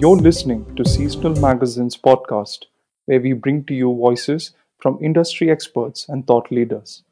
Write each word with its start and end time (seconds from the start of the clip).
You're 0.00 0.16
listening 0.16 0.76
to 0.76 0.84
Seasonal 0.84 1.34
Magazine's 1.40 1.96
podcast, 1.96 2.66
where 3.06 3.20
we 3.20 3.32
bring 3.32 3.64
to 3.64 3.74
you 3.74 3.92
voices 3.92 4.52
from 4.78 4.96
industry 5.02 5.50
experts 5.50 6.08
and 6.08 6.24
thought 6.24 6.52
leaders. 6.52 7.02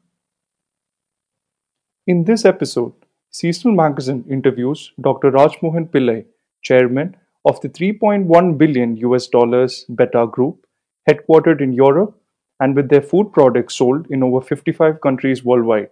In 2.05 2.23
this 2.23 2.45
episode, 2.45 2.93
Seasonal 3.29 3.75
Magazine 3.75 4.23
interviews 4.29 4.93
Dr. 5.01 5.31
Rajmohan 5.31 5.89
Pillai, 5.89 6.27
chairman 6.61 7.17
of 7.43 7.59
the 7.59 7.67
3.1 7.67 8.57
billion 8.57 8.95
US 8.95 9.27
dollars 9.27 9.83
Beta 9.93 10.25
Group, 10.25 10.65
headquartered 11.09 11.59
in 11.59 11.73
Europe 11.73 12.17
and 12.61 12.73
with 12.73 12.87
their 12.87 13.01
food 13.01 13.33
products 13.33 13.75
sold 13.75 14.07
in 14.09 14.23
over 14.23 14.39
55 14.39 15.01
countries 15.01 15.43
worldwide. 15.43 15.89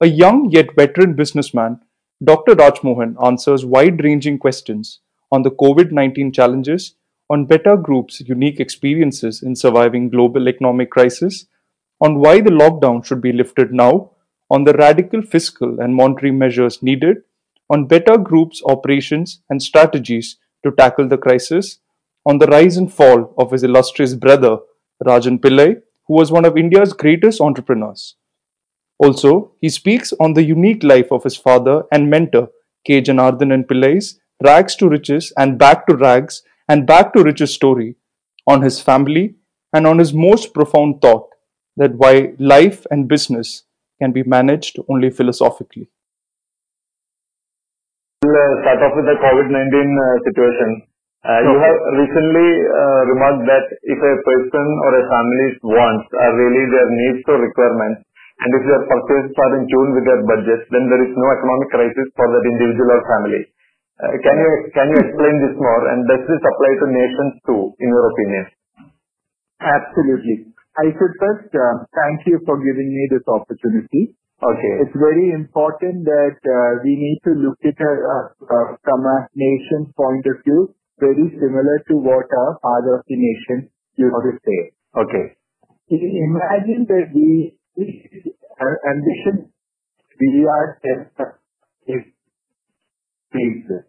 A 0.00 0.08
young 0.08 0.50
yet 0.50 0.74
veteran 0.74 1.14
businessman, 1.14 1.78
Dr. 2.24 2.56
Rajmohan 2.56 3.14
answers 3.24 3.64
wide 3.64 4.02
ranging 4.02 4.40
questions 4.40 4.98
on 5.34 5.42
the 5.42 5.50
COVID 5.50 5.90
19 5.90 6.32
challenges, 6.32 6.94
on 7.28 7.46
Beta 7.46 7.76
Group's 7.76 8.20
unique 8.20 8.60
experiences 8.60 9.42
in 9.42 9.56
surviving 9.56 10.08
global 10.08 10.48
economic 10.48 10.90
crisis, 10.90 11.46
on 12.00 12.20
why 12.20 12.40
the 12.40 12.56
lockdown 12.62 13.04
should 13.04 13.20
be 13.20 13.32
lifted 13.32 13.72
now, 13.72 14.10
on 14.50 14.64
the 14.64 14.74
radical 14.74 15.22
fiscal 15.22 15.80
and 15.80 15.96
monetary 15.96 16.30
measures 16.30 16.82
needed, 16.82 17.22
on 17.70 17.86
Beta 17.86 18.16
Group's 18.16 18.62
operations 18.66 19.40
and 19.50 19.62
strategies 19.62 20.36
to 20.64 20.70
tackle 20.70 21.08
the 21.08 21.18
crisis, 21.18 21.78
on 22.26 22.38
the 22.38 22.46
rise 22.46 22.76
and 22.76 22.92
fall 22.92 23.34
of 23.36 23.50
his 23.50 23.64
illustrious 23.64 24.14
brother, 24.14 24.58
Rajan 25.04 25.38
Pillai, 25.38 25.80
who 26.06 26.14
was 26.14 26.30
one 26.30 26.44
of 26.44 26.56
India's 26.56 26.92
greatest 26.92 27.40
entrepreneurs. 27.40 28.16
Also, 28.98 29.52
he 29.60 29.68
speaks 29.68 30.12
on 30.20 30.34
the 30.34 30.44
unique 30.44 30.84
life 30.84 31.10
of 31.10 31.24
his 31.24 31.36
father 31.36 31.82
and 31.90 32.08
mentor, 32.08 32.48
K. 32.86 33.00
Janardhanan 33.02 33.66
Pillai's 33.66 34.20
rags 34.42 34.76
to 34.76 34.88
riches 34.88 35.32
and 35.36 35.58
back 35.58 35.86
to 35.86 35.96
rags 35.96 36.42
and 36.68 36.86
back 36.86 37.12
to 37.12 37.22
riches 37.22 37.54
story, 37.54 37.96
on 38.46 38.62
his 38.62 38.80
family, 38.80 39.34
and 39.72 39.86
on 39.86 39.98
his 39.98 40.12
most 40.12 40.52
profound 40.54 41.00
thought 41.00 41.28
that 41.76 41.94
why 41.96 42.32
life 42.38 42.86
and 42.90 43.08
business 43.08 43.64
can 44.00 44.12
be 44.12 44.22
managed 44.22 44.78
only 44.88 45.10
philosophically. 45.10 45.88
We'll 48.22 48.36
uh, 48.36 48.62
start 48.62 48.80
off 48.80 48.94
with 48.96 49.04
the 49.04 49.18
COVID-19 49.20 49.52
uh, 49.52 50.16
situation. 50.24 50.70
Uh, 51.24 51.40
you 51.40 51.56
have 51.56 51.78
recently 51.96 52.48
uh, 52.68 53.00
remarked 53.08 53.48
that 53.48 53.66
if 53.80 53.96
a 53.96 54.14
person 54.28 54.66
or 54.84 54.92
a 54.92 55.04
family's 55.08 55.56
wants 55.64 56.08
are 56.20 56.32
really 56.36 56.64
their 56.68 56.88
needs 56.88 57.24
or 57.28 57.40
requirements, 57.40 58.04
and 58.44 58.50
if 58.60 58.62
their 58.68 58.82
purchases 58.84 59.32
are 59.40 59.52
in 59.56 59.64
tune 59.68 59.90
with 59.96 60.04
their 60.04 60.22
budget, 60.28 60.68
then 60.68 60.84
there 60.92 61.00
is 61.00 61.12
no 61.16 61.28
economic 61.32 61.68
crisis 61.72 62.08
for 62.12 62.28
that 62.28 62.44
individual 62.44 62.92
or 62.92 63.02
family. 63.08 63.42
Uh, 64.00 64.16
can 64.22 64.36
you 64.38 64.52
can 64.74 64.86
you 64.90 64.98
explain 65.06 65.34
this 65.44 65.56
more? 65.56 65.82
And 65.92 66.02
does 66.10 66.22
this 66.26 66.42
apply 66.42 66.72
to 66.82 66.86
nations 66.90 67.34
too, 67.46 67.62
in 67.78 67.88
your 67.88 68.06
opinion? 68.10 68.44
Absolutely. 69.62 70.50
I 70.76 70.90
should 70.90 71.14
first 71.22 71.50
uh, 71.54 71.86
thank 71.94 72.26
you 72.26 72.42
for 72.44 72.58
giving 72.58 72.90
me 72.90 73.04
this 73.14 73.22
opportunity. 73.30 74.18
Okay. 74.42 74.74
It's 74.82 74.96
very 74.98 75.30
important 75.30 76.04
that 76.04 76.36
uh, 76.42 76.70
we 76.82 76.98
need 76.98 77.18
to 77.24 77.32
look 77.38 77.56
at 77.62 77.78
it 77.78 77.80
uh, 77.80 78.26
uh, 78.42 78.66
from 78.82 79.00
a 79.06 79.18
nation's 79.32 79.94
point 79.94 80.26
of 80.26 80.42
view 80.42 80.74
very 80.98 81.26
similar 81.38 81.76
to 81.88 81.94
what 81.96 82.26
our 82.30 82.58
father 82.62 82.98
of 82.98 83.04
the 83.08 83.16
nation 83.16 83.70
used 83.96 84.14
to 84.14 84.32
say. 84.44 84.60
Okay. 84.94 85.24
Imagine 85.90 86.86
that 86.88 87.10
we, 87.14 87.58
our 88.60 88.74
ambition, 88.90 89.52
we 90.20 90.46
are 90.46 90.78
self 93.34 93.84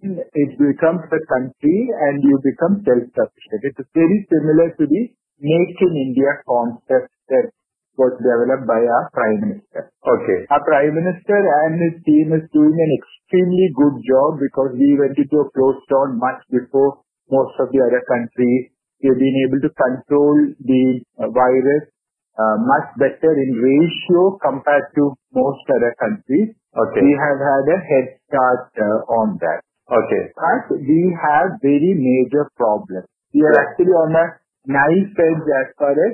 hmm. 0.00 0.16
it 0.16 0.50
becomes 0.56 1.04
a 1.12 1.20
country 1.28 1.78
and 2.08 2.24
you 2.24 2.34
become 2.40 2.80
self-sufficient. 2.80 3.60
It 3.68 3.76
is 3.76 3.88
very 3.92 4.20
similar 4.32 4.72
to 4.80 4.84
the 4.88 5.02
Make 5.44 5.76
in 5.82 5.92
India 5.98 6.30
concept 6.46 7.10
that 7.28 7.50
was 7.98 8.14
developed 8.18 8.66
by 8.66 8.80
our 8.80 9.06
Prime 9.12 9.40
Minister. 9.42 9.90
Okay. 10.02 10.38
Our 10.50 10.62
Prime 10.62 10.94
Minister 10.94 11.36
and 11.36 11.78
his 11.78 11.94
team 12.06 12.34
is 12.34 12.46
doing 12.54 12.74
an 12.74 12.90
extremely 12.98 13.68
good 13.74 13.96
job 14.02 14.38
because 14.38 14.74
we 14.74 14.98
went 14.98 15.18
into 15.18 15.36
a 15.42 15.50
closed 15.50 15.86
down 15.90 16.18
much 16.18 16.42
before 16.50 17.02
most 17.30 17.54
of 17.62 17.70
the 17.70 17.80
other 17.82 18.02
countries. 18.06 18.70
We've 19.02 19.20
been 19.20 19.38
able 19.46 19.60
to 19.62 19.70
control 19.74 20.36
the 20.64 20.84
virus 21.18 21.93
much 22.38 22.88
better 22.98 23.30
in 23.30 23.50
ratio 23.54 24.38
compared 24.42 24.90
to 24.98 25.14
most 25.34 25.64
other 25.70 25.94
countries. 26.02 26.54
Okay. 26.74 27.00
We 27.02 27.12
have 27.14 27.38
had 27.38 27.64
a 27.70 27.78
head 27.78 28.06
start 28.26 28.70
uh, 28.74 29.22
on 29.22 29.38
that. 29.38 29.62
Okay. 29.86 30.24
But 30.34 30.80
we 30.80 31.14
have 31.14 31.62
very 31.62 31.94
major 31.94 32.50
problems. 32.56 33.06
We 33.30 33.42
are 33.46 33.54
actually 33.54 33.94
on 33.94 34.10
a 34.14 34.26
knife 34.66 35.14
edge 35.14 35.46
as 35.62 35.68
far 35.78 35.94
as 35.94 36.12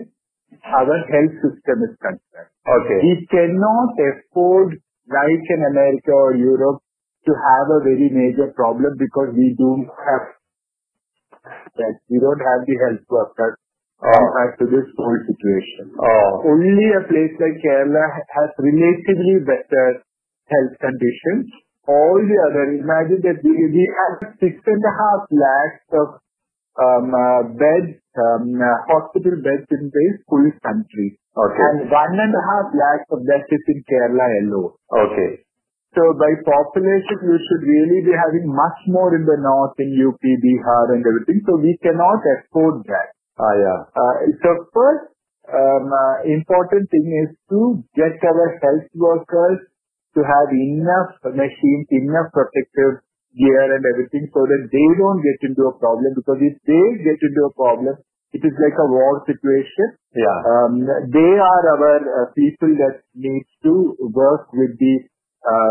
our 0.67 0.99
health 1.09 1.35
system 1.41 1.77
is 1.89 1.95
concerned. 1.97 2.53
Okay. 2.69 2.99
We 3.01 3.15
cannot 3.31 3.95
afford, 3.97 4.77
like 5.09 5.45
in 5.49 5.61
America 5.73 6.13
or 6.13 6.35
Europe, 6.35 6.83
to 7.27 7.33
have 7.33 7.67
a 7.77 7.81
very 7.85 8.09
major 8.13 8.53
problem 8.57 8.97
because 8.99 9.33
we 9.37 9.55
do 9.57 9.87
have 9.89 10.25
that. 11.77 11.95
We 12.09 12.19
don't 12.21 12.41
have 12.41 12.67
the 12.67 12.77
health 12.85 13.05
workers. 13.09 13.57
Compared 14.01 14.55
to 14.61 14.65
this 14.73 14.89
whole 14.97 15.21
situation. 15.29 15.93
Oh. 16.01 16.49
Only 16.49 16.89
a 16.97 17.05
place 17.05 17.35
like 17.37 17.61
Kerala 17.61 18.05
has 18.33 18.49
relatively 18.57 19.45
better 19.45 20.01
health 20.49 20.75
conditions. 20.81 21.53
All 21.85 22.17
the 22.17 22.39
other, 22.49 22.65
imagine 22.81 23.21
that 23.29 23.39
we, 23.45 23.53
we 23.53 23.85
have 23.85 24.37
six 24.41 24.57
and 24.57 24.83
a 24.85 24.95
half 24.95 25.23
lakhs 25.29 25.85
of 25.93 26.09
um, 26.81 27.07
uh, 27.13 27.43
beds, 27.57 27.99
um, 28.17 28.57
uh, 28.57 28.69
hospital 28.89 29.37
beds 29.43 29.69
in 29.69 29.91
the 29.93 30.07
full 30.29 30.49
country. 30.65 31.19
Okay. 31.37 31.61
And 31.61 31.91
one 31.91 32.17
and 32.17 32.33
a 32.33 32.45
half 32.47 32.67
lakhs 32.73 33.09
of 33.13 33.21
that 33.27 33.45
is 33.49 33.65
in 33.69 33.79
Kerala 33.85 34.27
alone. 34.45 34.75
Okay. 34.89 35.45
So 35.91 36.15
by 36.15 36.31
population, 36.47 37.19
you 37.27 37.35
should 37.35 37.65
really 37.67 38.01
be 38.07 38.15
having 38.15 38.47
much 38.47 38.79
more 38.87 39.11
in 39.11 39.27
the 39.27 39.39
north, 39.43 39.75
in 39.83 39.91
UP, 39.99 40.23
Bihar 40.23 40.95
and 40.95 41.03
everything. 41.03 41.43
So 41.43 41.59
we 41.59 41.75
cannot 41.83 42.23
afford 42.23 42.87
that. 42.87 43.19
Ah, 43.41 43.55
yeah. 43.57 43.81
Uh, 43.97 44.15
so 44.45 44.51
first 44.77 45.17
um, 45.49 45.89
uh, 45.89 46.17
important 46.29 46.85
thing 46.93 47.07
is 47.25 47.31
to 47.49 47.81
get 47.97 48.21
our 48.21 48.49
health 48.61 48.89
workers 48.95 49.65
to 50.15 50.21
have 50.21 50.49
enough 50.53 51.17
machines, 51.33 51.87
enough 51.89 52.29
protective 52.37 53.01
gear 53.33 53.65
and 53.73 53.83
everything 53.95 54.29
so 54.35 54.43
that 54.45 54.63
they 54.69 54.89
don't 54.99 55.23
get 55.25 55.39
into 55.49 55.63
a 55.71 55.75
problem 55.79 56.13
because 56.19 56.41
if 56.43 56.57
they 56.69 56.85
get 57.01 57.19
into 57.23 57.43
a 57.49 57.53
problem, 57.57 57.97
it 58.37 58.43
is 58.45 58.55
like 58.61 58.77
a 58.79 58.89
war 58.91 59.25
situation. 59.25 59.87
Yeah. 60.15 60.39
Um, 60.45 60.85
they 61.11 61.33
are 61.39 61.65
our 61.79 61.99
uh, 61.99 62.27
people 62.37 62.75
that 62.83 63.07
needs 63.15 63.49
to 63.65 63.97
work 64.13 64.53
with 64.53 64.77
the 64.79 64.95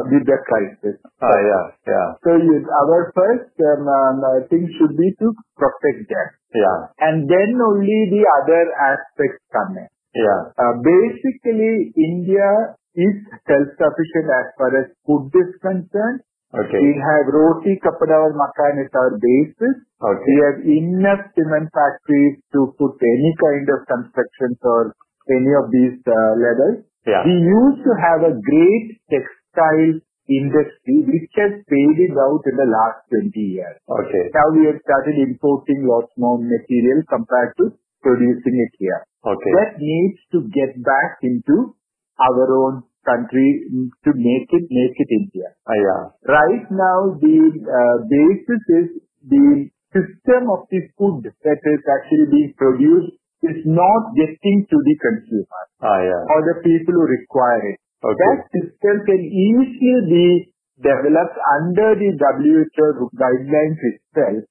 with 0.10 0.26
the 0.26 0.38
crisis. 0.50 0.98
Ah, 1.22 1.38
yeah. 1.38 1.66
Yeah. 1.86 2.08
Our 2.26 3.14
first 3.14 3.54
um, 3.62 3.86
um, 3.86 4.18
uh, 4.24 4.40
thing 4.50 4.66
should 4.78 4.96
be 4.98 5.10
to 5.22 5.28
protect 5.58 6.10
them, 6.10 6.28
Yeah. 6.56 6.78
and 7.00 7.30
then 7.30 7.60
only 7.62 8.00
the 8.10 8.24
other 8.42 8.64
aspects 8.74 9.44
come 9.54 9.78
in. 9.78 9.88
Yeah. 10.16 10.40
Uh, 10.58 10.74
basically, 10.82 11.94
India 11.96 12.76
is 12.98 13.16
self-sufficient 13.46 14.28
as 14.34 14.48
far 14.58 14.72
as 14.74 14.86
food 15.06 15.30
is 15.38 15.54
concerned. 15.62 16.26
Okay. 16.50 16.82
We 16.82 16.98
have 16.98 17.30
roti, 17.30 17.78
kapada 17.78 18.18
or 18.26 18.34
makan 18.34 18.82
is 18.82 18.90
our 18.98 19.14
basis. 19.22 19.86
Okay. 20.02 20.26
We 20.26 20.36
have 20.50 20.60
enough 20.66 21.22
cement 21.38 21.70
factories 21.70 22.42
to 22.58 22.74
put 22.82 22.98
any 22.98 23.32
kind 23.38 23.70
of 23.70 23.86
constructions 23.86 24.58
or 24.66 24.98
any 25.30 25.54
of 25.54 25.70
these 25.70 26.02
uh, 26.10 26.34
levels. 26.42 26.90
Yeah. 27.06 27.22
We 27.22 27.38
used 27.38 27.86
to 27.86 27.94
have 28.02 28.26
a 28.26 28.34
great 28.34 28.98
textile 29.14 29.39
industry 30.30 30.98
which 31.10 31.34
has 31.42 31.58
faded 31.66 32.14
out 32.14 32.42
in 32.46 32.56
the 32.56 32.70
last 32.70 33.02
20 33.10 33.34
years. 33.34 33.76
Okay. 33.90 34.26
Now 34.34 34.48
we 34.54 34.70
have 34.70 34.80
started 34.86 35.18
importing 35.26 35.90
lots 35.90 36.14
more 36.18 36.38
material 36.38 37.02
compared 37.10 37.58
to 37.58 37.74
producing 38.06 38.56
it 38.62 38.74
here. 38.78 39.02
Okay. 39.26 39.52
That 39.58 39.82
needs 39.82 40.20
to 40.32 40.46
get 40.54 40.78
back 40.86 41.20
into 41.26 41.74
our 42.22 42.46
own 42.46 42.84
country 43.04 43.66
mm, 43.74 43.90
to 44.06 44.12
make 44.14 44.48
it, 44.54 44.66
make 44.70 44.96
it 44.96 45.10
India. 45.10 45.50
Ah, 45.66 45.74
yeah. 45.74 46.04
Right 46.30 46.66
now, 46.70 47.00
the 47.18 47.38
uh, 47.58 47.98
basis 48.06 48.62
is 48.70 48.88
the 49.26 49.72
system 49.90 50.42
of 50.54 50.70
the 50.70 50.86
food 50.96 51.26
that 51.26 51.60
is 51.66 51.82
actually 51.90 52.28
being 52.30 52.54
produced 52.54 53.18
is 53.42 53.64
not 53.66 54.14
getting 54.20 54.68
to 54.68 54.78
the 54.78 54.96
consumer 55.00 55.64
Ah, 55.82 56.00
yeah. 56.04 56.24
or 56.28 56.40
the 56.44 56.58
people 56.62 56.94
who 56.94 57.08
require 57.08 57.72
it. 57.72 57.80
That 58.04 58.40
system 58.56 58.96
can 59.06 59.22
easily 59.22 59.98
be 60.08 60.28
developed 60.80 61.38
under 61.60 62.00
the 62.00 62.10
WHO 62.16 63.12
guidelines 63.16 63.82
itself 63.92 64.48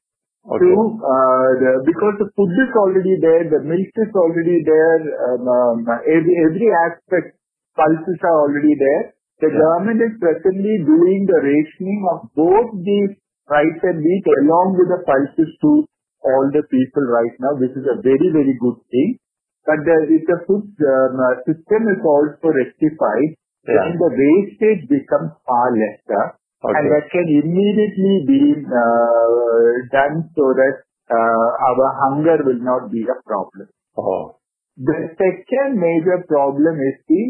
Okay. 0.48 0.64
to 0.64 0.72
uh, 0.96 1.48
the, 1.60 1.70
because 1.84 2.16
the 2.24 2.28
food 2.32 2.52
is 2.56 2.72
already 2.72 3.20
there, 3.20 3.44
the 3.52 3.60
milk 3.68 3.92
is 4.00 4.12
already 4.16 4.64
there, 4.64 5.00
um, 5.28 5.44
um, 5.44 5.76
every, 6.08 6.34
every 6.48 6.68
aspect, 6.88 7.36
pulses 7.76 8.20
are 8.24 8.38
already 8.48 8.72
there. 8.72 9.12
The 9.44 9.52
government 9.52 10.00
is 10.00 10.16
presently 10.16 10.88
doing 10.88 11.28
the 11.28 11.40
rationing 11.44 12.00
of 12.16 12.32
both 12.32 12.68
the 12.80 13.00
rice 13.48 13.80
and 13.92 14.00
wheat 14.00 14.26
along 14.40 14.80
with 14.80 14.88
the 14.88 15.00
pulses 15.04 15.52
to 15.62 15.84
all 16.24 16.44
the 16.48 16.64
people 16.72 17.04
right 17.12 17.34
now, 17.44 17.52
which 17.60 17.76
is 17.76 17.84
a 17.84 18.00
very, 18.00 18.28
very 18.32 18.56
good 18.56 18.78
thing. 18.88 19.20
But 19.68 19.84
the, 19.84 19.96
if 20.16 20.24
the 20.24 20.38
food 20.48 20.64
um, 20.64 21.20
uh, 21.20 21.44
system 21.44 21.92
is 21.92 22.00
also 22.00 22.48
rectified, 22.48 23.36
then 23.68 24.00
the 24.00 24.10
wastage 24.16 24.88
becomes 24.88 25.36
far 25.44 25.68
lesser. 25.76 26.40
And 26.64 26.88
that 26.88 27.12
can 27.12 27.28
immediately 27.28 28.16
be 28.24 28.42
uh, 28.64 29.72
done 29.92 30.32
so 30.32 30.56
that 30.56 30.88
uh, 31.12 31.48
our 31.68 31.86
hunger 32.08 32.40
will 32.48 32.64
not 32.64 32.88
be 32.88 33.04
a 33.04 33.18
problem. 33.28 33.68
Oh. 34.00 34.40
The 34.80 35.12
second 35.20 35.76
major 35.76 36.24
problem 36.24 36.80
is 36.80 36.96
the 37.04 37.24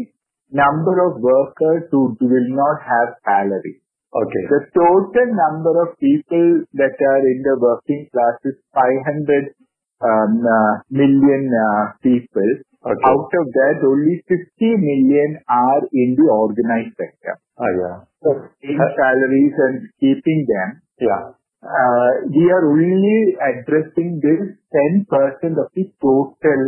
number 0.55 0.95
of 1.11 1.19
workers 1.19 1.91
who 1.91 2.15
will 2.15 2.49
not 2.55 2.77
have 2.87 3.19
salary. 3.27 3.83
Okay. 4.09 4.43
The 4.49 4.61
total 4.73 5.27
number 5.27 5.73
of 5.85 5.99
people 5.99 6.65
that 6.73 6.95
are 6.97 7.23
in 7.27 7.39
the 7.43 7.55
working 7.61 8.09
class 8.09 8.41
is 8.47 8.57
500 8.73 9.53
um, 10.01 10.39
uh, 10.43 10.73
million 10.89 11.51
uh, 11.51 11.93
people. 12.03 12.49
Okay. 12.79 13.03
Out 13.11 13.27
of 13.27 13.45
that, 13.59 13.83
only 13.83 14.23
50 14.23 14.39
million 14.79 15.43
are 15.51 15.83
in 15.91 16.15
the 16.15 16.27
organized 16.31 16.95
sector. 16.95 17.35
Ah, 17.59 17.71
yeah. 17.75 17.97
So, 18.23 18.29
paying 18.63 18.79
salaries 18.95 19.55
and 19.67 19.75
keeping 19.99 20.47
them, 20.47 20.69
Yeah. 21.03 21.35
uh, 21.59 22.09
we 22.31 22.47
are 22.55 22.65
only 22.71 23.35
addressing 23.35 24.23
this 24.23 24.55
10% 24.71 25.59
of 25.59 25.67
the 25.75 25.85
total 25.99 26.61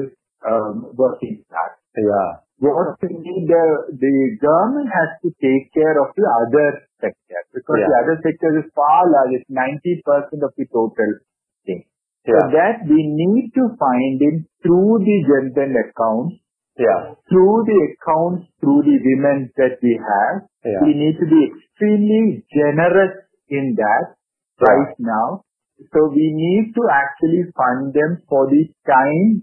um, 0.44 0.92
working 1.00 1.44
class. 1.48 1.80
Yeah. 1.96 2.44
What 2.60 3.00
we 3.02 3.10
need, 3.18 3.48
the, 3.50 3.66
the 3.96 4.16
government 4.38 4.92
has 4.92 5.18
to 5.24 5.32
take 5.42 5.72
care 5.74 5.96
of 5.98 6.14
the 6.14 6.28
other 6.28 6.68
sector 7.00 7.40
because 7.56 7.80
the 7.80 7.88
Yeah. 7.88 8.02
other 8.04 8.16
sector 8.22 8.52
is 8.60 8.68
far 8.76 9.02
larger, 9.10 9.40
it's 9.40 9.50
90% 9.50 10.44
of 10.44 10.52
the 10.60 10.66
total 10.70 11.10
So 12.26 12.38
that 12.54 12.86
we 12.86 13.02
need 13.02 13.50
to 13.58 13.64
find 13.82 14.22
in 14.22 14.46
through 14.62 15.02
the 15.02 15.18
Jan 15.26 15.74
accounts, 15.74 16.38
Yeah. 16.78 17.18
through 17.30 17.66
the 17.66 17.80
accounts, 17.90 18.46
through 18.62 18.84
the 18.86 18.98
women 19.02 19.50
that 19.58 19.82
we 19.82 19.98
have, 19.98 20.46
Yeah. 20.64 20.82
we 20.86 20.94
need 20.94 21.18
to 21.18 21.26
be 21.26 21.42
extremely 21.50 22.46
generous 22.54 23.26
in 23.50 23.74
that 23.76 24.14
right 24.62 24.94
now. 25.00 25.42
So 25.94 26.10
we 26.14 26.26
need 26.32 26.76
to 26.76 26.84
actually 26.94 27.50
fund 27.58 27.94
them 27.94 28.22
for 28.30 28.46
the 28.48 28.70
time, 28.86 29.42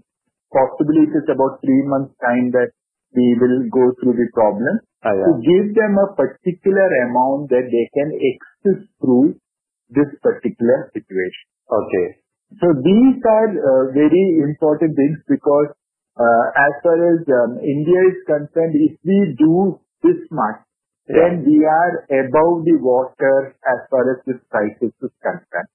possibly 0.53 1.03
it 1.03 1.15
is 1.19 1.27
about 1.27 1.59
three 1.59 1.83
months 1.83 2.15
time 2.23 2.51
that 2.51 2.71
we 3.13 3.35
will 3.41 3.67
go 3.67 3.91
through 3.99 4.13
the 4.13 4.29
problem, 4.33 4.79
Ah, 5.03 5.11
to 5.11 5.31
give 5.43 5.75
them 5.75 5.97
a 5.97 6.15
particular 6.15 6.87
amount 7.03 7.49
that 7.49 7.67
they 7.67 7.85
can 7.91 8.09
exist 8.15 8.87
through 9.01 9.35
this 9.89 10.07
particular 10.23 10.91
situation. 10.93 11.45
Okay. 11.67 12.07
So 12.57 12.67
these 12.73 13.21
are 13.29 13.51
uh, 13.53 13.83
very 13.93 14.25
important 14.41 14.97
things 14.97 15.21
because 15.29 15.69
uh, 16.17 16.45
as 16.57 16.73
far 16.81 16.97
as 16.97 17.21
um, 17.29 17.61
India 17.61 18.01
is 18.09 18.17
concerned, 18.25 18.73
if 18.73 18.97
we 19.05 19.37
do 19.37 19.77
this 20.01 20.17
much, 20.33 20.65
then 21.09 21.41
we 21.41 21.65
are 21.65 22.05
above 22.05 22.65
the 22.69 22.77
water 22.85 23.57
as 23.65 23.79
far 23.89 24.05
as 24.13 24.21
this 24.29 24.37
crisis 24.53 24.93
is 24.93 25.13
concerned. 25.25 25.69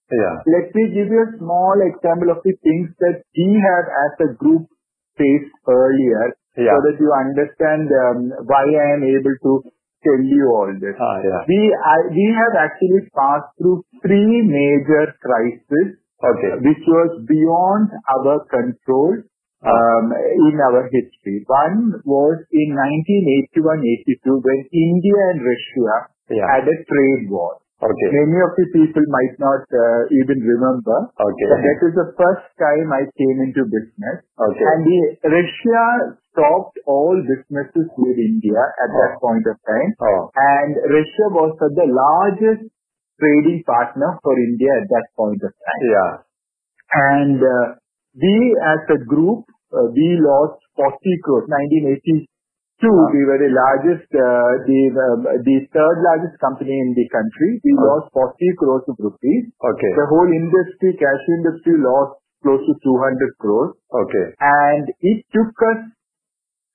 Let 0.47 0.71
me 0.75 0.95
give 0.95 1.11
you 1.11 1.21
a 1.27 1.35
small 1.43 1.75
example 1.83 2.31
of 2.31 2.39
the 2.47 2.55
things 2.63 2.95
that 3.03 3.23
we 3.35 3.59
have 3.59 3.87
as 3.91 4.13
a 4.31 4.31
group 4.39 4.71
faced 5.19 5.55
earlier 5.67 6.39
so 6.55 6.79
that 6.87 6.97
you 7.03 7.11
understand 7.11 7.91
um, 7.91 8.19
why 8.47 8.63
I 8.63 8.95
am 8.95 9.03
able 9.03 9.35
to 9.35 9.53
tell 10.07 10.23
you 10.23 10.45
all 10.55 10.71
this. 10.71 10.95
Ah. 11.03 11.19
We, 11.51 11.61
I, 11.83 11.97
we 12.15 12.27
have 12.31 12.55
actually 12.71 13.03
passed 13.11 13.51
through 13.59 13.83
three 14.07 14.39
major 14.47 15.19
crises. 15.19 15.99
Which 16.63 16.85
was 16.87 17.11
beyond 17.27 17.91
our 18.15 18.45
control 18.49 19.13
um, 19.65 20.07
in 20.13 20.55
our 20.61 20.85
history. 20.93 21.45
One 21.49 22.01
was 22.05 22.37
in 22.53 22.77
1981-82 23.53 24.25
when 24.45 24.61
India 24.73 25.19
and 25.33 25.41
Russia 25.41 25.95
had 26.31 26.65
a 26.69 26.77
trade 26.85 27.31
war. 27.31 27.61
Okay. 27.85 28.09
Many 28.17 28.39
of 28.41 28.53
the 28.57 28.67
people 28.73 29.05
might 29.13 29.37
not 29.37 29.61
uh, 29.69 30.09
even 30.09 30.41
remember. 30.41 31.11
Okay. 31.21 31.47
But 31.53 31.61
that 31.61 31.79
is 31.85 31.93
the 31.93 32.09
first 32.17 32.47
time 32.57 32.89
I 32.89 33.05
came 33.13 33.45
into 33.45 33.67
business. 33.69 34.25
Okay. 34.41 34.65
And 34.65 34.81
the, 34.89 35.01
Russia 35.29 36.17
stopped 36.33 36.81
all 36.89 37.13
businesses 37.21 37.87
with 37.99 38.17
India 38.17 38.57
at 38.57 38.89
that 38.89 39.13
Oh. 39.19 39.21
point 39.21 39.45
of 39.53 39.61
time. 39.69 39.91
Oh. 40.01 40.33
And 40.33 40.73
Russia 40.97 41.27
was 41.35 41.53
the 41.61 41.89
largest 41.93 42.73
trading 43.21 43.63
partner 43.67 44.19
for 44.23 44.35
India 44.39 44.71
at 44.83 44.87
that 44.91 45.07
point 45.17 45.41
of 45.43 45.53
time. 45.55 45.83
Yeah. 45.87 46.13
And 46.95 47.39
uh, 47.43 47.67
we 48.15 48.35
as 48.63 48.83
a 48.95 48.99
group, 49.05 49.47
uh, 49.75 49.91
we 49.95 50.19
lost 50.23 50.63
40 50.79 50.95
crores. 51.27 51.47
1982, 51.51 52.31
we 52.87 53.21
were 53.27 53.41
the 53.43 53.51
largest, 53.55 54.07
uh, 54.15 54.53
the, 54.67 54.81
um, 54.95 55.21
the 55.43 55.57
third 55.75 55.97
largest 56.05 56.39
company 56.39 56.75
in 56.75 56.95
the 56.95 57.07
country. 57.11 57.59
We 57.65 57.73
Oh. 57.79 57.87
lost 57.99 58.13
40 58.15 58.51
crores 58.59 58.85
of 58.87 58.97
rupees. 58.99 59.51
Okay. 59.59 59.93
The 59.99 60.07
whole 60.11 60.31
industry, 60.31 60.95
cashew 60.99 61.33
industry 61.43 61.75
lost 61.83 62.21
close 62.43 62.63
to 62.67 62.75
200 62.83 63.35
crores. 63.41 63.75
Okay. 63.91 64.27
And 64.39 64.91
it 65.01 65.19
took 65.33 65.55
us 65.75 65.81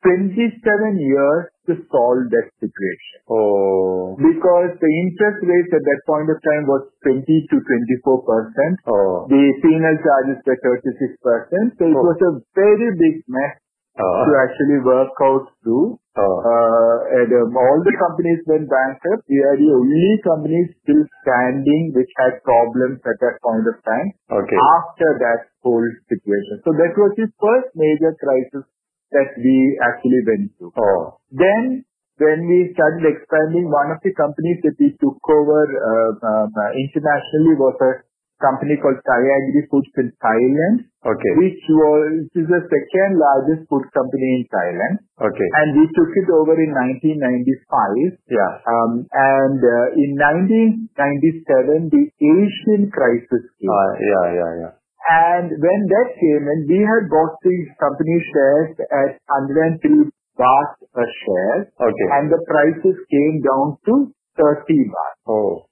27 0.04 1.00
years 1.00 1.46
to 1.70 1.76
solve 1.94 2.26
that 2.34 2.48
situation 2.60 3.18
Oh. 3.30 4.18
because 4.18 4.74
the 4.82 4.92
interest 5.06 5.40
rates 5.46 5.72
at 5.78 5.86
that 5.86 6.02
point 6.10 6.28
of 6.34 6.38
time 6.42 6.66
was 6.66 6.90
20 7.06 7.24
to 7.24 7.56
24 7.62 8.26
percent. 8.26 8.76
Oh. 8.90 9.30
The 9.30 9.44
penal 9.62 9.96
charges 10.02 10.42
were 10.44 10.60
36 10.60 11.16
percent. 11.22 11.68
So 11.78 11.86
it 11.88 11.96
Oh. 11.96 12.06
was 12.10 12.20
a 12.26 12.34
very 12.58 12.90
big 12.98 13.22
mess 13.30 13.56
to 14.00 14.06
Oh. 14.06 14.36
actually 14.44 14.80
work 14.88 15.12
out 15.22 15.46
through. 15.62 16.00
Oh. 16.20 16.38
Uh, 16.52 16.96
and 17.20 17.30
um, 17.32 17.52
all 17.56 17.80
the 17.84 17.96
companies 18.00 18.42
went 18.48 18.68
bankrupt. 18.72 19.24
We 19.30 19.40
are 19.44 19.56
the 19.60 19.72
only 19.76 20.12
companies 20.26 20.68
still 20.84 21.04
standing 21.24 21.92
which 21.96 22.12
had 22.20 22.44
problems 22.44 23.00
at 23.08 23.18
that 23.24 23.36
point 23.44 23.66
of 23.72 23.78
time 23.88 24.08
Okay. 24.42 24.60
after 24.80 25.10
that 25.24 25.42
whole 25.64 25.88
situation. 26.12 26.60
So 26.68 26.72
that 26.76 26.92
was 26.98 27.12
the 27.20 27.28
first 27.40 27.70
major 27.76 28.12
crisis 28.20 28.66
that 29.12 29.30
we 29.38 29.80
actually 29.82 30.22
went 30.26 30.46
through. 30.58 30.74
Oh. 30.78 31.18
Then 31.32 31.86
when 32.20 32.46
we 32.48 32.76
started 32.76 33.04
expanding, 33.08 33.72
one 33.72 33.96
of 33.96 34.00
the 34.04 34.14
companies 34.14 34.60
that 34.68 34.76
we 34.76 34.92
took 35.00 35.20
over 35.24 35.62
uh, 35.66 36.12
um, 36.20 36.52
uh, 36.52 36.72
internationally 36.76 37.56
was 37.56 37.76
a 37.80 37.92
company 38.40 38.80
called 38.80 39.00
Thai 39.04 39.20
Agri 39.20 39.68
Foods 39.68 39.92
in 40.00 40.12
Thailand, 40.24 40.88
Okay. 41.04 41.34
which 41.44 41.60
was 41.76 42.28
which 42.32 42.44
is 42.44 42.48
the 42.48 42.64
second 42.72 43.12
largest 43.20 43.68
food 43.68 43.84
company 43.92 44.30
in 44.40 44.44
Thailand. 44.48 44.96
Okay. 45.20 45.50
And 45.60 45.68
we 45.76 45.86
took 45.92 46.12
it 46.16 46.28
over 46.32 46.56
in 46.56 46.72
1995. 46.72 48.16
Yeah. 48.32 48.52
Um, 48.64 48.92
and 49.12 49.60
uh, 49.60 49.88
in 49.96 50.16
1997, 50.16 51.92
the 51.92 52.04
Asian 52.16 52.82
crisis 52.92 53.44
came. 53.60 53.72
Ah, 53.72 53.92
yeah. 54.00 54.26
Yeah. 54.32 54.52
Yeah. 54.64 54.74
And 55.08 55.48
when 55.50 55.80
that 55.96 56.10
came 56.20 56.44
in, 56.44 56.60
we 56.68 56.80
had 56.84 57.08
bought 57.08 57.40
the 57.42 57.58
company 57.80 58.18
shares 58.36 58.76
at 58.92 59.12
103 59.48 60.12
baht 60.36 60.72
a 60.96 61.06
share, 61.06 61.60
Okay. 61.80 62.08
and 62.20 62.32
the 62.32 62.42
prices 62.48 62.96
came 63.08 63.36
down 63.44 63.80
to 63.88 64.12
30 64.36 64.92
baht. 64.92 65.16
Oh. 65.28 65.66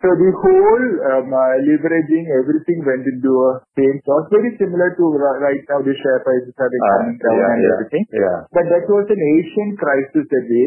So 0.00 0.08
the 0.16 0.32
whole 0.32 0.86
um, 1.12 1.28
uh, 1.28 1.56
leveraging, 1.60 2.24
everything 2.32 2.80
went 2.88 3.04
into 3.04 3.28
a 3.52 3.60
same 3.76 4.00
cost, 4.08 4.32
very 4.32 4.56
similar 4.56 4.96
to 4.96 5.04
ri- 5.12 5.40
right 5.44 5.60
now 5.68 5.84
the 5.84 5.92
share 5.92 6.24
prices 6.24 6.56
have 6.56 6.72
been 6.72 6.84
Ah, 6.88 6.92
coming 6.96 7.18
down 7.20 7.36
yeah. 7.36 7.52
and 7.52 7.60
everything. 7.76 8.04
Yeah. 8.08 8.38
But 8.48 8.64
that 8.72 8.88
was 8.88 9.04
an 9.12 9.20
Asian 9.20 9.76
crisis 9.76 10.24
that 10.24 10.44
we, 10.48 10.62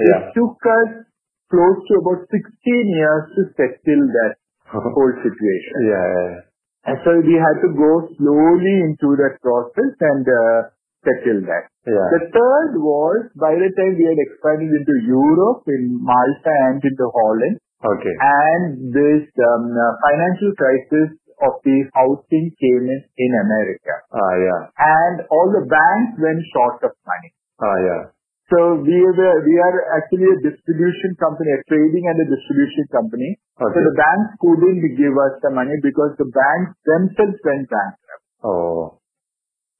Yeah. 0.00 0.32
it 0.32 0.32
took 0.32 0.56
us 0.56 0.90
close 1.52 1.78
to 1.84 1.92
about 2.00 2.24
16 2.32 2.40
years 2.96 3.24
to 3.36 3.40
settle 3.60 4.02
that 4.16 4.32
whole 4.72 5.14
situation. 5.20 5.76
Yeah. 5.84 6.47
So 7.04 7.10
we 7.24 7.34
had 7.36 7.56
to 7.64 7.70
go 7.76 7.92
slowly 8.16 8.74
into 8.88 9.08
that 9.20 9.38
process 9.44 9.92
and 10.00 10.24
uh, 10.24 10.72
settle 11.04 11.40
that. 11.48 11.64
The 11.88 12.22
third 12.32 12.70
was 12.80 13.32
by 13.40 13.56
the 13.56 13.70
time 13.76 13.96
we 13.96 14.04
had 14.04 14.20
expanded 14.20 14.68
into 14.76 14.94
Europe, 15.08 15.64
in 15.68 16.00
Malta 16.04 16.52
and 16.72 16.80
into 16.84 17.06
Holland, 17.08 17.56
Okay. 17.80 18.14
and 18.20 18.92
this 18.92 19.24
um, 19.38 19.70
financial 20.04 20.52
crisis 20.58 21.16
of 21.46 21.54
the 21.62 21.78
housing 21.94 22.50
came 22.58 22.84
in 22.90 23.00
in 23.16 23.32
America. 23.46 23.94
Ah, 24.10 24.34
yeah. 24.42 24.60
And 24.76 25.16
all 25.30 25.48
the 25.54 25.64
banks 25.70 26.18
went 26.18 26.42
short 26.52 26.82
of 26.82 26.92
money. 27.06 27.30
So 28.48 28.80
we 28.80 28.96
are 28.96 29.78
actually 29.92 30.24
a 30.24 30.38
distribution 30.40 31.20
company, 31.20 31.52
a 31.52 31.60
trading 31.68 32.04
and 32.08 32.16
a 32.16 32.26
distribution 32.32 32.84
company. 32.88 33.36
So 33.60 33.76
the 33.76 33.92
banks 33.92 34.40
couldn't 34.40 34.80
give 34.96 35.12
us 35.12 35.36
the 35.44 35.52
money 35.52 35.76
because 35.84 36.16
the 36.16 36.32
banks 36.32 36.72
themselves 36.88 37.36
went 37.44 37.68
bankrupt. 37.68 38.24
Oh. 38.40 38.98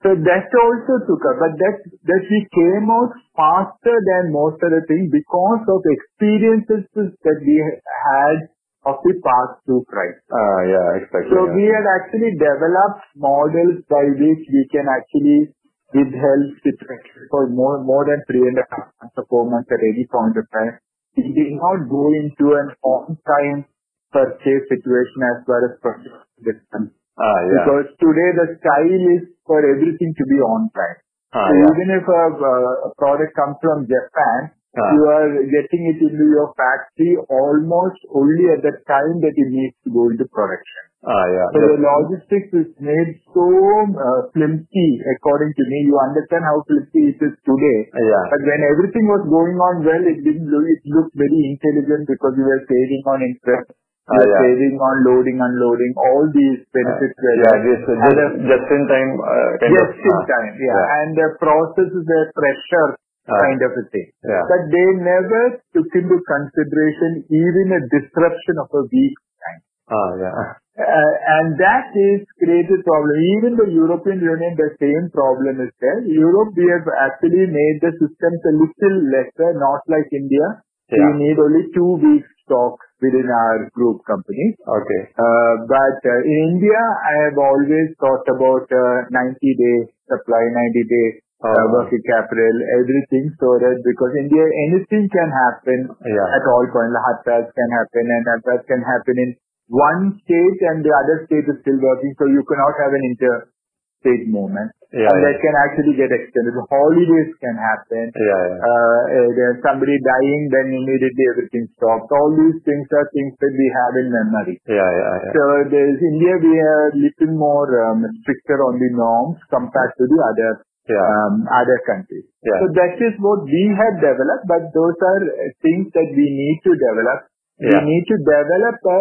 So 0.04 0.14
that 0.14 0.46
also 0.52 0.94
took 1.10 1.22
us, 1.26 1.36
but 1.42 1.58
that, 1.58 1.76
that 2.06 2.24
we 2.28 2.40
came 2.54 2.86
out 2.86 3.10
faster 3.34 3.96
than 3.96 4.30
most 4.30 4.62
of 4.62 4.70
the 4.70 4.84
things 4.86 5.10
because 5.10 5.64
of 5.66 5.80
experiences 5.88 6.86
that 6.94 7.38
we 7.42 7.56
had 7.82 8.52
of 8.86 9.02
the 9.02 9.14
pass-through 9.18 9.82
price. 9.90 10.20
Ah, 10.30 10.60
yeah, 10.70 10.88
exactly. 11.02 11.34
We 11.34 11.66
had 11.66 11.82
actually 11.98 12.30
developed 12.38 13.10
models 13.18 13.82
by 13.90 14.06
which 14.14 14.42
we 14.46 14.62
can 14.70 14.86
actually 14.86 15.50
withhold 15.94 16.46
situation 16.60 17.28
for 17.30 17.48
more, 17.48 17.80
more 17.84 18.04
than 18.04 18.20
three 18.28 18.44
and 18.44 18.58
a 18.58 18.66
half 18.68 18.92
months 19.00 19.16
or 19.16 19.24
four 19.30 19.44
months 19.48 19.70
at 19.72 19.80
any 19.80 20.04
point 20.10 20.36
of 20.36 20.44
time. 20.52 20.78
We 21.16 21.32
did 21.34 21.56
not 21.56 21.88
go 21.88 22.04
into 22.14 22.46
an 22.54 22.68
on-time 22.84 23.66
purchase 24.12 24.64
situation 24.70 25.18
as 25.34 25.36
far 25.48 25.60
as 25.66 25.72
purchase 25.82 26.18
is 26.44 26.60
concerned. 26.70 26.94
Ah, 27.18 27.38
yeah. 27.42 27.66
Because 27.66 27.86
today 27.98 28.30
the 28.38 28.46
style 28.62 29.02
is 29.18 29.22
for 29.42 29.58
everything 29.58 30.14
to 30.14 30.24
be 30.30 30.38
on 30.38 30.70
time. 30.70 30.98
Ah, 31.34 31.50
even 31.50 31.88
if 31.92 32.04
a, 32.06 32.22
a 32.38 32.90
product 32.96 33.34
comes 33.34 33.58
from 33.60 33.84
Japan, 33.84 34.54
Ah. 34.76 34.92
you 34.92 35.02
are 35.08 35.28
getting 35.48 35.82
it 35.88 35.98
into 36.04 36.24
your 36.28 36.52
factory 36.52 37.16
almost 37.32 37.98
only 38.12 38.52
at 38.52 38.60
the 38.60 38.76
time 38.84 39.16
that 39.24 39.32
it 39.32 39.48
needs 39.48 39.72
to 39.84 39.88
go 39.88 40.12
into 40.12 40.28
production. 40.28 40.82
Ah, 41.08 41.24
yeah. 41.30 41.46
So 41.54 41.58
the 41.62 41.78
logistics 41.80 42.50
is 42.52 42.68
made 42.76 43.16
so 43.32 43.46
uh, 43.48 44.28
flimsy, 44.36 44.88
according 45.16 45.54
to 45.56 45.62
me. 45.72 45.88
You 45.88 45.96
understand 45.96 46.44
how 46.44 46.60
flimsy 46.68 47.16
it 47.16 47.18
is 47.22 47.34
today. 47.48 47.78
Yeah. 47.96 48.24
But 48.28 48.42
when 48.44 48.60
everything 48.68 49.06
was 49.08 49.24
going 49.30 49.56
on 49.56 49.74
well, 49.88 50.02
it 50.04 50.20
didn't 50.26 50.50
look, 50.52 50.66
it 50.68 50.82
looked 50.90 51.14
very 51.16 51.40
intelligent 51.54 52.04
because 52.10 52.34
you 52.36 52.44
were 52.44 52.62
saving 52.68 53.02
on 53.08 53.18
interest, 53.24 53.72
Ah, 54.10 54.20
yeah. 54.20 54.40
saving 54.42 54.76
on 54.76 54.94
loading, 55.08 55.38
unloading, 55.40 55.92
all 55.96 56.28
these 56.28 56.60
benefits 56.76 57.16
were 57.16 57.36
yeah, 57.40 57.56
just, 57.62 57.82
the- 57.88 58.40
just 58.52 58.66
in 58.68 58.82
time 58.90 59.10
uh, 59.16 59.50
kind 59.64 59.72
just 59.80 59.96
of. 59.96 60.06
in 60.12 60.12
ah, 60.12 60.24
time, 60.28 60.52
yeah. 60.60 60.76
yeah. 60.76 60.96
And 61.00 61.08
the 61.16 61.28
process 61.40 61.88
is 61.88 62.04
a 62.04 62.22
pressure 62.36 62.88
Ah. 62.92 63.07
Kind 63.28 63.60
of 63.60 63.72
a 63.76 63.84
thing. 63.92 64.08
Yeah. 64.24 64.44
But 64.48 64.62
they 64.72 64.88
never 65.04 65.42
took 65.76 65.90
into 65.92 66.16
consideration 66.24 67.28
even 67.28 67.66
a 67.76 67.80
disruption 67.92 68.56
of 68.64 68.68
a 68.72 68.82
week 68.88 69.16
time. 69.44 69.60
Ah, 69.88 70.10
yeah. 70.16 70.34
Uh, 70.78 71.14
and 71.40 71.58
that 71.58 71.90
is 71.90 72.22
created 72.38 72.86
problem. 72.86 73.16
Even 73.36 73.58
the 73.58 73.68
European 73.72 74.22
Union, 74.22 74.54
the 74.54 74.70
same 74.78 75.10
problem 75.10 75.58
is 75.58 75.72
there. 75.82 76.00
Europe, 76.06 76.54
we 76.54 76.70
have 76.70 76.86
actually 77.02 77.50
made 77.50 77.76
the 77.82 77.92
systems 77.98 78.40
a 78.46 78.54
little 78.54 78.96
lesser, 79.10 79.58
not 79.58 79.82
like 79.90 80.06
India. 80.14 80.62
Yeah. 80.88 81.02
We 81.02 81.28
need 81.28 81.36
only 81.36 81.68
two 81.74 81.92
weeks 82.00 82.30
stock 82.46 82.78
within 83.02 83.28
our 83.28 83.68
group 83.76 84.00
companies. 84.08 84.56
Okay. 84.64 85.02
Uh, 85.18 85.54
but 85.68 85.98
uh, 86.00 86.20
in 86.24 86.56
India, 86.56 86.80
I 86.80 87.14
have 87.28 87.36
always 87.36 87.92
thought 88.00 88.24
about 88.30 88.64
uh, 88.70 89.04
90 89.10 89.36
day 89.36 89.78
supply, 90.08 90.42
90 90.48 90.88
day 90.88 91.08
Oh. 91.18 91.27
Working 91.38 92.02
capital, 92.02 92.54
everything 92.82 93.30
so 93.38 93.62
that 93.62 93.78
because 93.86 94.12
India, 94.18 94.42
anything 94.42 95.06
can 95.06 95.30
happen 95.30 95.86
at 96.02 96.44
all 96.50 96.66
points. 96.66 96.98
Hartals 96.98 97.46
can 97.54 97.70
happen 97.70 98.04
and 98.10 98.22
hartals 98.26 98.66
can 98.66 98.82
happen 98.82 99.14
in 99.22 99.30
one 99.70 100.18
state 100.26 100.58
and 100.66 100.82
the 100.82 100.90
other 100.90 101.30
state 101.30 101.46
is 101.46 101.62
still 101.62 101.78
working. 101.78 102.10
So 102.18 102.26
you 102.26 102.42
cannot 102.42 102.74
have 102.82 102.90
an 102.90 103.04
interstate 103.14 104.26
movement. 104.26 104.74
Yeah, 104.88 105.04
and 105.04 105.20
that 105.20 105.36
can 105.38 105.52
actually 105.68 105.94
get 106.00 106.08
extended. 106.08 106.56
Holidays 106.72 107.30
can 107.44 107.54
happen. 107.60 108.08
Yeah, 108.08 108.24
yeah. 108.24 108.58
Uh, 108.58 109.00
uh, 109.04 109.28
there's 109.36 109.60
somebody 109.60 109.92
dying, 110.00 110.48
then 110.48 110.72
immediately 110.74 111.24
everything 111.36 111.68
stops. 111.76 112.08
All 112.08 112.32
these 112.32 112.56
things 112.64 112.88
are 112.96 113.04
things 113.12 113.36
that 113.36 113.52
we 113.52 113.68
have 113.68 113.92
in 114.00 114.06
memory. 114.08 114.56
Yeah, 114.64 114.80
yeah, 114.80 115.14
yeah. 115.28 115.32
So 115.36 115.42
there's 115.68 116.00
India, 116.00 116.34
we 116.40 116.56
are 116.56 116.88
little 116.96 117.36
more 117.36 117.68
um, 117.84 118.00
stricter 118.24 118.64
on 118.64 118.80
the 118.80 118.90
norms 118.96 119.44
compared 119.52 119.92
to 119.92 120.04
the 120.08 120.20
other 120.24 120.50
Yeah. 120.88 121.04
um, 121.04 121.44
other 121.52 121.78
countries. 121.84 122.24
Yeah. 122.40 122.64
So 122.64 122.72
that 122.80 122.96
is 122.96 123.14
what 123.20 123.44
we 123.44 123.62
have 123.76 124.00
developed, 124.00 124.44
but 124.48 124.72
those 124.72 124.96
are 124.96 125.22
uh, 125.28 125.52
things 125.60 125.92
that 125.92 126.08
we 126.16 126.24
need 126.24 126.58
to 126.64 126.72
develop. 126.72 127.28
Yeah. 127.60 127.84
We 127.84 127.92
need 127.92 128.04
to 128.08 128.16
develop 128.24 128.76
a 128.88 129.00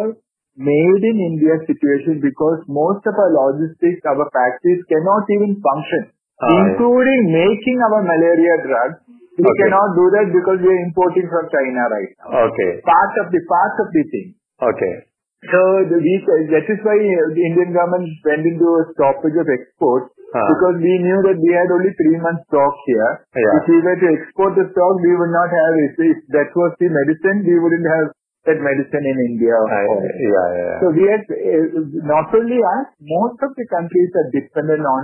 made 0.57 1.03
in 1.05 1.17
India 1.31 1.55
situation 1.69 2.19
because 2.19 2.65
most 2.67 3.05
of 3.05 3.13
our 3.15 3.31
logistics, 3.31 4.01
our 4.09 4.25
factories 4.33 4.81
cannot 4.89 5.23
even 5.37 5.61
function, 5.63 6.11
Ah, 6.41 6.49
yeah. 6.49 6.75
including 6.75 7.21
making 7.31 7.77
our 7.87 8.01
malaria 8.03 8.55
drug. 8.65 8.89
We 9.37 9.45
Okay. 9.45 9.57
cannot 9.69 9.93
do 9.93 10.05
that 10.17 10.27
because 10.33 10.57
we 10.65 10.69
are 10.73 10.81
importing 10.89 11.29
from 11.29 11.45
China 11.53 11.81
right 11.93 12.11
now. 12.17 12.49
Okay. 12.49 12.71
Part 12.81 13.13
of 13.21 13.29
the 13.29 13.41
part 13.45 13.75
of 13.85 13.87
the 13.93 14.03
thing. 14.09 14.27
Okay. 14.65 14.93
So 15.45 15.61
the, 15.93 16.01
we, 16.01 16.13
that 16.57 16.65
is 16.65 16.79
why 16.81 16.97
the 16.97 17.43
Indian 17.53 17.69
government 17.69 18.09
went 18.25 18.41
into 18.49 18.65
a 18.65 18.83
stoppage 18.97 19.37
of 19.37 19.45
exports. 19.45 20.16
Because 20.35 20.77
we 20.83 20.93
knew 21.07 21.19
that 21.23 21.37
we 21.39 21.51
had 21.55 21.71
only 21.71 21.91
three 21.95 22.19
months 22.19 22.43
stock 22.51 22.75
here. 22.83 23.11
If 23.63 23.65
we 23.71 23.79
were 23.79 23.95
to 23.95 24.07
export 24.11 24.51
the 24.59 24.67
stock, 24.75 24.93
we 24.99 25.13
would 25.15 25.31
not 25.31 25.47
have, 25.47 25.73
if, 25.87 25.93
if 26.03 26.19
that 26.35 26.51
was 26.51 26.75
the 26.83 26.91
medicine, 26.91 27.47
we 27.47 27.55
wouldn't 27.55 27.87
have 27.95 28.07
that 28.47 28.59
medicine 28.59 29.05
in 29.07 29.17
India. 29.35 29.55
Yeah, 30.19 30.47
yeah. 30.51 30.75
So 30.83 30.85
we 30.91 31.03
had, 31.07 31.23
uh, 31.31 31.83
not 32.07 32.27
only 32.35 32.59
us, 32.59 32.87
most 32.99 33.39
of 33.43 33.51
the 33.55 33.65
countries 33.71 34.11
are 34.19 34.27
dependent 34.35 34.83
on 34.83 35.01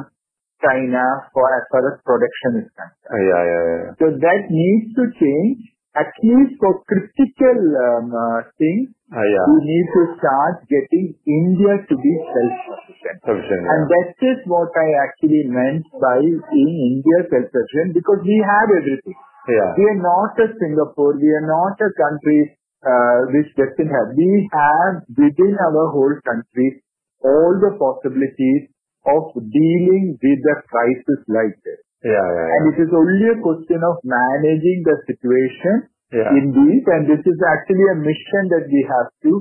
China 0.64 1.04
for 1.36 1.44
as 1.56 1.64
far 1.72 1.84
as 1.92 2.00
production 2.08 2.64
is 2.64 2.68
concerned. 2.72 3.20
yeah, 3.20 3.44
yeah, 3.44 3.64
yeah. 3.68 3.92
So 4.00 4.06
that 4.16 4.42
needs 4.48 4.96
to 4.96 5.04
change, 5.20 5.60
at 5.96 6.12
least 6.24 6.56
for 6.60 6.84
critical 6.88 7.58
um, 7.84 8.12
uh, 8.16 8.48
things, 8.56 8.96
yeah. 9.22 9.46
we 9.54 9.58
need 9.62 9.88
to 9.94 10.02
start 10.18 10.66
getting 10.66 11.14
India 11.30 11.74
to 11.86 11.96
be 11.98 12.14
self-sufficient. 12.34 13.18
Sufficient. 13.22 13.62
And 13.70 13.82
Yeah. 13.86 13.94
that 13.94 14.10
is 14.34 14.38
what 14.50 14.74
I 14.74 14.88
actually 15.06 15.44
meant 15.54 15.86
by 16.02 16.18
being 16.24 16.74
India 16.98 17.20
self-sufficient 17.30 17.94
because 17.94 18.26
we 18.26 18.38
have 18.42 18.68
everything. 18.74 19.18
Yeah. 19.48 19.70
We 19.78 19.84
are 19.92 20.02
not 20.02 20.40
a 20.40 20.48
Singapore. 20.58 21.14
We 21.20 21.30
are 21.30 21.46
not 21.46 21.76
a 21.78 21.90
country 21.94 22.58
uh, 22.82 23.20
which 23.32 23.54
doesn't 23.56 23.92
have. 23.92 24.08
We 24.18 24.50
have 24.52 25.06
within 25.14 25.54
our 25.62 25.86
whole 25.94 26.16
country 26.26 26.84
all 27.24 27.54
the 27.60 27.78
possibilities 27.80 28.74
of 29.06 29.36
dealing 29.36 30.18
with 30.18 30.42
a 30.48 30.58
crisis 30.68 31.22
like 31.28 31.56
this. 31.64 31.80
Yeah, 32.04 32.20
yeah, 32.20 32.48
And 32.52 32.62
it 32.76 32.78
is 32.84 32.92
only 32.92 33.32
a 33.32 33.40
question 33.40 33.80
of 33.80 33.96
managing 34.04 34.84
the 34.84 34.96
situation 35.08 35.88
Yeah. 36.14 36.30
in 36.38 36.54
these, 36.54 36.84
and 36.94 37.10
this 37.10 37.24
is 37.26 37.38
actually 37.42 37.88
a 37.90 37.98
mission 37.98 38.44
that 38.54 38.66
we 38.70 38.82
have 38.86 39.10
to 39.26 39.32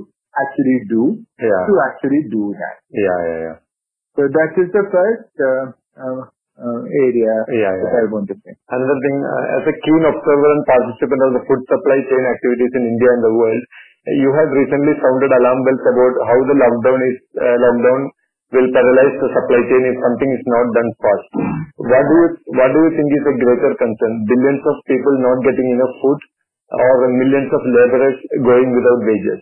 actually 0.40 0.78
do 0.88 1.02
Yeah. 1.36 1.62
to 1.68 1.74
actually 1.92 2.22
do 2.32 2.56
that. 2.56 2.76
Yeah, 2.88 3.18
yeah, 3.28 3.38
yeah. 3.52 3.56
So 4.16 4.28
that 4.28 4.50
is 4.60 4.68
the 4.72 4.84
first 4.92 5.32
uh, 5.40 5.64
uh, 6.00 6.20
uh, 6.56 6.80
area 6.84 7.34
Yeah, 7.52 7.72
that 7.76 7.92
yeah. 7.92 8.00
I 8.00 8.12
want 8.12 8.28
to 8.32 8.36
say. 8.40 8.52
Another 8.72 8.98
thing, 9.04 9.16
uh, 9.24 9.56
as 9.60 9.64
a 9.68 9.74
keen 9.84 10.02
observer 10.04 10.48
and 10.52 10.64
participant 10.68 11.20
of 11.28 11.30
the 11.36 11.42
food 11.48 11.60
supply 11.68 11.98
chain 12.08 12.24
activities 12.28 12.72
in 12.76 12.82
India 12.92 13.10
and 13.12 13.22
the 13.24 13.34
world, 13.36 13.62
you 14.20 14.30
have 14.36 14.50
recently 14.52 14.94
sounded 15.00 15.30
alarm 15.32 15.60
bells 15.64 15.84
about 15.86 16.14
how 16.28 16.38
the 16.48 16.56
lockdown 16.60 16.98
is 17.08 17.16
uh, 17.38 17.56
lockdown 17.68 18.00
will 18.52 18.68
paralyze 18.76 19.16
the 19.16 19.28
supply 19.32 19.60
chain 19.64 19.82
if 19.88 19.96
something 20.04 20.30
is 20.36 20.44
not 20.44 20.66
done 20.76 20.90
fast. 21.00 21.28
What 21.88 22.04
do 22.04 22.14
you 22.20 22.28
what 22.60 22.68
do 22.68 22.78
you 22.84 22.90
think 23.00 23.08
is 23.16 23.24
a 23.32 23.34
greater 23.40 23.72
concern? 23.80 24.12
Billions 24.28 24.60
of 24.68 24.76
people 24.84 25.14
not 25.24 25.38
getting 25.48 25.68
enough 25.72 25.94
food, 26.04 26.18
or 26.72 26.94
millions 27.12 27.50
of 27.52 27.62
laborers 27.66 28.18
going 28.40 28.68
without 28.72 29.00
wages? 29.04 29.40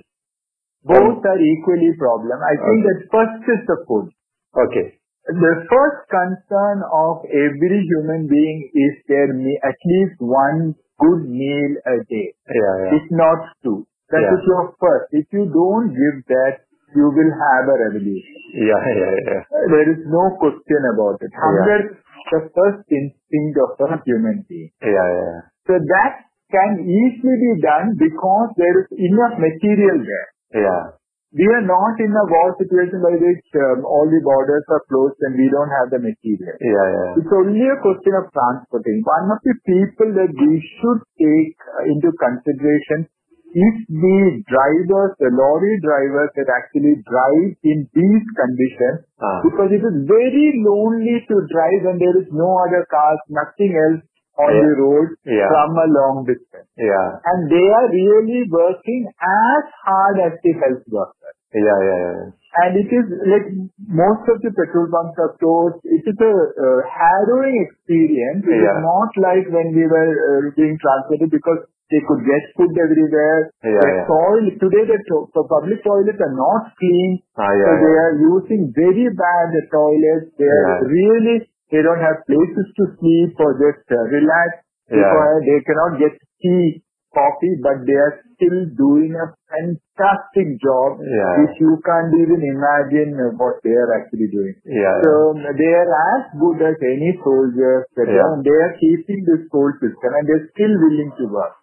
Both 0.84 1.20
are 1.24 1.40
equally 1.40 1.92
problem. 1.98 2.40
I 2.40 2.54
think 2.56 2.78
that 2.88 3.00
first 3.12 3.44
is 3.44 3.60
the 3.68 3.78
food. 3.86 4.08
Okay. 4.56 4.96
The 5.28 5.54
first 5.68 6.00
concern 6.08 6.80
of 6.90 7.22
every 7.28 7.80
human 7.84 8.26
being 8.26 8.70
is 8.72 8.94
there 9.06 9.30
me- 9.36 9.60
at 9.62 9.76
least 9.84 10.16
one 10.18 10.74
good 10.98 11.28
meal 11.28 11.72
a 11.86 11.96
day, 12.08 12.32
Yeah, 12.48 12.74
yeah. 12.88 12.96
if 12.96 13.04
not 13.12 13.38
two. 13.62 13.86
That 14.10 14.24
is 14.24 14.40
Yeah. 14.40 14.48
your 14.48 14.64
first. 14.80 15.12
If 15.12 15.26
you 15.32 15.44
don't 15.52 15.92
give 15.94 16.16
that, 16.32 16.64
you 16.96 17.06
will 17.12 17.30
have 17.42 17.68
a 17.68 17.76
revolution. 17.84 18.36
Yeah, 18.56 18.82
yeah, 18.88 19.14
yeah. 19.28 19.42
There 19.74 19.88
is 19.92 20.00
no 20.08 20.24
question 20.40 20.80
about 20.94 21.22
it. 21.22 21.30
Hunger 21.44 21.78
is 21.84 21.96
the 22.32 22.40
first 22.56 22.82
instinct 22.90 23.56
of 23.68 23.78
a 23.86 24.02
human 24.08 24.42
being. 24.48 24.72
Yeah, 24.82 25.08
yeah. 25.20 25.40
So 25.68 25.78
that 25.78 26.24
can 26.52 26.84
easily 26.84 27.36
be 27.40 27.52
done 27.62 27.94
because 27.96 28.48
there 28.58 28.76
is 28.82 28.88
enough 28.94 29.38
material 29.38 29.98
there. 30.02 30.28
Yeah. 30.66 30.82
We 31.30 31.46
are 31.46 31.62
not 31.62 31.94
in 32.02 32.10
a 32.10 32.24
war 32.26 32.58
situation 32.58 32.98
by 33.06 33.14
which 33.14 33.46
um, 33.54 33.86
all 33.86 34.02
the 34.10 34.18
borders 34.18 34.66
are 34.66 34.82
closed 34.90 35.14
and 35.22 35.38
we 35.38 35.46
don't 35.46 35.70
have 35.70 35.94
the 35.94 36.02
material. 36.02 36.58
Yeah, 36.58 36.86
yeah. 36.90 37.18
It's 37.22 37.30
only 37.30 37.70
a 37.70 37.78
question 37.78 38.18
of 38.18 38.26
transporting. 38.34 39.06
One 39.06 39.30
of 39.30 39.38
the 39.46 39.54
people 39.62 40.10
that 40.18 40.32
we 40.34 40.52
should 40.58 41.00
take 41.22 41.54
uh, 41.70 41.86
into 41.86 42.10
consideration 42.18 43.06
is 43.54 43.74
the 43.86 44.18
drivers, 44.46 45.14
the 45.22 45.30
lorry 45.30 45.78
drivers 45.86 46.30
that 46.34 46.50
actually 46.50 46.98
drive 47.06 47.50
in 47.62 47.86
these 47.94 48.26
conditions 48.34 49.06
Ah. 49.22 49.42
because 49.46 49.70
it 49.70 49.82
is 49.86 49.96
very 50.10 50.46
lonely 50.66 51.18
to 51.30 51.36
drive 51.50 51.80
when 51.86 51.98
there 52.02 52.16
is 52.22 52.28
no 52.34 52.50
other 52.66 52.82
cars, 52.90 53.18
nothing 53.30 53.74
else 53.74 54.02
on 54.42 54.50
Yeah. 54.54 54.62
the 54.66 54.74
road 54.82 55.08
Yeah. 55.24 55.48
from 55.52 55.70
a 55.84 55.86
long 55.98 56.24
distance. 56.28 56.68
Yeah. 56.76 57.08
And 57.32 57.50
they 57.52 57.66
are 57.78 57.88
really 57.94 58.42
working 58.50 59.08
as 59.08 59.62
hard 59.86 60.16
as 60.28 60.32
the 60.42 60.52
health 60.64 60.84
workers. 60.90 61.36
Yeah, 61.54 61.78
yeah, 61.88 61.98
yeah. 62.06 62.28
And 62.62 62.72
it 62.82 62.90
is 62.90 63.06
like 63.30 63.46
most 63.86 64.26
of 64.26 64.38
the 64.42 64.50
petrol 64.54 64.86
pumps 64.90 65.18
are 65.22 65.34
closed. 65.38 65.82
It 65.86 66.02
is 66.06 66.18
a 66.18 66.32
uh, 66.34 66.78
harrowing 66.86 67.56
experience. 67.66 68.42
It 68.46 68.58
Yeah. 68.58 68.74
is 68.74 68.80
not 68.86 69.10
like 69.26 69.46
when 69.50 69.74
we 69.74 69.86
were 69.86 70.10
uh, 70.30 70.50
being 70.58 70.78
transported 70.82 71.30
because 71.30 71.66
they 71.90 71.98
could 72.06 72.22
get 72.26 72.42
food 72.54 72.70
everywhere. 72.78 73.50
Yeah, 73.66 73.82
the 73.82 73.90
yeah. 73.90 74.06
toilet 74.06 74.56
today 74.62 74.82
the, 74.90 74.98
to- 75.10 75.26
the 75.34 75.42
public 75.50 75.82
toilets 75.82 76.22
are 76.22 76.36
not 76.38 76.70
clean. 76.78 77.18
Ah, 77.34 77.50
yeah, 77.50 77.66
so 77.66 77.70
they 77.82 77.94
are 78.06 78.14
using 78.18 78.70
very 78.74 79.06
bad 79.10 79.50
toilets. 79.74 80.30
They 80.38 80.46
are 80.46 80.86
really 80.86 81.49
they 81.70 81.82
don't 81.82 82.02
have 82.02 82.26
places 82.26 82.66
to 82.78 82.84
sleep 82.98 83.34
or 83.38 83.54
just 83.58 83.86
uh, 83.90 84.02
relax. 84.10 84.66
Yeah. 84.90 85.06
Because 85.06 85.38
they 85.46 85.58
cannot 85.66 85.92
get 86.02 86.12
tea, 86.42 86.82
coffee, 87.14 87.54
but 87.62 87.86
they 87.86 87.94
are 87.94 88.14
still 88.34 88.58
doing 88.74 89.14
a 89.14 89.26
fantastic 89.50 90.58
job, 90.62 90.98
Yeah. 91.02 91.46
which 91.46 91.54
you 91.62 91.78
can't 91.86 92.10
even 92.14 92.42
imagine 92.42 93.14
uh, 93.18 93.30
what 93.38 93.62
they 93.62 93.74
are 93.74 93.90
actually 93.98 94.30
doing. 94.34 94.54
Yeah, 94.66 94.98
So 95.06 95.38
um, 95.38 95.46
they 95.46 95.72
are 95.74 95.90
as 96.18 96.22
good 96.38 96.58
as 96.62 96.76
any 96.82 97.14
soldiers. 97.22 97.86
Yeah. 97.94 98.34
They 98.42 98.56
are 98.66 98.74
keeping 98.78 99.22
this 99.30 99.46
whole 99.54 99.70
system 99.78 100.10
and 100.10 100.24
they're 100.26 100.50
still 100.54 100.74
willing 100.74 101.10
to 101.22 101.24
work. 101.30 101.54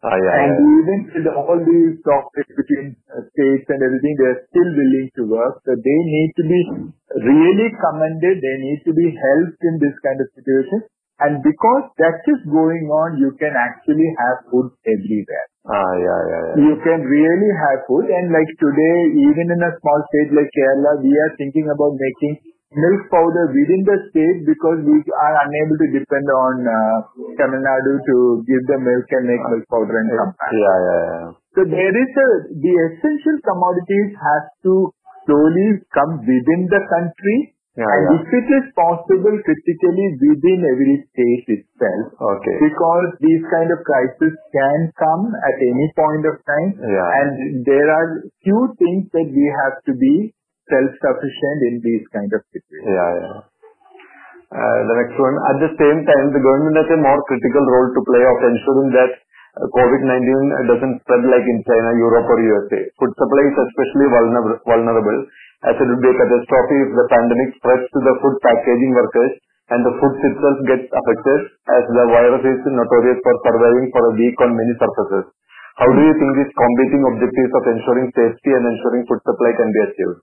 Ah, 0.00 0.16
yeah, 0.16 0.32
And 0.40 0.52
yeah. 0.56 0.76
even 0.80 0.98
with 1.12 1.28
all 1.36 1.60
these 1.60 2.00
conflicts 2.00 2.54
between 2.56 2.96
uh, 3.12 3.20
states 3.36 3.68
and 3.68 3.80
everything, 3.84 4.16
they're 4.16 4.48
still 4.48 4.70
willing 4.72 5.08
to 5.20 5.22
work. 5.28 5.60
So 5.68 5.76
they 5.76 5.98
need 6.08 6.30
to 6.40 6.44
be 6.48 6.60
really 7.20 7.68
commended. 7.76 8.40
They 8.40 8.56
need 8.64 8.80
to 8.88 8.92
be 8.96 9.12
helped 9.12 9.60
in 9.60 9.76
this 9.76 9.92
kind 10.00 10.16
of 10.16 10.28
situation. 10.32 10.88
And 11.20 11.44
because 11.44 11.92
that 12.00 12.24
is 12.32 12.40
going 12.48 12.88
on, 12.88 13.20
you 13.20 13.36
can 13.36 13.52
actually 13.52 14.08
have 14.24 14.48
food 14.48 14.72
everywhere. 14.88 15.46
Ah, 15.68 15.92
yeah, 16.00 16.20
yeah, 16.32 16.42
yeah. 16.48 16.56
You 16.64 16.74
can 16.80 17.04
really 17.04 17.52
have 17.68 17.84
food. 17.84 18.08
And 18.08 18.32
like 18.32 18.48
today, 18.56 18.96
even 19.20 19.52
in 19.52 19.60
a 19.60 19.72
small 19.84 20.00
state 20.16 20.32
like 20.32 20.48
Kerala, 20.48 21.04
we 21.04 21.12
are 21.12 21.32
thinking 21.36 21.68
about 21.68 21.92
making 22.00 22.40
milk 22.70 23.02
powder 23.10 23.50
within 23.50 23.82
the 23.82 23.96
state 24.10 24.46
because 24.46 24.78
we 24.86 25.02
are 25.02 25.34
unable 25.42 25.76
to 25.82 25.88
depend 25.90 26.26
on 26.30 26.54
uh, 26.62 26.96
Tamil 27.34 27.62
Nadu 27.66 27.94
to 27.98 28.16
give 28.46 28.62
the 28.70 28.78
milk 28.78 29.06
and 29.10 29.24
make 29.26 29.42
milk 29.50 29.64
powder 29.66 29.96
and 29.98 30.08
come 30.14 30.32
back. 30.38 30.52
Yeah, 30.54 30.78
yeah, 30.78 31.00
yeah. 31.02 31.28
So 31.58 31.60
there 31.66 31.94
is 31.94 32.10
a, 32.14 32.28
the 32.54 32.74
essential 32.94 33.36
commodities 33.42 34.14
has 34.14 34.42
to 34.70 34.94
slowly 35.26 35.82
come 35.90 36.22
within 36.22 36.70
the 36.70 36.82
country. 36.86 37.58
Yeah, 37.78 37.86
and 37.86 38.02
yeah. 38.02 38.18
if 38.18 38.26
it 38.34 38.46
is 38.50 38.64
possible 38.74 39.34
critically 39.46 40.06
within 40.18 40.58
every 40.74 41.06
state 41.10 41.46
itself, 41.54 42.18
Okay. 42.18 42.56
because 42.66 43.08
these 43.22 43.46
kind 43.46 43.70
of 43.70 43.78
crises 43.86 44.34
can 44.50 44.90
come 44.98 45.30
at 45.30 45.56
any 45.58 45.86
point 45.94 46.26
of 46.26 46.34
time 46.50 46.70
Yeah. 46.82 47.08
and 47.22 47.62
there 47.62 47.88
are 47.94 48.26
few 48.42 48.74
things 48.74 49.06
that 49.14 49.30
we 49.30 49.46
have 49.62 49.78
to 49.86 49.94
be 49.94 50.34
self-sufficient 50.70 51.58
in 51.68 51.74
these 51.82 52.04
kind 52.14 52.30
of 52.30 52.40
situations. 52.54 52.88
Yeah, 52.88 53.10
yeah. 53.20 53.38
Uh, 54.50 54.78
The 54.82 54.96
next 54.98 55.14
one. 55.14 55.36
At 55.54 55.58
the 55.62 55.70
same 55.78 55.98
time, 56.06 56.26
the 56.34 56.42
government 56.42 56.74
has 56.82 56.90
a 56.90 56.98
more 56.98 57.20
critical 57.30 57.64
role 57.70 57.88
to 57.94 58.00
play 58.02 58.22
of 58.26 58.38
ensuring 58.50 58.90
that 58.98 59.12
uh, 59.14 59.66
COVID-19 59.70 60.10
doesn't 60.66 60.94
spread 61.06 61.22
like 61.26 61.46
in 61.46 61.58
China, 61.66 61.90
Europe 61.98 62.26
or 62.26 62.38
USA. 62.42 62.80
Food 62.98 63.12
supply 63.14 63.42
is 63.46 63.56
especially 63.62 64.06
vulnerable 64.66 65.18
as 65.70 65.74
it 65.76 65.86
would 65.86 66.02
be 66.02 66.10
a 66.10 66.16
catastrophe 66.18 66.78
if 66.82 66.90
the 66.98 67.06
pandemic 67.14 67.48
spreads 67.62 67.86
to 67.94 67.98
the 68.02 68.14
food 68.24 68.36
packaging 68.42 68.92
workers 68.96 69.32
and 69.70 69.80
the 69.86 69.94
food 70.02 70.14
itself 70.18 70.56
gets 70.66 70.86
affected 70.88 71.40
as 71.70 71.82
the 71.86 72.04
virus 72.10 72.42
is 72.42 72.58
notorious 72.74 73.18
for 73.22 73.34
surviving 73.46 73.86
for 73.94 74.02
a 74.08 74.16
week 74.18 74.36
on 74.42 74.50
many 74.56 74.74
surfaces. 74.82 75.30
How 75.78 75.88
do 75.94 76.00
you 76.02 76.14
think 76.18 76.30
these 76.42 76.54
competing 76.58 77.02
objectives 77.06 77.52
of 77.54 77.62
ensuring 77.70 78.08
safety 78.18 78.50
and 78.50 78.64
ensuring 78.66 79.02
food 79.06 79.22
supply 79.22 79.50
can 79.54 79.68
be 79.70 79.80
achieved? 79.86 80.18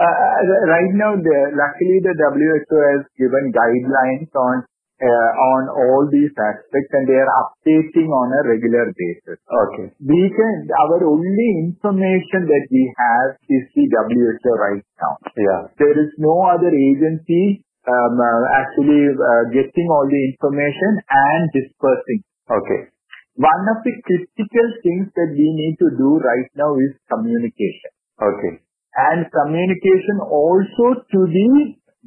Uh, 0.00 0.40
right 0.64 0.92
now, 0.96 1.12
the, 1.12 1.38
luckily 1.52 2.00
the 2.00 2.16
WHO 2.16 2.76
has 2.88 3.04
given 3.20 3.52
guidelines 3.52 4.32
on 4.32 4.64
uh, 5.00 5.30
on 5.56 5.60
all 5.72 6.04
these 6.12 6.32
aspects 6.36 6.92
and 6.92 7.08
they 7.08 7.16
are 7.16 7.32
updating 7.40 8.08
on 8.12 8.28
a 8.36 8.40
regular 8.44 8.92
basis. 8.92 9.40
Okay. 9.48 9.88
We 9.96 10.28
can, 10.28 10.68
our 10.76 11.00
only 11.08 11.72
information 11.72 12.44
that 12.44 12.64
we 12.68 12.84
have 13.00 13.40
is 13.48 13.64
the 13.72 13.84
WHO 13.88 14.52
right 14.60 14.84
now. 15.00 15.12
Yeah. 15.36 15.60
There 15.80 15.96
is 15.96 16.12
no 16.20 16.36
other 16.52 16.68
agency 16.68 17.64
um, 17.88 18.20
uh, 18.20 18.44
actually 18.60 19.08
uh, 19.16 19.44
getting 19.56 19.88
all 19.88 20.04
the 20.04 20.20
information 20.36 21.00
and 21.08 21.42
dispersing. 21.56 22.20
Okay. 22.52 22.92
One 23.40 23.64
of 23.72 23.80
the 23.80 23.94
critical 24.04 24.68
things 24.84 25.08
that 25.16 25.30
we 25.32 25.48
need 25.56 25.80
to 25.80 25.96
do 25.96 26.20
right 26.20 26.50
now 26.60 26.76
is 26.76 26.92
communication. 27.08 27.92
Okay. 28.20 28.60
And 28.96 29.26
communication 29.30 30.18
also 30.26 31.02
to 31.02 31.20
the 31.30 31.50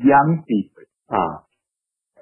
young 0.03 0.43
people. 0.47 0.83
Ah. 1.09 1.43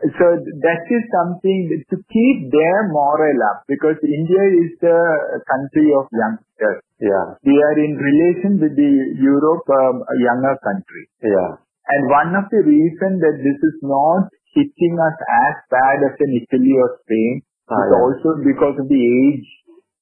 So 0.02 0.26
that 0.65 0.82
is 0.89 1.04
something 1.13 1.86
to 1.93 1.95
keep 2.10 2.38
their 2.50 2.80
morale 2.89 3.41
up 3.54 3.69
because 3.69 4.02
India 4.02 4.43
is 4.65 4.74
the 4.82 4.97
country 5.45 5.93
of 5.93 6.10
youngsters. 6.10 6.82
Yeah. 6.97 7.38
We 7.45 7.54
are 7.54 7.78
in 7.78 7.93
relation 8.02 8.58
with 8.58 8.74
the 8.74 8.93
Europe, 9.21 9.65
um, 9.69 10.02
a 10.02 10.15
younger 10.26 10.58
country. 10.65 11.06
Yeah. 11.21 11.62
And 11.86 12.02
one 12.10 12.34
of 12.34 12.50
the 12.50 12.65
reasons 12.65 13.21
that 13.21 13.38
this 13.45 13.60
is 13.62 13.78
not 13.86 14.30
hitting 14.58 14.95
us 14.97 15.17
as 15.21 15.56
bad 15.69 15.97
as 16.02 16.15
in 16.17 16.32
Italy 16.50 16.74
or 16.82 16.97
Spain 17.06 17.45
Ah, 17.69 17.78
is 17.78 17.89
yeah. 17.93 18.02
also 18.02 18.30
because 18.41 18.76
of 18.82 18.88
the 18.89 19.02
age 19.02 19.47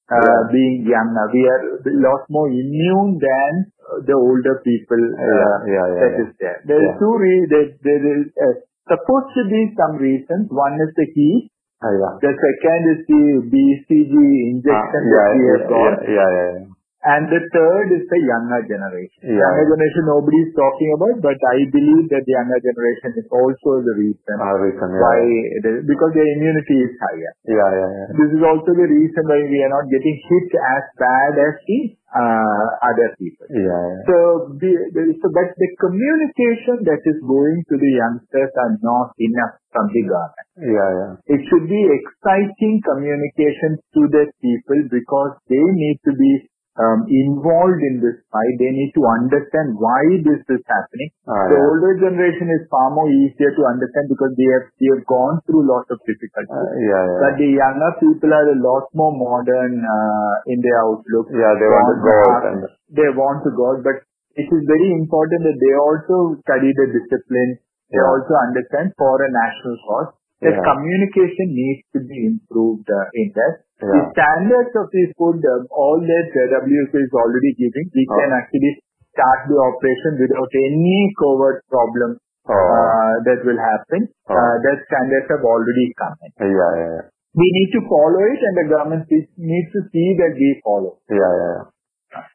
uh, 0.10 0.42
being 0.52 0.86
younger. 0.90 1.26
We 1.34 1.42
are 1.46 1.64
a 1.86 1.94
lot 2.02 2.26
more 2.30 2.50
immune 2.50 3.22
than 3.22 3.52
uh, 3.78 4.02
the 4.06 4.18
older 4.18 4.62
people 4.66 5.02
uh, 5.14 5.22
Yeah, 5.22 5.56
yeah, 5.70 5.86
yeah, 5.86 6.02
that 6.02 6.14
is 6.26 6.30
there. 6.42 6.58
There 6.66 6.82
is 6.82 6.92
two 6.98 7.14
re- 7.14 7.48
there, 7.50 7.70
there 7.82 8.04
is 8.18 8.26
uh, 8.34 8.56
supposed 8.90 9.32
to 9.38 9.44
be 9.50 9.62
some 9.78 10.02
reasons. 10.02 10.50
One 10.50 10.76
is 10.82 10.92
the 10.98 11.08
heat. 11.14 11.54
Ah. 11.80 12.20
The 12.20 12.34
second 12.36 12.82
is 12.92 13.00
the 13.08 13.24
BCG 13.48 14.14
injection 14.52 14.76
Ah, 14.76 14.92
that 14.92 15.32
yeah, 15.32 15.38
we 15.40 15.46
have 15.48 15.64
yeah, 15.64 15.72
got. 15.72 16.79
And 17.00 17.32
the 17.32 17.40
third 17.56 17.88
is 17.96 18.04
the 18.12 18.20
younger 18.28 18.60
generation. 18.68 19.24
Yeah. 19.24 19.40
Younger 19.40 19.72
generation 19.72 20.04
nobody 20.04 20.40
is 20.44 20.52
talking 20.52 20.90
about, 21.00 21.16
but 21.24 21.40
I 21.48 21.64
believe 21.72 22.12
that 22.12 22.28
the 22.28 22.34
younger 22.36 22.60
generation 22.60 23.16
is 23.16 23.28
also 23.32 23.80
the 23.88 23.96
reason 23.96 24.36
Ah, 24.36 24.52
reason, 24.60 24.84
yeah. 24.92 25.00
why 25.00 25.20
it 25.24 25.64
is, 25.64 25.78
because 25.88 26.12
their 26.12 26.28
immunity 26.28 26.78
is 26.84 26.92
higher. 27.00 27.32
Yeah, 27.48 27.72
yeah, 27.72 27.92
yeah. 28.04 28.08
This 28.20 28.30
is 28.36 28.44
also 28.44 28.76
the 28.76 28.84
reason 28.84 29.24
why 29.32 29.40
we 29.48 29.58
are 29.64 29.72
not 29.72 29.88
getting 29.88 30.18
hit 30.28 30.48
as 30.60 30.84
bad 31.00 31.32
as 31.40 31.56
the 31.64 31.80
uh, 32.12 32.68
other 32.84 33.16
people. 33.16 33.48
Yeah, 33.48 33.64
yeah. 33.64 34.02
So, 34.04 34.16
the, 34.60 34.72
the, 34.92 35.04
so, 35.24 35.28
but 35.32 35.56
the 35.56 35.70
communication 35.80 36.84
that 36.84 37.00
is 37.08 37.16
going 37.24 37.64
to 37.70 37.76
the 37.80 37.92
youngsters 37.96 38.52
are 38.60 38.76
not 38.84 39.16
enough 39.24 39.56
from 39.72 39.88
the 39.94 40.04
government. 40.04 40.48
Yeah, 40.58 40.90
yeah. 41.00 41.12
It 41.32 41.48
should 41.48 41.64
be 41.70 41.80
exciting 41.96 42.84
communication 42.84 43.80
to 43.96 44.02
the 44.12 44.26
people 44.44 44.80
because 44.92 45.40
they 45.48 45.64
need 45.64 46.04
to 46.04 46.12
be 46.12 46.32
um, 46.80 47.04
involved 47.12 47.82
in 47.84 48.00
this 48.00 48.18
fight. 48.32 48.54
They 48.58 48.72
need 48.72 48.92
to 48.96 49.04
understand 49.04 49.76
why 49.76 50.00
this 50.24 50.42
is 50.48 50.62
happening. 50.64 51.12
Ah, 51.28 51.52
the 51.52 51.60
yeah. 51.60 51.68
older 51.68 51.94
generation 52.00 52.48
is 52.56 52.64
far 52.72 52.88
more 52.96 53.12
easier 53.12 53.52
to 53.52 53.64
understand 53.68 54.08
because 54.08 54.32
they 54.40 54.50
have 54.56 54.66
they 54.80 54.90
have 54.96 55.04
gone 55.12 55.44
through 55.44 55.68
lots 55.68 55.92
of 55.92 56.00
difficulties. 56.08 56.56
Uh, 56.56 56.72
yeah, 56.80 57.04
yeah. 57.04 57.20
But 57.20 57.34
the 57.38 57.50
younger 57.52 57.92
people 58.00 58.32
are 58.32 58.48
a 58.56 58.60
lot 58.64 58.88
more 58.96 59.12
modern 59.12 59.84
uh, 59.84 60.34
in 60.48 60.64
their 60.64 60.80
outlook. 60.88 61.28
Yeah, 61.36 61.54
they 61.60 61.68
want 61.68 61.88
to 61.92 61.98
go 62.00 62.16
out 62.32 62.44
and 62.54 62.60
They 62.90 63.10
want 63.14 63.44
to 63.44 63.52
go 63.54 63.64
out, 63.76 63.82
but 63.84 63.98
it 64.40 64.48
is 64.48 64.62
very 64.66 64.90
important 64.96 65.44
that 65.52 65.60
they 65.60 65.74
also 65.76 66.40
study 66.48 66.72
the 66.72 66.88
discipline. 66.96 67.60
They 67.92 68.00
Yeah. 68.00 68.08
also 68.08 68.34
understand 68.48 68.94
for 69.02 69.14
a 69.20 69.30
national 69.34 69.76
cause. 69.86 70.10
The 70.46 70.54
Yeah. 70.56 70.64
communication 70.64 71.48
needs 71.60 71.84
to 71.92 72.00
be 72.10 72.18
improved 72.32 72.88
uh, 72.88 73.06
in 73.22 73.34
that. 73.36 73.66
The 73.80 74.12
standards 74.12 74.74
of 74.76 74.92
this 74.92 75.10
food, 75.16 75.40
uh, 75.40 75.64
all 75.72 76.00
that 76.04 76.26
WHO 76.36 76.98
is 77.00 77.12
already 77.16 77.52
giving, 77.56 77.88
we 77.96 78.04
Oh. 78.12 78.18
can 78.20 78.32
actually 78.36 78.74
start 79.16 79.48
the 79.48 79.56
operation 79.56 80.20
without 80.20 80.52
any 80.52 81.00
covert 81.16 81.64
problem 81.72 82.20
Oh. 82.44 82.52
uh, 82.52 83.14
that 83.24 83.40
will 83.48 83.58
happen. 83.58 84.10
Oh. 84.28 84.36
Uh, 84.36 84.56
that 84.68 84.84
standards 84.84 85.32
have 85.32 85.44
already 85.48 85.86
come 85.96 86.16
in. 86.28 86.32
yeah, 86.52 86.74
yeah. 86.76 87.02
We 87.40 87.46
need 87.46 87.70
to 87.78 87.82
follow 87.88 88.20
it 88.26 88.40
and 88.42 88.56
the 88.58 88.68
government 88.74 89.06
needs- 89.08 89.72
to 89.72 89.80
see 89.94 90.08
that 90.18 90.34
we 90.34 90.50
follow. 90.66 90.98
Yeah, 91.08 91.16
yeah, 91.16 91.52
yeah. 91.56 91.66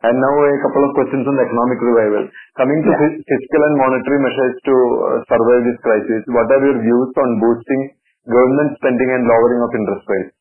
And 0.07 0.15
now 0.23 0.33
a 0.39 0.63
couple 0.63 0.87
of 0.87 0.95
questions 0.95 1.27
on 1.27 1.35
the 1.35 1.43
economic 1.45 1.83
revival. 1.83 2.25
Coming 2.57 2.79
to 2.87 2.91
fiscal 3.27 3.63
and 3.69 3.77
monetary 3.77 4.21
measures 4.23 4.55
to 4.71 4.75
uh, 4.75 5.19
survive 5.27 5.63
this 5.67 5.81
crisis, 5.83 6.23
what 6.31 6.47
are 6.47 6.63
your 6.63 6.79
views 6.79 7.11
on 7.19 7.29
boosting 7.43 7.83
government 8.23 8.79
spending 8.79 9.11
and 9.19 9.27
lowering 9.27 9.61
of 9.67 9.71
interest 9.75 10.07
rates? 10.09 10.33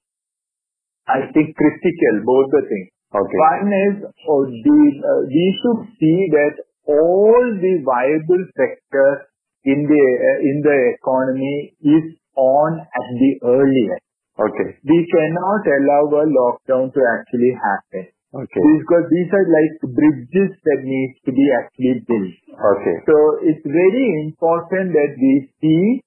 I 1.07 1.27
think 1.35 1.55
critical, 1.55 2.13
both 2.23 2.47
the 2.51 2.63
things. 2.67 2.89
Okay. 3.13 3.37
One 3.37 3.69
is 3.69 3.95
oh, 4.25 4.45
the, 4.49 4.79
uh, 5.03 5.21
we 5.29 5.45
should 5.61 5.81
see 6.01 6.19
that 6.33 6.65
all 6.89 7.43
the 7.61 7.73
viable 7.85 8.43
sectors 8.57 9.29
in 9.63 9.85
the 9.85 10.03
uh, 10.03 10.39
in 10.41 10.57
the 10.65 10.77
economy 10.97 11.77
is 11.79 12.17
on 12.35 12.81
at 12.81 13.07
the 13.21 13.31
earliest. 13.45 14.03
Okay. 14.33 14.69
We 14.81 14.99
cannot 15.13 15.61
allow 15.61 16.03
a 16.09 16.25
lockdown 16.25 16.89
to 16.89 16.99
actually 17.05 17.53
happen. 17.53 18.09
Okay. 18.33 18.61
Because 18.81 19.05
these 19.13 19.29
are 19.29 19.45
like 19.45 19.93
bridges 19.93 20.57
that 20.65 20.81
need 20.81 21.11
to 21.29 21.31
be 21.31 21.45
actually 21.53 22.01
built. 22.09 22.33
Okay. 22.49 22.95
So 23.05 23.15
it's 23.45 23.61
very 23.61 24.25
important 24.25 24.89
that 24.97 25.13
we 25.21 25.53
see 25.61 26.01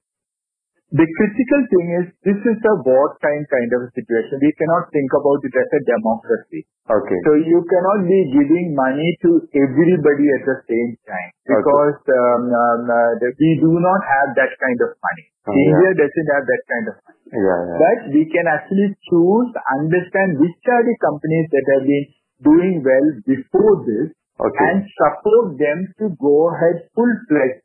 the 0.94 1.02
critical 1.02 1.60
thing 1.66 1.86
is 1.98 2.06
this 2.22 2.38
is 2.46 2.58
a 2.62 2.74
wartime 2.86 3.44
kind 3.50 3.70
of 3.74 3.86
a 3.86 3.90
situation. 3.90 4.38
We 4.38 4.54
cannot 4.54 4.86
think 4.94 5.10
about 5.10 5.42
it 5.42 5.54
as 5.58 5.68
a 5.74 5.80
democracy. 5.82 6.62
Okay. 6.86 7.18
So 7.26 7.30
you 7.42 7.58
cannot 7.66 8.06
be 8.06 8.20
giving 8.30 8.70
money 8.70 9.10
to 9.26 9.30
everybody 9.50 10.26
at 10.30 10.42
the 10.46 10.58
same 10.70 10.90
time 11.02 11.30
because 11.42 11.98
um, 12.06 12.42
um, 12.54 12.82
uh, 12.86 13.18
we 13.18 13.50
do 13.58 13.72
not 13.82 14.00
have 14.06 14.28
that 14.38 14.54
kind 14.62 14.78
of 14.86 14.94
money. 14.94 15.26
Oh, 15.46 15.50
yeah. 15.50 15.66
India 15.66 15.90
doesn't 16.06 16.30
have 16.30 16.44
that 16.46 16.62
kind 16.70 16.86
of 16.86 16.94
money. 17.02 17.22
Yeah, 17.34 17.58
yeah. 17.66 17.78
But 17.82 17.98
we 18.14 18.22
can 18.30 18.46
actually 18.46 18.94
choose, 19.10 19.50
understand 19.82 20.38
which 20.38 20.62
are 20.70 20.84
the 20.86 20.96
companies 21.02 21.46
that 21.50 21.66
have 21.74 21.84
been 21.90 22.06
doing 22.46 22.74
well 22.86 23.06
before 23.26 23.74
this 23.82 24.14
Okay. 24.38 24.64
and 24.68 24.84
support 24.94 25.56
them 25.56 25.78
to 25.98 26.12
go 26.20 26.52
ahead 26.52 26.86
full-fledged 26.92 27.64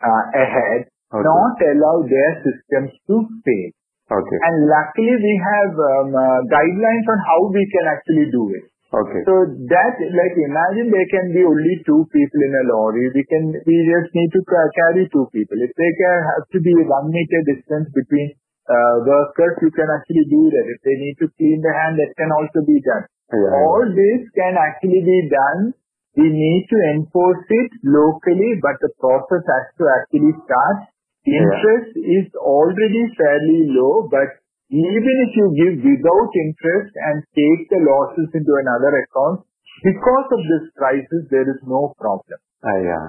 uh, 0.00 0.24
ahead, 0.34 0.88
Okay. 1.08 1.24
not 1.24 1.56
allow 1.56 1.96
their 2.04 2.32
systems 2.44 2.92
to 3.08 3.24
fail. 3.44 3.70
Okay. 4.08 4.38
And 4.44 4.56
luckily 4.68 5.16
we 5.16 5.34
have 5.40 5.72
um, 5.76 6.08
uh, 6.12 6.40
guidelines 6.48 7.06
on 7.08 7.18
how 7.20 7.40
we 7.52 7.64
can 7.72 7.84
actually 7.88 8.28
do 8.32 8.44
it. 8.56 8.64
Okay. 8.88 9.20
So 9.28 9.34
that, 9.68 9.94
like, 10.00 10.32
imagine 10.32 10.88
there 10.88 11.10
can 11.12 11.28
be 11.36 11.44
only 11.44 11.76
two 11.84 12.08
people 12.08 12.40
in 12.40 12.52
a 12.56 12.64
lorry. 12.72 13.12
We 13.12 13.20
can, 13.28 13.52
we 13.68 13.76
just 13.84 14.08
need 14.16 14.32
to 14.32 14.40
carry 14.48 15.04
two 15.12 15.28
people. 15.28 15.60
If 15.60 15.76
there 15.76 15.94
can 16.00 16.16
have 16.24 16.44
to 16.56 16.58
be 16.64 16.72
one 16.88 17.12
meter 17.12 17.40
distance 17.52 17.92
between 17.92 18.32
uh, 18.64 19.04
workers, 19.04 19.60
you 19.60 19.72
can 19.76 19.92
actually 19.92 20.24
do 20.32 20.40
that. 20.56 20.64
If 20.72 20.80
they 20.88 20.96
need 21.04 21.16
to 21.20 21.28
clean 21.36 21.60
the 21.60 21.72
hand, 21.76 22.00
that 22.00 22.16
can 22.16 22.32
also 22.32 22.64
be 22.64 22.80
done. 22.80 23.04
Yeah. 23.28 23.60
All 23.60 23.84
this 23.92 24.24
can 24.32 24.56
actually 24.56 25.04
be 25.04 25.20
done. 25.28 25.76
We 26.16 26.32
need 26.32 26.64
to 26.72 26.78
enforce 26.96 27.44
it 27.44 27.70
locally, 27.84 28.56
but 28.64 28.80
the 28.80 28.88
process 28.96 29.44
has 29.44 29.64
to 29.76 29.84
actually 30.00 30.32
start. 30.48 30.88
Interest 31.28 31.90
is 31.96 32.26
already 32.36 33.02
fairly 33.16 33.60
low, 33.76 34.08
but 34.08 34.40
even 34.68 35.14
if 35.24 35.30
you 35.36 35.46
give 35.56 35.74
without 35.80 36.30
interest 36.44 36.92
and 36.92 37.24
take 37.32 37.62
the 37.72 37.80
losses 37.84 38.28
into 38.32 38.52
another 38.60 38.92
account, 39.04 39.48
because 39.84 40.28
of 40.32 40.40
this 40.44 40.64
crisis, 40.76 41.22
there 41.30 41.48
is 41.48 41.60
no 41.64 41.94
problem. 41.96 42.38
Ah, 42.64 42.78
yeah. 42.80 43.06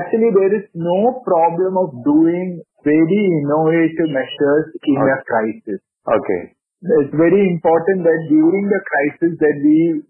Actually, 0.00 0.34
there 0.34 0.54
is 0.58 0.66
no 0.74 1.22
problem 1.22 1.78
of 1.78 2.02
doing 2.02 2.62
very 2.82 3.22
innovative 3.42 4.10
measures 4.10 4.66
in 4.86 4.98
a 4.98 5.18
crisis. 5.22 5.78
Okay. 6.02 6.42
It's 6.82 7.14
very 7.14 7.42
important 7.46 8.02
that 8.02 8.20
during 8.30 8.64
the 8.66 8.82
crisis 8.86 9.32
that 9.38 9.56
we 9.62 10.02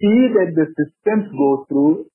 see 0.00 0.20
that 0.36 0.50
the 0.56 0.66
systems 0.76 1.32
go 1.32 1.64
through, 1.68 2.08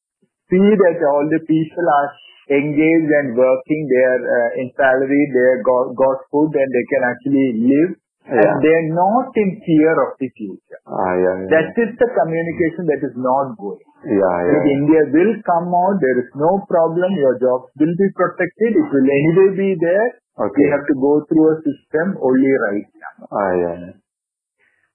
see 0.50 0.70
that 0.86 0.98
all 1.02 1.26
the 1.30 1.42
people 1.46 1.86
are 1.86 2.10
engaged 2.50 3.12
and 3.22 3.38
working, 3.38 3.82
they 3.90 4.04
are 4.10 4.24
uh, 4.26 4.50
in 4.62 4.68
salary, 4.74 5.24
they 5.34 5.46
are 5.54 5.62
got, 5.62 5.94
got 5.94 6.18
food 6.34 6.52
and 6.58 6.70
they 6.74 6.86
can 6.90 7.04
actually 7.06 7.48
live 7.70 7.92
Yeah. 8.30 8.42
and 8.46 8.52
they 8.62 8.74
are 8.74 8.90
not 8.94 9.30
in 9.42 9.50
fear 9.66 9.94
of 10.06 10.18
the 10.22 10.30
future. 10.38 10.82
Ah, 10.86 11.14
yeah, 11.18 11.36
yeah. 11.46 11.50
That 11.54 11.70
is 11.78 11.94
the 11.98 12.10
communication 12.14 12.84
that 12.90 13.02
is 13.06 13.16
not 13.18 13.58
going. 13.58 13.86
yeah, 14.06 14.38
yeah. 14.50 14.74
India 14.78 15.02
will 15.14 15.34
come 15.46 15.70
out, 15.74 15.98
there 16.02 16.20
is 16.26 16.30
no 16.38 16.62
problem, 16.70 17.10
your 17.18 17.36
jobs 17.42 17.74
will 17.78 17.96
be 17.98 18.10
protected, 18.18 18.70
it 18.82 18.88
will 18.94 19.10
anyway 19.10 19.50
be 19.58 19.70
there. 19.82 20.10
Okay. 20.40 20.66
We 20.66 20.72
have 20.72 20.86
to 20.90 20.96
go 21.02 21.14
through 21.30 21.48
a 21.52 21.58
system 21.66 22.18
only 22.22 22.54
right 22.70 22.88
now. 23.02 23.14
Ah, 23.30 23.52
yeah. 23.64 23.76
yeah. 23.88 23.96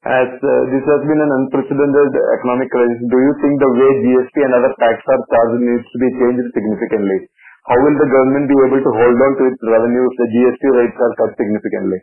As 0.04 0.28
uh, 0.36 0.52
this 0.68 0.84
has 0.84 1.00
been 1.08 1.16
an 1.16 1.32
unprecedented 1.32 2.12
economic 2.36 2.68
crisis, 2.68 3.00
do 3.08 3.18
you 3.24 3.32
think 3.40 3.56
the 3.56 3.72
way 3.72 3.90
GST 4.04 4.36
and 4.36 4.52
other 4.52 4.72
tax 4.76 5.00
are 5.00 5.22
charged 5.32 5.64
needs 5.64 5.86
to 5.88 5.96
be 5.96 6.08
changed 6.20 6.44
significantly? 6.52 7.18
How 7.64 7.77
will 7.81 7.96
the 7.96 8.09
government 8.12 8.44
be 8.48 8.57
able 8.61 8.81
to 8.85 8.92
hold 8.92 9.16
on 9.24 9.33
to 9.40 9.44
its 9.48 9.61
revenue 9.64 10.05
if 10.05 10.14
the 10.20 10.29
GST 10.37 10.62
rates 10.77 10.98
are 11.00 11.14
cut 11.16 11.33
significantly? 11.40 12.00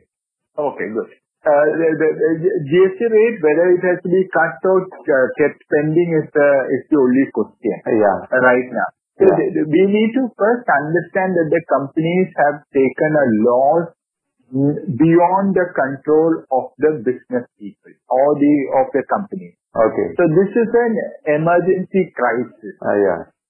Okay, 0.57 0.87
good. 0.89 1.09
Uh, 1.41 1.65
The 1.81 1.89
the- 2.01 2.15
the 2.21 2.51
GST 2.69 3.01
rate, 3.13 3.37
whether 3.45 3.69
it 3.73 3.81
has 3.85 4.01
to 4.01 4.09
be 4.09 4.21
cut 4.33 4.57
or 4.71 4.85
uh, 4.85 5.27
kept 5.37 5.61
pending 5.73 6.17
is 6.17 6.27
the 6.33 6.49
is 6.77 6.83
the 6.89 6.97
only 7.01 7.25
question 7.37 7.77
Yeah. 8.01 8.17
uh, 8.29 8.41
right 8.45 8.67
now. 8.73 8.89
So 9.17 9.25
Yeah. 9.25 9.37
the- 9.37 9.49
the- 9.57 9.65
We 9.77 9.85
need 9.93 10.13
to 10.17 10.29
first 10.43 10.69
understand 10.69 11.37
that 11.37 11.49
the 11.53 11.61
companies 11.73 12.29
have 12.41 12.61
taken 12.77 13.17
a 13.23 13.27
loss 13.49 13.89
beyond 15.01 15.55
the 15.55 15.65
control 15.77 16.43
of 16.51 16.69
the 16.77 16.91
business 17.09 17.45
people 17.57 17.93
or 18.09 18.27
the 18.43 18.53
of 18.81 18.91
the 18.97 19.03
company. 19.13 19.53
Okay. 19.85 20.07
So 20.17 20.27
This 20.37 20.51
is 20.63 20.73
an 20.85 20.97
emergency 21.41 22.11
crisis. 22.21 22.75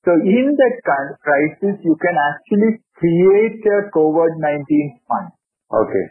Ah. 0.01 0.05
So 0.05 0.11
in 0.17 0.57
that 0.57 0.75
crisis, 1.21 1.77
you 1.85 1.95
can 2.01 2.15
actually 2.17 2.81
create 2.97 3.61
a 3.61 3.79
COVID-19 3.93 4.65
fund. 5.05 5.29
Okay. 5.69 6.05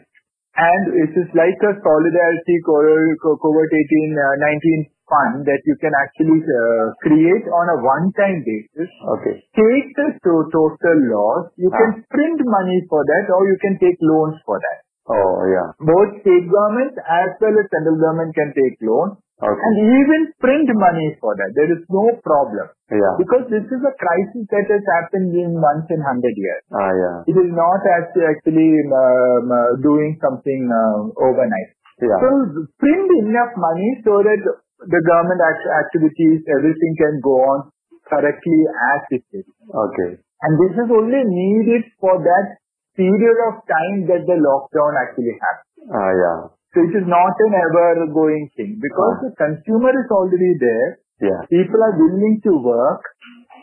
And 0.51 0.83
it 0.99 1.15
is 1.15 1.31
like 1.35 1.59
a 1.63 1.79
solidarity 1.79 2.55
COVID-19 2.67 4.79
fund 5.11 5.43
that 5.43 5.61
you 5.67 5.75
can 5.79 5.91
actually 6.03 6.39
uh, 6.39 6.95
create 7.03 7.45
on 7.47 7.65
a 7.71 7.77
one-time 7.83 8.43
basis. 8.43 8.89
Okay. 9.19 9.35
Take 9.55 9.87
the 9.95 10.07
to- 10.23 10.49
total 10.51 10.97
loss. 11.11 11.51
You 11.55 11.71
can 11.71 12.03
print 12.07 12.39
money 12.43 12.83
for 12.87 13.03
that 13.03 13.27
or 13.31 13.47
you 13.47 13.57
can 13.59 13.79
take 13.79 13.95
loans 13.99 14.39
for 14.47 14.59
that. 14.59 14.83
Oh, 15.11 15.43
yeah. 15.51 15.75
Both 15.83 16.23
state 16.23 16.47
governments 16.47 16.95
as 17.03 17.35
well 17.43 17.55
as 17.59 17.67
central 17.67 17.99
government 17.99 18.31
can 18.35 18.55
take 18.55 18.79
loans 18.79 19.19
Okay. 19.41 19.57
and 19.57 19.75
even 19.97 20.19
print 20.37 20.69
money 20.69 21.17
for 21.17 21.33
that. 21.33 21.49
There 21.57 21.73
is 21.73 21.81
no 21.89 22.13
problem. 22.21 22.69
Yeah. 22.93 23.13
Because 23.17 23.49
this 23.49 23.65
is 23.65 23.81
a 23.81 23.93
crisis 23.97 24.45
that 24.53 24.65
has 24.69 24.83
happened 25.01 25.33
in 25.33 25.57
once 25.57 25.89
in 25.89 25.97
100 25.97 26.21
years. 26.37 26.61
Ah, 26.69 26.93
yeah. 26.93 27.17
It 27.25 27.37
is 27.41 27.49
not 27.49 27.81
actually, 27.89 28.29
actually 28.29 28.69
um, 28.93 29.49
uh, 29.49 29.81
doing 29.81 30.21
something 30.21 30.61
uh, 30.69 31.09
overnight. 31.25 31.73
Yeah. 31.97 32.21
So 32.21 32.29
print 32.77 33.09
enough 33.25 33.53
money 33.57 33.89
so 34.05 34.21
that 34.21 34.41
the 34.85 35.01
government 35.09 35.41
act- 35.41 35.73
activities, 35.89 36.45
everything 36.45 36.93
can 37.01 37.17
go 37.25 37.35
on 37.41 37.57
correctly 38.05 38.61
as 38.93 39.01
it 39.09 39.25
is. 39.41 39.45
Okay. 39.65 40.11
And 40.21 40.51
this 40.61 40.73
is 40.85 40.89
only 40.89 41.21
needed 41.25 41.89
for 41.97 42.17
that 42.21 42.61
period 42.93 43.37
of 43.49 43.61
time 43.65 44.05
that 44.09 44.21
the 44.25 44.37
lockdown 44.37 44.93
actually 45.01 45.33
happened. 45.37 45.89
Ah, 45.89 46.11
yeah. 46.13 46.39
So 46.71 46.79
it 46.87 46.93
is 46.95 47.03
not 47.03 47.35
an 47.35 47.51
ever-going 47.51 48.51
thing 48.55 48.79
because 48.79 49.15
the 49.27 49.31
consumer 49.35 49.91
is 49.91 50.07
already 50.07 50.55
there. 50.55 50.89
Yeah. 51.19 51.41
People 51.51 51.79
are 51.83 51.95
willing 51.99 52.39
to 52.47 52.53
work. 52.63 53.03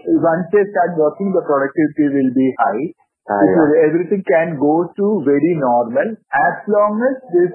Once 0.04 0.46
they 0.52 0.64
start 0.68 0.92
working, 1.00 1.32
the 1.32 1.40
productivity 1.42 2.06
will 2.12 2.32
be 2.36 2.48
high. 2.60 2.84
Ah, 3.28 3.44
yeah. 3.44 3.88
everything 3.88 4.24
can 4.24 4.56
go 4.56 4.88
to 4.88 5.06
very 5.24 5.52
normal 5.60 6.16
as 6.16 6.54
long 6.64 6.96
as 6.96 7.16
this 7.28 7.52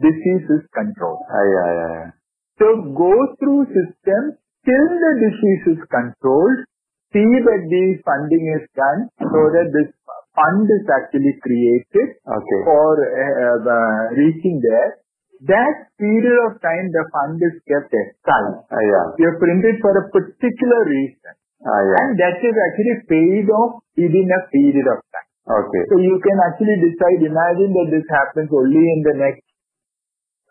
disease 0.00 0.48
is 0.48 0.64
controlled. 0.72 1.20
Ah, 1.28 1.44
yeah, 1.44 1.68
yeah, 1.76 1.90
yeah. 1.92 2.10
So 2.56 2.66
go 2.96 3.12
through 3.36 3.68
systems 3.68 4.40
till 4.64 4.88
the 5.00 5.12
disease 5.20 5.76
is 5.76 5.80
controlled. 5.92 6.64
See 7.12 7.26
that 7.48 7.62
the 7.68 7.84
funding 8.06 8.44
is 8.60 8.64
done 8.72 9.08
so 9.18 9.40
that 9.52 9.68
this 9.76 9.92
fund 10.38 10.66
is 10.70 10.84
actually 10.88 11.34
created 11.42 12.08
Okay. 12.22 12.60
for 12.66 12.88
uh, 13.02 13.58
uh, 13.60 14.02
reaching 14.14 14.60
there. 14.62 15.00
That 15.48 15.88
period 15.96 16.36
of 16.46 16.60
time 16.60 16.92
the 16.92 17.04
fund 17.16 17.40
is 17.40 17.56
kept 17.64 17.88
aside. 17.88 18.60
Ah, 18.68 18.82
yeah. 18.84 19.06
You 19.16 19.24
have 19.32 19.40
printed 19.40 19.80
for 19.80 19.92
a 19.96 20.04
particular 20.12 20.80
reason. 20.84 21.32
Ah, 21.64 21.80
yeah. 21.80 21.96
And 22.04 22.10
that 22.20 22.36
is 22.44 22.56
actually 22.56 22.96
paid 23.08 23.48
off 23.48 23.80
within 23.96 24.28
a 24.28 24.40
period 24.52 24.84
of 24.84 25.00
time. 25.00 25.28
Okay. 25.48 25.82
So 25.88 25.96
you 26.04 26.20
can 26.20 26.36
actually 26.44 26.76
decide, 26.84 27.24
imagine 27.24 27.72
that 27.72 27.88
this 27.88 28.06
happens 28.12 28.52
only 28.52 28.84
in 28.84 29.00
the 29.00 29.14
next 29.16 29.42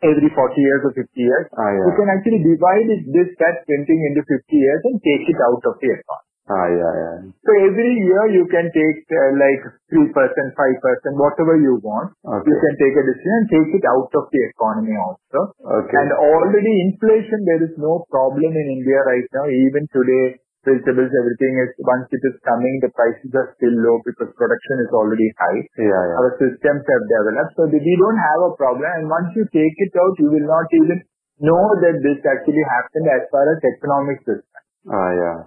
every 0.01 0.29
40 0.31 0.57
years 0.57 0.81
or 0.89 0.91
50 0.97 1.05
years. 1.13 1.45
Ah, 1.53 1.69
You 1.69 1.93
can 1.93 2.09
actually 2.09 2.41
divide 2.41 2.89
this 3.13 3.29
that 3.45 3.61
printing 3.69 3.99
into 4.09 4.25
50 4.25 4.41
years 4.57 4.81
and 4.89 4.95
take 5.05 5.23
it 5.27 5.39
out 5.43 5.61
of 5.69 5.75
the 5.77 5.89
account. 5.93 6.25
Ah, 6.49 6.65
yeah, 6.65 6.93
yeah. 6.97 7.15
So 7.45 7.51
every 7.61 7.93
year 7.93 8.23
you 8.33 8.49
can 8.49 8.73
take 8.73 8.99
uh, 9.05 9.29
like 9.37 9.61
3%, 9.93 10.09
5%, 10.09 11.21
whatever 11.21 11.61
you 11.61 11.77
want. 11.85 12.09
Okay. 12.25 12.49
You 12.49 12.55
can 12.57 12.73
take 12.81 12.95
a 12.97 13.05
decision 13.05 13.33
and 13.37 13.47
take 13.53 13.69
it 13.77 13.85
out 13.85 14.09
of 14.09 14.25
the 14.33 14.41
economy 14.49 14.97
also. 14.97 15.53
Okay. 15.61 15.97
And 16.01 16.09
already 16.17 16.73
inflation, 16.89 17.45
there 17.45 17.61
is 17.69 17.77
no 17.77 18.01
problem 18.09 18.49
in 18.49 18.65
India 18.81 18.97
right 19.05 19.29
now. 19.29 19.45
Even 19.45 19.85
today, 19.93 20.41
vegetables, 20.65 21.13
everything 21.13 21.53
is, 21.69 21.69
once 21.85 22.09
it 22.09 22.23
is 22.25 22.41
coming, 22.41 22.81
the 22.81 22.89
prices 22.97 23.29
are 23.37 23.53
still 23.53 23.75
low 23.85 24.01
because 24.01 24.33
production 24.33 24.75
is 24.81 24.89
already 24.89 25.29
high. 25.37 25.61
Yeah, 25.77 25.85
yeah. 25.85 26.17
Our 26.17 26.33
systems 26.41 26.81
have 26.81 27.03
developed 27.13 27.61
so 27.61 27.69
we 27.69 27.77
don't 27.77 28.21
have 28.25 28.41
a 28.49 28.51
problem. 28.57 28.89
And 28.89 29.05
once 29.05 29.37
you 29.37 29.45
take 29.53 29.77
it 29.85 29.93
out, 30.01 30.17
you 30.17 30.33
will 30.33 30.49
not 30.49 30.65
even 30.81 30.97
know 31.45 31.77
that 31.85 32.01
this 32.01 32.25
actually 32.25 32.65
happened 32.73 33.05
as 33.05 33.29
far 33.29 33.45
as 33.53 33.61
economics 33.61 34.25
is 34.25 34.41
concerned. 34.41 34.97
Ah, 34.97 35.11
yeah. 35.13 35.39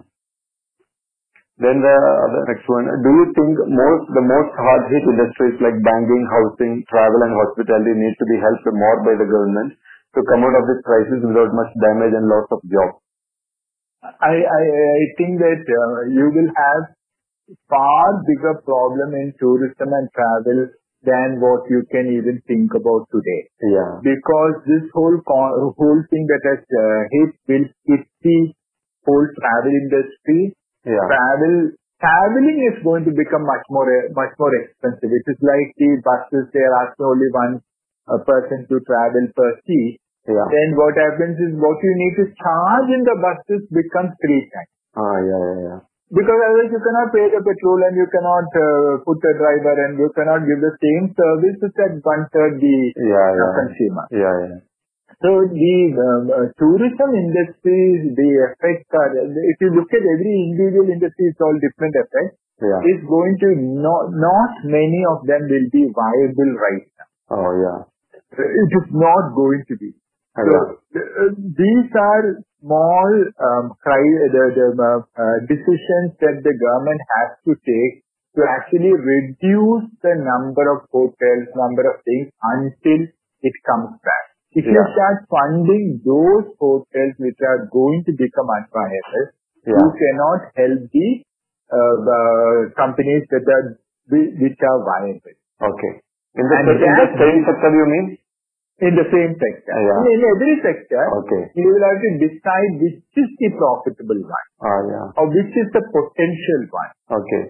Then 1.63 1.79
the 1.79 1.95
other 1.95 2.43
next 2.51 2.67
one. 2.67 2.85
Do 2.91 3.09
you 3.23 3.25
think 3.31 3.53
most 3.71 4.05
the 4.11 4.25
most 4.27 4.51
hard 4.59 4.83
hit 4.91 5.03
industries 5.07 5.55
like 5.63 5.79
banking, 5.79 6.23
housing, 6.27 6.83
travel, 6.91 7.23
and 7.23 7.33
hospitality 7.39 7.95
need 7.95 8.15
to 8.19 8.25
be 8.27 8.37
helped 8.43 8.67
more 8.67 8.97
by 9.07 9.15
the 9.15 9.23
government 9.23 9.79
to 10.13 10.19
come 10.27 10.43
out 10.43 10.59
of 10.59 10.67
this 10.67 10.83
crisis 10.83 11.23
without 11.23 11.55
much 11.55 11.71
damage 11.79 12.13
and 12.19 12.27
loss 12.27 12.51
of 12.51 12.59
jobs? 12.67 12.99
I, 14.03 14.35
I, 14.35 14.63
I 14.67 15.03
think 15.15 15.39
that 15.39 15.63
uh, 15.63 15.99
you 16.11 16.27
will 16.35 16.51
have 16.51 16.83
far 17.71 18.19
bigger 18.27 18.59
problem 18.67 19.15
in 19.15 19.31
tourism 19.39 19.87
and 19.87 20.07
travel 20.11 20.67
than 21.03 21.39
what 21.39 21.67
you 21.69 21.83
can 21.91 22.07
even 22.11 22.39
think 22.47 22.71
about 22.75 23.07
today. 23.11 23.41
Yeah. 23.71 23.99
Because 24.03 24.55
this 24.67 24.87
whole 24.95 25.19
thing 25.19 26.23
that 26.27 26.43
has 26.43 26.61
uh, 26.63 26.99
hit 27.11 27.31
will 27.47 27.67
hit 27.87 28.03
the 28.23 28.39
whole 29.07 29.27
travel 29.39 29.71
industry. 29.71 30.55
Yeah. 30.85 31.05
Travel 31.07 31.55
traveling 32.03 32.59
is 32.67 32.77
going 32.83 33.07
to 33.07 33.13
become 33.15 33.47
much 33.47 33.63
more 33.71 33.87
much 34.11 34.33
more 34.39 34.53
expensive. 34.59 35.11
It 35.11 35.25
is 35.31 35.39
like 35.39 35.69
the 35.79 35.89
buses; 36.03 36.51
they 36.51 36.63
are 36.63 36.75
asking 36.83 37.07
only 37.07 37.29
one 37.31 37.53
uh, 38.11 38.19
person 38.27 38.67
to 38.67 38.75
travel 38.83 39.23
per 39.31 39.49
seat. 39.63 39.99
Yeah. 40.27 40.47
Then 40.51 40.75
what 40.79 40.95
happens 40.95 41.39
is 41.39 41.51
what 41.59 41.79
you 41.83 41.93
need 41.99 42.13
to 42.19 42.25
charge 42.35 42.89
in 42.91 43.03
the 43.03 43.15
buses 43.19 43.63
becomes 43.71 44.15
three 44.23 44.43
times. 44.51 44.71
Ah, 44.95 45.17
yeah, 45.19 45.39
yeah, 45.39 45.59
yeah. 45.67 45.79
Because 46.13 46.39
otherwise 46.45 46.69
you 46.69 46.81
cannot 46.83 47.09
pay 47.09 47.25
the 47.31 47.41
petrol 47.41 47.79
and 47.81 47.95
you 47.97 48.07
cannot 48.13 48.47
uh, 48.53 48.91
put 49.01 49.17
the 49.17 49.33
driver 49.33 49.75
and 49.87 49.97
you 49.97 50.11
cannot 50.13 50.45
give 50.45 50.61
the 50.61 50.75
same 50.77 51.09
service 51.17 51.57
at 51.63 51.93
one 52.05 52.23
third 52.29 52.61
the 52.61 52.77
Yeah, 53.01 53.29
yeah. 53.33 53.51
consumer. 53.57 54.05
Yeah, 54.13 54.35
yeah. 54.45 54.59
So 55.23 55.31
the 55.47 55.75
um, 55.95 56.23
uh, 56.27 56.51
tourism 56.59 57.09
industry, 57.15 58.11
the 58.11 58.29
effects 58.51 58.91
are, 58.91 59.15
if 59.23 59.57
you 59.63 59.71
look 59.71 59.87
at 59.95 60.03
every 60.03 60.35
individual 60.51 60.91
industry, 60.91 61.31
it's 61.31 61.39
all 61.39 61.55
different 61.63 61.95
effects. 61.95 62.35
Yeah. 62.59 62.83
It's 62.91 63.07
going 63.07 63.39
to 63.39 63.49
not, 63.79 64.11
not 64.11 64.51
many 64.67 64.99
of 65.07 65.23
them 65.23 65.47
will 65.47 65.69
be 65.71 65.87
viable 65.95 66.51
right 66.59 66.85
now. 66.99 67.07
Oh, 67.39 67.51
yeah. 67.55 67.79
It 68.35 68.71
is 68.75 68.87
not 68.91 69.31
going 69.31 69.63
to 69.71 69.75
be. 69.79 69.95
Ah, 70.35 70.43
So 70.43 70.51
yeah. 70.51 71.07
uh, 71.07 71.31
these 71.39 71.89
are 71.95 72.43
small 72.59 73.09
um, 73.39 73.79
cri- 73.79 74.27
the, 74.27 74.43
the 74.75 74.91
uh, 75.07 75.37
decisions 75.47 76.19
that 76.19 76.43
the 76.43 76.51
government 76.51 76.99
has 77.15 77.29
to 77.47 77.55
take 77.63 78.03
to 78.35 78.41
actually 78.43 78.91
reduce 78.91 79.87
the 80.01 80.19
number 80.19 80.65
of 80.73 80.89
hotels, 80.91 81.47
number 81.55 81.85
of 81.87 82.01
things 82.03 82.27
until 82.57 83.07
it 83.07 83.55
comes 83.63 83.93
back. 84.03 84.32
If 84.53 84.65
you 84.65 84.73
Yeah. 84.77 84.93
start 84.93 85.25
funding 85.33 86.01
those 86.05 86.53
hotels 86.61 87.13
which 87.17 87.41
are 87.51 87.65
going 87.73 88.03
to 88.05 88.13
become 88.13 88.49
unviable, 88.57 89.25
you 89.65 89.77
Yeah. 89.77 89.93
cannot 90.01 90.41
help 90.61 90.81
the, 90.97 91.07
uh, 91.71 91.95
the 92.09 92.21
companies 92.77 93.25
that 93.33 93.47
are 93.57 93.65
which 94.13 94.59
are 94.69 94.79
viable 94.83 95.37
Okay. 95.63 95.93
In 96.35 96.45
the, 96.49 96.57
in 96.59 96.93
the 96.99 97.07
same 97.17 97.39
sector, 97.45 97.69
you 97.71 97.85
mean? 97.87 98.17
in 98.83 98.95
the 98.99 99.05
same 99.13 99.33
sector. 99.39 99.75
Yeah. 99.79 100.01
In 100.11 100.19
every 100.27 100.55
sector, 100.65 101.03
Okay. 101.23 101.41
you 101.55 101.67
will 101.71 101.83
have 101.87 101.99
to 102.03 102.09
decide 102.19 102.71
which 102.83 102.99
is 103.15 103.29
the 103.39 103.49
profitable 103.55 104.21
one 104.27 104.47
Ah, 104.59 104.79
yeah. 104.91 105.07
or 105.17 105.25
which 105.29 105.53
is 105.55 105.67
the 105.71 105.83
potential 105.93 106.61
one 106.73 106.91
Okay. 107.21 107.43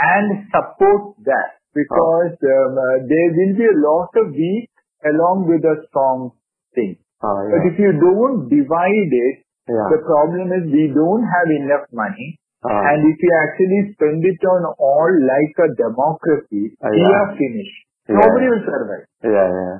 and 0.00 0.46
support 0.54 1.20
that 1.26 1.58
because 1.74 2.34
um, 2.38 2.78
uh, 2.78 2.96
there 3.06 3.28
will 3.38 3.54
be 3.60 3.66
a 3.66 3.78
lot 3.82 4.10
of 4.22 4.32
weak 4.32 4.70
along 5.04 5.46
with 5.50 5.62
a 5.64 5.76
strong 5.90 6.32
thing. 6.74 6.96
Ah, 7.22 7.36
But 7.52 7.66
if 7.70 7.78
you 7.78 7.92
don't 8.00 8.48
divide 8.48 9.12
it, 9.28 9.36
Yeah. 9.70 9.88
the 9.92 10.00
problem 10.06 10.52
is 10.56 10.62
we 10.72 10.86
don't 10.94 11.24
have 11.32 11.48
enough 11.56 11.86
money. 11.92 12.28
Ah, 12.64 12.80
And 12.92 13.04
if 13.10 13.22
you 13.26 13.32
actually 13.42 13.80
spend 13.94 14.24
it 14.30 14.42
on 14.54 14.66
all 14.88 15.12
like 15.32 15.54
a 15.66 15.68
democracy, 15.82 16.64
Ah, 16.82 16.90
we 16.96 17.00
yeah. 17.04 17.20
are 17.20 17.30
finished. 17.36 17.78
Yeah. 18.08 18.20
Nobody 18.20 18.46
will 18.52 18.64
survive. 18.66 19.06
yeah, 19.36 19.48
yeah. 19.60 19.78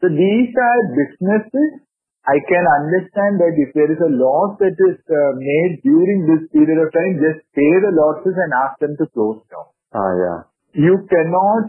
So 0.00 0.08
these 0.14 0.54
are 0.70 0.80
businesses. 0.96 1.70
I 2.28 2.36
can 2.48 2.64
understand 2.70 3.40
that 3.40 3.56
if 3.56 3.72
there 3.74 3.90
is 3.90 4.00
a 4.04 4.12
loss 4.20 4.58
that 4.60 4.76
is 4.86 4.96
uh, 5.08 5.32
made 5.40 5.80
during 5.82 6.26
this 6.28 6.42
period 6.52 6.78
of 6.84 6.92
time, 6.92 7.18
just 7.24 7.40
pay 7.56 7.72
the 7.86 7.92
losses 7.98 8.36
and 8.36 8.52
ask 8.62 8.78
them 8.84 8.94
to 9.00 9.06
close 9.16 9.40
down. 9.50 9.66
Ah, 9.96 10.12
yeah. 10.22 10.38
You 10.86 10.94
cannot 11.08 11.66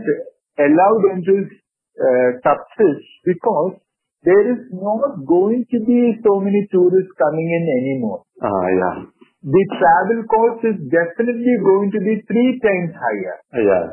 allow 0.60 0.92
them 1.08 1.24
to 1.24 1.36
uh, 1.48 2.30
subsist 2.44 3.08
because 3.24 3.80
there 4.24 4.46
is 4.52 4.68
not 4.76 5.24
going 5.24 5.64
to 5.64 5.78
be 5.88 6.00
so 6.20 6.40
many 6.44 6.68
tourists 6.72 7.16
coming 7.16 7.48
in 7.48 7.64
anymore. 7.80 8.24
Ah, 8.44 8.68
yeah. 8.68 8.96
The 9.40 9.64
travel 9.80 10.20
cost 10.28 10.60
is 10.68 10.78
definitely 10.92 11.56
going 11.64 11.90
to 11.96 12.00
be 12.04 12.20
three 12.28 12.60
times 12.60 12.92
higher. 12.92 13.38
Yeah. 13.56 13.86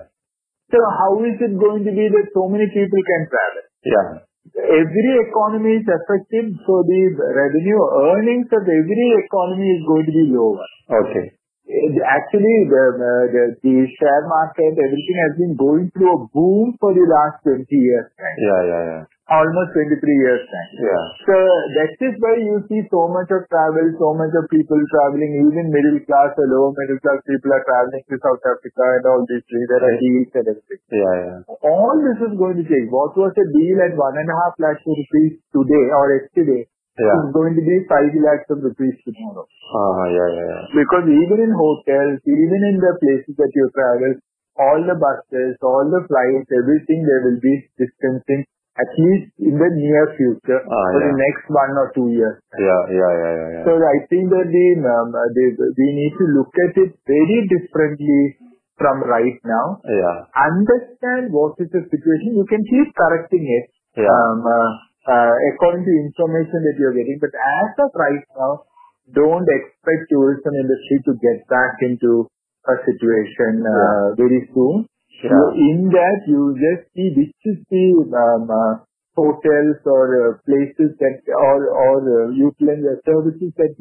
So 0.74 0.78
how 0.82 1.22
is 1.22 1.38
it 1.38 1.54
going 1.54 1.86
to 1.86 1.92
be 1.94 2.10
that 2.10 2.26
so 2.34 2.50
many 2.50 2.66
people 2.66 2.98
can 3.06 3.22
travel? 3.30 3.62
Yeah. 3.86 4.08
every 4.54 5.12
economy 5.26 5.78
is 5.78 5.86
affected, 5.86 6.54
so 6.66 6.82
the 6.82 7.02
revenue 7.14 7.80
earnings 8.10 8.50
of 8.50 8.62
every 8.62 9.08
economy 9.22 9.68
is 9.78 9.82
going 9.86 10.06
to 10.06 10.14
be 10.14 10.24
lower. 10.34 10.66
Okay. 11.06 11.26
Actually, 11.66 12.70
the, 12.70 13.74
share 13.98 14.24
market, 14.30 14.72
everything 14.78 15.18
has 15.26 15.34
been 15.34 15.54
going 15.58 15.90
through 15.90 16.14
a 16.14 16.20
boom 16.30 16.78
for 16.78 16.94
the 16.94 17.02
last 17.10 17.42
20 17.42 17.66
years 17.66 18.06
time, 18.14 18.38
Yeah, 18.38 18.62
yeah, 18.70 18.82
yeah. 18.86 19.02
almost 19.26 19.74
23 19.74 19.98
years 19.98 20.46
time. 20.46 20.70
Yeah. 20.78 21.04
So 21.26 21.34
that 21.74 21.90
is 21.98 22.14
why 22.22 22.38
you 22.38 22.62
see 22.70 22.86
so 22.86 23.10
much 23.10 23.26
of 23.34 23.50
travel, 23.50 23.82
so 23.98 24.14
much 24.14 24.30
of 24.38 24.46
people 24.46 24.78
traveling, 24.78 25.42
even 25.42 25.74
middle 25.74 25.98
class 26.06 26.38
or 26.38 26.46
lower 26.46 26.70
middle 26.70 27.02
class 27.02 27.18
people 27.26 27.50
are 27.50 27.64
traveling 27.66 28.04
to 28.14 28.16
South 28.22 28.42
Africa 28.46 28.84
and 28.86 29.04
all 29.10 29.26
these 29.26 29.42
things. 29.50 29.66
There 29.66 29.82
are 29.90 29.96
deals 29.98 30.30
and 30.38 30.46
everything. 30.46 30.80
Yeah, 30.94 31.14
yeah. 31.18 31.38
All 31.66 31.98
this 31.98 32.30
is 32.30 32.34
going 32.38 32.62
to 32.62 32.64
change. 32.70 32.94
What 32.94 33.18
was 33.18 33.34
a 33.34 33.46
deal 33.50 33.76
at 33.82 33.98
one 33.98 34.14
and 34.14 34.30
a 34.30 34.36
half 34.38 34.54
lakhs 34.62 34.86
of 34.86 34.94
rupees 34.94 35.42
today 35.50 35.84
or 35.90 36.04
yesterday. 36.14 36.70
Is 36.96 37.32
going 37.36 37.54
to 37.56 37.62
be 37.64 37.76
five 37.88 38.12
lakhs 38.24 38.48
of 38.48 38.64
rupees 38.64 38.96
tomorrow. 39.04 39.44
Ah, 39.44 40.04
yeah, 40.08 40.28
yeah, 40.32 40.46
yeah. 40.48 40.64
Because 40.72 41.06
even 41.06 41.38
in 41.44 41.52
hotels, 41.52 42.18
even 42.24 42.60
in 42.72 42.76
the 42.80 42.92
places 43.00 43.34
that 43.36 43.52
you 43.52 43.68
travel, 43.76 44.12
all 44.56 44.80
the 44.80 44.96
buses, 44.96 45.60
all 45.60 45.84
the 45.92 46.02
flights, 46.08 46.48
everything 46.48 47.04
there 47.04 47.22
will 47.28 47.40
be 47.44 47.54
distancing 47.76 48.48
at 48.76 48.90
least 49.00 49.32
in 49.40 49.56
the 49.56 49.70
near 49.72 50.04
future 50.20 50.60
Ah, 50.68 50.86
for 50.92 51.00
the 51.00 51.14
next 51.16 51.44
one 51.48 51.72
or 51.80 51.88
two 51.96 52.12
years. 52.12 52.36
Yeah, 52.56 52.82
yeah, 52.92 53.12
yeah, 53.16 53.32
yeah, 53.32 53.48
yeah. 53.56 53.64
So 53.64 53.72
I 53.80 53.96
think 54.08 54.28
that 54.28 54.48
the, 54.52 54.66
um, 54.84 55.12
the, 55.12 55.44
we 55.72 55.88
need 55.96 56.12
to 56.20 56.26
look 56.36 56.52
at 56.60 56.76
it 56.76 56.92
very 57.08 57.38
differently 57.48 58.36
from 58.76 59.00
right 59.08 59.40
now. 59.48 59.80
Yeah. 59.88 60.28
Understand 60.36 61.32
what 61.32 61.56
is 61.56 61.72
the 61.72 61.88
situation. 61.88 62.36
You 62.36 62.44
can 62.44 62.60
keep 62.68 62.92
correcting 62.92 63.44
it 63.48 63.64
Yeah. 63.96 64.12
um, 64.12 64.44
uh, 64.44 64.68
according 65.06 65.86
to 65.86 65.92
information 66.02 66.58
that 66.66 66.76
you're 66.78 66.94
getting. 66.94 67.18
But 67.22 67.30
as 67.34 67.70
of 67.78 67.90
right 67.94 68.24
now, 68.34 68.66
don't 69.14 69.46
expect 69.46 70.10
tourism 70.10 70.52
industry 70.54 70.98
to 71.06 71.12
get 71.22 71.46
back 71.46 71.78
into 71.82 72.26
a 72.66 72.74
situation 72.82 73.62
uh, 73.62 74.18
very 74.18 74.42
soon. 74.50 74.86
In 75.22 75.88
that, 75.94 76.18
you 76.26 76.52
just 76.58 76.92
see 76.92 77.08
which 77.14 77.40
is 77.46 77.58
the 77.70 77.86
um, 78.12 78.50
uh, 78.50 78.84
hotels 79.16 79.80
or 79.88 80.04
uh, 80.12 80.30
places 80.44 80.92
that 81.00 81.16
or 81.32 81.72
or 81.72 81.96
uh, 82.04 82.30
utilize 82.36 82.84
services 83.06 83.50
that 83.56 83.72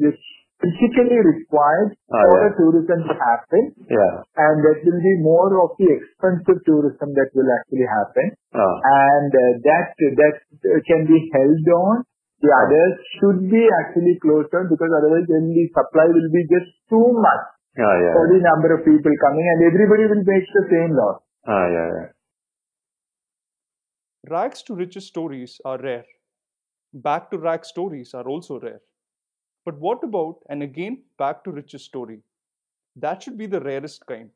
physically 0.64 1.18
required 1.20 1.90
Ah, 2.10 2.22
for 2.24 2.36
yeah. 2.40 2.48
a 2.48 2.50
tourism 2.58 2.98
to 3.08 3.14
happen 3.20 3.62
Yeah. 3.92 4.14
and 4.44 4.56
that 4.66 4.78
will 4.88 5.00
be 5.04 5.14
more 5.24 5.50
of 5.64 5.76
the 5.80 5.88
expensive 5.96 6.60
tourism 6.68 7.12
that 7.18 7.28
will 7.36 7.50
actually 7.58 7.88
happen 7.92 8.26
Ah. 8.56 8.76
and 8.92 9.30
uh, 9.32 9.44
that 9.68 9.86
that 10.22 10.36
uh, 10.72 10.80
can 10.88 11.04
be 11.10 11.18
held 11.36 11.66
on 11.80 12.04
the 12.44 12.50
others 12.62 12.94
should 13.20 13.40
be 13.52 13.62
actually 13.80 14.16
closed 14.24 14.48
down 14.52 14.68
because 14.72 14.92
otherwise 15.00 15.28
then 15.28 15.48
the 15.52 15.66
supply 15.76 16.06
will 16.16 16.30
be 16.38 16.42
just 16.56 16.72
too 16.88 17.06
much 17.28 17.44
Yeah, 17.76 17.94
yeah. 18.02 18.12
for 18.16 18.24
the 18.32 18.40
number 18.48 18.72
of 18.76 18.84
people 18.88 19.14
coming 19.28 19.46
and 19.54 19.60
everybody 19.70 20.04
will 20.12 20.24
make 20.32 20.46
the 20.58 20.64
same 20.74 20.92
loss 21.00 21.20
Ah, 21.46 21.64
yeah, 21.76 21.88
yeah. 21.96 22.08
Rags 24.28 24.62
to 24.64 24.74
riches 24.74 25.06
stories 25.06 25.60
are 25.64 25.78
rare. 25.78 26.04
Back 26.92 27.30
to 27.30 27.38
rag 27.38 27.64
stories 27.64 28.12
are 28.14 28.26
also 28.26 28.58
rare. 28.58 28.80
But 29.66 29.78
what 29.80 30.02
about 30.02 30.38
and 30.48 30.62
again 30.62 31.02
back 31.18 31.44
to 31.44 31.50
riches 31.50 31.84
story? 31.84 32.22
That 32.94 33.22
should 33.22 33.36
be 33.36 33.46
the 33.46 33.60
rarest 33.60 34.06
kind. 34.06 34.30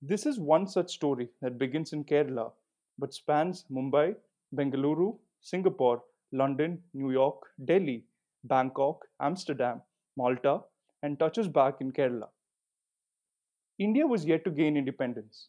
This 0.00 0.24
is 0.24 0.40
one 0.40 0.66
such 0.66 0.94
story 0.94 1.28
that 1.42 1.58
begins 1.58 1.92
in 1.92 2.04
Kerala 2.04 2.52
but 2.98 3.12
spans 3.12 3.64
Mumbai, 3.72 4.14
Bengaluru, 4.54 5.18
Singapore, 5.40 6.02
London, 6.32 6.82
New 6.94 7.10
York, 7.10 7.42
Delhi, 7.64 8.04
Bangkok, 8.44 9.06
Amsterdam, 9.20 9.82
Malta, 10.16 10.60
and 11.02 11.18
touches 11.18 11.48
back 11.48 11.80
in 11.80 11.90
Kerala. 11.92 12.28
India 13.78 14.06
was 14.06 14.24
yet 14.24 14.44
to 14.44 14.50
gain 14.50 14.76
independence. 14.76 15.48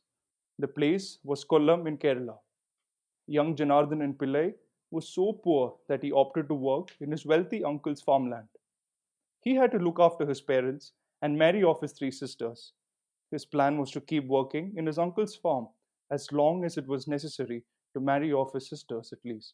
The 0.60 0.68
place 0.68 1.20
was 1.24 1.46
Kollam 1.46 1.88
in 1.88 1.98
Kerala. 1.98 2.38
Young 3.28 3.56
Janardhan 3.56 4.16
Pillai 4.16 4.54
was 4.90 5.08
so 5.08 5.34
poor 5.34 5.76
that 5.88 6.04
he 6.04 6.12
opted 6.12 6.48
to 6.48 6.56
work 6.56 6.96
in 7.00 7.12
his 7.12 7.26
wealthy 7.26 7.64
uncle's 7.64 8.02
farmland. 8.02 8.48
He 9.42 9.56
had 9.56 9.72
to 9.72 9.80
look 9.80 10.00
after 10.00 10.26
his 10.26 10.42
parents 10.42 10.94
and 11.22 11.38
marry 11.38 11.64
off 11.64 11.82
his 11.82 11.94
three 11.94 12.12
sisters. 12.12 12.74
His 13.32 13.46
plan 13.46 13.78
was 13.78 13.92
to 13.92 14.02
keep 14.02 14.26
working 14.28 14.74
in 14.78 14.86
his 14.86 14.98
uncle's 14.98 15.36
farm 15.36 15.68
as 16.12 16.32
long 16.32 16.64
as 16.66 16.78
it 16.78 16.88
was 16.88 17.08
necessary 17.08 17.64
to 17.94 18.00
marry 18.00 18.34
off 18.34 18.54
his 18.54 18.70
sisters 18.70 19.12
at 19.14 19.26
least. 19.26 19.54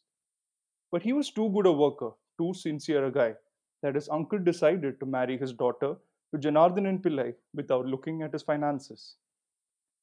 But 0.90 1.02
he 1.02 1.12
was 1.12 1.30
too 1.30 1.48
good 1.50 1.66
a 1.66 1.72
worker, 1.72 2.10
too 2.38 2.54
sincere 2.54 3.06
a 3.06 3.12
guy, 3.12 3.36
that 3.82 3.94
his 3.94 4.08
uncle 4.08 4.38
decided 4.38 4.98
to 5.00 5.06
marry 5.06 5.38
his 5.38 5.52
daughter 5.52 5.96
to 6.32 6.38
Janardhanan 6.38 7.00
Pillai 7.00 7.34
without 7.54 7.86
looking 7.86 8.22
at 8.22 8.32
his 8.32 8.42
finances. 8.42 9.16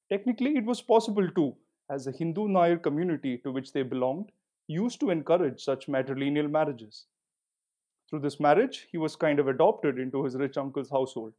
Technically, 0.10 0.56
it 0.58 0.65
was 0.65 0.82
possible 0.82 1.30
too, 1.32 1.56
as 1.89 2.06
the 2.06 2.12
Hindu 2.12 2.48
Nair 2.48 2.78
community 2.78 3.38
to 3.39 3.52
which 3.52 3.74
they 3.74 3.84
belonged 3.84 4.32
used 4.67 5.00
to 5.02 5.10
encourage 5.12 5.63
such 5.63 5.88
matrilineal 5.88 6.50
marriages. 6.50 7.06
Through 8.10 8.20
this 8.20 8.39
marriage, 8.39 8.88
he 8.91 8.98
was 8.98 9.15
kind 9.15 9.39
of 9.39 9.48
adopted 9.48 9.98
into 9.98 10.24
his 10.24 10.36
rich 10.36 10.58
uncle's 10.58 10.89
household. 10.89 11.34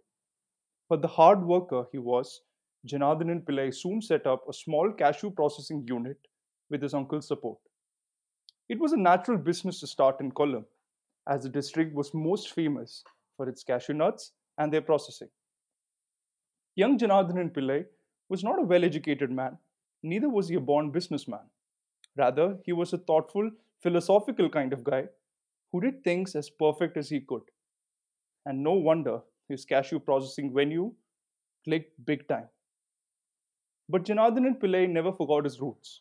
But 0.89 1.03
the 1.03 1.09
hard 1.09 1.45
worker 1.45 1.87
he 1.93 1.99
was, 1.99 2.43
Janardhanan 2.87 3.45
Pillai 3.45 3.75
soon 3.75 4.03
set 4.03 4.27
up 4.27 4.49
a 4.49 4.53
small 4.53 4.93
cashew 4.93 5.31
processing 5.31 5.85
unit 5.87 6.19
with 6.71 6.83
his 6.83 6.95
uncle's 6.95 7.29
support. 7.29 7.59
It 8.69 8.81
was 8.81 8.93
a 8.93 8.97
natural 8.97 9.39
business 9.39 9.81
to 9.81 9.87
start 9.87 10.21
in 10.21 10.33
Kollam, 10.33 10.65
as 11.29 11.43
the 11.43 11.49
district 11.49 11.95
was 11.95 12.15
most 12.15 12.53
famous 12.53 13.05
for 13.37 13.49
its 13.49 13.63
cashew 13.63 13.95
nuts 13.95 14.33
and 14.59 14.73
their 14.73 14.81
processing. 14.81 15.29
Young 16.75 16.99
Janardhanan 16.99 17.53
Pillai 17.53 17.87
was 18.29 18.43
not 18.43 18.59
a 18.59 18.65
well 18.65 18.85
educated 18.85 19.31
man, 19.31 19.59
neither 20.03 20.29
was 20.29 20.49
he 20.49 20.57
a 20.57 20.61
born 20.61 20.91
businessman. 20.91 21.49
Rather, 22.17 22.59
he 22.65 22.73
was 22.73 22.93
a 22.93 22.99
thoughtful, 22.99 23.51
philosophical 23.83 24.49
kind 24.49 24.73
of 24.73 24.83
guy 24.83 25.09
who 25.73 25.81
did 25.81 26.03
things 26.05 26.35
as 26.35 26.51
perfect 26.51 26.97
as 26.97 27.09
he 27.09 27.21
could. 27.21 27.43
And 28.45 28.63
no 28.63 28.73
wonder 28.73 29.21
his 29.49 29.65
cashew 29.65 29.99
processing 29.99 30.53
venue 30.55 30.93
clicked 31.65 32.05
big 32.05 32.27
time. 32.29 32.49
But 33.89 34.05
Janardhanan 34.05 34.59
Pillai 34.59 34.89
never 34.89 35.13
forgot 35.13 35.45
his 35.45 35.61
roots, 35.61 36.01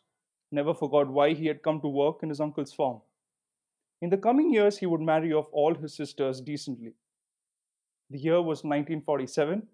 never 0.51 0.73
forgot 0.73 1.07
why 1.07 1.33
he 1.33 1.47
had 1.47 1.61
come 1.61 1.81
to 1.81 1.87
work 1.87 2.23
in 2.23 2.29
his 2.29 2.39
uncle's 2.39 2.73
farm. 2.73 3.01
In 4.01 4.09
the 4.09 4.17
coming 4.17 4.53
years, 4.53 4.77
he 4.77 4.85
would 4.85 5.01
marry 5.01 5.33
off 5.33 5.47
all 5.51 5.73
his 5.73 5.95
sisters 5.95 6.41
decently. 6.41 6.93
The 8.09 8.19
year 8.19 8.41
was 8.41 8.63
1947, 8.63 9.67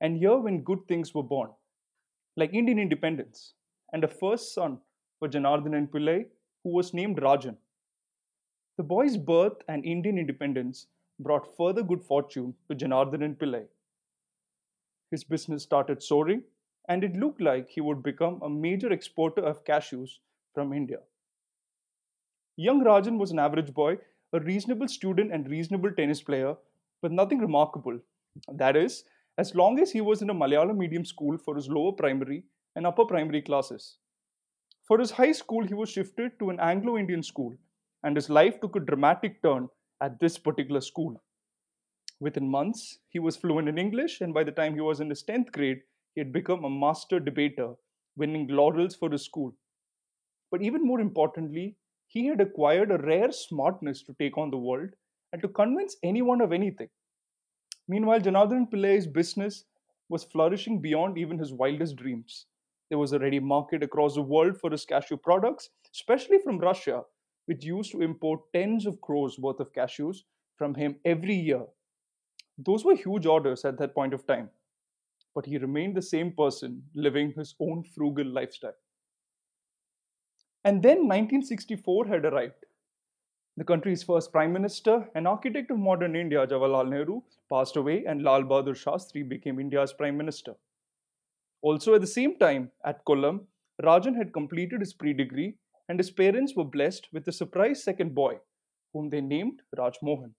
and 0.00 0.20
year 0.20 0.38
when 0.38 0.62
good 0.62 0.86
things 0.86 1.14
were 1.14 1.22
born, 1.22 1.50
like 2.36 2.52
Indian 2.52 2.78
independence, 2.78 3.54
and 3.92 4.04
a 4.04 4.08
first 4.08 4.54
son 4.54 4.78
for 5.18 5.28
Janardhanan 5.28 5.88
Pillai, 5.88 6.26
who 6.62 6.70
was 6.70 6.94
named 6.94 7.18
Rajan. 7.18 7.56
The 8.82 8.88
boy's 8.88 9.16
birth 9.16 9.62
and 9.68 9.84
Indian 9.84 10.18
independence 10.18 10.88
brought 11.20 11.56
further 11.56 11.84
good 11.84 12.02
fortune 12.02 12.52
to 12.68 12.74
Janardhanan 12.74 13.36
Pillai. 13.36 13.66
His 15.12 15.22
business 15.22 15.62
started 15.62 16.02
soaring, 16.02 16.42
and 16.88 17.04
it 17.04 17.14
looked 17.14 17.40
like 17.40 17.70
he 17.70 17.80
would 17.80 18.02
become 18.02 18.40
a 18.42 18.50
major 18.50 18.92
exporter 18.92 19.40
of 19.40 19.64
cashews 19.64 20.18
from 20.52 20.72
India. 20.72 20.98
Young 22.56 22.82
Rajan 22.82 23.18
was 23.18 23.30
an 23.30 23.38
average 23.38 23.72
boy, 23.72 23.98
a 24.32 24.40
reasonable 24.40 24.88
student 24.88 25.32
and 25.32 25.48
reasonable 25.48 25.92
tennis 25.92 26.20
player, 26.20 26.56
but 27.02 27.12
nothing 27.12 27.38
remarkable. 27.38 28.00
That 28.52 28.76
is, 28.76 29.04
as 29.38 29.54
long 29.54 29.78
as 29.78 29.92
he 29.92 30.00
was 30.00 30.22
in 30.22 30.30
a 30.30 30.34
Malayalam 30.34 30.76
medium 30.76 31.04
school 31.04 31.38
for 31.38 31.54
his 31.54 31.68
lower 31.68 31.92
primary 31.92 32.42
and 32.74 32.84
upper 32.84 33.04
primary 33.04 33.42
classes. 33.42 33.98
For 34.82 34.98
his 34.98 35.12
high 35.12 35.30
school, 35.30 35.64
he 35.64 35.72
was 35.72 35.88
shifted 35.88 36.36
to 36.40 36.50
an 36.50 36.58
Anglo 36.58 36.98
Indian 36.98 37.22
school, 37.22 37.56
and 38.04 38.16
his 38.16 38.30
life 38.30 38.60
took 38.60 38.76
a 38.76 38.80
dramatic 38.80 39.42
turn 39.42 39.68
at 40.00 40.18
this 40.20 40.38
particular 40.38 40.80
school. 40.80 41.22
Within 42.20 42.48
months, 42.48 42.98
he 43.08 43.18
was 43.18 43.36
fluent 43.36 43.68
in 43.68 43.78
English, 43.78 44.20
and 44.20 44.32
by 44.32 44.44
the 44.44 44.52
time 44.52 44.74
he 44.74 44.80
was 44.80 45.00
in 45.00 45.08
his 45.08 45.24
10th 45.24 45.52
grade, 45.52 45.82
he 46.14 46.20
had 46.20 46.32
become 46.32 46.64
a 46.64 46.70
master 46.70 47.18
debater, 47.18 47.74
winning 48.16 48.46
laurels 48.48 48.94
for 48.94 49.10
his 49.10 49.24
school. 49.24 49.54
But 50.50 50.62
even 50.62 50.86
more 50.86 51.00
importantly, 51.00 51.76
he 52.06 52.26
had 52.26 52.40
acquired 52.40 52.90
a 52.90 52.98
rare 52.98 53.32
smartness 53.32 54.02
to 54.04 54.14
take 54.14 54.36
on 54.36 54.50
the 54.50 54.58
world 54.58 54.90
and 55.32 55.40
to 55.42 55.48
convince 55.48 55.96
anyone 56.02 56.40
of 56.40 56.52
anything. 56.52 56.90
Meanwhile, 57.88 58.20
Janardhan 58.20 58.70
Pillai's 58.70 59.06
business 59.06 59.64
was 60.08 60.24
flourishing 60.24 60.80
beyond 60.80 61.16
even 61.18 61.38
his 61.38 61.52
wildest 61.52 61.96
dreams. 61.96 62.46
There 62.88 62.98
was 62.98 63.12
a 63.12 63.18
ready 63.18 63.40
market 63.40 63.82
across 63.82 64.14
the 64.14 64.22
world 64.22 64.58
for 64.58 64.70
his 64.70 64.84
cashew 64.84 65.16
products, 65.16 65.70
especially 65.94 66.38
from 66.38 66.58
Russia, 66.58 67.02
which 67.46 67.64
used 67.64 67.92
to 67.92 68.02
import 68.02 68.40
tens 68.52 68.86
of 68.86 69.00
crores 69.00 69.38
worth 69.38 69.60
of 69.60 69.72
cashews 69.72 70.18
from 70.56 70.74
him 70.74 70.96
every 71.04 71.34
year. 71.34 71.64
Those 72.58 72.84
were 72.84 72.94
huge 72.94 73.26
orders 73.26 73.64
at 73.64 73.78
that 73.78 73.94
point 73.94 74.14
of 74.14 74.26
time, 74.26 74.50
but 75.34 75.46
he 75.46 75.58
remained 75.58 75.96
the 75.96 76.02
same 76.02 76.32
person 76.32 76.82
living 76.94 77.32
his 77.36 77.54
own 77.60 77.82
frugal 77.82 78.26
lifestyle. 78.26 78.74
And 80.64 80.82
then 80.82 81.08
1964 81.08 82.06
had 82.06 82.24
arrived. 82.24 82.66
The 83.56 83.64
country's 83.64 84.02
first 84.02 84.32
Prime 84.32 84.52
Minister 84.52 85.08
and 85.14 85.28
architect 85.28 85.70
of 85.70 85.78
modern 85.78 86.16
India, 86.16 86.46
Jawaharlal 86.46 86.88
Nehru, 86.88 87.20
passed 87.50 87.76
away, 87.76 88.04
and 88.06 88.22
Lal 88.22 88.44
Bahadur 88.44 88.74
Shastri 88.74 89.28
became 89.28 89.58
India's 89.58 89.92
Prime 89.92 90.16
Minister. 90.16 90.54
Also, 91.60 91.94
at 91.94 92.00
the 92.00 92.06
same 92.06 92.38
time, 92.38 92.70
at 92.84 93.04
Kollam, 93.04 93.40
Rajan 93.82 94.16
had 94.16 94.32
completed 94.32 94.80
his 94.80 94.94
pre 94.94 95.12
degree, 95.12 95.56
and 95.92 96.00
his 96.00 96.10
parents 96.10 96.54
were 96.56 96.64
blessed 96.64 97.08
with 97.12 97.28
a 97.28 97.32
surprise 97.32 97.84
second 97.84 98.14
boy, 98.14 98.38
whom 98.94 99.10
they 99.10 99.20
named 99.20 99.60
Rajmohan. 99.76 100.30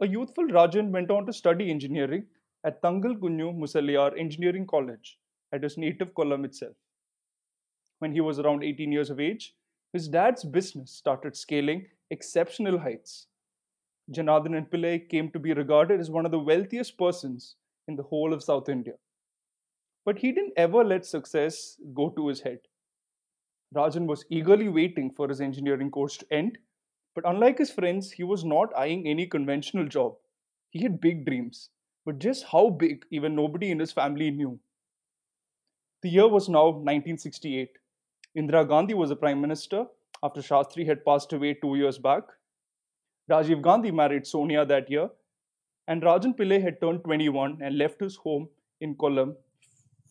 A 0.00 0.06
youthful 0.06 0.46
Rajan 0.46 0.90
went 0.90 1.10
on 1.10 1.24
to 1.24 1.32
study 1.32 1.70
engineering 1.70 2.26
at 2.64 2.82
Thangal 2.82 3.16
Kunju 3.16 3.56
Musaliar 3.58 4.12
Engineering 4.20 4.66
College 4.66 5.16
at 5.54 5.62
his 5.62 5.78
native 5.78 6.12
Kollam 6.12 6.44
itself. 6.44 6.76
When 8.00 8.12
he 8.12 8.20
was 8.20 8.38
around 8.38 8.62
18 8.62 8.92
years 8.92 9.08
of 9.08 9.20
age, 9.20 9.54
his 9.94 10.06
dad's 10.06 10.44
business 10.44 10.90
started 10.90 11.34
scaling 11.34 11.86
exceptional 12.10 12.78
heights. 12.78 13.28
Janardhanan 14.12 14.68
Pillai 14.68 15.08
came 15.08 15.30
to 15.30 15.38
be 15.38 15.54
regarded 15.54 15.98
as 15.98 16.10
one 16.10 16.26
of 16.26 16.30
the 16.30 16.38
wealthiest 16.38 16.98
persons 16.98 17.56
in 17.86 17.96
the 17.96 18.02
whole 18.02 18.34
of 18.34 18.44
South 18.44 18.68
India. 18.68 18.96
But 20.04 20.18
he 20.18 20.32
didn't 20.32 20.58
ever 20.58 20.84
let 20.84 21.06
success 21.06 21.80
go 21.94 22.10
to 22.10 22.28
his 22.28 22.42
head. 22.42 22.67
Rajan 23.74 24.06
was 24.06 24.24
eagerly 24.30 24.68
waiting 24.68 25.10
for 25.10 25.28
his 25.28 25.40
engineering 25.40 25.90
course 25.90 26.16
to 26.16 26.32
end, 26.32 26.58
but 27.14 27.28
unlike 27.28 27.58
his 27.58 27.70
friends, 27.70 28.10
he 28.12 28.24
was 28.24 28.44
not 28.44 28.74
eyeing 28.76 29.06
any 29.06 29.26
conventional 29.26 29.86
job. 29.86 30.16
He 30.70 30.82
had 30.82 31.00
big 31.00 31.26
dreams, 31.26 31.70
but 32.06 32.18
just 32.18 32.44
how 32.44 32.70
big, 32.70 33.04
even 33.10 33.34
nobody 33.34 33.70
in 33.70 33.78
his 33.78 33.92
family 33.92 34.30
knew. 34.30 34.58
The 36.02 36.08
year 36.08 36.28
was 36.28 36.48
now 36.48 36.66
1968. 36.66 37.70
Indira 38.36 38.66
Gandhi 38.66 38.94
was 38.94 39.08
the 39.10 39.16
prime 39.16 39.40
minister 39.40 39.86
after 40.22 40.40
Shastri 40.40 40.86
had 40.86 41.04
passed 41.04 41.32
away 41.32 41.54
two 41.54 41.74
years 41.74 41.98
back. 41.98 42.22
Rajiv 43.30 43.60
Gandhi 43.62 43.90
married 43.90 44.26
Sonia 44.26 44.64
that 44.64 44.90
year, 44.90 45.10
and 45.86 46.02
Rajan 46.02 46.36
Pillai 46.36 46.62
had 46.62 46.80
turned 46.80 47.04
21 47.04 47.58
and 47.62 47.76
left 47.76 48.00
his 48.00 48.16
home 48.16 48.48
in 48.80 48.94
Kollam, 48.94 49.36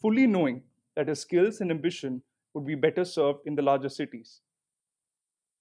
fully 0.02 0.28
knowing 0.28 0.63
that 0.96 1.08
his 1.08 1.22
skills 1.22 1.62
and 1.62 1.72
ambition 1.72 2.22
would 2.58 2.65
be 2.65 2.76
better 2.76 3.06
served 3.06 3.46
in 3.46 3.56
the 3.56 3.62
larger 3.62 3.89
cities. 3.89 4.41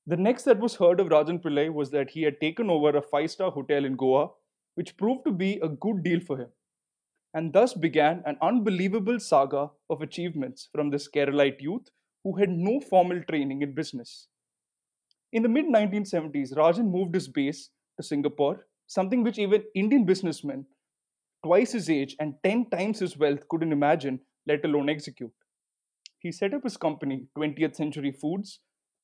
The 0.06 0.16
next 0.16 0.44
that 0.44 0.58
was 0.58 0.76
heard 0.76 0.98
of 0.98 1.08
Rajan 1.08 1.42
Pillai 1.42 1.70
was 1.72 1.90
that 1.90 2.10
he 2.10 2.22
had 2.22 2.40
taken 2.40 2.70
over 2.70 2.96
a 2.96 3.02
five 3.02 3.30
star 3.30 3.50
hotel 3.50 3.84
in 3.84 3.96
Goa, 3.96 4.30
which 4.76 4.96
proved 4.96 5.26
to 5.26 5.32
be 5.32 5.58
a 5.62 5.68
good 5.68 6.02
deal 6.02 6.20
for 6.20 6.38
him. 6.38 6.48
And 7.34 7.52
thus 7.52 7.74
began 7.74 8.22
an 8.24 8.38
unbelievable 8.40 9.20
saga 9.20 9.70
of 9.90 10.00
achievements 10.00 10.68
from 10.72 10.88
this 10.90 11.08
Keralite 11.08 11.60
youth 11.60 11.90
who 12.24 12.36
had 12.36 12.50
no 12.50 12.80
formal 12.80 13.22
training 13.28 13.60
in 13.60 13.74
business. 13.74 14.28
In 15.32 15.42
the 15.42 15.48
mid 15.50 15.66
1970s, 15.66 16.54
Rajan 16.54 16.90
moved 16.90 17.14
his 17.14 17.28
base 17.28 17.70
to 17.98 18.06
Singapore, 18.06 18.66
something 18.86 19.22
which 19.22 19.38
even 19.38 19.64
Indian 19.74 20.06
businessmen 20.06 20.64
twice 21.44 21.72
his 21.72 21.90
age 21.90 22.16
and 22.18 22.34
10 22.42 22.70
times 22.70 23.00
his 23.00 23.18
wealth 23.18 23.46
couldn't 23.48 23.72
imagine, 23.72 24.20
let 24.46 24.64
alone 24.64 24.88
execute. 24.88 25.32
He 26.26 26.32
set 26.32 26.54
up 26.54 26.64
his 26.64 26.76
company, 26.76 27.28
20th 27.38 27.76
Century 27.76 28.10
Foods, 28.10 28.58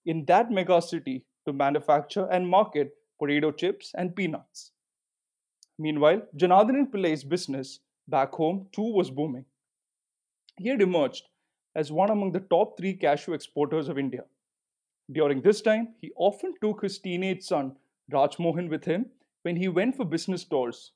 in 0.05 0.25
that 0.25 0.51
megacity 0.51 1.23
to 1.47 1.53
manufacture 1.53 2.27
and 2.27 2.49
market 2.49 2.97
potato 3.21 3.53
chips 3.53 3.93
and 3.95 4.17
peanuts. 4.17 4.73
Meanwhile, 5.79 6.23
Janardhan 6.37 6.91
Pillai's 6.91 7.23
business 7.23 7.79
back 8.09 8.33
home 8.33 8.67
too 8.73 8.93
was 8.93 9.13
booming. 9.13 9.45
He 10.59 10.69
had 10.69 10.83
emerged 10.83 11.29
as 11.77 11.93
one 11.93 12.11
among 12.11 12.33
the 12.33 12.41
top 12.41 12.77
three 12.77 12.95
cashew 12.95 13.35
exporters 13.35 13.89
of 13.89 13.99
India. 13.99 14.25
During 15.13 15.43
this 15.43 15.61
time, 15.61 15.95
he 16.01 16.11
often 16.17 16.55
took 16.61 16.83
his 16.83 16.99
teenage 16.99 17.45
son 17.45 17.77
Rajmohan 18.11 18.69
with 18.69 18.85
him 18.85 19.07
when 19.43 19.55
he 19.55 19.69
went 19.69 19.95
for 19.95 20.05
business 20.05 20.43
tours. 20.43 20.91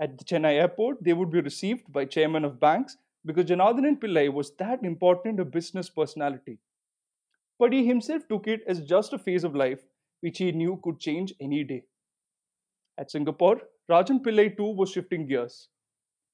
At 0.00 0.18
the 0.18 0.24
Chennai 0.24 0.54
airport, 0.54 1.04
they 1.04 1.12
would 1.12 1.30
be 1.30 1.40
received 1.40 1.92
by 1.92 2.06
chairman 2.06 2.44
of 2.44 2.58
banks 2.58 2.96
because 3.28 3.44
Janardhan 3.44 4.00
Pillai 4.00 4.32
was 4.32 4.52
that 4.56 4.82
important 4.82 5.38
a 5.38 5.44
business 5.44 5.90
personality. 5.90 6.58
But 7.58 7.74
he 7.74 7.86
himself 7.86 8.26
took 8.26 8.46
it 8.46 8.62
as 8.66 8.80
just 8.80 9.12
a 9.12 9.18
phase 9.18 9.44
of 9.44 9.54
life 9.54 9.82
which 10.22 10.38
he 10.38 10.50
knew 10.50 10.80
could 10.82 10.98
change 10.98 11.34
any 11.38 11.62
day. 11.62 11.82
At 12.96 13.10
Singapore, 13.10 13.60
Rajan 13.90 14.22
Pillai 14.22 14.56
too 14.56 14.70
was 14.74 14.90
shifting 14.92 15.26
gears. 15.26 15.68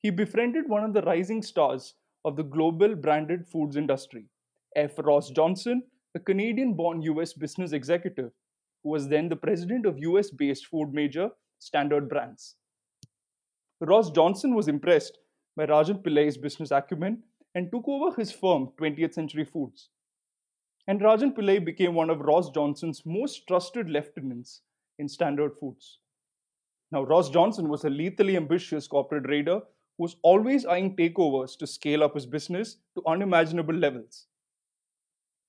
He 0.02 0.10
befriended 0.10 0.68
one 0.68 0.84
of 0.84 0.92
the 0.92 1.02
rising 1.02 1.42
stars 1.42 1.94
of 2.24 2.36
the 2.36 2.44
global 2.44 2.94
branded 2.94 3.48
foods 3.48 3.76
industry, 3.76 4.28
F. 4.76 4.92
Ross 4.98 5.30
Johnson, 5.30 5.82
a 6.14 6.20
Canadian 6.20 6.74
born 6.74 7.02
US 7.02 7.32
business 7.32 7.72
executive 7.72 8.30
who 8.84 8.90
was 8.90 9.08
then 9.08 9.28
the 9.28 9.42
president 9.44 9.84
of 9.84 9.98
US 9.98 10.30
based 10.30 10.66
food 10.66 10.94
major 10.94 11.30
Standard 11.58 12.08
Brands. 12.08 12.54
Ross 13.80 14.12
Johnson 14.12 14.54
was 14.54 14.68
impressed 14.68 15.18
by 15.56 15.66
Rajan 15.66 16.02
Pillai's 16.02 16.36
business 16.36 16.70
acumen 16.70 17.22
and 17.54 17.70
took 17.70 17.86
over 17.86 18.14
his 18.16 18.32
firm, 18.32 18.70
20th 18.78 19.14
Century 19.14 19.44
Foods. 19.44 19.88
And 20.86 21.00
Rajan 21.00 21.34
Pillai 21.34 21.64
became 21.64 21.94
one 21.94 22.10
of 22.10 22.20
Ross 22.20 22.50
Johnson's 22.50 23.06
most 23.06 23.46
trusted 23.46 23.88
lieutenants 23.88 24.60
in 24.98 25.08
Standard 25.08 25.52
Foods. 25.58 25.98
Now, 26.92 27.04
Ross 27.04 27.30
Johnson 27.30 27.68
was 27.68 27.84
a 27.84 27.90
lethally 27.90 28.36
ambitious 28.36 28.86
corporate 28.86 29.28
raider 29.28 29.60
who 29.96 30.02
was 30.02 30.16
always 30.22 30.66
eyeing 30.66 30.96
takeovers 30.96 31.56
to 31.58 31.66
scale 31.66 32.02
up 32.02 32.14
his 32.14 32.26
business 32.26 32.76
to 32.94 33.02
unimaginable 33.06 33.74
levels. 33.74 34.26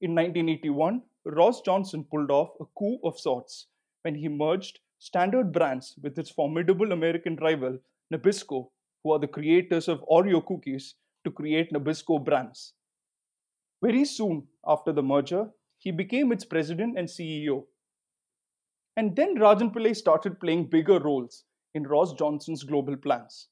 In 0.01 0.11
1981, 0.11 1.01
Ross 1.25 1.61
Johnson 1.61 2.03
pulled 2.03 2.31
off 2.31 2.49
a 2.59 2.65
coup 2.77 2.99
of 3.03 3.19
sorts 3.19 3.67
when 4.03 4.15
he 4.15 4.27
merged 4.27 4.79
Standard 4.99 5.51
Brands 5.51 5.95
with 6.01 6.17
its 6.17 6.29
formidable 6.29 6.91
American 6.91 7.35
rival, 7.37 7.79
Nabisco, 8.13 8.69
who 9.05 9.11
are 9.11 9.19
the 9.19 9.27
creators 9.27 9.87
of 9.87 10.03
Oreo 10.11 10.43
cookies, 10.43 10.95
to 11.23 11.31
create 11.31 11.71
Nabisco 11.71 12.23
Brands. 12.23 12.73
Very 13.83 14.03
soon 14.03 14.47
after 14.65 14.91
the 14.91 15.03
merger, 15.03 15.47
he 15.77 15.91
became 15.91 16.31
its 16.31 16.43
president 16.43 16.97
and 16.97 17.07
CEO. 17.07 17.65
And 18.97 19.15
then 19.15 19.37
Rajan 19.37 19.71
Pillai 19.71 19.95
started 19.95 20.39
playing 20.39 20.69
bigger 20.69 20.99
roles 20.99 21.43
in 21.75 21.83
Ross 21.83 22.13
Johnson's 22.13 22.63
global 22.63 22.97
plans. 22.97 23.47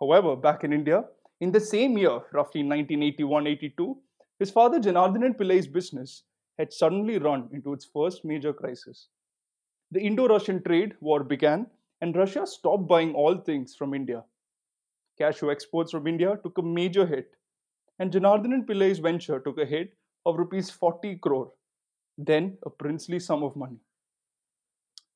However, 0.00 0.34
back 0.34 0.64
in 0.64 0.72
India, 0.72 1.04
in 1.40 1.52
the 1.52 1.60
same 1.60 1.96
year, 1.96 2.20
roughly 2.32 2.62
1981 2.62 3.46
82, 3.46 3.96
his 4.40 4.50
father 4.50 4.80
Janardhanan 4.80 5.36
Pillai's 5.36 5.68
business 5.68 6.24
had 6.58 6.72
suddenly 6.72 7.18
run 7.18 7.48
into 7.52 7.72
its 7.72 7.84
first 7.84 8.24
major 8.24 8.52
crisis. 8.52 9.08
The 9.92 10.00
Indo 10.00 10.26
Russian 10.26 10.60
trade 10.64 10.94
war 11.00 11.22
began, 11.22 11.66
and 12.04 12.16
Russia 12.20 12.46
stopped 12.46 12.86
buying 12.86 13.14
all 13.14 13.36
things 13.44 13.74
from 13.74 13.94
India. 13.94 14.22
Cashew 15.18 15.50
exports 15.50 15.92
from 15.92 16.06
India 16.06 16.38
took 16.42 16.58
a 16.58 16.62
major 16.78 17.06
hit, 17.06 17.30
and 17.98 18.12
Janardhanan 18.12 18.66
Pillai's 18.66 18.98
venture 18.98 19.38
took 19.40 19.58
a 19.58 19.64
hit 19.64 19.94
of 20.26 20.36
rupees 20.36 20.68
40 20.68 21.16
crore, 21.26 21.52
then 22.18 22.58
a 22.66 22.68
princely 22.68 23.18
sum 23.18 23.42
of 23.42 23.56
money. 23.56 23.78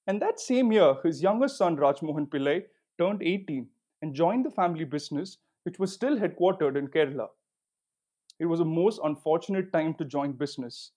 And 0.07 0.23
that 0.23 0.41
same 0.41 0.73
year, 0.73 0.95
his 1.05 1.21
younger 1.23 1.49
son 1.49 1.77
Rajmohan 1.77 2.31
Pillai 2.31 2.63
turned 2.97 3.23
18 3.23 3.69
and 4.01 4.15
joined 4.15 4.47
the 4.47 4.57
family 4.63 4.85
business, 4.85 5.37
which 5.65 5.79
was 5.79 5.93
still 5.93 6.17
headquartered 6.17 6.79
in 6.79 6.89
Kerala. 6.89 7.29
It 8.39 8.47
was 8.47 8.61
a 8.61 8.65
most 8.65 8.99
unfortunate 9.05 9.75
time 9.75 9.93
to 9.97 10.07
join 10.07 10.33
business, 10.33 10.93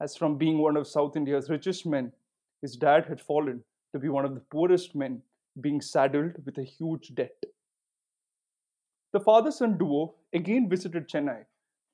as 0.00 0.16
from 0.16 0.38
being 0.38 0.58
one 0.58 0.76
of 0.76 0.86
South 0.86 1.16
India's 1.16 1.50
richest 1.50 1.84
men, 1.84 2.12
his 2.60 2.76
dad 2.76 3.06
had 3.06 3.20
fallen 3.20 3.64
to 3.92 3.98
be 3.98 4.08
one 4.08 4.24
of 4.24 4.34
the 4.34 4.46
poorest 4.56 4.94
men, 4.94 5.20
being 5.60 5.80
saddled 5.80 6.32
with 6.44 6.58
a 6.58 6.64
huge 6.64 7.14
debt. 7.14 7.44
The 9.12 9.20
father 9.20 9.50
son 9.50 9.76
duo 9.76 10.14
again 10.32 10.68
visited 10.68 11.08
Chennai, 11.08 11.44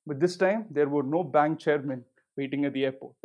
but 0.06 0.20
this 0.20 0.36
time 0.36 0.66
there 0.70 0.88
were 0.88 1.02
no 1.02 1.24
bank 1.24 1.58
chairmen 1.58 2.04
waiting 2.36 2.64
at 2.64 2.72
the 2.72 2.84
airport. 2.84 3.16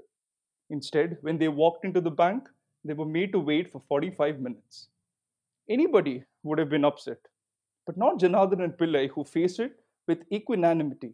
Instead, 0.69 1.17
when 1.21 1.37
they 1.37 1.47
walked 1.47 1.85
into 1.85 2.01
the 2.01 2.09
bank, 2.09 2.49
they 2.83 2.93
were 2.93 3.05
made 3.05 3.31
to 3.31 3.39
wait 3.39 3.71
for 3.71 3.81
45 3.87 4.39
minutes. 4.39 4.87
Anybody 5.69 6.23
would 6.41 6.57
have 6.57 6.69
been 6.69 6.83
upset, 6.83 7.19
but 7.85 7.97
not 7.97 8.19
Janardhanan 8.19 8.75
Pillai, 8.77 9.09
who 9.09 9.23
faced 9.23 9.59
it 9.59 9.79
with 10.07 10.23
equanimity. 10.31 11.13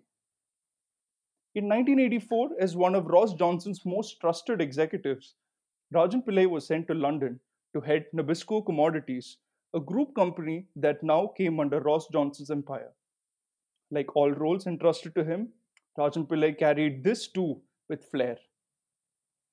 In 1.55 1.65
1984, 1.65 2.51
as 2.59 2.75
one 2.77 2.95
of 2.95 3.07
Ross 3.07 3.33
Johnson's 3.33 3.85
most 3.85 4.19
trusted 4.21 4.61
executives, 4.61 5.35
Rajan 5.93 6.23
Pillai 6.23 6.49
was 6.49 6.65
sent 6.65 6.87
to 6.87 6.93
London 6.93 7.39
to 7.73 7.81
head 7.81 8.05
Nabisco 8.15 8.65
Commodities, 8.65 9.37
a 9.73 9.79
group 9.79 10.15
company 10.15 10.65
that 10.75 11.03
now 11.03 11.27
came 11.37 11.59
under 11.59 11.79
Ross 11.79 12.07
Johnson's 12.11 12.51
empire. 12.51 12.91
Like 13.91 14.15
all 14.15 14.31
roles 14.31 14.67
entrusted 14.67 15.15
to 15.15 15.23
him, 15.23 15.49
Rajan 15.97 16.27
Pillai 16.27 16.57
carried 16.57 17.03
this 17.03 17.27
too 17.27 17.61
with 17.89 18.05
flair. 18.05 18.37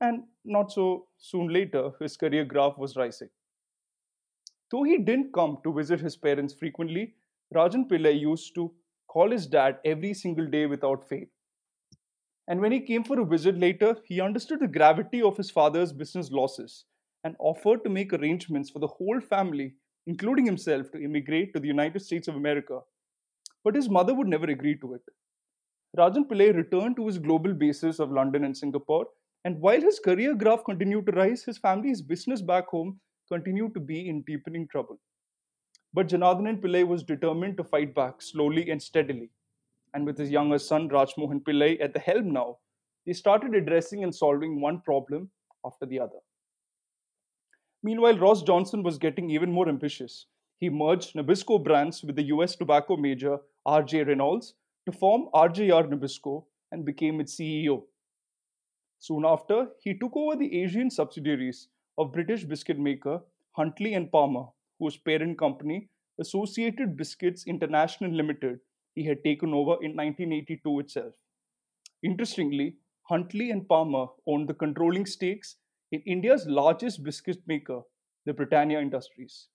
And 0.01 0.25
not 0.45 0.73
so 0.73 1.09
soon 1.19 1.49
later, 1.49 1.91
his 2.01 2.17
career 2.17 2.45
graph 2.45 2.77
was 2.79 2.97
rising. 2.97 3.29
Though 4.71 4.83
he 4.83 4.99
didn't 4.99 5.33
come 5.33 5.59
to 5.65 5.73
visit 5.73 6.01
his 6.01 6.17
parents 6.17 6.55
frequently, 6.55 7.15
Rajan 7.55 7.89
Pillai 7.89 8.19
used 8.21 8.55
to 8.57 8.73
call 9.09 9.31
his 9.31 9.47
dad 9.47 9.79
every 9.85 10.13
single 10.13 10.47
day 10.47 10.67
without 10.67 11.09
fail. 11.09 11.27
And 12.49 12.61
when 12.61 12.73
he 12.73 12.81
came 12.81 13.05
for 13.05 13.19
a 13.21 13.25
visit 13.25 13.59
later, 13.59 13.97
he 14.05 14.21
understood 14.21 14.61
the 14.61 14.69
gravity 14.69 15.23
of 15.23 15.37
his 15.37 15.51
father's 15.51 15.93
business 15.93 16.31
losses 16.31 16.85
and 17.25 17.37
offered 17.39 17.83
to 17.85 17.91
make 17.91 18.13
arrangements 18.13 18.71
for 18.71 18.79
the 18.79 18.87
whole 18.87 19.21
family, 19.21 19.75
including 20.07 20.47
himself, 20.47 20.91
to 20.93 21.03
immigrate 21.03 21.53
to 21.55 21.61
the 21.61 21.67
United 21.67 22.01
States 22.01 22.29
of 22.29 22.37
America. 22.37 22.81
But 23.65 23.75
his 23.75 23.89
mother 23.89 24.15
would 24.15 24.29
never 24.29 24.47
agree 24.47 24.79
to 24.79 24.95
it. 24.95 25.03
Rajan 25.97 26.29
Pillai 26.29 26.55
returned 26.55 26.97
to 26.97 27.07
his 27.07 27.19
global 27.19 27.55
bases 27.55 28.01
of 28.01 28.13
London 28.13 28.45
and 28.45 28.57
Singapore, 28.57 29.07
and 29.45 29.61
while 29.61 29.81
his 29.81 29.99
career 29.99 30.35
graph 30.35 30.65
continued 30.65 31.07
to 31.07 31.13
rise, 31.13 31.45
his 31.45 31.59
family's 31.59 32.03
business 32.03 32.43
back 32.43 32.69
home 32.69 33.01
continued 33.29 33.75
to 33.75 33.81
be 33.81 34.09
in 34.09 34.23
deepening 34.23 34.69
trouble. 34.69 34.99
But 35.95 36.09
Janardhanan 36.09 36.61
Pillai 36.61 36.87
was 36.87 37.03
determined 37.03 37.57
to 37.57 37.65
fight 37.65 37.95
back 37.95 38.21
slowly 38.21 38.71
and 38.71 38.83
steadily. 38.83 39.31
And 39.95 40.05
with 40.05 40.19
his 40.19 40.31
younger 40.31 40.59
son 40.59 40.89
Rajmohan 40.89 41.43
Pillai 41.43 41.81
at 41.81 41.95
the 41.95 42.01
helm 42.01 42.33
now, 42.33 42.59
they 43.07 43.13
started 43.15 43.55
addressing 43.55 44.05
and 44.05 44.15
solving 44.15 44.61
one 44.61 44.81
problem 44.81 45.31
after 45.65 45.87
the 45.87 46.01
other. 46.01 46.19
Meanwhile, 47.83 48.19
Ross 48.19 48.43
Johnson 48.43 48.83
was 48.83 48.99
getting 48.99 49.31
even 49.31 49.53
more 49.53 49.69
ambitious. 49.69 50.27
He 50.59 50.71
merged 50.71 51.15
Nabisco 51.15 51.63
brands 51.63 52.03
with 52.03 52.17
the 52.17 52.25
US 52.35 52.57
tobacco 52.57 52.97
major 52.97 53.39
RJ 53.67 54.07
Reynolds 54.07 54.55
to 54.87 54.93
form 54.93 55.29
RJR 55.35 55.89
Nabisco 55.89 56.45
and 56.73 56.85
became 56.85 57.21
its 57.21 57.37
CEO. 57.37 57.85
Soon 58.99 59.25
after, 59.25 59.69
he 59.81 59.95
took 59.95 60.17
over 60.17 60.37
the 60.37 60.63
Asian 60.63 60.91
subsidiaries 60.91 61.69
of 61.99 62.13
British 62.13 62.45
biscuit 62.45 62.79
maker 62.79 63.21
Huntley 63.53 63.95
and 63.95 64.11
Palmer, 64.11 64.47
whose 64.79 64.97
parent 64.97 65.39
company, 65.39 65.89
Associated 66.19 66.97
Biscuits 66.97 67.47
International 67.47 68.11
Limited, 68.11 68.61
he 68.95 69.05
had 69.05 69.23
taken 69.23 69.53
over 69.53 69.73
in 69.83 69.95
1982 69.95 70.81
itself. 70.81 71.15
Interestingly, 72.03 72.77
Huntley 73.03 73.51
and 73.51 73.69
Palmer 73.69 74.07
owned 74.27 74.49
the 74.49 74.55
controlling 74.55 75.07
stakes 75.07 75.57
in 75.93 76.01
India's 76.07 76.47
largest 76.47 77.03
biscuit 77.03 77.39
maker, 77.47 77.81
the 78.25 78.33
Britannia 78.33 78.81
Industries. 78.81 79.49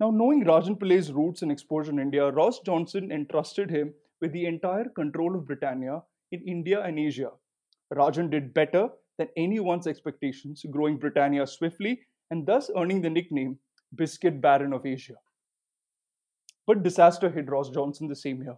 Now, 0.00 0.10
knowing 0.10 0.44
Rajan 0.44 0.78
Pillai's 0.78 1.12
roots 1.12 1.42
and 1.42 1.52
exposure 1.52 1.92
in 1.92 1.98
India, 1.98 2.30
Ross 2.30 2.60
Johnson 2.60 3.12
entrusted 3.12 3.70
him 3.70 3.94
with 4.20 4.32
the 4.32 4.46
entire 4.46 4.88
control 4.88 5.36
of 5.36 5.46
Britannia 5.46 6.02
in 6.32 6.40
India 6.46 6.82
and 6.82 6.98
Asia. 6.98 7.30
Rajan 7.94 8.30
did 8.30 8.54
better 8.54 8.88
than 9.18 9.28
anyone's 9.36 9.86
expectations, 9.86 10.64
growing 10.70 10.96
Britannia 10.96 11.46
swiftly 11.46 12.00
and 12.30 12.46
thus 12.46 12.70
earning 12.76 13.02
the 13.02 13.10
nickname 13.10 13.58
Biscuit 13.94 14.40
Baron 14.40 14.72
of 14.72 14.86
Asia. 14.86 15.16
But 16.66 16.82
disaster 16.82 17.28
hit 17.28 17.50
Ross 17.50 17.70
Johnson 17.70 18.08
the 18.08 18.16
same 18.16 18.42
year. 18.42 18.56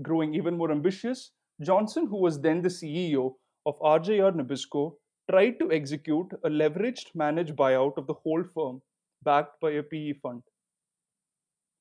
Growing 0.00 0.34
even 0.34 0.56
more 0.56 0.70
ambitious, 0.70 1.32
Johnson, 1.60 2.06
who 2.06 2.16
was 2.16 2.40
then 2.40 2.62
the 2.62 2.68
CEO 2.68 3.34
of 3.66 3.78
RJR 3.80 4.32
Nabisco, 4.34 4.94
tried 5.30 5.58
to 5.58 5.70
execute 5.72 6.32
a 6.44 6.48
leveraged 6.48 7.14
managed 7.14 7.56
buyout 7.56 7.96
of 7.96 8.06
the 8.06 8.14
whole 8.14 8.44
firm 8.54 8.82
backed 9.22 9.60
by 9.60 9.70
a 9.72 9.82
PE 9.82 10.14
fund. 10.14 10.42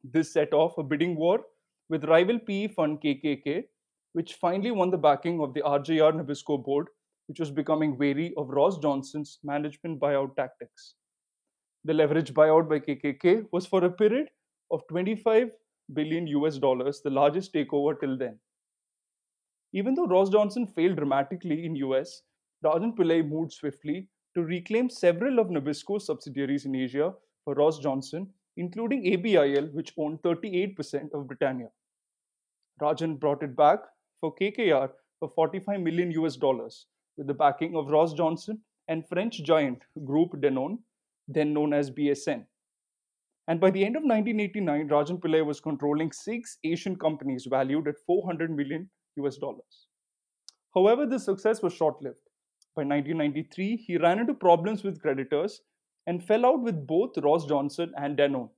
This 0.03 0.31
set 0.31 0.53
off 0.53 0.77
a 0.77 0.83
bidding 0.83 1.15
war 1.15 1.45
with 1.89 2.05
rival 2.05 2.39
PE 2.39 2.67
fund 2.69 3.01
KKR, 3.01 3.67
which 4.13 4.35
finally 4.35 4.71
won 4.71 4.89
the 4.89 4.97
backing 4.97 5.41
of 5.41 5.53
the 5.53 5.61
RJR 5.61 6.13
Nabisco 6.13 6.63
board 6.63 6.87
which 7.27 7.39
was 7.39 7.51
becoming 7.51 7.97
wary 7.97 8.33
of 8.37 8.49
Ross 8.49 8.77
Johnson's 8.77 9.39
management 9.43 9.99
buyout 9.99 10.35
tactics. 10.35 10.95
The 11.83 11.93
leverage 11.93 12.33
buyout 12.33 12.69
by 12.69 12.79
KKR 12.79 13.47
was 13.51 13.65
for 13.65 13.83
a 13.83 13.91
period 13.91 14.29
of 14.71 14.87
25 14.87 15.51
billion 15.93 16.27
US 16.27 16.57
dollars, 16.57 17.01
the 17.01 17.09
largest 17.09 17.53
takeover 17.53 17.99
till 17.99 18.17
then. 18.17 18.39
Even 19.73 19.93
though 19.93 20.07
Ross 20.07 20.29
Johnson 20.29 20.65
failed 20.65 20.95
dramatically 20.95 21.65
in 21.65 21.75
US, 21.75 22.23
Rajan 22.65 22.95
Pillai 22.95 23.27
moved 23.27 23.53
swiftly 23.53 24.07
to 24.33 24.41
reclaim 24.43 24.89
several 24.89 25.37
of 25.37 25.47
Nabisco's 25.47 26.07
subsidiaries 26.07 26.65
in 26.65 26.75
Asia 26.75 27.13
for 27.43 27.53
Ross 27.53 27.77
Johnson, 27.77 28.27
including 28.57 29.03
ABIL, 29.05 29.71
which 29.73 29.93
owned 29.97 30.21
38% 30.23 31.13
of 31.13 31.27
Britannia. 31.27 31.69
Rajan 32.81 33.19
brought 33.19 33.43
it 33.43 33.55
back 33.55 33.79
for 34.19 34.33
KKR 34.35 34.89
for 35.19 35.29
45 35.29 35.79
million 35.79 36.11
US 36.11 36.37
dollars, 36.37 36.87
with 37.17 37.27
the 37.27 37.33
backing 37.35 37.75
of 37.75 37.91
Ross 37.91 38.13
Johnson 38.13 38.59
and 38.87 39.07
French 39.07 39.43
giant 39.43 39.83
Group 40.03 40.31
Danone, 40.41 40.79
then 41.27 41.53
known 41.53 41.71
as 41.71 41.91
BSN. 41.91 42.45
And 43.47 43.59
by 43.59 43.69
the 43.69 43.85
end 43.85 43.95
of 43.95 44.01
1989, 44.01 44.89
Rajan 44.89 45.19
Pillai 45.19 45.45
was 45.45 45.59
controlling 45.59 46.11
six 46.11 46.57
Asian 46.63 46.95
companies 46.95 47.45
valued 47.45 47.87
at 47.87 47.99
400 48.07 48.49
million 48.49 48.89
US 49.17 49.37
dollars. 49.37 49.87
However, 50.73 51.05
this 51.05 51.25
success 51.25 51.61
was 51.61 51.73
short 51.73 52.01
lived. 52.01 52.24
By 52.75 52.81
1993, 52.81 53.77
he 53.77 53.97
ran 53.97 54.19
into 54.19 54.33
problems 54.33 54.83
with 54.83 55.01
creditors 55.01 55.61
and 56.07 56.21
fell 56.21 56.45
out 56.45 56.61
with 56.61 56.85
both 56.85 57.17
Ross 57.17 57.45
Johnson 57.45 57.93
and 57.97 58.17
Danone. 58.17 58.49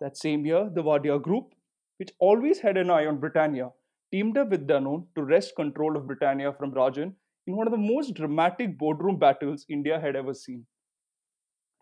That 0.00 0.16
same 0.16 0.46
year, 0.46 0.70
the 0.72 0.82
Wadia 0.82 1.20
Group, 1.20 1.54
which 1.98 2.12
always 2.18 2.60
had 2.60 2.78
an 2.78 2.90
eye 2.90 3.06
on 3.06 3.20
Britannia, 3.20 3.70
teamed 4.10 4.38
up 4.38 4.48
with 4.48 4.66
Danone 4.66 5.06
to 5.14 5.22
wrest 5.22 5.54
control 5.54 5.96
of 5.96 6.06
Britannia 6.06 6.52
from 6.52 6.72
Rajan 6.72 7.12
in 7.46 7.56
one 7.56 7.66
of 7.66 7.72
the 7.72 7.78
most 7.78 8.14
dramatic 8.14 8.78
boardroom 8.78 9.18
battles 9.18 9.66
India 9.68 10.00
had 10.00 10.16
ever 10.16 10.32
seen. 10.32 10.64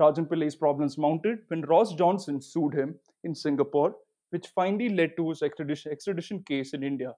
Rajan 0.01 0.27
Pillai's 0.27 0.57
problems 0.57 0.99
mounted 0.99 1.39
when 1.49 1.63
Ross 1.63 1.95
Johnson 1.95 2.41
sued 2.41 2.75
him 2.75 2.97
in 3.23 3.35
Singapore, 3.35 3.95
which 4.31 4.49
finally 4.49 4.89
led 4.89 5.17
to 5.17 5.29
his 5.29 5.43
extradition, 5.43 5.93
extradition 5.93 6.43
case 6.43 6.75
in 6.75 6.83
India. 6.83 7.13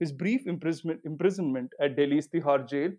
His 0.00 0.10
brief 0.10 0.46
imprisonment, 0.46 1.00
imprisonment 1.04 1.70
at 1.80 1.96
Delhi's 1.96 2.26
Tihar 2.26 2.68
jail, 2.68 2.90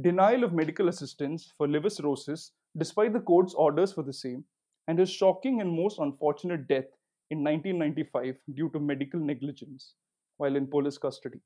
denial 0.00 0.44
of 0.44 0.52
medical 0.52 0.88
assistance 0.88 1.52
for 1.56 1.66
liver 1.66 1.88
cirrhosis 1.88 2.52
despite 2.76 3.12
the 3.12 3.20
court's 3.20 3.54
orders 3.54 3.92
for 3.92 4.02
the 4.02 4.12
same, 4.12 4.44
and 4.88 4.98
his 4.98 5.10
shocking 5.10 5.60
and 5.60 5.70
most 5.70 5.98
unfortunate 5.98 6.68
death 6.68 6.84
in 7.30 7.42
1995 7.42 8.36
due 8.54 8.68
to 8.70 8.78
medical 8.78 9.18
negligence 9.18 9.94
while 10.36 10.54
in 10.54 10.66
police 10.66 10.98
custody. 10.98 11.40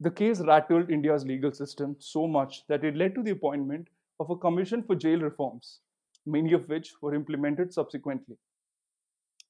The 0.00 0.10
case 0.10 0.40
rattled 0.40 0.90
India's 0.90 1.24
legal 1.24 1.52
system 1.52 1.96
so 1.98 2.26
much 2.26 2.66
that 2.68 2.84
it 2.84 2.96
led 2.96 3.14
to 3.14 3.22
the 3.22 3.32
appointment 3.32 3.88
of 4.20 4.30
a 4.30 4.36
commission 4.36 4.82
for 4.82 4.94
jail 4.94 5.20
reforms, 5.20 5.80
many 6.26 6.52
of 6.52 6.68
which 6.68 6.92
were 7.00 7.14
implemented 7.14 7.72
subsequently. 7.72 8.36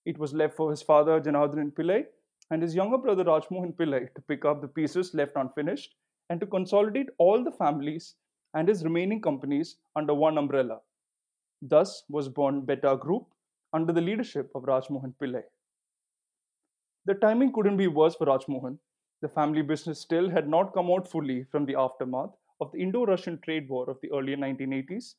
It 0.06 0.16
was 0.18 0.32
left 0.32 0.56
for 0.56 0.70
his 0.70 0.82
father, 0.82 1.20
Janardhan 1.20 1.72
Pillai, 1.72 2.04
and 2.50 2.62
his 2.62 2.74
younger 2.74 2.98
brother, 2.98 3.24
Rajmohan 3.24 3.74
Pillai, 3.74 4.14
to 4.14 4.22
pick 4.22 4.44
up 4.44 4.60
the 4.60 4.68
pieces 4.68 5.12
left 5.12 5.32
unfinished 5.36 5.94
and 6.30 6.40
to 6.40 6.46
consolidate 6.46 7.08
all 7.18 7.44
the 7.44 7.52
families 7.52 8.14
and 8.54 8.68
his 8.68 8.84
remaining 8.84 9.20
companies 9.20 9.76
under 9.96 10.14
one 10.14 10.38
umbrella. 10.38 10.80
Thus 11.60 12.04
was 12.08 12.28
born 12.28 12.62
Beta 12.62 12.96
Group 12.96 13.26
under 13.72 13.92
the 13.92 14.00
leadership 14.00 14.50
of 14.54 14.62
Rajmohan 14.62 15.14
Pillai. 15.20 15.42
The 17.04 17.14
timing 17.14 17.52
couldn't 17.52 17.76
be 17.76 17.88
worse 17.88 18.14
for 18.14 18.26
Rajmohan. 18.26 18.78
The 19.22 19.28
family 19.28 19.62
business 19.62 20.00
still 20.00 20.30
had 20.30 20.48
not 20.48 20.72
come 20.72 20.90
out 20.90 21.10
fully 21.10 21.44
from 21.44 21.66
the 21.66 21.74
aftermath 21.74 22.30
of 22.60 22.72
the 22.72 22.78
Indo 22.78 23.04
Russian 23.04 23.38
trade 23.40 23.68
war 23.68 23.88
of 23.90 23.98
the 24.00 24.10
early 24.12 24.36
1980s. 24.36 25.16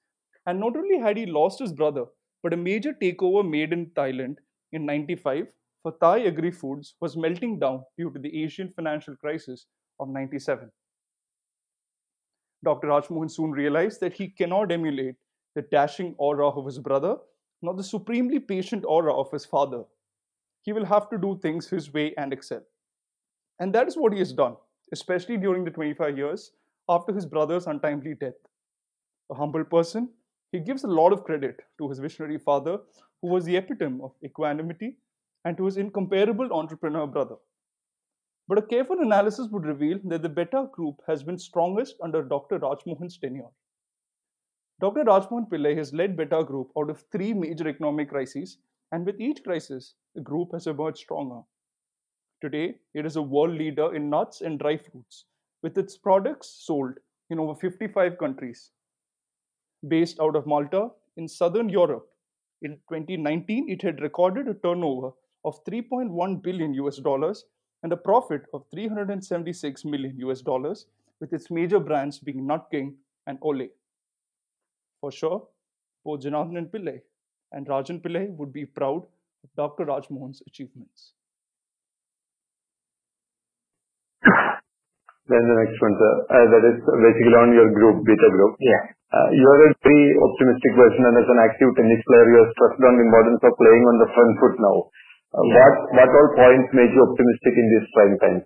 And 0.48 0.60
not 0.60 0.76
only 0.76 0.98
had 0.98 1.18
he 1.18 1.26
lost 1.26 1.60
his 1.60 1.74
brother, 1.74 2.06
but 2.42 2.54
a 2.54 2.58
major 2.58 2.94
takeover 2.94 3.48
made 3.48 3.74
in 3.74 3.88
Thailand 3.92 4.38
in 4.72 4.86
95 4.86 5.48
for 5.84 5.92
Thai 6.00 6.26
Agri 6.26 6.52
Foods 6.52 6.96
was 7.00 7.18
melting 7.18 7.60
down 7.60 7.84
due 7.98 8.12
to 8.12 8.20
the 8.20 8.44
Asian 8.44 8.72
financial 8.74 9.16
crisis 9.16 9.68
of 10.00 10.10
97. 10.10 10.72
Dr. 12.64 12.88
Rajmohan 12.88 13.32
soon 13.32 13.52
realized 13.52 14.00
that 14.02 14.14
he 14.14 14.28
cannot 14.28 14.72
emulate 14.72 15.16
the 15.56 15.64
dashing 15.64 16.16
aura 16.18 16.50
of 16.50 16.66
his 16.66 16.80
brother, 16.80 17.18
nor 17.62 17.74
the 17.74 17.84
supremely 17.84 18.40
patient 18.40 18.86
aura 18.88 19.14
of 19.14 19.32
his 19.32 19.46
father. 19.46 19.84
He 20.62 20.74
will 20.74 20.86
have 20.86 21.10
to 21.10 21.18
do 21.18 21.38
things 21.42 21.68
his 21.68 21.92
way 21.94 22.14
and 22.18 22.32
excel. 22.32 22.62
And 23.60 23.74
that 23.74 23.88
is 23.88 23.98
what 23.98 24.14
he 24.14 24.20
has 24.20 24.34
done, 24.34 24.56
especially 24.92 25.38
during 25.38 25.64
the 25.64 25.72
25 25.72 26.18
years 26.18 26.52
after 26.90 27.14
his 27.14 27.26
brother's 27.26 27.68
untimely 27.68 28.16
death. 28.16 28.40
A 29.32 29.36
humble 29.36 29.64
person, 29.64 30.10
he 30.52 30.60
gives 30.60 30.84
a 30.84 30.88
lot 30.88 31.14
of 31.14 31.24
credit 31.24 31.62
to 31.78 31.90
his 31.90 32.00
visionary 32.00 32.38
father, 32.38 32.80
who 33.22 33.30
was 33.30 33.46
the 33.46 33.56
epitome 33.56 34.02
of 34.04 34.14
equanimity, 34.24 34.98
and 35.46 35.58
to 35.58 35.66
his 35.66 35.78
incomparable 35.78 36.52
entrepreneur 36.54 37.08
brother. 37.08 37.36
But 38.52 38.58
a 38.58 38.68
careful 38.68 39.00
analysis 39.00 39.48
would 39.50 39.64
reveal 39.64 39.98
that 40.04 40.24
the 40.24 40.28
Beta 40.28 40.68
group 40.74 40.96
has 41.08 41.24
been 41.24 41.38
strongest 41.38 41.96
under 42.04 42.22
Dr. 42.22 42.60
Rajmohan's 42.60 43.18
tenure. 43.18 43.48
Dr. 44.82 45.06
Rajmohan 45.06 45.48
Pillai 45.48 45.78
has 45.78 45.94
led 45.94 46.18
Beta 46.18 46.44
Group 46.44 46.70
out 46.78 46.90
of 46.90 47.06
three 47.14 47.34
major 47.34 47.70
economic 47.70 48.10
crises, 48.10 48.58
and 48.92 49.06
with 49.06 49.22
each 49.22 49.42
crisis, 49.46 49.94
the 50.16 50.20
group 50.20 50.52
has 50.52 50.68
emerged 50.68 50.98
stronger. 50.98 51.44
Today, 52.42 52.76
it 52.94 53.06
is 53.06 53.16
a 53.16 53.22
world 53.22 53.54
leader 53.58 53.96
in 53.96 54.10
nuts 54.10 54.42
and 54.42 54.60
dry 54.60 54.76
fruits, 54.76 55.24
with 55.64 55.78
its 55.78 55.96
products 55.96 56.50
sold 56.50 56.96
in 57.30 57.40
over 57.40 57.56
55 57.56 58.18
countries. 58.18 58.72
Based 59.88 60.20
out 60.20 60.36
of 60.36 60.46
Malta 60.46 60.90
in 61.16 61.30
southern 61.30 61.70
Europe, 61.70 62.10
in 62.62 62.72
2019, 62.90 63.70
it 63.70 63.82
had 63.82 64.02
recorded 64.02 64.50
a 64.50 64.56
turnover 64.56 65.12
of 65.46 65.64
3.1 65.64 66.44
billion 66.44 66.74
US 66.74 66.98
dollars 66.98 67.46
and 67.84 67.92
a 67.92 67.98
profit 67.98 68.44
of 68.54 68.64
376 68.72 69.86
million 69.86 70.18
US 70.20 70.42
dollars, 70.42 70.86
with 71.20 71.34
its 71.34 71.50
major 71.50 71.80
brands 71.80 72.20
being 72.20 72.46
Nut 72.46 72.68
King 72.72 72.96
and 73.28 73.38
Ole. 73.42 73.70
For 75.00 75.12
sure, 75.12 75.48
both 76.04 76.22
Janardhan 76.22 76.70
Pillai 76.70 77.02
and 77.52 77.68
Rajan 77.68 78.02
Pillai 78.02 78.30
would 78.36 78.54
be 78.54 78.66
proud 78.66 79.06
of 79.44 79.50
Dr. 79.56 79.86
Rajmohan's 79.86 80.42
achievements. 80.48 81.14
Then 85.32 85.48
the 85.48 85.58
next 85.64 85.80
one, 85.80 85.96
sir. 85.96 86.14
Uh, 86.28 86.46
that 86.52 86.64
is 86.68 86.78
basically 86.84 87.38
on 87.40 87.56
your 87.56 87.72
group, 87.72 88.04
Beta 88.04 88.30
Group. 88.36 88.60
Yeah. 88.60 88.84
Uh, 89.12 89.30
you 89.32 89.46
are 89.48 89.62
a 89.68 89.72
very 89.84 90.08
optimistic 90.18 90.72
person 90.76 91.02
and 91.08 91.16
as 91.20 91.28
an 91.30 91.40
active 91.40 91.72
tennis 91.76 92.04
player, 92.04 92.26
you 92.32 92.38
have 92.44 92.52
stressed 92.52 92.84
on 92.84 92.96
the 93.00 93.06
importance 93.08 93.42
of 93.44 93.52
playing 93.56 93.84
on 93.88 93.96
the 94.00 94.10
front 94.12 94.34
foot 94.40 94.56
now. 94.60 94.78
Uh. 95.32 95.44
What 95.48 95.74
what 95.96 96.10
all 96.12 96.30
points 96.36 96.70
make 96.76 96.92
you 96.92 97.02
optimistic 97.08 97.54
in 97.56 97.68
this 97.72 97.86
trying 97.96 98.18
times? 98.20 98.44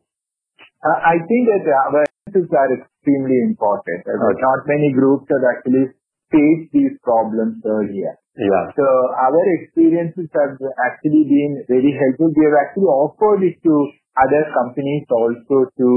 Uh, 0.85 0.99
I 1.01 1.17
think 1.17 1.43
that 1.49 1.65
our 1.65 2.05
awarenesses 2.05 2.49
are 2.53 2.71
extremely 2.77 3.37
important. 3.49 4.05
Uh. 4.05 4.33
Not 4.37 4.69
many 4.69 4.93
groups 4.93 5.25
have 5.33 5.45
actually 5.49 5.97
faced 6.29 6.69
these 6.73 6.93
problems 7.01 7.61
earlier. 7.65 8.13
Yeah. 8.37 8.65
So 8.75 8.85
our 8.85 9.43
experiences 9.61 10.27
have 10.35 10.59
actually 10.83 11.23
been 11.25 11.63
very 11.71 11.95
helpful. 11.95 12.29
We 12.35 12.43
have 12.51 12.57
actually 12.67 12.91
offered 12.91 13.41
it 13.47 13.57
to 13.63 13.73
other 14.19 14.43
companies 14.51 15.07
also 15.07 15.71
to 15.71 15.87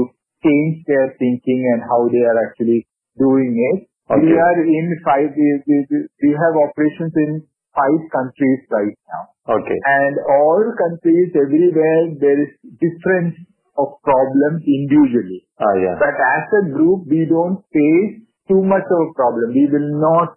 change 0.43 0.87
their 0.87 1.11
thinking 1.19 1.61
and 1.75 1.83
how 1.83 2.07
they 2.07 2.23
are 2.23 2.39
actually 2.47 2.87
doing 3.19 3.51
it. 3.53 3.91
We 4.09 4.33
are 4.33 4.57
in 4.65 4.87
five, 5.05 5.29
we, 5.35 5.47
we, 5.67 5.77
we 6.23 6.31
have 6.33 6.55
operations 6.57 7.13
in 7.13 7.31
five 7.79 8.01
countries 8.11 8.61
right 8.67 8.97
now. 9.07 9.23
Okay. 9.55 9.79
And 9.87 10.19
all 10.27 10.63
countries, 10.75 11.31
everywhere, 11.31 12.19
there 12.19 12.39
is 12.43 12.51
difference 12.83 13.39
of 13.79 13.95
problems 14.03 14.67
individually. 14.67 15.47
Ah, 15.55 15.75
yeah. 15.79 15.95
But 15.95 16.15
as 16.19 16.45
a 16.59 16.63
group, 16.75 17.07
we 17.07 17.23
don't 17.23 17.63
face 17.71 18.27
too 18.51 18.59
much 18.59 18.83
of 18.83 18.99
a 19.07 19.13
problem. 19.15 19.55
We 19.55 19.71
will 19.71 19.91
not 20.03 20.35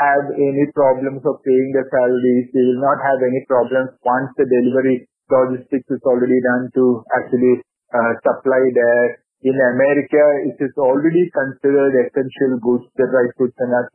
have 0.00 0.30
any 0.32 0.64
problems 0.72 1.20
of 1.26 1.42
paying 1.44 1.70
the 1.76 1.84
salaries. 1.92 2.48
We 2.54 2.62
will 2.72 2.80
not 2.80 2.98
have 3.02 3.20
any 3.20 3.44
problems 3.44 3.92
once 4.06 4.30
the 4.40 4.46
delivery 4.48 5.04
logistics 5.28 5.88
is 5.92 6.02
already 6.08 6.40
done 6.40 6.72
to 6.72 7.04
actually 7.12 7.60
uh, 7.92 8.12
supply 8.24 8.62
there. 8.72 9.20
In 9.38 9.54
America, 9.54 10.24
it 10.50 10.58
is 10.58 10.74
already 10.74 11.30
considered 11.30 11.94
essential 11.94 12.58
goods, 12.58 12.90
the 12.98 13.06
dry 13.06 13.26
goods 13.38 13.54
and 13.62 13.70
that. 13.70 13.86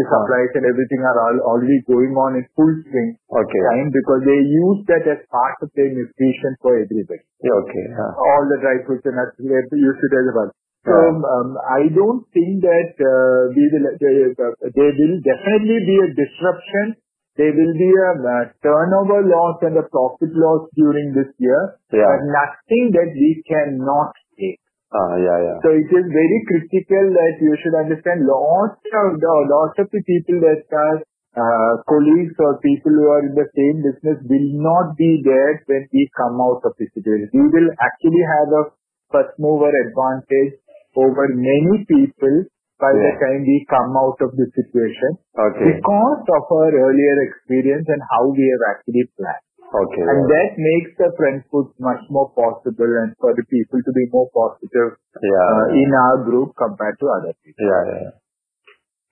The 0.00 0.08
supplies 0.08 0.52
and 0.56 0.64
everything 0.64 1.04
are 1.04 1.18
all 1.20 1.38
already 1.52 1.84
going 1.84 2.16
on 2.16 2.40
in 2.40 2.48
full 2.56 2.72
swing 2.88 3.10
Okay. 3.28 3.62
time 3.68 3.92
because 3.92 4.24
they 4.24 4.40
use 4.40 4.80
that 4.88 5.04
as 5.04 5.20
part 5.28 5.60
of 5.60 5.68
their 5.76 5.92
nutrition 5.92 6.56
for 6.64 6.80
everybody 6.80 7.20
Yeah, 7.44 7.60
okay. 7.60 7.84
Yeah. 7.92 8.12
all 8.16 8.42
the 8.48 8.56
dry 8.64 8.80
fruits 8.88 9.04
and 9.04 9.20
nuts, 9.20 9.36
they 9.36 9.76
use 9.76 10.00
it 10.00 10.12
as 10.16 10.28
well. 10.32 10.50
So 10.88 10.96
Yeah. 10.96 11.34
um, 11.36 11.48
I 11.60 11.82
don't 11.92 12.24
think 12.32 12.64
that 12.64 12.96
uh, 13.04 13.52
we 13.52 13.64
will. 13.68 13.86
Uh, 13.92 14.70
there 14.72 14.94
will 14.96 15.16
definitely 15.20 15.78
be 15.84 15.96
a 16.00 16.08
disruption. 16.16 16.96
There 17.36 17.52
will 17.52 17.74
be 17.76 17.90
a 17.92 18.10
uh, 18.16 18.44
turnover 18.64 19.20
loss 19.28 19.60
and 19.68 19.76
a 19.76 19.84
profit 19.92 20.32
loss 20.32 20.72
during 20.72 21.12
this 21.12 21.28
year, 21.36 21.60
Yeah. 21.92 22.08
but 22.08 22.24
nothing 22.32 22.96
that 22.96 23.12
we 23.12 23.30
cannot 23.44 24.16
take. 24.40 24.61
Ah, 24.92 25.16
yeah, 25.16 25.38
yeah. 25.40 25.58
So 25.64 25.72
it 25.72 25.88
is 25.88 26.06
very 26.12 26.38
critical 26.52 27.04
that 27.16 27.34
you 27.40 27.56
should 27.64 27.76
understand 27.76 28.28
lots 28.28 28.76
of 28.76 29.08
the 29.16 29.34
lots 29.48 29.76
of 29.80 29.88
the 29.88 30.02
people 30.04 30.44
that 30.44 30.68
are 30.68 30.98
uh, 31.32 31.72
colleagues 31.88 32.36
or 32.36 32.60
people 32.60 32.92
who 32.92 33.08
are 33.08 33.24
in 33.24 33.32
the 33.32 33.48
same 33.56 33.80
business 33.80 34.20
will 34.28 34.48
not 34.60 34.92
be 35.00 35.24
there 35.24 35.64
when 35.64 35.88
we 35.88 36.02
come 36.12 36.36
out 36.44 36.60
of 36.68 36.76
the 36.76 36.84
situation. 36.92 37.32
We 37.32 37.48
will 37.48 37.70
actually 37.80 38.24
have 38.36 38.48
a 38.52 38.62
first 39.08 39.32
mover 39.40 39.72
advantage 39.72 40.60
over 40.92 41.24
many 41.32 41.88
people 41.88 42.52
by 42.76 42.92
the 42.92 43.12
time 43.16 43.46
we 43.46 43.64
come 43.70 43.94
out 43.96 44.18
of 44.20 44.34
the 44.34 44.46
situation 44.58 45.16
Okay. 45.38 45.78
because 45.78 46.24
of 46.36 46.44
our 46.50 46.68
earlier 46.68 47.16
experience 47.30 47.86
and 47.88 48.02
how 48.10 48.28
we 48.28 48.42
have 48.42 48.64
actually 48.76 49.06
planned. 49.16 49.46
Okay. 49.72 50.04
And 50.04 50.20
that 50.28 50.50
makes 50.60 50.92
the 51.00 51.08
foot 51.48 51.72
much 51.80 52.04
more 52.12 52.28
possible 52.36 52.90
and 53.00 53.16
for 53.16 53.32
the 53.32 53.44
people 53.48 53.80
to 53.80 53.92
be 53.96 54.04
more 54.12 54.28
positive 54.36 55.00
Yeah. 55.16 55.48
uh, 55.48 55.66
in 55.72 55.88
our 55.96 56.16
group 56.28 56.52
compared 56.60 57.00
to 57.00 57.06
other 57.08 57.32
people. 57.40 57.64
Yeah, 57.64 57.82
yeah. 57.88 58.10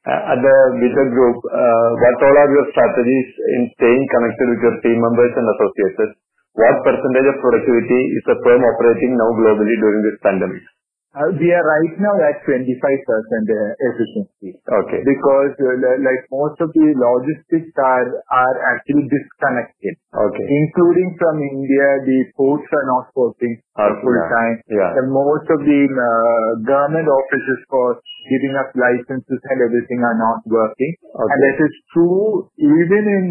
Uh, 0.00 0.32
At 0.32 0.38
the 0.40 0.56
Beta 0.80 1.04
Group, 1.12 1.38
uh, 1.44 1.88
what 2.00 2.16
all 2.24 2.36
are 2.44 2.50
your 2.52 2.66
strategies 2.72 3.28
in 3.56 3.62
staying 3.76 4.04
connected 4.08 4.46
with 4.52 4.61
your 4.64 4.76
team 4.80 4.96
members 5.00 5.32
and 5.36 5.44
associates? 5.44 6.16
What 6.56 6.76
percentage 6.84 7.28
of 7.30 7.36
productivity 7.40 8.00
is 8.16 8.22
the 8.28 8.36
firm 8.44 8.64
operating 8.64 9.12
now 9.16 9.30
globally 9.36 9.76
during 9.76 10.00
this 10.04 10.16
pandemic? 10.24 10.64
Uh, 11.11 11.26
we 11.42 11.50
are 11.50 11.66
right 11.66 11.94
now 11.98 12.14
at 12.22 12.38
25% 12.46 12.54
uh, 12.54 13.58
efficiency. 13.82 14.54
Okay. 14.62 15.00
Because 15.02 15.58
uh, 15.58 15.98
like 16.06 16.22
most 16.30 16.54
of 16.62 16.70
the 16.70 16.86
logistics 16.94 17.74
are, 17.82 18.22
are 18.30 18.56
actually 18.70 19.11
disconnected. 19.11 19.98
Okay. 20.14 20.46
Including 20.46 21.18
from 21.18 21.42
India, 21.42 21.86
the 22.06 22.30
ports 22.38 22.70
are 22.70 22.86
not 22.86 23.11
working 23.18 23.58
Uh, 23.74 23.90
full 23.98 24.20
time. 24.30 24.62
Yeah. 24.70 25.02
And 25.02 25.11
most 25.11 25.50
of 25.50 25.58
the 25.66 25.80
uh, 25.90 26.50
government 26.62 27.11
offices 27.11 27.58
for 27.66 27.98
giving 28.30 28.54
us 28.54 28.70
licenses 28.78 29.40
and 29.50 29.58
everything 29.66 30.06
are 30.06 30.14
not 30.14 30.46
working. 30.46 30.94
Okay. 30.94 31.26
And 31.26 31.38
that 31.42 31.58
is 31.58 31.74
true 31.90 32.46
even 32.54 33.02
in, 33.02 33.26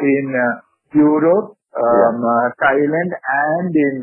in 0.00 0.26
Europe, 0.96 1.60
um, 1.76 2.24
Thailand 2.56 3.10
and 3.12 3.68
in 3.68 3.96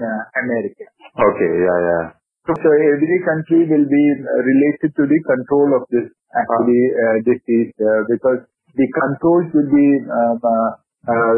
America. 0.45 0.85
Okay. 1.17 1.51
Yeah, 1.65 1.79
yeah. 1.89 2.05
Every 2.45 3.19
country 3.25 3.65
will 3.65 3.87
be 3.89 4.05
uh, 4.21 4.41
related 4.45 4.93
to 4.93 5.03
the 5.09 5.19
control 5.25 5.81
of 5.81 5.83
this 5.89 6.05
actually 6.35 6.83
uh, 6.93 7.17
disease 7.25 7.73
uh, 7.81 8.05
because 8.05 8.45
the 8.75 8.87
controls 8.93 9.49
will 9.55 9.71
be 9.71 9.87
uh, 10.05 10.35
uh, 10.37 10.69
uh, 11.09 11.33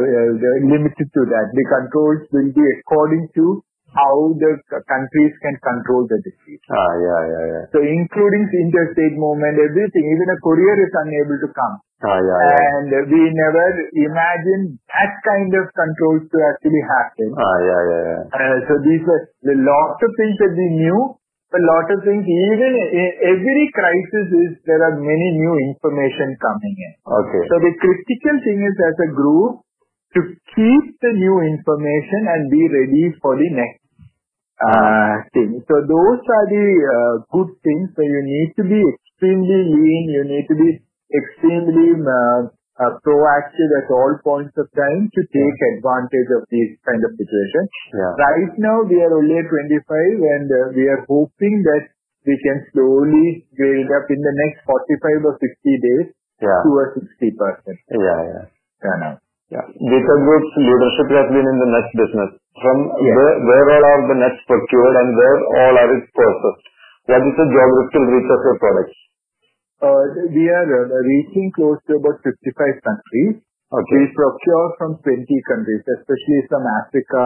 limited 0.68 1.08
to 1.08 1.22
that. 1.32 1.48
The 1.56 1.66
controls 1.72 2.28
will 2.34 2.52
be 2.52 2.66
according 2.82 3.30
to 3.40 3.64
how 3.96 4.36
the 4.36 4.52
countries 4.84 5.34
can 5.40 5.56
control 5.64 6.04
the 6.12 6.20
disease. 6.28 6.60
Ah. 6.68 6.92
Yeah. 7.00 7.22
Yeah. 7.24 7.46
Yeah. 7.56 7.64
So 7.72 7.80
including 7.80 8.44
interstate 8.52 9.16
movement, 9.16 9.64
everything, 9.64 10.06
even 10.12 10.28
a 10.28 10.38
courier 10.44 10.76
is 10.84 10.92
unable 10.92 11.40
to 11.40 11.50
come. 11.56 11.76
Ah. 12.06 12.20
Yeah. 12.22 12.40
Yeah. 12.46 12.62
And 12.62 12.90
we 13.10 13.22
never 13.34 13.66
imagined 14.06 14.78
that 14.94 15.12
kind 15.26 15.50
of 15.58 15.66
controls 15.74 16.30
to 16.30 16.38
actually 16.54 16.84
happen. 16.86 17.30
Ah. 17.34 17.58
Yeah. 17.66 17.82
Yeah. 17.90 18.04
Yeah. 18.06 18.22
Uh, 18.30 18.58
so 18.70 18.74
these 18.86 19.02
were 19.02 19.24
the 19.42 19.58
lot 19.66 19.98
of 19.98 20.12
things 20.14 20.36
that 20.38 20.54
we 20.54 20.68
knew, 20.78 21.00
a 21.58 21.62
lot 21.74 21.88
of 21.90 22.06
things. 22.06 22.22
Even 22.22 22.72
in 22.94 23.08
every 23.34 23.66
crisis 23.74 24.28
is 24.46 24.52
there 24.70 24.84
are 24.84 24.96
many 25.02 25.28
new 25.42 25.54
information 25.74 26.38
coming 26.38 26.76
in. 26.76 26.94
Okay. 27.02 27.44
So 27.50 27.56
the 27.66 27.74
critical 27.82 28.36
thing 28.46 28.60
is 28.62 28.76
as 28.78 28.98
a 29.02 29.10
group 29.18 29.66
to 30.16 30.22
keep 30.54 30.86
the 31.02 31.14
new 31.18 31.36
information 31.50 32.22
and 32.30 32.42
be 32.54 32.62
ready 32.70 33.06
for 33.22 33.38
the 33.42 33.50
next 33.58 33.82
uh, 34.62 35.14
thing. 35.34 35.62
So 35.66 35.76
those 35.82 36.22
are 36.22 36.46
the 36.50 36.68
uh, 36.68 37.16
good 37.34 37.58
things. 37.66 37.90
So 37.98 38.02
you 38.06 38.22
need 38.22 38.50
to 38.58 38.64
be 38.66 38.80
extremely 38.82 39.62
lean. 39.74 40.04
You 40.14 40.24
need 40.30 40.46
to 40.50 40.56
be 40.58 40.70
extremely 41.14 41.96
uh, 42.04 42.52
uh, 42.78 42.94
proactive 43.02 43.70
at 43.82 43.88
all 43.90 44.12
points 44.24 44.54
of 44.60 44.68
time 44.76 45.10
to 45.10 45.22
take 45.34 45.58
advantage 45.78 46.30
of 46.38 46.44
these 46.52 46.78
kind 46.86 47.02
of 47.02 47.12
situations. 47.18 47.68
Right 48.20 48.54
now 48.60 48.78
we 48.86 48.98
are 49.02 49.14
only 49.18 49.38
at 49.40 49.48
25 49.50 49.54
and 49.56 50.48
uh, 50.52 50.60
we 50.78 50.86
are 50.92 51.02
hoping 51.10 51.64
that 51.66 51.84
we 52.28 52.36
can 52.44 52.58
slowly 52.76 53.48
build 53.56 53.88
up 53.96 54.06
in 54.12 54.20
the 54.20 54.34
next 54.46 54.68
45 54.68 55.32
or 55.32 55.36
60 55.40 55.48
days 55.88 56.08
to 56.44 56.70
a 56.76 56.86
60% 57.00 57.00
Yeah. 57.00 57.98
Yeah. 57.98 58.46
turnout. 58.84 59.18
Yeah. 59.48 59.64
Beta 59.64 60.16
Group's 60.28 60.54
leadership 60.60 61.08
has 61.18 61.28
been 61.32 61.48
in 61.48 61.58
the 61.58 61.70
nuts 61.72 61.92
business. 61.96 62.32
From 62.60 62.78
where, 63.00 63.36
where 63.48 63.66
all 63.80 63.84
are 63.88 64.02
the 64.12 64.18
nuts 64.20 64.42
procured 64.44 64.96
and 65.02 65.10
where 65.16 65.38
all 65.56 65.74
are 65.82 65.92
it 65.98 66.04
processed? 66.12 66.66
What 67.08 67.24
is 67.24 67.36
the 67.40 67.48
geographical 67.48 68.04
reach 68.12 68.28
of 68.28 68.40
your 68.44 68.58
products? 68.60 68.98
Uh, 69.78 70.04
we 70.34 70.50
are 70.50 70.66
uh, 70.66 70.90
reaching 71.06 71.52
close 71.54 71.78
to 71.86 72.02
about 72.02 72.18
55 72.26 72.34
countries. 72.82 73.42
Okay. 73.70 73.94
We 73.94 74.04
procure 74.16 74.68
from 74.80 74.98
20 75.04 75.28
countries, 75.52 75.84
especially 76.02 76.42
from 76.50 76.64
Africa, 76.66 77.24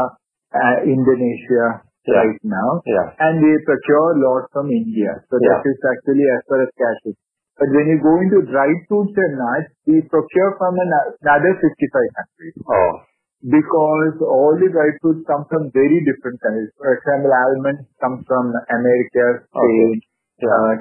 uh, 0.52 0.78
Indonesia 0.84 1.86
right 2.12 2.40
now. 2.44 2.82
Yeah. 2.84 3.08
And 3.24 3.40
we 3.40 3.56
procure 3.64 4.08
a 4.14 4.20
lot 4.20 4.50
from 4.52 4.68
India. 4.74 5.22
So 5.30 5.38
that 5.38 5.62
is 5.64 5.78
actually 5.80 6.28
as 6.28 6.42
far 6.50 6.60
as 6.66 6.72
cash 6.76 7.02
is. 7.14 7.18
But 7.62 7.70
when 7.78 7.88
you 7.94 8.02
go 8.02 8.14
into 8.20 8.42
dry 8.50 8.68
fruits 8.90 9.14
and 9.14 9.34
nuts, 9.38 9.70
we 9.86 10.02
procure 10.10 10.58
from 10.58 10.74
another 10.76 11.54
55 11.56 11.70
countries. 12.18 12.56
Oh. 12.68 12.94
because 13.42 14.22
all 14.22 14.54
the 14.54 14.70
dry 14.70 14.90
fruits 15.02 15.26
come 15.26 15.46
from 15.50 15.74
very 15.74 15.98
different 16.06 16.38
countries. 16.46 16.70
For 16.78 16.94
example, 16.94 17.34
almonds 17.34 17.90
come 17.98 18.22
from 18.30 18.54
America, 18.70 19.46
Spain, 19.50 19.98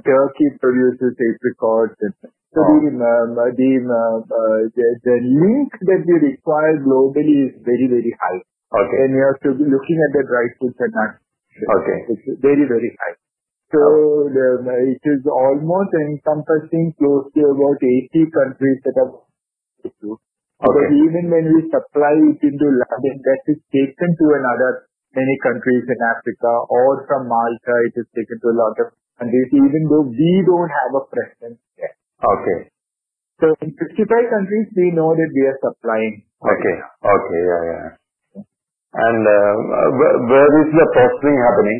Turkey 0.04 0.48
produces 0.61 1.12
apricots. 1.16 2.00
Oh. 2.50 2.82
the, 2.82 2.90
uh, 2.90 3.46
the, 3.54 3.70
uh, 3.86 4.18
uh, 4.26 4.61
the, 4.74 4.86
the 5.06 5.16
link 5.22 5.70
that 5.86 6.02
we 6.02 6.34
require 6.34 6.82
globally 6.82 7.46
is 7.46 7.54
very, 7.62 7.86
very 7.86 8.11
high. 8.18 8.40
Okay. 8.74 8.98
And 9.06 9.14
you 9.14 9.22
have 9.22 9.40
to 9.46 9.50
be 9.54 9.70
looking 9.70 9.98
at 10.02 10.11
the 10.18 10.24
dry 10.26 10.46
fruits 10.58 10.80
and 10.82 10.90
nuts. 10.90 11.22
Okay. 11.54 11.98
It's 12.11 12.26
very, 12.42 12.66
very 12.66 12.90
high. 12.98 13.16
So 13.70 13.80
the, 14.34 14.66
it 14.66 15.04
is 15.06 15.22
almost 15.30 15.94
encompassing 15.94 16.90
close 16.98 17.30
to 17.38 17.42
about 17.54 17.78
80 17.78 18.34
countries 18.34 18.78
that 18.82 18.98
have 18.98 19.12
Okay. 20.61 20.76
but 20.76 20.92
even 20.92 21.32
when 21.32 21.46
we 21.56 21.61
supply 21.72 22.12
it 22.12 22.40
into 22.44 22.66
London, 22.68 23.16
that 23.24 23.42
is 23.48 23.61
taken 23.72 24.08
to 24.12 24.26
another 24.36 24.90
many 25.16 25.36
countries 25.40 25.88
in 25.88 25.98
Africa 26.04 26.52
or 26.68 27.08
from 27.08 27.32
Malta, 27.32 27.74
it 27.88 27.96
is 27.96 28.04
taken 28.12 28.36
to 28.44 28.48
a 28.52 28.56
lot 28.61 28.76
of 28.76 28.92
countries, 29.20 29.50
even 29.52 29.82
though 29.92 30.06
we 30.08 30.32
don't 30.48 30.72
have 30.72 30.92
a 30.96 31.02
presence 31.12 31.60
there. 31.76 31.94
Okay. 32.24 32.58
So 33.40 33.52
in 33.60 33.72
55 33.76 34.08
countries, 34.08 34.68
we 34.76 34.92
know 34.96 35.12
that 35.12 35.30
we 35.32 35.42
are 35.48 35.58
supplying. 35.60 36.24
Okay. 36.40 36.76
Okay. 37.04 37.40
Yeah. 37.44 37.62
Yeah. 37.68 37.86
And 38.96 39.20
uh, 39.22 39.54
where, 39.96 40.16
where 40.26 40.50
is 40.64 40.68
the 40.72 40.86
processing 40.96 41.36
happening? 41.38 41.78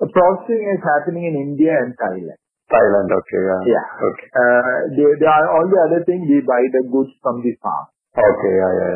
The 0.00 0.08
processing 0.12 0.62
is 0.76 0.82
happening 0.84 1.24
in 1.28 1.34
India 1.52 1.72
and 1.76 1.92
Thailand. 1.96 2.40
Thailand. 2.72 3.08
Okay. 3.08 3.40
Yeah. 3.40 3.62
Yeah. 3.76 3.86
Okay. 4.10 4.28
Uh, 4.32 4.76
they, 4.96 5.08
they 5.22 5.30
are 5.30 5.46
all 5.52 5.66
the 5.68 5.80
other 5.88 6.00
thing, 6.04 6.24
we 6.28 6.40
buy 6.44 6.62
the 6.72 6.88
goods 6.88 7.12
from 7.22 7.40
the 7.44 7.52
farm. 7.62 7.86
Okay. 8.16 8.52
Yeah. 8.56 8.72
Yeah. 8.76 8.92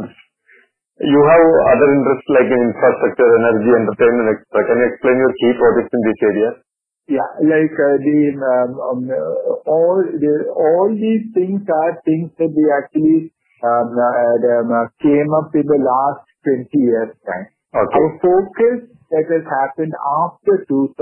yeah. 0.00 0.08
You 1.02 1.20
have 1.26 1.44
other 1.74 1.88
interests 1.92 2.28
like 2.30 2.46
in 2.46 2.60
infrastructure, 2.70 3.26
energy, 3.26 3.70
entertainment, 3.74 4.28
etc. 4.38 4.62
Can 4.64 4.76
you 4.78 4.86
explain 4.94 5.16
your 5.18 5.34
key 5.40 5.52
projects 5.58 5.92
in 5.92 6.02
this 6.06 6.20
area? 6.22 6.50
Yeah, 7.10 7.28
like 7.42 7.74
uh, 7.74 7.96
the 7.98 8.18
um, 8.38 8.70
um, 8.78 9.00
uh, 9.10 9.70
all 9.70 9.98
the 10.06 10.34
all 10.54 10.88
these 10.94 11.34
things 11.34 11.60
are 11.66 11.92
things 12.06 12.30
that 12.38 12.52
we 12.54 12.64
actually 12.70 13.34
um, 13.62 13.90
uh, 13.90 14.36
uh, 14.38 14.86
came 15.02 15.30
up 15.34 15.50
in 15.54 15.66
the 15.66 15.80
last 15.82 16.22
20 16.46 16.70
years 16.78 17.10
time. 17.26 17.46
Okay. 17.74 17.98
Our 17.98 18.10
focus 18.22 18.78
that 19.10 19.26
has 19.34 19.44
happened 19.44 19.94
after 20.24 20.64
2000 20.68 20.94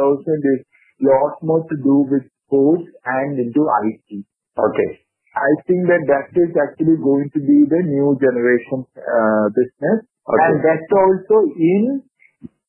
is 0.56 0.60
lot 1.04 1.36
more 1.42 1.64
to 1.68 1.76
do 1.84 2.08
with 2.08 2.24
sports 2.46 2.88
and 3.04 3.38
into 3.38 3.62
IT. 3.64 4.24
Okay. 4.56 4.90
I 5.36 5.50
think 5.68 5.86
that 5.86 6.04
that 6.10 6.32
is 6.34 6.52
actually 6.58 6.98
going 6.98 7.30
to 7.32 7.40
be 7.40 7.64
the 7.68 7.82
new 7.86 8.18
generation 8.18 8.84
uh, 8.98 9.46
business, 9.54 10.04
Okay. 10.26 10.42
and 10.48 10.54
that's 10.64 10.90
also 10.90 11.36
in 11.54 12.02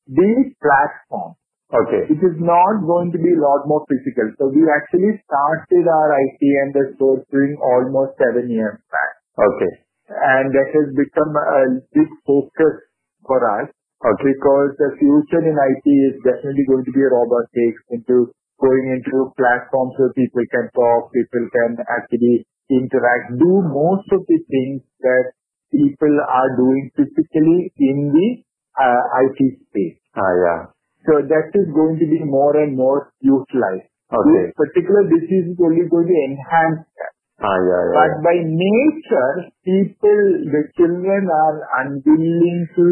the 0.07 0.31
platform. 0.61 1.35
Okay. 1.71 2.03
It 2.11 2.19
is 2.19 2.35
not 2.43 2.83
going 2.83 3.15
to 3.15 3.19
be 3.19 3.31
a 3.31 3.39
lot 3.39 3.63
more 3.63 3.87
physical. 3.87 4.27
So 4.35 4.51
we 4.51 4.67
actually 4.67 5.23
started 5.23 5.83
our 5.87 6.09
IT 6.19 6.41
and 6.43 6.69
the 6.75 6.85
store 6.99 7.23
sourcing 7.23 7.55
almost 7.63 8.19
seven 8.19 8.51
years 8.51 8.75
back. 8.91 9.13
Okay. 9.39 9.73
And 10.11 10.51
that 10.51 10.69
has 10.75 10.87
become 10.91 11.31
a 11.31 11.63
big 11.95 12.11
focus 12.27 12.75
for 13.23 13.39
us 13.63 13.71
Okay. 14.03 14.35
because 14.35 14.75
the 14.81 14.91
future 14.99 15.43
in 15.47 15.55
IT 15.55 15.85
is 15.87 16.15
definitely 16.27 16.65
going 16.67 16.83
to 16.83 16.91
be 16.91 17.03
robotics 17.07 17.79
into 17.95 18.33
going 18.59 18.85
into 18.99 19.31
platforms 19.39 19.95
where 19.95 20.11
people 20.11 20.43
can 20.51 20.67
talk, 20.75 21.13
people 21.15 21.45
can 21.55 21.79
actually 21.87 22.43
interact, 22.69 23.39
do 23.39 23.63
most 23.63 24.07
of 24.11 24.21
the 24.27 24.39
things 24.51 24.83
that 25.01 25.31
people 25.71 26.13
are 26.27 26.51
doing 26.59 26.91
physically 26.99 27.71
in 27.79 28.11
the 28.11 28.27
uh, 28.75 29.03
IT 29.23 29.39
space. 29.71 29.99
Ah, 30.19 30.33
yeah. 30.43 30.61
So 31.05 31.21
that 31.25 31.49
is 31.57 31.67
going 31.73 31.97
to 31.97 32.05
be 32.05 32.21
more 32.21 32.55
and 32.57 32.77
more 32.77 33.13
utilized. 33.21 33.89
Okay. 34.11 34.51
This 34.51 34.53
particular 34.53 35.07
disease 35.07 35.55
is 35.55 35.57
only 35.57 35.87
going 35.87 36.07
to 36.07 36.17
enhance 36.29 36.83
that. 36.99 37.13
Ah, 37.41 37.57
yeah, 37.57 37.81
yeah. 37.89 37.95
But 37.97 38.11
by 38.21 38.37
nature, 38.43 39.31
people, 39.65 40.21
the 40.45 40.61
children 40.77 41.25
are 41.25 41.57
unwilling 41.81 42.69
to 42.77 42.85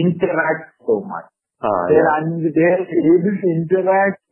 interact 0.00 0.74
so 0.82 1.06
much. 1.06 1.30
Ah, 1.62 1.86
They're, 1.86 2.02
yeah. 2.02 2.18
un- 2.18 2.50
they're 2.50 2.82
able 2.82 3.34
to 3.36 3.46
interact 3.62 4.22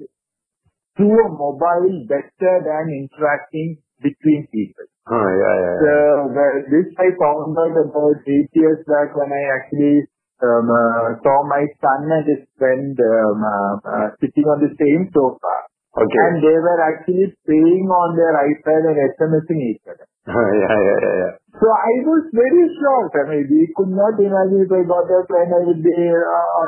through 0.97 1.19
a 1.27 1.31
mobile 1.31 2.07
better 2.09 2.55
than 2.67 2.85
interacting 2.91 3.79
between 4.03 4.47
people. 4.51 4.87
Ah, 5.07 5.29
yeah, 5.29 5.57
yeah. 5.61 5.77
So 5.85 5.95
this 6.73 6.89
I 6.99 7.13
found 7.21 7.55
out 7.55 7.77
about 7.77 8.19
eight 8.27 8.51
years 8.57 8.81
back 8.89 9.13
when 9.15 9.31
I 9.31 9.43
actually 9.61 10.09
um, 10.43 10.67
uh, 10.67 11.15
saw 11.23 11.47
my 11.47 11.63
son 11.79 12.01
and 12.11 12.27
his 12.27 12.43
friend 12.59 12.97
um, 12.99 13.39
uh, 13.39 13.75
uh, 13.87 14.09
sitting 14.19 14.47
on 14.51 14.59
the 14.65 14.73
same 14.75 15.11
sofa. 15.15 15.55
Okay. 15.95 16.23
And 16.27 16.43
they 16.43 16.59
were 16.59 16.81
actually 16.91 17.31
playing 17.47 17.87
on 17.87 18.19
their 18.19 18.35
iPad 18.35 18.83
and 18.91 18.99
SMSing 19.15 19.63
each 19.71 19.85
other. 19.87 20.07
Ah, 20.25 20.33
yeah, 20.33 20.73
yeah, 20.73 20.99
yeah, 21.05 21.17
yeah. 21.21 21.33
So 21.61 21.69
I 21.69 21.95
was 22.09 22.25
very 22.33 22.65
shocked. 22.81 23.15
I 23.15 23.25
mean, 23.29 23.45
we 23.47 23.69
could 23.77 23.93
not 23.93 24.17
imagine 24.19 24.65
if 24.65 24.73
I 24.73 24.83
got 24.89 25.07
a 25.07 25.21
friend, 25.29 25.53
I 25.53 25.61
would 25.69 25.85
be 25.85 25.93
uh, 25.93 26.65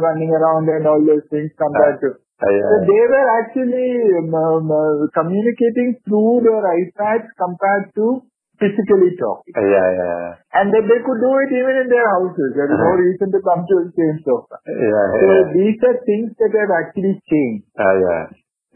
running 0.00 0.32
around 0.32 0.66
and 0.72 0.88
all 0.88 0.98
those 1.04 1.22
things 1.30 1.52
compared 1.54 2.00
to. 2.00 2.18
Uh, 2.18 2.50
yeah, 2.50 2.66
So 2.66 2.76
they 2.82 3.04
were 3.12 3.28
actually 3.44 3.90
um, 4.24 4.34
um, 4.34 4.66
uh, 4.72 5.06
communicating 5.14 6.00
through 6.08 6.42
their 6.42 6.64
iPads 6.64 7.28
compared 7.38 7.94
to 8.00 8.24
physically 8.60 9.12
talking. 9.18 9.54
yeah, 9.58 9.66
yeah, 9.66 9.90
yeah, 9.98 10.32
And 10.58 10.70
that 10.74 10.84
they 10.86 11.00
could 11.02 11.20
do 11.20 11.32
it 11.42 11.50
even 11.54 11.74
in 11.82 11.88
their 11.90 12.06
houses. 12.18 12.48
There 12.54 12.68
is 12.70 12.78
no 12.78 12.90
Uh-huh. 12.94 13.02
reason 13.02 13.28
to 13.34 13.40
come 13.42 13.62
to 13.66 13.74
the 13.84 13.90
same 13.98 14.16
sofa. 14.22 14.56
yeah, 14.66 15.06
So 15.18 15.24
yeah, 15.26 15.44
these 15.58 15.78
are 15.82 15.96
things 16.06 16.30
that 16.38 16.52
have 16.54 16.72
actually 16.80 17.14
changed. 17.26 17.66
uh, 17.74 17.94
yeah, 17.98 18.24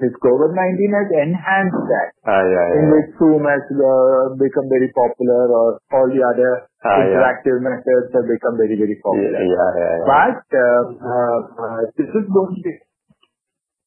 This 0.02 0.14
COVID-19 0.22 0.78
has 0.94 1.08
enhanced 1.26 1.84
that. 1.90 2.08
uh, 2.26 2.44
yeah, 2.46 2.66
In 2.78 2.82
yeah, 2.86 2.92
which 2.94 3.08
Zoom 3.18 3.42
has 3.50 3.64
uh, 3.70 4.34
become 4.38 4.66
very 4.70 4.90
popular 4.94 5.42
or 5.50 5.68
all 5.94 6.06
the 6.10 6.22
other 6.22 6.52
yeah. 6.86 7.02
interactive 7.02 7.58
methods 7.62 8.10
have 8.14 8.26
become 8.30 8.54
very, 8.58 8.78
very 8.78 8.98
popular. 9.02 9.42
yeah, 9.42 9.70
yeah, 9.78 9.94
yeah. 9.98 10.06
But 10.06 10.42
uh, 10.54 10.82
uh, 11.02 11.38
uh, 11.66 11.80
this 11.98 12.10
is 12.14 12.26
going 12.30 12.54
to 12.54 12.62
be, 12.62 12.74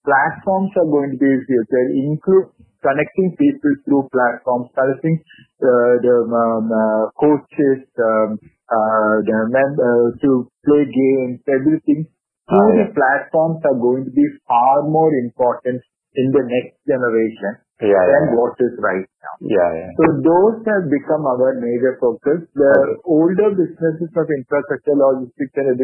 platforms 0.03 0.71
are 0.81 0.89
going 0.89 1.11
to 1.15 1.19
be 1.19 1.31
future, 1.47 1.85
include 1.95 2.49
connecting 2.83 3.35
people 3.37 3.73
through 3.85 4.09
platforms, 4.11 4.69
connecting 4.75 5.21
uh, 5.61 5.93
the 6.01 6.15
um, 6.27 6.67
uh, 6.69 7.03
coaches, 7.17 7.85
um, 8.01 8.39
uh, 8.69 9.15
the 9.25 9.37
mem- 9.49 9.79
uh, 9.81 10.07
to 10.21 10.49
play 10.65 10.85
games, 10.89 11.41
everything 11.47 12.07
Ah, 12.51 12.67
the 12.75 12.85
platforms 12.91 13.63
are 13.63 13.79
going 13.79 14.03
to 14.03 14.11
be 14.11 14.25
far 14.47 14.83
more 14.89 15.11
important 15.23 15.79
in 16.15 16.27
the 16.35 16.43
next 16.43 16.75
generation 16.83 17.63
Yeah, 17.79 17.87
than 17.87 18.23
yeah, 18.27 18.35
what 18.35 18.53
is 18.59 18.73
right 18.83 19.07
now. 19.23 19.35
yeah, 19.39 19.69
yeah. 19.71 19.91
So 19.95 20.03
those 20.19 20.57
have 20.67 20.85
become 20.91 21.23
our 21.25 21.55
major 21.61 21.95
focus. 22.01 22.47
The 22.53 22.71
Okay. 22.71 22.97
older 23.07 23.49
businesses 23.55 24.11
of 24.11 24.27
infrastructure, 24.27 24.95
logistics 24.99 25.55
and 25.55 25.79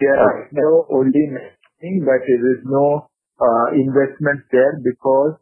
they 0.00 0.06
are 0.06 0.18
Okay. 0.18 0.32
right 0.32 0.52
now 0.52 0.74
only 0.90 1.20
investing, 1.28 1.94
but 2.06 2.20
there 2.26 2.46
is 2.54 2.60
no 2.64 3.08
uh, 3.40 3.66
investment 3.76 4.40
there 4.52 4.74
because 4.82 5.36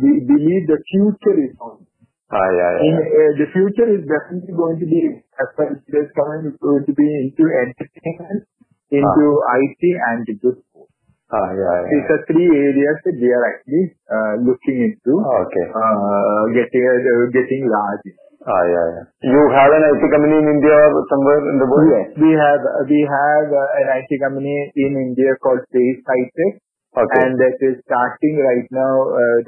we 0.00 0.24
believe 0.24 0.64
the 0.66 0.80
future 0.88 1.36
is 1.44 1.52
on. 1.60 1.84
Ah, 2.32 2.48
yeah, 2.48 2.70
In, 2.80 2.96
yeah, 2.96 3.04
uh, 3.04 3.32
the 3.36 3.48
future 3.52 3.88
is 3.92 4.02
definitely 4.08 4.56
going 4.56 4.80
to 4.80 4.86
be, 4.88 5.20
as 5.36 5.48
far 5.52 5.68
as 5.68 5.76
it 5.84 5.92
is 5.92 6.08
coming, 6.16 6.48
it's 6.48 6.56
going 6.64 6.80
to 6.88 6.94
be 6.96 7.04
into 7.20 7.44
entertainment, 7.44 8.48
into 8.88 9.24
IT 9.60 9.82
and 10.08 10.24
into 10.24 10.56
sports. 10.64 10.92
ah, 11.28 11.52
yeah, 11.52 11.60
yeah. 11.60 11.88
These 11.92 12.08
are 12.08 12.22
three 12.32 12.48
areas 12.48 12.96
that 13.04 13.16
we 13.20 13.28
are 13.28 13.44
actually 13.52 13.84
uh, 14.08 14.34
looking 14.48 14.78
into 14.80 15.12
Okay. 15.20 15.66
uh, 15.76 16.44
getting 16.56 16.84
uh, 16.88 17.28
getting 17.36 17.68
large. 17.68 18.06
Ah, 18.48 18.64
yeah, 18.64 18.86
yeah. 18.96 19.04
You 19.28 19.42
have 19.54 19.70
an 19.70 19.82
IT 19.92 20.02
company 20.08 20.36
in 20.40 20.46
India 20.56 20.72
or 20.74 21.04
somewhere 21.12 21.40
in 21.52 21.56
the 21.60 21.68
world? 21.68 21.86
Yes, 21.92 22.08
we 22.16 22.32
have 22.32 22.62
we 22.88 23.00
have 23.04 23.46
uh, 23.52 23.80
an 23.84 23.86
IT 24.00 24.10
company 24.18 24.56
in 24.74 24.92
India 25.12 25.36
called 25.44 25.60
Space 25.68 26.00
Okay. 26.02 26.50
And 26.92 27.40
that 27.40 27.56
is 27.64 27.80
starting 27.88 28.36
right 28.36 28.68
now. 28.68 28.94
Uh, 29.16 29.38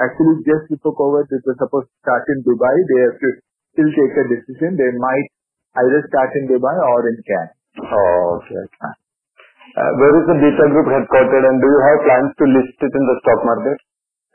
actually, 0.00 0.40
just 0.48 0.72
before 0.72 0.96
COVID, 0.96 1.28
it 1.28 1.44
was 1.44 1.56
supposed 1.60 1.92
to 1.92 1.96
start 2.00 2.24
in 2.32 2.40
Dubai. 2.40 2.74
They 2.88 3.00
have 3.04 3.18
to 3.20 3.30
still 3.76 3.90
take 3.92 4.14
a 4.16 4.24
decision. 4.32 4.80
They 4.80 4.88
might 4.96 5.28
either 5.84 6.00
start 6.08 6.32
in 6.40 6.48
Dubai 6.48 6.72
or 6.72 7.00
in 7.12 7.16
Cannes. 7.20 7.52
Oh, 7.84 8.40
okay. 8.40 8.56
okay. 8.56 8.92
Uh, 9.74 9.90
where 9.98 10.14
is 10.22 10.26
the 10.30 10.38
Beta 10.38 10.64
Group 10.70 10.86
headquartered 10.86 11.44
and 11.44 11.58
do 11.58 11.66
you 11.66 11.80
have 11.82 11.98
plans 12.06 12.30
to 12.38 12.44
list 12.46 12.78
it 12.78 12.92
in 12.94 13.04
the 13.04 13.16
stock 13.26 13.40
market? 13.42 13.76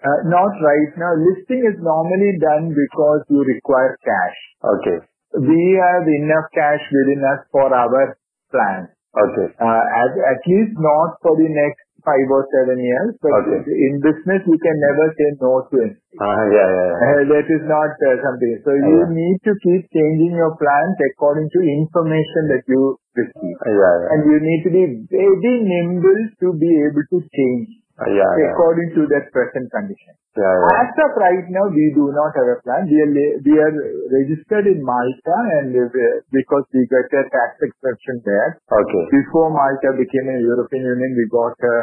Uh, 0.03 0.19
not 0.27 0.51
right 0.59 0.91
now. 0.99 1.15
Listing 1.15 1.63
is 1.63 1.79
normally 1.79 2.35
done 2.43 2.75
because 2.75 3.23
you 3.31 3.39
require 3.47 3.95
cash. 4.03 4.37
Okay. 4.61 4.99
We 5.39 5.61
have 5.79 6.03
enough 6.05 6.47
cash 6.51 6.83
within 6.91 7.23
us 7.23 7.47
for 7.55 7.71
our 7.71 8.19
plans. 8.51 8.91
Okay. 9.15 9.47
Uh, 9.57 9.83
at, 9.89 10.11
at 10.37 10.41
least 10.43 10.75
not 10.75 11.17
for 11.23 11.33
the 11.39 11.47
next 11.47 11.88
five 12.05 12.27
or 12.31 12.43
seven 12.53 12.77
years, 12.81 13.11
but 13.21 13.33
Okay. 13.43 13.59
in 13.87 13.99
business 14.03 14.41
you 14.45 14.57
can 14.59 14.77
never 14.87 15.05
say 15.19 15.29
no 15.41 15.53
to 15.71 15.75
it. 15.87 15.93
Ah, 16.19 16.43
yeah, 16.51 16.67
yeah, 16.67 16.87
yeah. 16.89 16.99
Uh, 17.09 17.21
that 17.31 17.47
is 17.47 17.63
not 17.69 17.91
uh, 17.95 18.15
something. 18.25 18.55
So 18.67 18.71
you 18.75 18.95
Yeah. 19.03 19.11
need 19.15 19.37
to 19.49 19.53
keep 19.65 19.87
changing 19.97 20.33
your 20.35 20.53
plans 20.61 20.97
according 21.11 21.47
to 21.55 21.59
information 21.75 22.51
that 22.53 22.63
you 22.67 22.81
receive. 23.15 23.55
Ah, 23.63 23.69
Yeah, 23.71 23.93
yeah. 24.03 24.11
And 24.15 24.19
you 24.31 24.37
need 24.47 24.61
to 24.67 24.71
be 24.77 24.83
very 25.13 25.55
nimble 25.73 26.21
to 26.43 26.47
be 26.65 26.71
able 26.87 27.05
to 27.15 27.19
change 27.39 27.67
Yeah, 28.07 28.23
yeah. 28.23 28.55
according 28.55 28.95
to 28.95 29.01
that 29.11 29.27
present 29.35 29.67
condition. 29.75 30.15
Yeah, 30.39 30.47
yeah. 30.47 30.79
As 30.87 30.91
of 31.03 31.11
right 31.19 31.43
now, 31.51 31.67
we 31.67 31.85
do 31.91 32.07
not 32.15 32.31
have 32.31 32.47
a 32.47 32.57
plan. 32.63 32.87
We 32.87 32.95
are, 33.03 33.11
we 33.43 33.53
are 33.59 33.75
registered 34.07 34.71
in 34.71 34.79
Malta 34.79 35.37
and 35.59 35.75
uh, 35.75 36.23
because 36.31 36.63
we 36.71 36.87
got 36.87 37.11
a 37.11 37.23
tax 37.27 37.59
exemption 37.59 38.23
there. 38.23 38.55
Okay. 38.71 39.03
Before 39.11 39.51
Malta 39.51 39.99
became 39.99 40.31
a 40.31 40.39
European 40.39 40.87
Union, 40.95 41.11
we 41.11 41.27
got 41.27 41.59
a, 41.59 41.75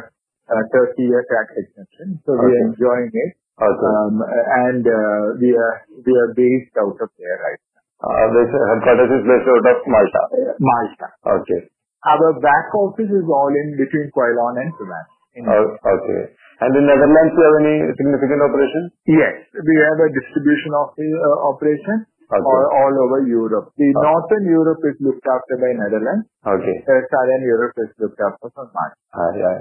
a 0.56 0.60
30 0.72 1.04
year 1.04 1.20
tax 1.28 1.52
exemption. 1.52 2.16
So 2.24 2.32
we 2.32 2.48
are 2.48 2.64
enjoying 2.72 3.12
it. 3.12 3.36
Okay. 3.60 3.88
Um, 3.92 4.20
and 4.24 4.84
uh, 4.84 5.24
we 5.36 5.52
are 5.52 5.76
we 6.00 6.12
are 6.12 6.30
based 6.36 6.76
out 6.80 6.96
of 6.96 7.08
there 7.16 7.38
right 7.40 7.60
Uh, 8.04 8.28
this 8.36 8.52
headquarters 8.52 9.12
is 9.16 9.24
based 9.24 9.48
out 9.48 9.64
of 9.64 9.78
Malta. 9.88 10.22
now. 10.32 10.52
Malta. 10.60 11.08
Okay. 11.40 11.60
Our 12.04 12.36
back 12.44 12.68
office 12.76 13.08
is 13.08 13.24
all 13.24 13.52
in 13.52 13.76
between 13.80 14.12
Kuala 14.12 14.60
and 14.60 14.70
Sudan. 14.76 15.04
Oh, 15.44 15.66
okay. 15.76 16.20
And 16.64 16.72
in 16.72 16.84
Netherlands, 16.88 17.32
you 17.36 17.42
have 17.44 17.56
any 17.60 17.76
significant 18.00 18.40
operations? 18.40 18.86
Yes, 19.04 19.34
we 19.52 19.74
have 19.76 19.98
a 20.00 20.08
distribution 20.08 20.72
of 20.72 20.96
uh, 20.96 21.52
operation 21.52 22.08
all, 22.32 22.94
over 23.04 23.28
Europe. 23.28 23.70
The 23.76 23.90
Northern 23.92 24.44
Europe 24.48 24.80
is 24.88 24.96
looked 25.04 25.26
after 25.28 25.60
by 25.60 25.70
Netherlands. 25.76 26.26
Okay. 26.42 26.76
Southern 26.88 27.42
Europe 27.44 27.76
is 27.84 27.90
looked 28.00 28.18
after 28.18 28.48
by. 28.56 28.88
Ah, 29.12 29.30
yeah. 29.36 29.56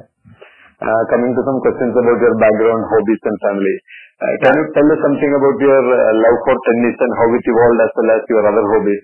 Uh, 0.75 1.03
coming 1.11 1.31
to 1.35 1.41
some 1.43 1.59
questions 1.63 1.91
about 1.95 2.19
your 2.19 2.35
background, 2.39 2.83
hobbies 2.87 3.21
and 3.23 3.37
family. 3.43 3.75
Uh, 4.15 4.35
can 4.43 4.53
you 4.55 4.65
tell 4.75 4.87
us 4.87 4.99
something 5.03 5.31
about 5.35 5.57
your 5.59 5.79
love 5.79 6.37
for 6.47 6.55
tennis 6.55 6.95
and 6.99 7.11
how 7.15 7.27
it 7.35 7.43
evolved 7.43 7.79
as 7.83 7.91
well 7.95 8.09
as 8.15 8.23
your 8.31 8.43
other 8.47 8.65
hobbies? 8.71 9.03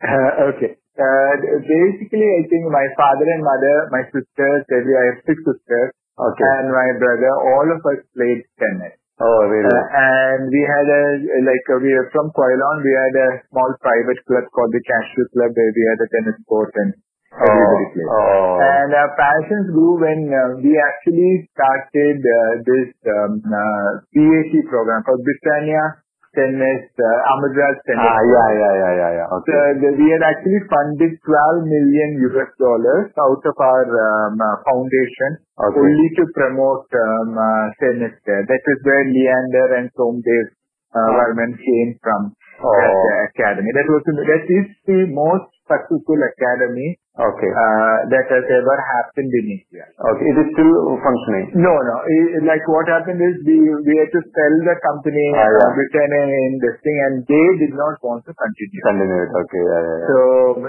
Okay. 0.52 0.72
Basically, 1.00 2.28
I 2.28 2.42
think 2.44 2.68
my 2.68 2.84
father 2.96 3.24
and 3.24 3.40
mother, 3.40 3.76
my 3.88 4.04
sisters, 4.12 4.60
I 4.68 4.80
have 5.12 5.20
six 5.24 5.36
sisters, 5.44 5.96
Okay. 6.20 6.50
and 6.60 6.68
my 6.68 6.88
brother, 7.00 7.32
all 7.56 7.66
of 7.72 7.80
us 7.80 8.00
played 8.12 8.44
tennis. 8.60 8.96
oh, 9.24 9.40
really? 9.48 9.72
Uh, 9.72 9.84
and 9.96 10.52
we 10.52 10.62
had 10.64 10.86
a, 10.88 11.04
like, 11.48 11.64
uh, 11.72 11.80
we 11.80 11.92
are 11.96 12.08
from 12.12 12.28
Quilon, 12.36 12.76
we 12.84 12.92
had 12.92 13.14
a 13.16 13.28
small 13.48 13.70
private 13.80 14.20
club 14.28 14.44
called 14.52 14.72
the 14.72 14.84
Cashew 14.84 15.24
Club 15.32 15.52
where 15.56 15.72
we 15.72 15.82
had 15.88 16.00
a 16.00 16.08
tennis 16.12 16.38
court 16.44 16.72
and 16.84 16.90
everybody 17.32 17.86
oh, 17.88 17.92
played. 17.96 18.08
oh, 18.10 18.52
And 18.60 18.90
our 18.92 19.10
passions 19.16 19.66
grew 19.72 19.96
when 19.96 20.20
uh, 20.28 20.60
we 20.60 20.76
actually 20.76 21.48
started 21.56 22.18
uh, 22.20 22.52
this 22.68 22.90
um, 23.08 23.40
uh, 23.44 23.90
BAT 24.12 24.52
program 24.68 25.00
called 25.08 25.24
Britannia 25.24 26.04
Tennis, 26.30 26.86
uh, 26.94 27.32
Amritraj 27.34 27.76
Tennis. 27.86 28.06
ah, 28.06 28.20
yeah, 28.22 28.48
yeah, 28.54 28.74
yeah, 28.78 28.92
yeah, 28.94 29.10
yeah. 29.18 29.26
So 29.42 29.54
the, 29.82 29.88
we 29.98 30.06
had 30.14 30.22
actually 30.22 30.62
funded 30.70 31.18
12 31.26 31.66
million 31.66 32.08
US 32.30 32.50
dollars 32.54 33.10
out 33.18 33.42
of 33.42 33.56
our 33.58 33.84
um, 33.90 34.38
uh, 34.38 34.56
foundation 34.62 35.42
Okay. 35.58 35.76
only 35.82 36.08
to 36.16 36.24
promote 36.32 36.86
um, 36.94 37.34
uh, 37.34 37.66
tennis 37.82 38.14
there. 38.24 38.46
That 38.46 38.62
is 38.62 38.78
where 38.86 39.04
Leander 39.10 39.68
and 39.82 39.86
Somdev 39.98 40.46
uh, 40.94 40.98
Ah. 40.98 41.10
Varman 41.18 41.52
came 41.58 41.90
from 42.02 42.34
Oh. 42.60 42.72
that 42.76 42.92
uh, 42.92 43.20
academy. 43.32 43.70
That 43.72 43.88
was 43.88 44.02
that 44.04 44.44
is 44.48 44.66
the 44.84 45.00
most 45.12 45.48
successful 45.70 46.18
academy 46.20 46.98
Okay. 47.20 47.50
uh, 47.52 47.96
that 48.10 48.26
has 48.32 48.44
ever 48.48 48.76
happened 48.96 49.28
in 49.28 49.44
India. 49.60 49.84
Okay. 49.92 50.24
It 50.30 50.36
is 50.40 50.48
still 50.56 50.72
functioning. 51.04 51.52
No, 51.58 51.72
no. 51.72 51.96
I- 52.00 52.42
Like 52.48 52.64
what 52.70 52.88
happened 52.88 53.20
is 53.20 53.40
we 53.44 53.56
we 53.60 53.94
had 54.00 54.10
to 54.14 54.20
sell 54.24 54.54
the 54.66 54.76
company, 54.80 55.26
Ah, 55.36 55.44
yeah. 55.44 55.68
uh, 55.68 56.40
in 56.48 56.52
this 56.64 56.76
thing, 56.80 56.96
and 57.06 57.14
they 57.28 57.46
did 57.62 57.74
not 57.76 57.96
want 58.02 58.24
to 58.24 58.32
continue. 58.32 58.80
Continue 58.88 59.20
it. 59.26 59.30
Okay. 59.42 59.62
Yeah, 59.62 59.82
yeah, 59.84 59.98
yeah. 60.00 60.08
So 60.08 60.18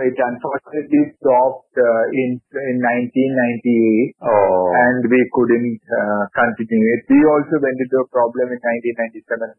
it 0.06 0.18
unfortunately 0.18 1.04
stopped 1.22 1.76
uh, 1.80 2.04
in 2.12 2.30
in 2.42 2.76
1998, 2.84 4.16
oh. 4.28 4.72
and 4.86 5.02
we 5.08 5.22
couldn't 5.34 5.80
uh, 5.88 6.24
continue 6.36 6.90
it. 7.00 7.02
We 7.08 7.20
also 7.26 7.56
went 7.64 7.80
into 7.80 7.98
a 8.04 8.08
problem 8.12 8.52
in 8.52 8.60
1997 8.60 9.56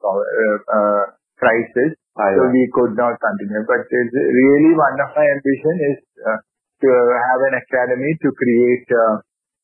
uh, 1.42 1.54
uh, 1.82 2.22
Ah, 2.22 2.28
so 2.36 2.40
we 2.52 2.62
could 2.76 2.92
not 2.94 3.16
continue. 3.16 3.62
But 3.64 3.88
it's 3.88 4.14
really 4.14 4.72
one 4.76 4.96
of 5.00 5.10
my 5.16 5.26
ambition 5.26 5.74
is 5.90 5.98
uh, 6.22 6.38
to 6.84 6.88
have 6.92 7.40
an 7.48 7.54
academy 7.56 8.12
to 8.20 8.28
create 8.36 8.88
uh, 8.92 9.14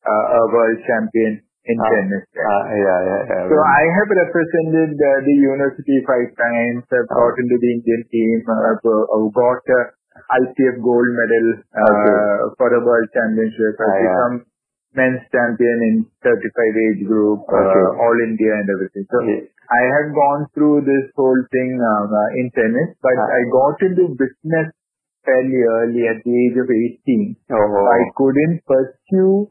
uh, 0.05 0.25
a 0.39 0.41
world 0.49 0.79
champion 0.87 1.45
in 1.69 1.77
Ah, 1.77 1.89
tennis. 1.93 2.23
ah, 2.41 2.63
yeah, 2.73 2.99
yeah, 3.05 3.21
yeah. 3.29 3.43
So 3.49 3.55
I 3.55 3.83
have 3.85 4.09
represented 4.09 4.97
uh, 4.97 5.09
the 5.29 5.35
university 5.37 5.97
five 6.09 6.29
times. 6.33 6.81
I've 6.89 7.09
got 7.09 7.33
into 7.37 7.57
the 7.61 7.69
Indian 7.77 8.01
team. 8.09 8.37
I've, 8.49 8.81
uh, 8.81 9.03
I've 9.13 9.33
got 9.35 9.61
uh, 9.69 9.85
ITF 10.41 10.81
gold 10.81 11.09
medal 11.13 11.47
uh, 11.69 11.85
Okay. 11.85 12.17
for 12.57 12.67
the 12.73 12.81
world 12.81 13.07
championship. 13.13 13.73
I've 13.77 13.93
Ah, 13.93 14.01
become 14.09 14.35
men's 14.97 15.21
champion 15.29 15.77
in 15.85 15.95
35 16.25 16.85
age 16.89 17.01
group, 17.05 17.45
uh, 17.45 17.61
Okay. 17.61 17.85
all 18.01 18.17
India 18.25 18.53
and 18.57 18.67
everything. 18.73 19.05
So 19.13 19.17
Yeah. 19.21 19.45
I 19.69 19.81
have 19.85 20.09
gone 20.17 20.49
through 20.53 20.81
this 20.89 21.13
whole 21.15 21.41
thing 21.53 21.77
um, 21.77 22.09
uh, 22.09 22.29
in 22.41 22.49
tennis, 22.57 22.97
but 23.01 23.13
Ah. 23.17 23.29
I 23.37 23.41
got 23.53 23.77
into 23.85 24.17
business 24.17 24.73
fairly 25.25 25.61
early 25.61 26.03
at 26.09 26.25
the 26.25 26.33
age 26.33 26.57
of 26.57 26.69
18. 26.69 27.37
Oh. 27.53 27.85
I 27.85 28.01
couldn't 28.17 28.65
pursue 28.65 29.49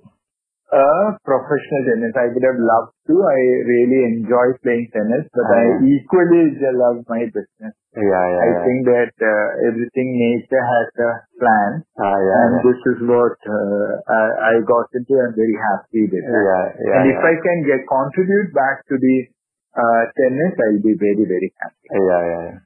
a 0.69 1.17
professional 1.25 1.83
tennis. 1.89 2.13
I 2.19 2.29
would 2.29 2.45
have 2.45 2.61
loved 2.61 2.93
to. 3.09 3.15
I 3.25 3.39
really 3.65 4.01
enjoy 4.21 4.53
playing 4.61 4.91
tennis, 4.93 5.25
but 5.33 5.47
Ah, 5.49 5.55
I 5.55 5.65
equally 5.87 6.45
love 6.77 7.07
my 7.09 7.25
business. 7.31 7.73
Yeah, 7.97 8.05
yeah, 8.05 8.43
I 8.43 8.49
yeah. 8.53 8.63
think 8.67 8.81
that 8.85 9.15
uh, 9.17 9.69
everything 9.71 10.09
nature 10.19 10.61
has 10.61 10.89
a 11.09 11.13
plan, 11.41 11.71
Ah, 11.97 12.19
yeah, 12.21 12.37
and 12.43 12.51
yeah. 12.53 12.63
this 12.69 12.81
is 12.93 12.99
what 13.09 13.39
uh, 13.49 13.89
I, 14.13 14.23
I 14.51 14.53
got 14.67 14.93
into. 14.93 15.17
I'm 15.17 15.33
very 15.33 15.57
happy 15.57 16.05
with. 16.11 16.21
Yeah, 16.27 16.65
yeah, 16.85 16.97
and 17.01 17.05
if. 17.17 17.17
I 17.17 17.35
can 17.41 17.59
get 17.65 17.81
contribute 17.89 18.53
back 18.53 18.85
to 18.93 18.95
the 19.01 19.15
uh, 19.25 19.38
tennis, 20.17 20.53
I'll 20.59 20.83
be 20.83 20.95
very 20.99 21.25
very 21.25 21.51
happy. 21.61 21.87
Yeah, 21.93 22.23
yeah, 22.23 22.43
yeah. 22.53 22.59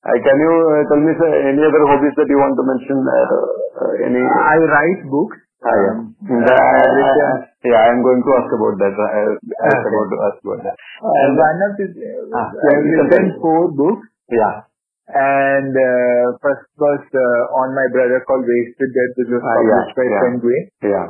Uh, 0.00 0.16
Can 0.16 0.36
you 0.40 0.52
uh, 0.56 0.80
tell 0.88 1.00
me, 1.04 1.12
sir, 1.12 1.28
any 1.52 1.60
other 1.60 1.82
hobbies 1.84 2.16
that 2.16 2.24
you 2.24 2.40
want 2.40 2.56
to 2.56 2.64
mention? 2.64 2.96
Uh, 3.04 3.28
uh, 3.84 3.92
any? 4.08 4.20
I 4.24 4.56
write 4.56 5.02
books. 5.12 5.36
Ah, 5.60 5.76
yeah. 5.76 5.92
Um, 6.00 6.16
uh, 6.24 6.56
uh, 6.56 6.88
written- 6.96 7.44
yeah, 7.68 7.80
I'm 7.92 8.00
going 8.00 8.24
to 8.24 8.30
ask 8.40 8.48
about 8.48 8.76
that. 8.80 8.94
I, 8.96 9.20
I 9.60 9.68
was 9.76 9.84
about 9.92 10.08
to 10.08 10.18
ask 10.24 10.38
about 10.40 10.60
that. 10.64 10.76
and 11.04 11.32
one 11.36 11.60
of 11.68 11.72
the, 11.76 11.86
Ah, 12.32 12.48
I've 12.48 12.80
written 12.88 13.26
four 13.44 13.68
books. 13.76 14.08
Yeah. 14.32 14.64
And 15.12 15.74
uh, 15.74 16.24
first 16.40 16.64
was 16.80 17.02
uh, 17.12 17.42
on 17.60 17.74
my 17.76 17.84
brother 17.92 18.24
called 18.24 18.46
Wasted 18.48 18.90
Death, 18.96 19.12
which 19.20 19.30
was 19.36 19.42
Ah, 19.44 19.52
published 19.52 19.92
yeah, 19.92 19.98
by 20.00 20.06
yeah. 20.08 20.22
Fenway. 20.24 20.60
Yeah. 20.80 21.06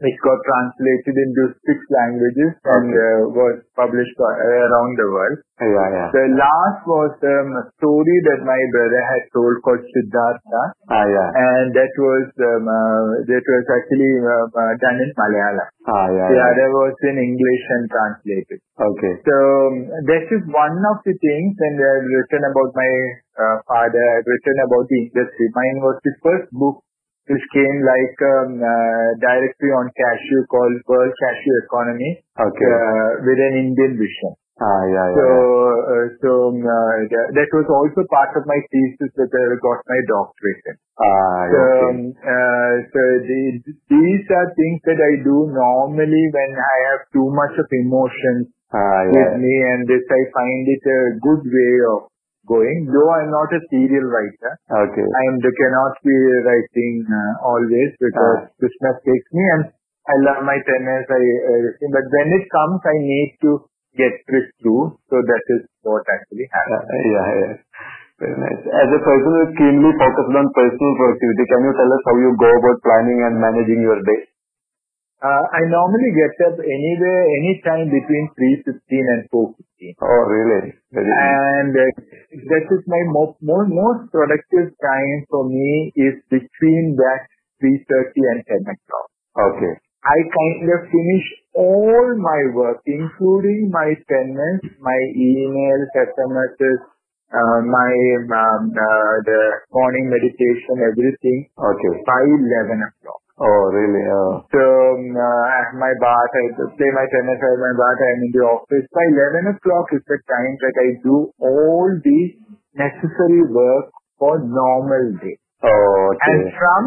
It 0.00 0.16
got 0.24 0.38
translated 0.48 1.12
into 1.12 1.42
six 1.68 1.76
languages 1.92 2.56
and 2.64 2.88
Okay. 2.88 3.04
uh, 3.04 3.20
was 3.36 3.56
published 3.76 4.16
uh, 4.16 4.32
around 4.64 4.92
the 4.96 5.08
world. 5.12 5.38
Yeah, 5.60 5.88
yeah. 5.92 6.08
The 6.08 6.26
last 6.40 6.80
was 6.88 7.12
um, 7.20 7.48
a 7.60 7.64
story 7.76 8.16
that 8.32 8.40
my 8.48 8.56
brother 8.72 9.02
had 9.12 9.22
told 9.36 9.60
called 9.60 9.84
Siddhartha, 9.84 10.62
Ah, 10.88 11.04
yeah. 11.04 11.28
and 11.36 11.68
that 11.76 11.92
was 12.00 12.24
um, 12.32 12.64
uh, 12.64 13.04
that 13.28 13.44
was 13.44 13.64
actually 13.68 14.12
uh, 14.24 14.46
uh, 14.56 14.72
done 14.80 14.98
in 15.04 15.10
Malayalam. 15.20 15.68
Ah, 15.84 16.08
yeah, 16.08 16.28
The 16.32 16.36
yeah. 16.40 16.48
other 16.48 16.68
was 16.80 16.96
in 17.12 17.16
English 17.20 17.64
and 17.76 17.84
translated. 17.92 18.58
Okay. 18.80 19.12
So 19.28 19.36
um, 19.68 19.74
that 20.08 20.24
is 20.32 20.42
one 20.48 20.80
of 20.80 20.96
the 21.04 21.12
things, 21.12 21.52
and 21.60 21.76
I've 21.76 22.08
written 22.08 22.42
about 22.48 22.70
my 22.72 22.92
uh, 23.36 23.56
father. 23.68 24.04
I've 24.16 24.24
written 24.24 24.56
about 24.64 24.88
the 24.88 24.98
industry. 25.12 25.46
Mine 25.52 25.78
was 25.84 26.00
the 26.08 26.14
first 26.24 26.48
book 26.56 26.80
which 27.30 27.46
came 27.54 27.78
like 27.86 28.18
um, 28.26 28.58
uh, 28.58 29.08
directly 29.22 29.70
on 29.70 29.86
cashew 29.94 30.42
called 30.50 30.76
World 30.90 31.14
Cashew 31.14 31.54
Economy 31.62 32.26
Okay. 32.34 32.74
uh, 32.74 33.10
with 33.22 33.38
an 33.38 33.54
Indian 33.70 33.94
vision. 33.94 34.34
Ah, 34.60 34.82
yeah, 34.84 35.06
yeah. 35.08 35.16
So, 35.16 35.24
yeah. 35.24 35.40
uh, 35.94 36.06
so 36.20 36.30
um, 36.52 36.58
uh, 36.60 36.94
that 37.32 37.48
was 37.54 37.66
also 37.70 38.04
part 38.12 38.34
of 38.36 38.44
my 38.44 38.60
thesis 38.68 39.08
that 39.16 39.30
I 39.32 39.56
got 39.56 39.80
my 39.88 40.00
doctorate 40.10 40.62
in. 40.68 40.76
Ah, 41.00 41.40
So, 41.48 41.58
okay. 41.64 41.88
um, 41.88 41.98
uh, 42.12 42.72
so 42.92 43.00
the, 43.24 43.40
these 43.88 44.24
are 44.28 44.48
things 44.52 44.78
that 44.84 45.00
I 45.00 45.12
do 45.24 45.48
normally 45.48 46.24
when 46.34 46.52
I 46.58 46.76
have 46.92 47.02
too 47.14 47.28
much 47.32 47.56
of 47.56 47.66
emotions 47.72 48.52
Ah, 48.74 49.02
with 49.08 49.32
me 49.40 49.54
and 49.70 49.88
this 49.88 50.04
I 50.06 50.22
find 50.34 50.62
it 50.68 50.84
a 50.84 51.00
good 51.24 51.42
way 51.48 51.74
of 51.94 52.10
going. 52.50 52.90
Though 52.90 53.10
I'm 53.14 53.30
not 53.30 53.50
a 53.54 53.60
serial 53.70 54.06
writer, 54.10 54.52
Okay. 54.66 55.06
I 55.06 55.22
am 55.30 55.38
cannot 55.38 55.94
be 56.02 56.16
writing 56.46 56.94
uh, 57.06 57.32
always 57.46 57.90
because 58.02 58.38
Ah. 58.42 58.50
business 58.58 58.96
takes 59.06 59.28
me 59.30 59.44
and 59.54 59.62
I 60.10 60.14
love 60.26 60.40
my 60.42 60.58
tennis, 60.66 61.06
I 61.06 61.22
everything. 61.54 61.90
But 61.94 62.06
when 62.10 62.28
it 62.34 62.44
comes, 62.50 62.80
I 62.82 62.96
need 62.98 63.30
to 63.46 63.50
get 63.94 64.14
this 64.26 64.46
through. 64.58 64.98
So 65.10 65.22
that 65.22 65.44
is 65.54 65.62
what 65.86 66.02
actually 66.10 66.46
happens. 66.50 66.88
Uh, 66.90 67.02
Yeah, 67.14 67.28
yeah. 67.42 67.54
Very 68.20 68.36
nice. 68.36 68.62
As 68.68 68.88
a 68.92 69.00
person 69.00 69.30
who 69.32 69.42
is 69.48 69.52
keenly 69.56 69.92
focused 69.96 70.34
on 70.36 70.46
personal 70.52 70.92
productivity, 71.00 71.44
can 71.48 71.60
you 71.64 71.72
tell 71.72 71.90
us 71.96 72.02
how 72.04 72.16
you 72.20 72.30
go 72.36 72.50
about 72.52 72.76
planning 72.84 73.20
and 73.24 73.34
managing 73.40 73.80
your 73.80 73.96
day? 74.04 74.20
Uh, 75.20 75.44
I 75.52 75.60
normally 75.68 76.10
get 76.16 76.32
up 76.48 76.56
anywhere, 76.56 77.22
anytime 77.44 77.92
between 77.92 78.24
3.15 78.64 78.72
and 79.04 79.22
4.15. 79.28 80.00
Oh, 80.00 80.22
really? 80.32 80.72
Very 80.96 81.04
And 81.12 81.72
uh, 81.76 81.84
that 82.48 82.64
is 82.72 82.82
my 82.88 83.02
mo- 83.12 83.36
mo- 83.44 83.68
most 83.68 84.08
productive 84.08 84.72
time 84.80 85.18
for 85.28 85.44
me 85.44 85.92
is 85.92 86.24
between 86.32 86.96
that 86.96 87.28
3.30 87.60 88.32
and 88.32 88.40
10 88.48 88.72
o'clock. 88.72 89.08
Okay. 89.36 89.74
I 90.00 90.16
kind 90.24 90.64
of 90.72 90.80
finish 90.88 91.26
all 91.52 92.16
my 92.16 92.40
work, 92.56 92.80
including 92.88 93.68
my 93.68 93.92
tennis, 94.08 94.60
my 94.80 94.96
emails, 95.12 95.88
SMSs, 95.92 96.80
uh, 97.28 97.60
my 97.68 97.92
um, 98.24 98.72
uh, 98.72 99.14
the 99.28 99.40
morning 99.70 100.08
meditation, 100.08 100.80
everything 100.80 101.52
Okay. 101.60 101.94
by 102.08 102.20
11 102.24 102.80
o'clock. 102.88 103.19
Oh, 103.40 103.62
really? 103.72 104.04
Oh. 104.04 104.44
So 104.52 104.60
um, 104.60 105.16
uh, 105.16 105.64
my 105.80 105.92
bath, 105.96 106.32
I 106.36 106.44
play 106.76 106.90
my 106.92 107.06
tennis, 107.08 107.40
I 107.40 107.48
have 107.56 107.62
my 107.64 107.72
bath, 107.72 108.00
I'm 108.04 108.20
in 108.28 108.32
the 108.36 108.44
office. 108.44 108.86
By 108.92 109.04
11 109.08 109.56
o'clock 109.56 109.86
is 109.96 110.04
the 110.04 110.20
time 110.28 110.52
that 110.60 110.76
I 110.76 110.88
do 111.00 111.32
all 111.40 111.88
the 112.04 112.20
necessary 112.76 113.42
work 113.48 113.96
for 114.20 114.44
normal 114.44 115.16
day. 115.24 115.40
Oh, 115.64 116.12
okay. 116.12 116.36
And 116.36 116.52
from 116.52 116.82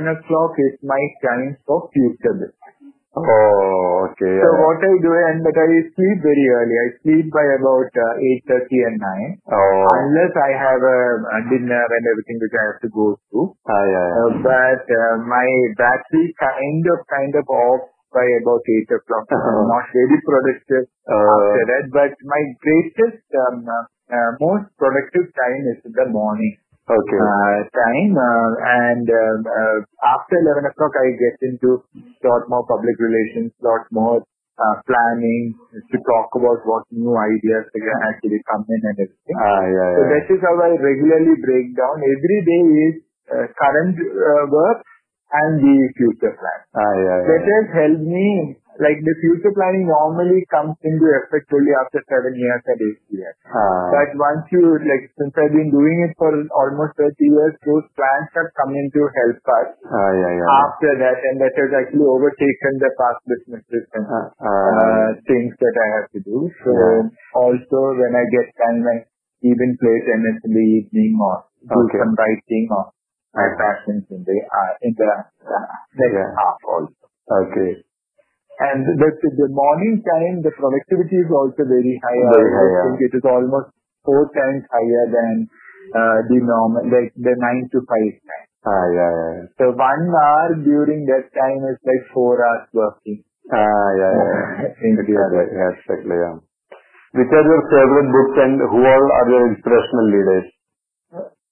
11 0.00 0.16
o'clock 0.16 0.52
is 0.56 0.80
my 0.80 1.02
time 1.20 1.60
for 1.68 1.92
future 1.92 2.36
business. 2.40 2.57
Oh, 3.26 4.08
okay. 4.12 4.34
So 4.38 4.48
Yeah. 4.48 4.60
what 4.62 4.78
I 4.84 4.92
do, 5.02 5.10
and 5.30 5.38
but 5.42 5.56
I 5.58 5.66
sleep 5.96 6.18
very 6.22 6.46
early. 6.54 6.76
I 6.78 6.88
sleep 7.02 7.26
by 7.34 7.44
about 7.58 7.90
uh, 7.90 8.22
8.30 8.22 8.86
and 8.88 8.96
9. 9.00 9.30
Oh. 9.50 9.86
Unless 9.98 10.32
I 10.38 10.50
have 10.54 10.82
a, 10.82 11.00
a 11.38 11.40
dinner 11.50 11.84
and 11.98 12.04
everything 12.12 12.38
which 12.42 12.54
I 12.54 12.64
have 12.70 12.80
to 12.86 12.90
go 12.94 13.06
through. 13.30 13.48
Ah, 13.66 13.82
yeah, 13.84 14.06
yeah. 14.06 14.18
Uh, 14.22 14.30
but 14.46 14.84
uh, 14.86 15.14
my 15.26 15.48
battery 15.80 16.26
kind 16.38 16.84
of 16.94 16.98
kind 17.10 17.32
of 17.34 17.44
off 17.50 17.82
by 18.14 18.24
about 18.40 18.62
8 18.64 18.96
o'clock. 18.98 19.24
So 19.28 19.36
I'm 19.50 19.68
not 19.68 19.86
very 19.92 20.18
productive 20.22 20.84
after 21.08 21.62
Uh, 21.64 21.68
that. 21.72 21.84
But 21.92 22.12
my 22.24 22.42
greatest, 22.62 23.24
um, 23.48 23.66
uh, 23.66 24.30
most 24.40 24.70
productive 24.78 25.28
time 25.34 25.62
is 25.74 25.78
in 25.84 25.92
the 25.92 26.08
morning 26.08 26.56
okay. 26.88 27.20
uh, 27.20 27.58
time. 27.76 28.12
Uh, 28.16 28.50
and 28.64 29.06
um, 29.06 29.38
uh, 29.44 29.78
after 30.16 30.34
11 30.40 30.72
o'clock, 30.72 30.92
I 30.96 31.06
get 31.20 31.36
into 31.44 31.84
lot 32.24 32.48
more 32.48 32.64
public 32.64 32.96
relations, 32.98 33.52
lot 33.60 33.84
more 33.92 34.24
uh, 34.58 34.76
planning 34.90 35.54
to 35.72 35.96
talk 36.02 36.28
about 36.34 36.58
what 36.66 36.82
new 36.90 37.14
ideas 37.14 37.64
can 37.70 37.98
actually 38.10 38.42
come 38.50 38.66
in 38.66 38.80
and 38.90 38.96
everything. 39.06 39.36
Ah, 39.38 39.62
yeah, 39.62 39.90
So 39.94 40.00
yeah. 40.02 40.10
that 40.18 40.24
is 40.34 40.40
how 40.42 40.54
I 40.58 40.70
regularly 40.74 41.36
break 41.44 41.66
down. 41.78 41.96
Every 42.02 42.38
day 42.42 42.62
is 42.90 42.94
uh, 43.30 43.46
current 43.54 43.94
uh, 43.94 44.44
work 44.50 44.82
and 45.30 45.52
the 45.62 45.76
future 45.94 46.34
plan. 46.34 46.60
Ah, 46.74 46.94
yeah, 46.98 47.18
That 47.22 47.42
yeah. 47.44 47.54
has 47.54 47.66
helped 47.76 48.06
me, 48.08 48.56
like 48.78 48.98
the 49.02 49.16
future 49.22 49.52
planning 49.54 49.90
normally 49.90 50.46
comes 50.50 50.78
into 50.86 51.06
effect 51.22 51.50
only 51.50 51.74
after 51.74 52.00
seven 52.06 52.32
years 52.38 52.62
and 52.66 52.78
eight 52.78 53.00
years. 53.10 53.36
Ah, 53.50 53.90
But 53.90 54.08
once 54.14 54.46
you, 54.54 54.62
like, 54.82 55.10
since 55.18 55.34
I've 55.34 55.50
been 55.54 55.70
doing 55.74 55.96
it 56.06 56.14
for 56.14 56.30
almost 56.54 56.94
30 56.94 57.10
years, 57.18 57.54
those 57.66 57.86
plans 57.98 58.28
have 58.38 58.50
come 58.54 58.72
in 58.76 58.86
to 58.94 59.02
help 59.18 59.40
us 59.42 59.68
ah, 59.82 60.10
yeah, 60.14 60.32
yeah. 60.38 60.48
after 60.62 60.90
that, 61.02 61.18
and 61.26 61.36
that 61.42 61.54
has 61.58 61.70
actually 61.74 62.06
overtaken 62.06 62.72
the 62.78 62.90
past 62.94 63.20
businesses 63.26 63.84
and 63.98 64.06
ah, 64.06 64.26
uh, 64.46 65.08
things 65.26 65.52
that 65.58 65.74
I 65.74 65.88
have 65.98 66.08
to 66.14 66.20
do. 66.22 66.38
So 66.62 66.70
Yeah. 66.70 67.02
also 67.34 67.80
when 67.98 68.12
I 68.14 68.24
get 68.30 68.46
time, 68.62 68.80
I 68.86 68.96
even 69.42 69.74
play 69.78 69.96
tennis 70.06 70.38
in 70.46 70.52
the 70.54 70.66
evening 70.82 71.18
or 71.18 71.46
do 71.66 71.78
Okay. 71.86 71.98
some 72.02 72.14
writing 72.18 72.64
or 72.70 72.94
my 73.34 73.48
passions 73.58 74.04
in 74.10 74.22
the 74.26 74.38
uh, 74.50 74.72
in 74.82 74.92
the 74.98 75.10
uh, 75.10 75.66
next 75.98 76.14
Yeah. 76.18 76.30
half 76.38 76.58
also. 76.66 77.04
okay. 77.42 77.70
And 78.58 78.82
the 78.82 79.10
the 79.22 79.48
morning 79.54 80.02
time, 80.02 80.42
the 80.42 80.50
productivity 80.50 81.16
is 81.22 81.30
also 81.30 81.62
very 81.62 81.94
high. 82.02 82.22
Very 82.26 82.50
I 82.50 82.58
high, 82.58 82.70
yeah. 82.74 82.84
think 82.90 82.98
it 83.06 83.12
is 83.14 83.24
almost 83.24 83.70
four 84.02 84.26
times 84.34 84.66
higher 84.66 85.06
than 85.14 85.46
uh, 85.94 86.18
the 86.26 86.38
normal, 86.42 86.82
like 86.90 87.14
the 87.14 87.34
nine 87.38 87.70
to 87.70 87.78
five 87.86 88.14
time. 88.18 88.46
Ah, 88.66 88.84
yeah, 88.90 89.10
yeah. 89.14 89.70
one 89.78 90.04
hour 90.10 90.58
during 90.66 91.06
that 91.06 91.30
time 91.30 91.62
is 91.70 91.78
like 91.86 92.02
four 92.10 92.34
hours 92.42 92.66
working. 92.74 93.22
Ah, 93.54 93.88
yeah. 93.94 94.12
Exactly, 94.90 95.14
other. 95.14 95.46
yeah, 95.54 95.70
exactly, 95.78 96.16
yeah. 96.18 96.36
Which 97.14 97.30
are 97.32 97.46
your 97.46 97.62
favorite 97.70 98.10
books 98.10 98.36
and 98.42 98.54
who 98.58 98.80
all 98.82 99.06
are 99.22 99.28
your 99.30 99.44
inspirational 99.54 100.06
leaders? 100.10 100.46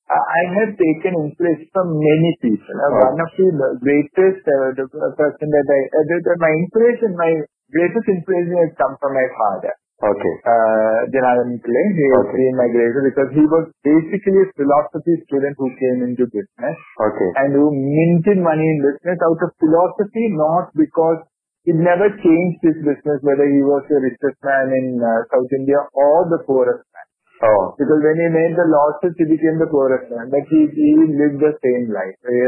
I 0.07 0.43
have 0.63 0.71
taken 0.79 1.13
inspiration 1.27 1.67
from 1.75 1.99
many 1.99 2.31
people. 2.39 2.75
One 2.79 3.19
of 3.19 3.31
the 3.35 3.51
greatest 3.83 4.47
uh, 4.47 4.71
person 5.19 5.47
that 5.51 5.67
I, 5.67 5.81
uh, 5.99 6.39
my 6.39 6.53
inspiration, 6.63 7.19
my 7.19 7.43
greatest 7.75 8.07
inspiration 8.07 8.55
has 8.63 8.73
come 8.79 8.95
from 9.03 9.19
my 9.19 9.27
father. 9.35 9.75
Okay. 9.97 10.35
uh, 10.45 11.09
Janardhan 11.09 11.57
Pillai. 11.65 11.85
He 11.97 12.05
has 12.13 12.29
Okay. 12.29 12.37
been 12.37 12.55
my 12.61 12.69
greatest 12.69 13.05
because 13.09 13.31
he 13.33 13.45
was 13.49 13.65
basically 13.81 14.45
a 14.45 14.49
philosophy 14.53 15.15
student 15.25 15.57
who 15.57 15.73
came 15.81 16.05
into 16.05 16.29
business 16.29 16.77
Okay. 17.01 17.31
and 17.41 17.57
who 17.57 17.73
minted 17.73 18.45
money 18.45 18.61
in 18.63 18.79
business 18.85 19.17
out 19.25 19.41
of 19.41 19.51
philosophy, 19.57 20.37
not 20.37 20.69
because 20.77 21.25
he 21.65 21.73
never 21.73 22.13
changed 22.13 22.61
his 22.61 22.77
business, 22.85 23.19
whether 23.25 23.49
he 23.49 23.65
was 23.65 23.89
the 23.89 23.99
richest 24.05 24.37
man 24.45 24.69
in 24.71 25.01
uh, 25.01 25.25
South 25.33 25.51
India 25.57 25.81
or 25.97 26.29
the 26.29 26.45
poorest 26.45 26.85
man. 26.93 27.07
Oh. 27.45 27.77
Because 27.77 28.01
when 28.01 28.17
he 28.17 28.29
made 28.33 28.55
the 28.57 28.69
losses, 28.71 29.13
he 29.21 29.25
became 29.29 29.61
the 29.61 29.69
poorest 29.69 30.09
man. 30.09 30.33
But 30.33 30.49
he, 30.49 30.65
he 30.73 30.91
lived 31.21 31.41
the 31.43 31.53
same 31.61 31.93
life. 31.93 32.17
He 32.25 32.41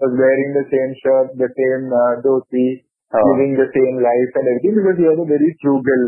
was 0.00 0.12
wearing 0.16 0.50
the 0.56 0.64
same 0.72 0.92
shirt, 1.04 1.26
the 1.36 1.50
same 1.52 1.84
uh, 1.92 2.24
dhoti, 2.24 2.88
Oh. 3.10 3.18
living 3.34 3.58
the 3.58 3.66
same 3.74 3.96
life 3.98 4.30
and 4.38 4.46
everything 4.46 4.78
because 4.78 4.94
he 4.94 5.02
had 5.02 5.18
a 5.18 5.26
very 5.26 5.50
frugal 5.58 6.02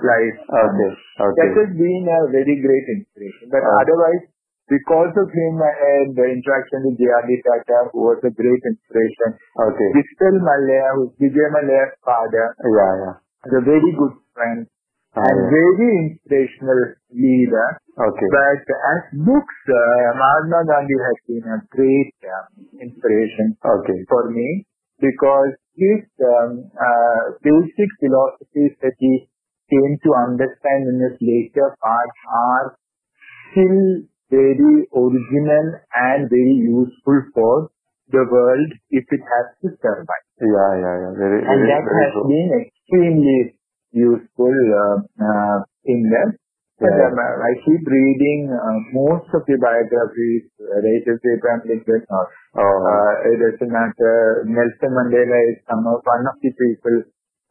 life. 0.00 0.38
Okay. 0.40 0.90
okay. 1.20 1.36
That 1.36 1.52
has 1.52 1.70
been 1.76 2.04
a 2.08 2.20
very 2.32 2.56
great 2.64 2.86
inspiration. 2.96 3.52
But 3.52 3.60
Oh. 3.60 3.76
otherwise, 3.84 4.24
because 4.64 5.12
of 5.20 5.28
him, 5.30 5.52
I 5.60 5.72
had 5.76 6.06
the 6.16 6.26
interaction 6.32 6.80
with 6.88 6.96
J.R.D. 6.96 7.28
Tata, 7.44 7.92
who 7.92 8.08
was 8.08 8.18
a 8.24 8.32
great 8.32 8.62
inspiration. 8.72 9.36
Okay. 9.36 9.90
Vittal 10.00 10.36
Mallya, 10.42 10.84
who's 10.96 11.12
Vijay 11.20 11.48
Mallya's 11.54 11.92
father, 12.02 12.46
Yeah, 12.64 12.92
yeah. 13.04 13.14
a 13.52 13.60
very 13.62 13.92
good 13.92 14.14
friend 14.32 14.64
And 15.16 15.36
very 15.48 15.90
inspirational 16.12 16.80
leader. 17.08 17.68
Okay. 17.96 18.28
But 18.28 18.60
as 18.68 19.00
books, 19.16 19.58
uh, 19.64 20.08
Mahatma 20.12 20.60
Gandhi 20.68 20.98
has 21.00 21.18
been 21.24 21.46
a 21.48 21.58
great 21.72 22.12
um, 22.28 22.44
inspiration 22.84 23.56
Okay. 23.64 23.98
for 24.12 24.28
me 24.28 24.68
because 25.00 25.56
his 25.72 26.04
um, 26.20 26.68
uh, 26.76 27.22
basic 27.40 27.88
philosophies 28.00 28.76
that 28.84 28.92
he 29.00 29.28
came 29.72 29.96
to 30.04 30.10
understand 30.28 30.84
in 30.92 30.96
his 31.00 31.16
later 31.20 31.72
part 31.80 32.12
are 32.28 32.66
still 33.52 34.04
very 34.28 34.76
original 34.92 35.66
and 35.96 36.28
very 36.28 36.56
useful 36.60 37.18
for 37.32 37.70
the 38.12 38.22
world 38.30 38.70
if 38.90 39.04
it 39.10 39.22
has 39.24 39.46
to 39.64 39.68
survive. 39.80 40.26
Yeah, 40.38 40.72
yeah, 40.76 40.94
yeah. 41.08 41.12
Very, 41.16 41.40
And 41.40 41.58
very, 41.64 41.70
that 41.72 41.82
very 41.88 41.98
has 42.04 42.12
true. 42.12 42.26
been 42.28 42.48
extremely 42.60 43.38
useful 43.92 44.54
uh, 44.54 44.98
uh, 45.20 45.58
in 45.84 46.02
them. 46.10 46.36
But 46.78 46.92
Yeah. 46.92 47.08
um, 47.08 47.16
I 47.16 47.52
keep 47.64 47.82
reading 47.88 48.52
uh, 48.52 48.78
most 48.92 49.32
of 49.32 49.48
the 49.48 49.56
biographies, 49.56 50.44
whether 50.60 50.92
it's 50.92 51.08
Abraham 51.08 51.62
Lincoln 51.64 52.04
Oh, 52.12 52.20
uh, 52.60 53.30
it 53.32 53.36
doesn't 53.40 53.72
matter. 53.72 54.44
Nelson 54.44 54.92
Mandela 54.92 55.38
is 55.52 55.64
some 55.64 55.86
of, 55.88 56.04
one 56.04 56.24
of 56.28 56.36
the 56.44 56.52
people 56.52 56.96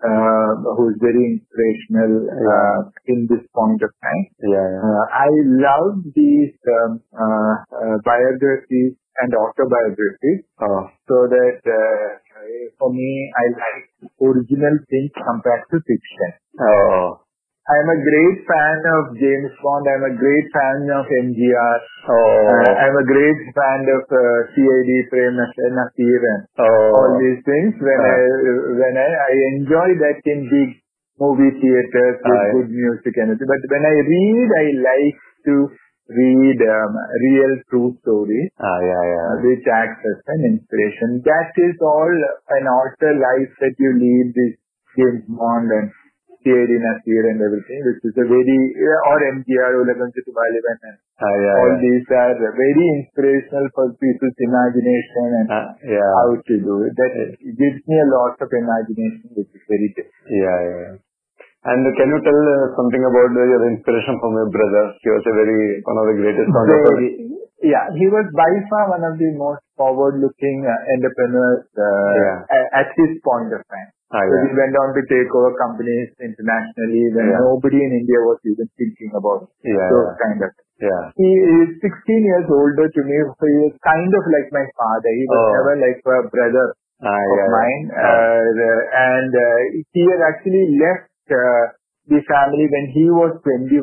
uh, 0.06 0.52
who 0.78 0.94
is 0.94 0.98
very 1.02 1.42
inspirational 1.42 2.30
uh, 2.30 2.80
in 3.10 3.26
this 3.26 3.42
point 3.56 3.82
of 3.82 3.90
time. 4.04 4.24
yeah, 4.46 4.62
yeah. 4.62 4.82
Uh, 4.86 5.04
I 5.10 5.30
love 5.58 6.06
these 6.14 6.54
um, 6.70 7.02
uh, 7.18 7.54
uh, 7.74 7.98
biographies 8.06 8.94
and 9.26 9.32
autobiographies 9.34 10.44
Oh, 10.60 10.86
so 11.08 11.16
that 11.32 11.60
uh, 11.66 12.06
for 12.80 12.90
me, 12.94 13.10
I 13.38 13.44
like 13.54 13.86
original 14.22 14.76
things 14.90 15.12
compared 15.16 15.64
to 15.72 15.78
fiction. 15.84 16.32
oh, 16.62 17.22
I'm 17.66 17.90
a 17.90 17.98
great 17.98 18.38
fan 18.46 18.78
of 18.94 19.18
James 19.18 19.50
Bond. 19.58 19.86
I'm 19.90 20.06
a 20.06 20.14
great 20.14 20.48
fan 20.54 20.86
of 20.86 21.02
MGR. 21.10 21.78
oh, 22.14 22.46
Uh, 22.46 22.72
I'm 22.78 22.94
a 22.94 23.06
great 23.10 23.42
fan 23.58 23.82
of 23.90 24.06
uh, 24.06 24.22
CID, 24.54 24.90
Prem 25.10 25.34
Nazir 25.34 26.20
and 26.30 26.42
oh. 26.62 26.94
all 26.94 27.12
these 27.18 27.42
things. 27.42 27.74
When 27.82 27.98
Ah. 27.98 28.14
I 28.14 28.22
when 28.86 28.94
I, 29.02 29.10
I 29.10 29.34
enjoy 29.58 29.88
that 29.98 30.22
in 30.30 30.46
big 30.46 30.78
movie 31.18 31.58
theaters 31.58 32.18
with 32.22 32.46
good 32.54 32.70
music 32.70 33.14
and 33.18 33.34
everything. 33.34 33.50
But 33.50 33.64
when 33.74 33.82
I 33.90 33.96
read, 33.98 34.48
I 34.62 34.66
like 34.86 35.18
to 35.50 35.56
read 36.10 36.60
um, 36.62 36.94
real 37.26 37.54
true 37.70 37.90
stories 38.06 38.50
Ah, 38.62 38.80
yeah, 38.86 39.04
yeah. 39.10 39.26
uh, 39.26 39.36
which 39.42 39.66
acts 39.66 40.02
as 40.06 40.18
an 40.38 40.42
inspiration. 40.54 41.22
That 41.26 41.52
is 41.58 41.76
all 41.82 42.14
an 42.54 42.66
alter 42.70 43.14
life 43.18 43.52
that 43.62 43.74
you 43.80 43.92
lead 43.98 44.28
this 44.38 44.54
James 44.96 45.26
Bond 45.28 45.68
and 45.74 45.90
Thierry 46.46 46.78
Nazir 46.78 47.26
and 47.34 47.42
everything, 47.42 47.82
which 47.90 48.06
is 48.06 48.14
a 48.22 48.26
very, 48.30 48.58
or 49.10 49.18
MGR, 49.34 49.72
Ulagam 49.82 50.14
Sutrum 50.14 50.38
Valiban 50.38 50.78
and 50.94 50.98
Ah, 51.18 51.32
yeah, 51.42 51.56
all 51.58 51.72
yeah. 51.74 51.82
these 51.82 52.06
are 52.12 52.36
very 52.38 52.86
inspirational 53.02 53.66
for 53.74 53.90
people's 53.98 54.38
imagination 54.46 55.28
and 55.42 55.48
Ah, 55.50 55.74
yeah. 55.82 56.06
how 56.22 56.38
to 56.38 56.54
do 56.62 56.74
it. 56.86 56.94
That 57.02 57.14
gives 57.42 57.82
me 57.90 57.96
a 57.98 58.10
lot 58.14 58.38
of 58.38 58.50
imagination, 58.54 59.34
which 59.34 59.50
is 59.58 59.64
very 59.66 59.90
different. 59.98 60.30
Yeah, 60.30 60.60
yeah. 60.70 60.92
Can 61.66 62.08
you 62.14 62.20
tell 62.22 62.42
uh, 62.46 62.66
something 62.78 63.02
about 63.02 63.30
your 63.34 63.64
inspiration 63.74 64.16
from 64.22 64.38
your 64.38 64.50
brother? 64.54 64.94
He 65.02 65.10
was 65.10 65.24
a 65.26 65.34
very, 65.34 65.82
one 65.82 65.98
of 65.98 66.06
the 66.14 66.18
greatest 66.22 66.50
entrepreneurs. 66.54 67.42
Yeah, 67.66 67.90
he 67.98 68.06
was 68.12 68.28
by 68.38 68.52
far 68.70 68.94
one 68.94 69.02
of 69.02 69.18
the 69.18 69.32
most 69.34 69.64
forward-looking 69.74 70.58
uh, 70.70 70.94
entrepreneurs 70.94 71.66
uh, 71.74 72.78
at 72.78 72.94
his 72.94 73.18
point 73.26 73.50
of 73.50 73.66
time. 73.66 73.90
Ah, 74.14 74.22
So 74.22 74.36
he 74.46 74.52
went 74.54 74.76
on 74.78 74.94
to 74.94 75.02
take 75.10 75.26
over 75.34 75.50
companies 75.58 76.14
internationally 76.22 77.10
when 77.10 77.26
nobody 77.42 77.82
in 77.82 78.06
India 78.06 78.20
was 78.22 78.38
even 78.46 78.70
thinking 78.78 79.10
about 79.18 79.50
those 79.66 80.12
kind 80.22 80.40
of. 80.46 80.52
Yeah. 80.78 81.04
He 81.18 81.32
is 81.66 81.82
16 81.82 81.90
years 82.30 82.46
older 82.52 82.86
to 82.86 83.02
me, 83.02 83.18
so 83.34 83.44
he 83.50 83.58
was 83.66 83.74
kind 83.82 84.12
of 84.14 84.24
like 84.30 84.48
my 84.54 84.66
father. 84.78 85.10
He 85.10 85.26
was 85.26 85.40
Oh. 85.42 85.52
never 85.58 85.74
like 85.82 85.98
a 86.06 86.18
brother 86.30 86.66
Ah, 87.02 87.10
of 87.18 87.40
mine. 87.50 87.84
Ah. 87.98 88.06
Uh, 88.06 88.80
and 89.18 89.32
uh, 89.34 89.60
he 89.96 90.02
had 90.06 90.22
actually 90.22 90.78
left 90.78 91.10
the 91.30 92.22
family 92.30 92.66
when 92.70 92.86
he 92.94 93.06
was 93.10 93.34
21, 93.42 93.82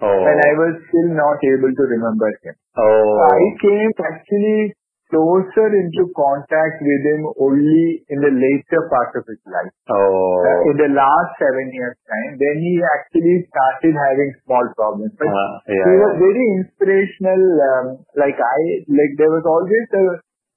Oh. 0.00 0.18
when 0.22 0.38
I 0.38 0.52
was 0.54 0.72
still 0.86 1.10
not 1.18 1.38
able 1.42 1.72
to 1.74 1.84
remember 1.90 2.30
him. 2.42 2.54
Oh. 2.78 3.18
I 3.26 3.42
came 3.58 3.90
actually 3.98 4.74
closer 5.10 5.68
into 5.70 6.10
contact 6.16 6.80
with 6.82 7.02
him 7.06 7.22
only 7.38 8.02
in 8.08 8.18
the 8.18 8.32
later 8.34 8.80
part 8.90 9.14
of 9.14 9.26
his 9.26 9.42
life. 9.46 9.70
Uh, 9.90 9.94
Oh. 9.94 10.70
in 10.70 10.76
the 10.78 10.90
last 10.94 11.30
seven 11.38 11.70
years 11.74 11.98
time, 12.06 12.38
then 12.38 12.56
he 12.62 12.74
actually 12.82 13.46
started 13.50 13.94
having 13.94 14.30
small 14.46 14.64
problems. 14.74 15.12
But 15.18 15.28
he 15.66 15.74
yeah. 15.74 15.98
was 15.98 16.14
very 16.18 16.44
inspirational. 16.62 17.42
Um, 17.70 17.86
like 18.14 18.38
I, 18.38 18.58
like 18.86 19.12
there 19.18 19.30
was 19.34 19.44
always 19.46 19.86
a 19.98 20.04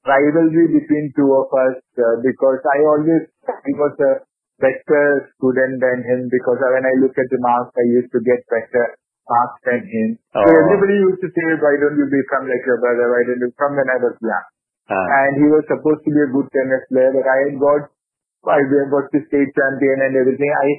rivalry 0.08 0.72
between 0.80 1.12
two 1.18 1.28
of 1.36 1.50
us 1.52 1.76
uh, 2.00 2.16
because 2.24 2.62
I 2.64 2.78
always 2.88 3.28
he 3.68 3.74
was 3.76 3.94
a 4.00 4.12
better 4.60 5.32
student 5.38 5.82
than 5.82 5.98
him 6.06 6.20
because 6.30 6.58
when 6.62 6.86
I 6.86 6.94
look 7.02 7.16
at 7.18 7.30
the 7.30 7.40
marks, 7.42 7.74
I 7.78 7.86
used 7.94 8.12
to 8.14 8.20
get 8.26 8.42
better 8.50 8.86
marks 9.30 9.60
than 9.68 9.82
him. 9.86 10.08
So 10.34 10.46
Oh. 10.46 10.60
everybody 10.64 10.96
used 11.04 11.22
to 11.22 11.30
say, 11.30 11.48
"Why 11.64 11.74
don't 11.82 11.98
you 12.02 12.08
become 12.10 12.48
like 12.48 12.66
your 12.66 12.80
brother? 12.84 13.08
Why 13.14 13.22
don't 13.30 13.44
you?" 13.46 13.52
From 13.58 13.76
when 13.76 13.90
I 13.90 13.98
was 14.06 14.16
young 14.32 14.48
Ah. 14.90 15.06
and 15.20 15.32
he 15.44 15.48
was 15.52 15.68
supposed 15.68 16.04
to 16.08 16.12
be 16.16 16.22
a 16.26 16.32
good 16.34 16.48
tennis 16.58 16.88
player, 16.92 17.12
but 17.18 17.28
I 17.28 17.38
had 17.44 17.60
got, 17.60 17.92
I 18.56 18.60
got 18.96 19.12
the 19.12 19.22
state 19.28 19.52
champion 19.60 20.02
and 20.08 20.16
everything. 20.24 20.52
I 20.64 20.70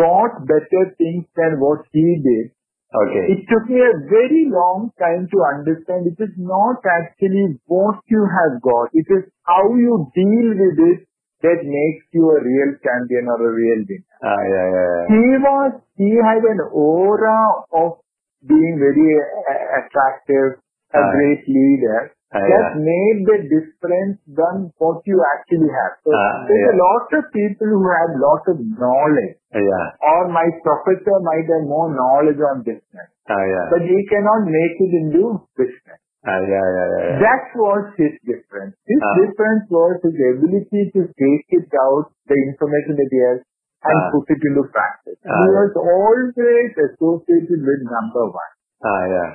got 0.00 0.46
better 0.46 0.82
things 1.02 1.26
than 1.34 1.58
what 1.58 1.84
he 1.92 2.06
did. 2.28 2.52
Okay. 3.00 3.24
It 3.32 3.42
took 3.50 3.68
me 3.70 3.80
a 3.86 3.98
very 4.10 4.46
long 4.50 4.90
time 4.98 5.26
to 5.32 5.42
understand 5.50 6.06
it 6.10 6.18
is 6.18 6.32
not 6.38 6.86
actually 6.94 7.58
what 7.66 8.00
you 8.06 8.22
have 8.38 8.60
got. 8.62 8.90
It 9.02 9.06
is 9.18 9.28
how 9.50 9.62
you 9.74 9.98
deal 10.14 10.48
with 10.62 10.78
it 10.86 11.06
that 11.42 11.60
makes 11.64 12.04
you 12.12 12.24
a 12.28 12.40
real 12.44 12.70
champion 12.84 13.24
or 13.32 13.38
a 13.40 13.52
real 13.54 13.80
winner. 13.88 14.16
Ah, 14.22 14.40
yeah, 14.44 14.66
yeah, 14.76 14.88
yeah. 14.92 15.06
He 15.16 15.26
was, 15.40 15.72
he 15.96 16.10
had 16.20 16.42
an 16.44 16.60
aura 16.72 17.40
of 17.72 18.00
being 18.46 18.76
very 18.80 19.10
uh, 19.20 19.80
attractive, 19.80 20.60
a 20.92 21.00
Ah. 21.00 21.10
great 21.16 21.44
leader 21.48 22.12
Ah, 22.32 22.38
that 22.38 22.66
yeah. 22.76 22.82
made 22.86 23.18
the 23.26 23.38
difference 23.52 24.18
than 24.40 24.70
what 24.78 25.02
you 25.04 25.18
actually 25.34 25.70
have. 25.78 25.96
So 26.04 26.12
Ah, 26.14 26.44
there's 26.46 26.66
yeah. 26.68 26.74
a 26.76 26.78
lot 26.80 27.06
of 27.18 27.24
people 27.32 27.68
who 27.72 27.82
have 27.90 28.10
lot 28.22 28.44
of 28.52 28.56
knowledge 28.82 29.36
Yeah. 29.54 29.86
or 30.12 30.28
my 30.28 30.46
professor 30.68 31.16
might 31.30 31.48
have 31.54 31.64
more 31.66 31.88
knowledge 31.94 32.38
on 32.52 32.62
business, 32.62 33.08
Ah, 33.28 33.42
yeah. 33.54 33.66
but 33.72 33.82
he 33.82 33.98
cannot 34.12 34.46
make 34.46 34.76
it 34.86 34.92
into 35.02 35.24
business. 35.56 36.00
Ah, 36.20 36.36
yeah, 36.44 36.52
yeah, 36.52 36.86
yeah. 36.92 37.04
yeah. 37.08 37.18
That 37.24 37.44
was 37.56 37.84
his 37.96 38.12
difference. 38.28 38.76
His 38.84 39.00
Ah. 39.00 39.14
difference 39.24 39.64
was 39.72 39.96
his 40.04 40.16
ability 40.36 40.82
to 40.92 41.00
take 41.16 41.46
it 41.48 41.70
out, 41.80 42.12
the 42.28 42.36
information 42.36 42.96
that 43.00 43.08
he 43.08 43.20
has, 43.24 43.40
and 43.88 43.96
Ah. 43.96 44.10
put 44.12 44.28
it 44.28 44.40
into 44.44 44.64
practice. 44.68 45.16
He 45.16 45.48
was 45.56 45.72
always 45.80 46.36
associated 46.36 47.60
with 47.64 47.80
number 47.88 48.24
one. 48.36 48.52
Ah, 48.84 49.04
yeah. 49.08 49.30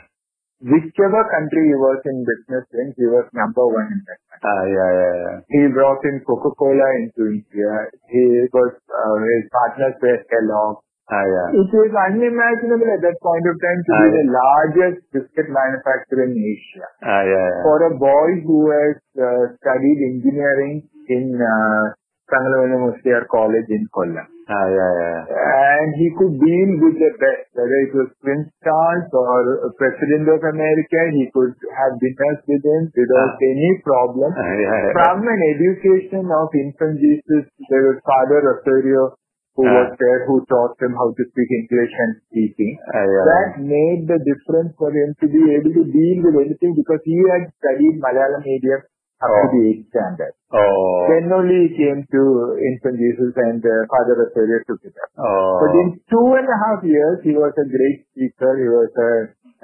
Whichever 0.61 1.21
country 1.29 1.67
he 1.67 1.75
was 1.75 1.99
in 2.05 2.23
business 2.23 2.65
in, 2.73 2.93
he 2.95 3.05
was 3.09 3.25
number 3.33 3.65
one 3.65 3.89
in 3.91 4.01
that 4.05 4.19
country. 4.29 4.45
Ah, 4.45 4.63
yeah, 4.69 4.91
yeah, 5.01 5.13
yeah. 5.25 5.37
He 5.49 5.67
brought 5.73 6.05
in 6.05 6.21
Coca-Cola 6.21 6.87
into 7.01 7.33
India. 7.33 7.71
He 8.13 8.45
was, 8.53 8.73
uh, 8.93 9.15
his 9.25 9.49
partners 9.49 9.95
were 10.01 10.21
Kellogg. 10.29 10.85
Ah, 11.05 11.21
yeah. 11.21 11.47
It 11.61 11.69
was 11.69 11.91
unimaginable 11.93 12.89
at 12.89 13.01
that 13.05 13.17
point 13.21 13.45
of 13.45 13.55
time 13.61 13.79
to 13.85 13.91
Ah, 13.93 14.01
be 14.01 14.09
the 14.17 14.25
largest 14.33 14.97
biscuit 15.13 15.47
manufacturer 15.53 16.25
in 16.25 16.33
Asia. 16.33 16.87
Ah, 17.05 17.21
yeah. 17.21 17.61
For 17.61 17.77
a 17.85 17.93
boy 17.93 18.29
who 18.41 18.57
has 18.73 18.97
uh, 19.13 19.43
studied 19.61 19.99
engineering 20.17 20.89
in 21.13 21.37
uh, 21.37 21.93
Thangal 22.25 22.57
Kunju 22.57 22.77
Musaliar 22.89 23.21
College 23.29 23.69
in 23.69 23.85
Kollam. 23.93 24.25
Ah, 24.49 24.65
yeah, 24.65 24.91
yeah. 24.97 25.21
And 25.29 25.89
he 25.97 26.09
could 26.17 26.41
deal 26.41 26.69
with 26.81 26.97
the 26.97 27.11
best, 27.21 27.53
whether 27.53 27.77
it 27.85 27.93
was 27.93 28.09
Prince 28.25 28.49
Charles 28.65 29.05
or 29.13 29.69
President 29.77 30.25
of 30.33 30.41
America, 30.41 30.99
he 31.13 31.29
could 31.33 31.53
have 31.69 31.93
dinners 32.01 32.41
with 32.49 32.65
him 32.65 32.81
without 32.97 33.37
Ah. 33.37 33.49
any 33.53 33.69
problem. 33.85 34.29
Ah, 34.33 34.41
yeah, 34.57 34.77
yeah. 34.89 34.93
From 34.97 35.21
an 35.21 35.41
education 35.53 36.25
of 36.33 36.49
infant 36.65 36.97
Jesus, 36.97 37.45
there 37.69 37.93
was 37.93 38.01
Father 38.09 38.41
Osorio 38.57 39.13
who 39.55 39.63
Ah. 39.67 39.73
was 39.75 39.89
there, 39.99 40.19
who 40.27 40.35
taught 40.51 40.75
him 40.83 40.93
how 40.99 41.07
to 41.17 41.23
speak 41.31 41.49
English 41.59 41.93
and 42.05 42.11
speaking. 42.27 42.73
Ah, 42.91 43.03
yeah. 43.03 43.25
That 43.31 43.51
made 43.63 44.03
the 44.11 44.19
difference 44.29 44.75
for 44.77 44.91
him 44.91 45.15
to 45.23 45.25
be 45.35 45.43
able 45.55 45.71
to 45.79 45.83
deal 45.95 46.17
with 46.27 46.35
anything 46.43 46.75
because 46.75 47.01
he 47.07 47.15
had 47.31 47.47
studied 47.59 48.01
Malayalam 48.03 48.43
medium 48.43 48.83
up 49.23 49.31
to 49.31 49.47
the 49.55 49.61
eighth 49.71 49.87
standard. 49.95 50.33
Oh. 50.51 51.07
Then 51.07 51.31
only 51.31 51.59
he 51.65 51.69
came 51.79 52.03
to 52.03 52.21
Infant 52.69 52.99
Jesus 52.99 53.31
and 53.47 53.63
uh, 53.63 53.73
Father 53.93 54.15
Rasolia 54.19 54.59
took 54.67 54.83
it 54.83 54.95
up. 54.99 55.09
Oh. 55.23 55.55
But 55.63 55.71
in 55.81 55.87
two 56.11 56.27
and 56.35 56.47
a 56.51 56.57
half 56.67 56.83
years, 56.83 57.23
he 57.23 57.31
was 57.31 57.55
a 57.55 57.67
great 57.71 58.03
speaker. 58.11 58.51
He 58.59 58.67
was 58.67 58.91
a, 58.91 59.11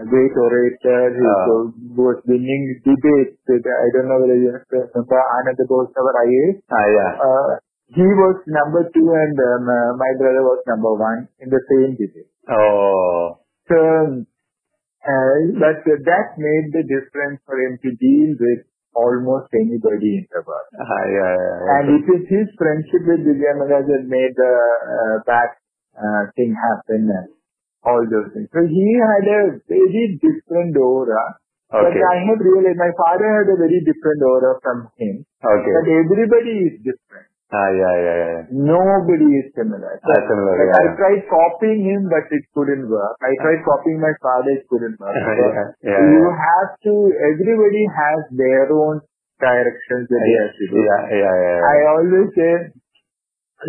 a 0.01 0.05
great 0.07 0.31
orator. 0.39 1.01
He 1.19 1.27
Ah. 1.27 1.43
was, 1.51 1.67
was 1.99 2.17
winning 2.31 2.79
debates. 2.87 3.43
I 3.51 3.87
don't 3.91 4.07
know 4.07 4.23
whether 4.23 4.39
you 4.39 4.55
remember 4.55 5.19
Anand 5.19 5.59
Bose, 5.67 5.91
our 5.99 6.13
IAS. 6.23 6.63
Ah, 6.71 6.87
yeah. 6.95 7.11
Uh, 7.19 7.51
he 7.91 8.07
was 8.07 8.39
number 8.47 8.87
two 8.95 9.07
and 9.11 9.35
um, 9.35 9.67
uh, 9.67 9.91
my 9.99 10.11
brother 10.15 10.43
was 10.47 10.63
number 10.67 10.93
one 10.95 11.27
in 11.39 11.51
the 11.51 11.59
same 11.67 11.99
debate. 11.99 12.31
Oh. 12.47 13.43
So, 13.67 13.77
uh, 15.03 15.35
but 15.59 15.83
that 15.83 16.27
made 16.39 16.67
the 16.71 16.83
difference 16.87 17.43
for 17.43 17.59
him 17.59 17.75
to 17.83 17.89
deal 17.99 18.29
with 18.39 18.63
almost 18.95 19.51
anybody 19.55 20.23
in 20.23 20.25
the 20.31 20.43
world. 20.43 20.71
Ah, 20.75 21.03
yeah, 21.07 21.31
yeah, 21.35 21.35
yeah. 21.35 21.75
And 21.79 21.85
it 21.99 22.05
is 22.07 22.23
his 22.27 22.47
friendship 22.59 23.03
with 23.07 23.23
Divya 23.23 23.59
Maharaj 23.59 23.87
that 23.87 24.03
made 24.07 24.33
the 24.35 24.53
uh, 24.55 25.15
that 25.27 25.51
uh, 25.95 26.23
thing 26.35 26.51
happen 26.55 27.07
and 27.07 27.27
all 27.83 28.03
those 28.03 28.31
things. 28.35 28.51
So 28.51 28.61
he 28.67 28.87
had 28.99 29.25
a 29.27 29.41
very 29.67 30.19
different 30.19 30.75
aura. 30.75 31.39
Okay. 31.71 31.87
But 31.87 31.95
I 31.95 32.15
have 32.27 32.39
realized 32.43 32.75
my 32.75 32.91
father 32.99 33.27
had 33.31 33.47
a 33.47 33.55
very 33.55 33.79
different 33.79 34.19
aura 34.27 34.59
from 34.59 34.91
him. 34.99 35.23
Okay. 35.39 35.71
But 35.71 35.87
everybody 35.87 36.55
is 36.67 36.75
different. 36.83 37.30
Ah, 37.51 37.67
yeah, 37.75 37.95
yeah, 37.99 38.17
yeah. 38.23 38.41
Nobody 38.47 39.27
is 39.43 39.51
similar. 39.51 39.99
So, 39.99 40.07
Ah, 40.07 40.21
similar, 40.23 40.55
like 40.55 40.71
yeah. 40.71 40.79
I 40.79 40.85
tried 40.95 41.21
copying 41.27 41.83
him, 41.83 42.07
but 42.07 42.23
it 42.31 42.47
couldn't 42.55 42.87
work. 42.87 43.15
I 43.19 43.35
tried 43.43 43.59
copying 43.67 43.99
my 43.99 44.15
father, 44.23 44.55
it 44.55 44.63
couldn't 44.71 44.95
work. 44.95 45.11
Yeah, 45.19 45.67
yeah, 45.83 45.99
you 46.15 46.23
have 46.31 46.71
to, 46.87 46.93
everybody 47.11 47.83
has 47.91 48.19
their 48.31 48.71
own 48.71 49.03
directions 49.43 50.07
that 50.07 50.21
they 50.23 50.35
have 50.39 50.55
to 50.55 50.65
do. 50.71 50.75
Yeah, 50.79 51.03
yeah, 51.11 51.35
yeah. 51.43 51.59
I 51.59 51.77
always 51.91 52.27
say, 52.39 52.53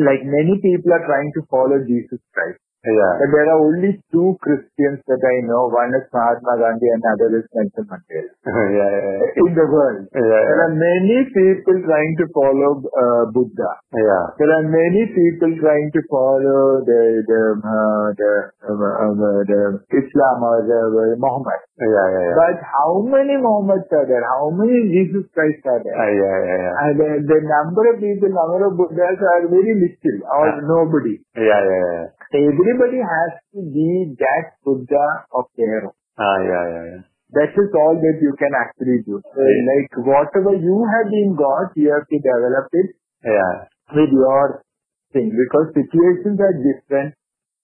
like 0.06 0.22
many 0.24 0.62
people 0.62 0.94
are 0.94 1.02
trying 1.02 1.34
to 1.36 1.42
follow 1.50 1.82
Jesus 1.82 2.22
Christ. 2.30 2.62
Yeah. 2.82 3.14
But 3.22 3.30
there 3.30 3.46
are 3.54 3.62
only 3.62 4.02
two 4.10 4.34
Christians 4.42 4.98
that 5.06 5.22
I 5.22 5.36
know. 5.46 5.70
One 5.70 5.94
is 5.94 6.02
Mahatma 6.10 6.58
Gandhi 6.58 6.88
and 6.90 7.02
other 7.14 7.28
is 7.38 7.46
Nelson 7.54 7.86
Mandela. 7.86 8.30
yeah, 8.74 8.90
yeah, 8.90 9.38
In 9.38 9.54
the 9.54 9.66
world. 9.70 10.02
yeah. 10.10 10.42
There 10.50 10.62
are 10.66 10.74
many 10.74 11.18
people 11.30 11.76
trying 11.86 12.14
to 12.18 12.26
follow 12.34 12.82
uh, 12.82 13.30
Buddha. 13.30 13.70
yeah. 13.94 14.24
There 14.34 14.50
are 14.50 14.66
many 14.66 15.06
people 15.14 15.50
trying 15.62 15.88
to 15.94 16.00
follow 16.10 16.82
the 16.82 17.00
the 17.22 17.42
uh, 17.62 18.06
the, 18.18 18.32
uh, 18.66 18.74
uh, 18.74 19.40
the 19.46 19.60
Islam 20.02 20.36
or 20.42 20.58
the 20.66 20.80
uh, 20.82 21.14
Muhammad. 21.22 21.60
Yeah, 21.78 21.86
yeah, 21.86 22.24
yeah. 22.26 22.34
But 22.34 22.56
how 22.66 22.98
many 23.06 23.38
Muhammads 23.38 23.86
are 23.94 24.06
there? 24.10 24.26
How 24.26 24.50
many 24.50 24.90
Jesus 24.90 25.30
Christ 25.30 25.62
are 25.70 25.78
there? 25.86 25.94
Ah, 25.94 26.10
yeah, 26.10 26.36
yeah, 26.50 26.58
yeah. 26.66 26.74
And 26.82 26.92
the, 26.98 27.10
the 27.30 27.38
number 27.46 27.82
of 27.94 28.02
people, 28.02 28.26
number 28.34 28.66
of 28.66 28.74
Buddhas 28.74 29.22
are 29.22 29.46
very 29.46 29.70
little 29.78 30.18
or 30.34 30.46
Ah. 30.50 30.58
nobody. 30.66 31.22
Yeah, 31.38 31.62
yeah, 31.62 31.86
yeah. 31.94 32.06
Everybody 32.32 33.00
has 33.04 33.32
to 33.52 33.60
be 33.60 34.16
that 34.18 34.56
Buddha 34.64 35.06
of 35.36 35.46
their 35.56 35.84
own. 35.84 35.96
Ah, 36.18 36.38
yeah, 36.40 36.64
yeah, 36.72 36.84
yeah. 36.96 37.02
That 37.36 37.52
is 37.56 37.70
all 37.76 37.96
that 37.96 38.18
you 38.20 38.32
can 38.40 38.52
actually 38.56 39.00
do. 39.04 39.20
So, 39.20 39.40
Yeah. 39.40 39.64
like 39.68 39.92
whatever 40.08 40.54
you 40.56 40.76
have 40.92 41.08
been 41.12 41.34
got, 41.36 41.76
you 41.76 41.92
have 41.92 42.06
to 42.08 42.18
develop 42.18 42.68
it 42.72 42.88
Yeah. 43.24 43.68
with 43.96 44.12
your 44.12 44.62
thing 45.12 45.28
because 45.30 45.72
situations 45.74 46.40
are 46.40 46.52
different. 46.68 47.14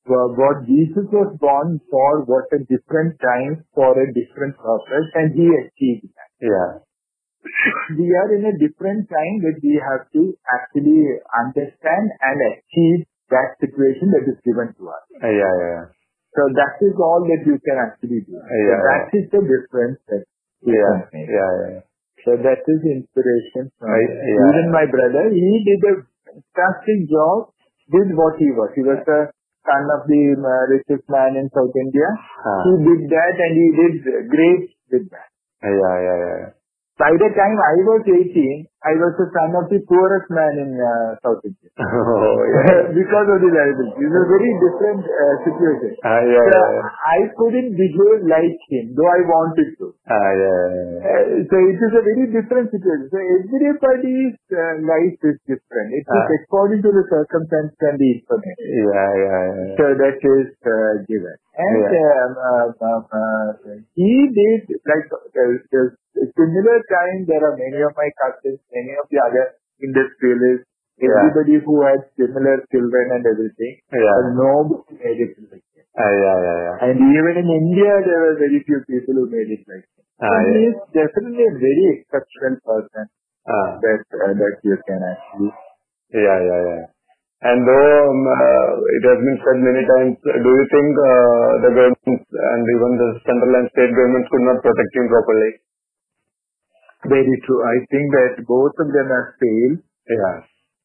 Wha- 0.06 0.32
What 0.40 0.64
Jesus 0.66 1.08
was 1.12 1.36
born 1.38 1.80
for 1.90 2.24
was 2.24 2.44
a 2.52 2.60
different 2.64 3.18
time 3.20 3.64
for 3.74 3.92
a 3.98 4.12
different 4.12 4.56
purpose 4.56 5.08
and 5.14 5.32
he 5.32 5.48
achieved 5.48 6.08
that. 6.16 6.30
Yeah. 6.40 6.72
We 7.96 8.14
are 8.14 8.34
in 8.34 8.44
a 8.46 8.56
different 8.58 9.08
time 9.08 9.40
that 9.44 9.60
we 9.62 9.80
have 9.80 10.10
to 10.12 10.36
actually 10.56 11.20
understand 11.44 12.10
and 12.20 12.38
achieve 12.52 13.06
that 13.30 13.48
situation 13.60 14.12
that 14.16 14.24
is 14.28 14.38
given 14.44 14.72
to 14.76 14.82
us. 14.88 15.04
Ah, 15.20 15.28
yeah, 15.28 15.54
yeah. 15.62 15.84
So 16.36 16.42
that 16.54 16.76
is 16.84 16.94
all 17.00 17.24
that 17.26 17.42
you 17.44 17.56
can 17.64 17.78
actually 17.80 18.22
do. 18.24 18.36
So 18.36 18.54
Yeah. 18.54 18.80
that 18.88 19.04
is 19.16 19.24
the 19.32 19.42
difference 19.42 19.98
that 20.12 20.24
you 20.62 20.72
Yeah, 20.76 20.92
can 20.92 21.08
make. 21.12 21.28
yeah, 21.28 21.52
yeah. 21.64 21.80
So 22.24 22.36
that 22.36 22.60
is 22.66 22.80
inspiration 22.84 23.70
from 23.78 23.90
I- 23.90 24.12
yeah. 24.12 24.48
even 24.48 24.66
my 24.72 24.86
brother. 24.86 25.30
He 25.30 25.50
did 25.64 25.80
a 25.88 25.94
fantastic 26.28 27.08
job 27.08 27.52
did 27.88 28.12
what 28.16 28.36
he 28.36 28.48
was. 28.52 28.70
He 28.76 28.84
was 28.84 29.00
a 29.00 29.20
son 29.64 29.84
of 29.96 30.04
the 30.08 30.22
uh, 30.36 30.64
richest 30.72 31.08
man 31.08 31.36
in 31.40 31.48
South 31.56 31.72
India. 31.72 32.08
Ah. 32.44 32.62
He 32.68 32.72
did 32.84 33.00
that 33.12 33.34
and 33.40 33.52
he 33.56 33.66
did 33.80 33.94
great 34.28 34.62
with 34.92 35.06
that. 35.10 35.28
Ah, 35.64 35.72
yeah, 35.72 35.96
yeah, 36.04 36.18
yeah. 36.20 36.48
By 36.98 37.14
the 37.14 37.30
time 37.30 37.54
I 37.54 37.74
was 37.86 38.02
18, 38.10 38.66
I 38.82 38.92
was 38.98 39.14
the 39.14 39.30
son 39.30 39.54
of 39.54 39.70
the 39.70 39.78
poorest 39.86 40.26
man 40.34 40.54
in 40.58 40.70
uh, 40.74 41.14
South 41.22 41.38
India. 41.46 41.70
Oh, 41.78 42.42
yeah. 42.42 42.90
because 42.98 43.28
of 43.30 43.38
the 43.38 43.50
liability. 43.54 44.02
It's 44.02 44.18
a 44.18 44.26
very 44.26 44.50
different 44.58 45.02
uh, 45.06 45.34
situation. 45.46 45.94
Ah, 46.02 46.18
yeah, 46.26 46.42
So 46.42 46.58
yeah, 46.58 46.74
yeah. 46.74 46.90
I 47.06 47.18
couldn't 47.38 47.70
behave 47.78 48.18
like 48.26 48.58
him, 48.66 48.98
though 48.98 49.06
I 49.06 49.20
wanted 49.30 49.78
to. 49.78 49.86
Ah, 50.10 50.30
yeah. 50.34 50.66
Uh, 51.06 51.24
so 51.46 51.54
it 51.70 51.78
is 51.78 51.92
a 51.94 52.02
very 52.02 52.26
different 52.34 52.66
situation. 52.74 53.06
So 53.14 53.18
everybody's 53.22 54.34
uh, 54.50 54.74
life 54.82 55.18
is 55.22 55.38
different. 55.46 55.88
It 55.94 56.02
is 56.02 56.18
Ah. 56.18 56.34
according 56.42 56.82
to 56.82 56.90
the 56.90 57.04
circumstance 57.06 57.78
and 57.78 57.94
the 57.94 58.10
information. 58.18 58.66
Yeah, 58.74 59.10
yeah, 59.22 59.42
yeah. 59.54 59.74
So 59.78 59.84
that 60.02 60.18
is 60.18 60.46
uh, 60.66 60.92
given. 61.06 61.36
And 61.58 61.82
um, 62.78 63.02
uh, 63.10 63.50
he 63.98 64.30
did 64.30 64.70
like 64.86 65.10
uh, 65.10 65.86
similar 66.14 66.78
time. 66.88 67.26
There 67.26 67.42
are 67.42 67.56
many 67.56 67.80
of 67.84 67.92
my 67.96 68.08
cousins, 68.22 68.60
many 68.72 68.92
of 68.96 69.06
the 69.10 69.18
other 69.22 69.44
industrialists, 69.80 70.66
Yeah. 70.98 71.14
everybody 71.14 71.56
who 71.62 71.74
had 71.86 72.00
similar 72.18 72.56
children 72.74 73.04
and 73.16 73.24
everything. 73.32 73.74
Yeah. 73.92 74.16
But 74.18 74.28
nobody 74.38 74.94
made 75.04 75.20
it 75.26 75.32
like 75.50 75.66
him. 75.76 75.84
Ah, 75.98 76.10
yeah, 76.10 76.36
yeah, 76.46 76.58
yeah. 76.66 76.76
And 76.88 76.96
even 76.98 77.34
in 77.42 77.48
India, 77.48 77.92
there 78.06 78.20
were 78.26 78.36
very 78.42 78.60
few 78.66 78.80
people 78.88 79.14
who 79.22 79.26
made 79.30 79.50
it 79.56 79.62
like. 79.70 79.86
So 79.94 80.02
Ah, 80.26 80.40
he 80.42 80.54
yeah. 80.58 80.68
is 80.72 80.76
definitely 80.96 81.44
a 81.46 81.54
very 81.54 81.84
exceptional 81.94 82.58
person 82.66 83.04
Ah, 83.46 83.78
that 83.84 84.02
uh, 84.18 84.32
that 84.42 84.54
you 84.66 84.76
can 84.86 85.00
actually. 85.12 85.52
yeah, 86.12 86.38
yeah, 86.50 86.60
yeah. 86.68 86.84
And 87.38 87.62
though 87.62 87.90
um, 88.10 88.20
uh, 88.26 88.70
it 88.98 89.02
has 89.06 89.18
been 89.22 89.38
said 89.46 89.58
many 89.62 89.82
times, 89.86 90.18
do 90.26 90.50
you 90.58 90.66
think 90.74 90.90
uh, 90.98 91.50
the 91.62 91.70
governments 91.70 92.26
and 92.34 92.62
even 92.74 92.90
the 92.98 93.08
central 93.22 93.52
and 93.62 93.70
state 93.70 93.92
governments 93.94 94.26
could 94.34 94.42
not 94.42 94.58
protect 94.58 94.92
him 94.98 95.06
properly? 95.06 95.50
Very 97.06 97.36
true. 97.46 97.62
I 97.62 97.78
think 97.90 98.06
that 98.10 98.32
both 98.46 98.74
of 98.80 98.88
them 98.90 99.06
have 99.06 99.28
failed. 99.38 99.78
Yeah. 100.08 100.36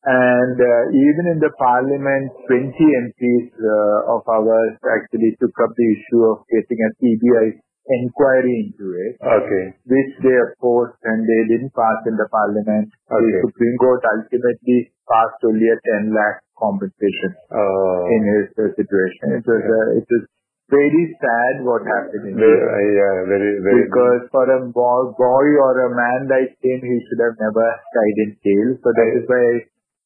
And 0.04 0.58
uh, 0.60 0.82
even 0.92 1.24
in 1.32 1.40
the 1.40 1.50
parliament, 1.56 2.28
20 2.52 2.76
MPs 2.76 3.48
uh, 3.56 4.14
of 4.20 4.22
ours 4.28 4.76
actually 4.84 5.32
took 5.40 5.56
up 5.64 5.72
the 5.74 5.88
issue 5.96 6.22
of 6.28 6.44
getting 6.52 6.76
a 6.84 6.92
CBI 7.00 7.46
inquiry 7.88 8.68
into 8.68 8.96
it, 8.96 9.16
Okay. 9.20 9.66
which 9.88 10.12
they 10.24 10.36
opposed 10.40 11.00
and 11.04 11.24
they 11.24 11.42
didn't 11.56 11.72
pass 11.76 12.04
in 12.08 12.16
the 12.20 12.28
parliament. 12.32 12.92
Okay. 13.12 13.32
The 13.44 13.48
Supreme 13.48 13.78
Court 13.80 14.04
ultimately 14.04 14.92
passed 15.08 15.40
only 15.48 15.68
a 15.72 15.80
10 16.04 16.12
lakh 16.16 16.44
compensation 16.60 17.32
Uh, 17.52 18.02
in 18.12 18.22
his 18.28 18.46
uh, 18.60 18.72
situation. 18.76 19.40
It 19.40 19.44
was, 19.48 19.64
uh, 19.64 20.00
it 20.00 20.08
was 20.08 20.24
very 20.70 21.04
sad 21.20 21.54
what 21.68 21.84
happened 21.84 22.24
in 22.30 22.34
uh, 22.40 22.48
yeah, 22.48 23.16
very, 23.28 23.60
very. 23.60 23.84
Because 23.88 24.30
for 24.32 24.46
a 24.48 24.60
boy, 24.72 25.12
boy 25.18 25.46
or 25.60 25.74
a 25.86 25.90
man 25.92 26.32
like 26.32 26.56
him, 26.64 26.80
he 26.82 26.98
should 27.08 27.22
have 27.22 27.36
never 27.40 27.68
died 27.68 28.18
in 28.28 28.32
jail. 28.40 28.68
So 28.84 28.90
that 28.96 29.12
is 29.20 29.26
why 29.28 29.46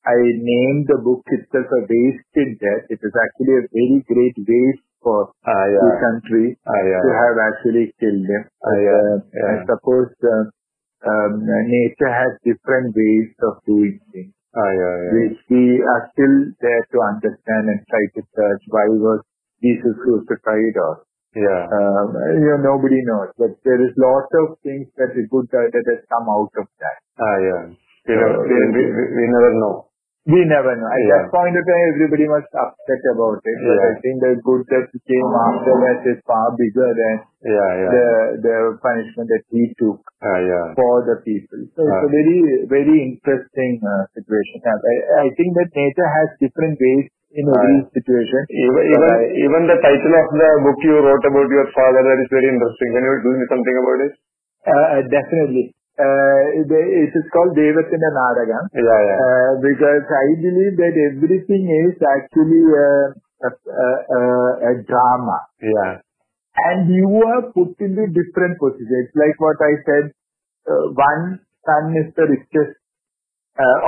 I 0.07 0.17
named 0.17 0.87
the 0.87 0.97
book 1.03 1.21
itself 1.29 1.67
a 1.71 1.81
wasted 1.85 2.57
death. 2.59 2.85
It 2.89 2.99
is 3.03 3.13
actually 3.13 3.55
a 3.61 3.67
very 3.69 3.99
great 4.07 4.37
waste 4.39 4.85
for 5.03 5.29
Ah, 5.45 5.65
the 5.69 5.93
country 6.01 6.57
Ah, 6.65 6.81
yeah. 6.83 7.01
to 7.05 7.09
have 7.13 7.37
actually 7.37 7.93
killed 8.01 8.25
him. 8.25 8.43
Ah, 8.47 8.67
But, 8.67 8.77
yeah, 8.81 8.97
uh, 8.97 9.17
yeah. 9.35 9.47
I 9.51 9.55
suppose 9.67 10.09
uh, 10.25 10.43
um, 11.05 11.31
nature 11.45 12.11
has 12.11 12.33
different 12.43 12.95
ways 12.97 13.29
of 13.45 13.61
doing 13.69 13.99
things, 14.11 14.33
yeah, 14.33 14.73
yeah. 14.73 15.11
which 15.13 15.37
we 15.53 15.79
are 15.85 16.03
still 16.11 16.37
there 16.59 16.83
to 16.91 16.97
understand 17.13 17.63
and 17.71 17.79
try 17.87 18.03
to 18.17 18.21
search 18.33 18.63
why 18.73 18.87
was 18.89 19.21
Jesus 19.61 19.95
crucified 20.03 20.75
or 20.77 20.93
Yeah. 21.37 21.63
um, 21.69 22.07
you 22.33 22.49
know, 22.49 22.77
nobody 22.77 22.97
knows, 23.05 23.29
but 23.37 23.53
there 23.65 23.77
is 23.85 23.93
lots 23.97 24.31
of 24.41 24.57
things 24.65 24.87
that 24.97 25.13
is 25.13 25.27
good 25.29 25.45
that 25.53 25.69
that 25.73 25.85
has 25.93 26.01
come 26.09 26.25
out 26.33 26.49
of 26.57 26.65
that. 26.81 26.97
Ah, 27.21 27.37
yeah. 27.43 27.61
We, 28.07 28.13
So, 28.15 28.21
never, 28.23 28.39
we, 28.47 28.55
we, 28.73 28.83
we- 29.17 29.29
never 29.33 29.51
know. 29.59 29.75
We 30.27 30.43
never 30.43 30.73
know. 30.75 30.89
At 30.91 30.99
Yeah. 31.07 31.11
that 31.23 31.25
point 31.31 31.55
of 31.55 31.63
time, 31.67 31.83
everybody 31.93 32.25
was 32.27 32.43
upset 32.51 33.03
about 33.15 33.39
it, 33.47 33.57
but 33.63 33.77
Yeah. 33.79 33.87
I 33.89 33.91
think 34.03 34.15
the 34.23 34.31
good 34.43 34.63
that 34.73 34.85
came 35.11 35.29
after 35.43 35.73
that 35.83 35.99
is 36.11 36.17
far 36.27 36.47
bigger 36.57 36.89
than 37.01 37.15
Yeah, 37.47 37.69
yeah. 37.83 37.91
the 37.95 38.05
the 38.47 38.55
punishment 38.83 39.27
that 39.31 39.43
he 39.55 39.63
took 39.79 40.01
Ah, 40.19 40.39
yeah. 40.43 40.67
for 40.79 40.95
the 41.07 41.17
people. 41.27 41.61
So 41.75 41.79
it's 41.85 42.03
a 42.03 42.09
Ah. 42.11 42.15
very 42.17 42.39
very 42.75 42.95
interesting 43.07 43.79
uh, 43.93 44.03
situation. 44.17 44.57
I, 44.67 44.95
I 45.23 45.27
think 45.37 45.55
that 45.61 45.69
nature 45.83 46.09
has 46.17 46.27
different 46.43 46.75
ways 46.87 47.07
in 47.35 47.43
every 47.49 47.79
Ah. 47.83 47.89
situation. 47.97 48.41
Even, 48.49 48.83
even, 48.93 49.09
I- 49.11 49.31
even 49.45 49.61
the 49.67 49.77
title 49.83 50.13
of 50.21 50.27
the 50.41 50.49
book 50.65 50.79
you 50.87 50.95
wrote 51.03 51.25
about 51.31 51.49
your 51.49 51.67
father, 51.75 52.01
that 52.07 52.19
is 52.23 52.29
very 52.31 52.47
interesting. 52.53 52.89
Can 52.95 53.03
you 53.03 53.15
tell 53.25 53.35
me 53.41 53.45
something 53.51 53.77
about 53.83 53.99
it? 54.07 54.13
Uh, 54.67 54.85
uh, 54.97 55.01
definitely. 55.17 55.65
uh, 55.97 56.41
they- 56.69 56.89
it 57.09 57.13
is 57.19 57.25
called 57.33 57.55
Devathina 57.57 58.09
Nadagam. 58.15 58.65
Yeah, 58.73 58.99
yeah. 59.09 59.17
Uh, 59.17 59.51
because 59.65 60.05
I 60.05 60.25
believe 60.43 60.75
that 60.77 60.93
everything 60.93 61.63
is 61.89 61.97
actually 62.05 62.61
a, 62.69 62.89
a, 63.47 63.49
a, 63.49 63.87
a- 64.17 64.57
a 64.69 64.71
drama. 64.85 65.39
Yeah. 65.59 65.97
And 66.69 66.93
you 66.93 67.09
are 67.25 67.49
put 67.49 67.73
into 67.81 68.05
different 68.13 68.59
positions. 68.61 69.09
Like 69.15 69.41
what 69.41 69.57
I 69.61 69.73
said, 69.89 70.05
uh, 70.69 70.85
one 70.93 71.39
son 71.65 71.85
is 71.97 72.13
the 72.13 72.25
richest, 72.29 72.77
uh, 72.77 72.86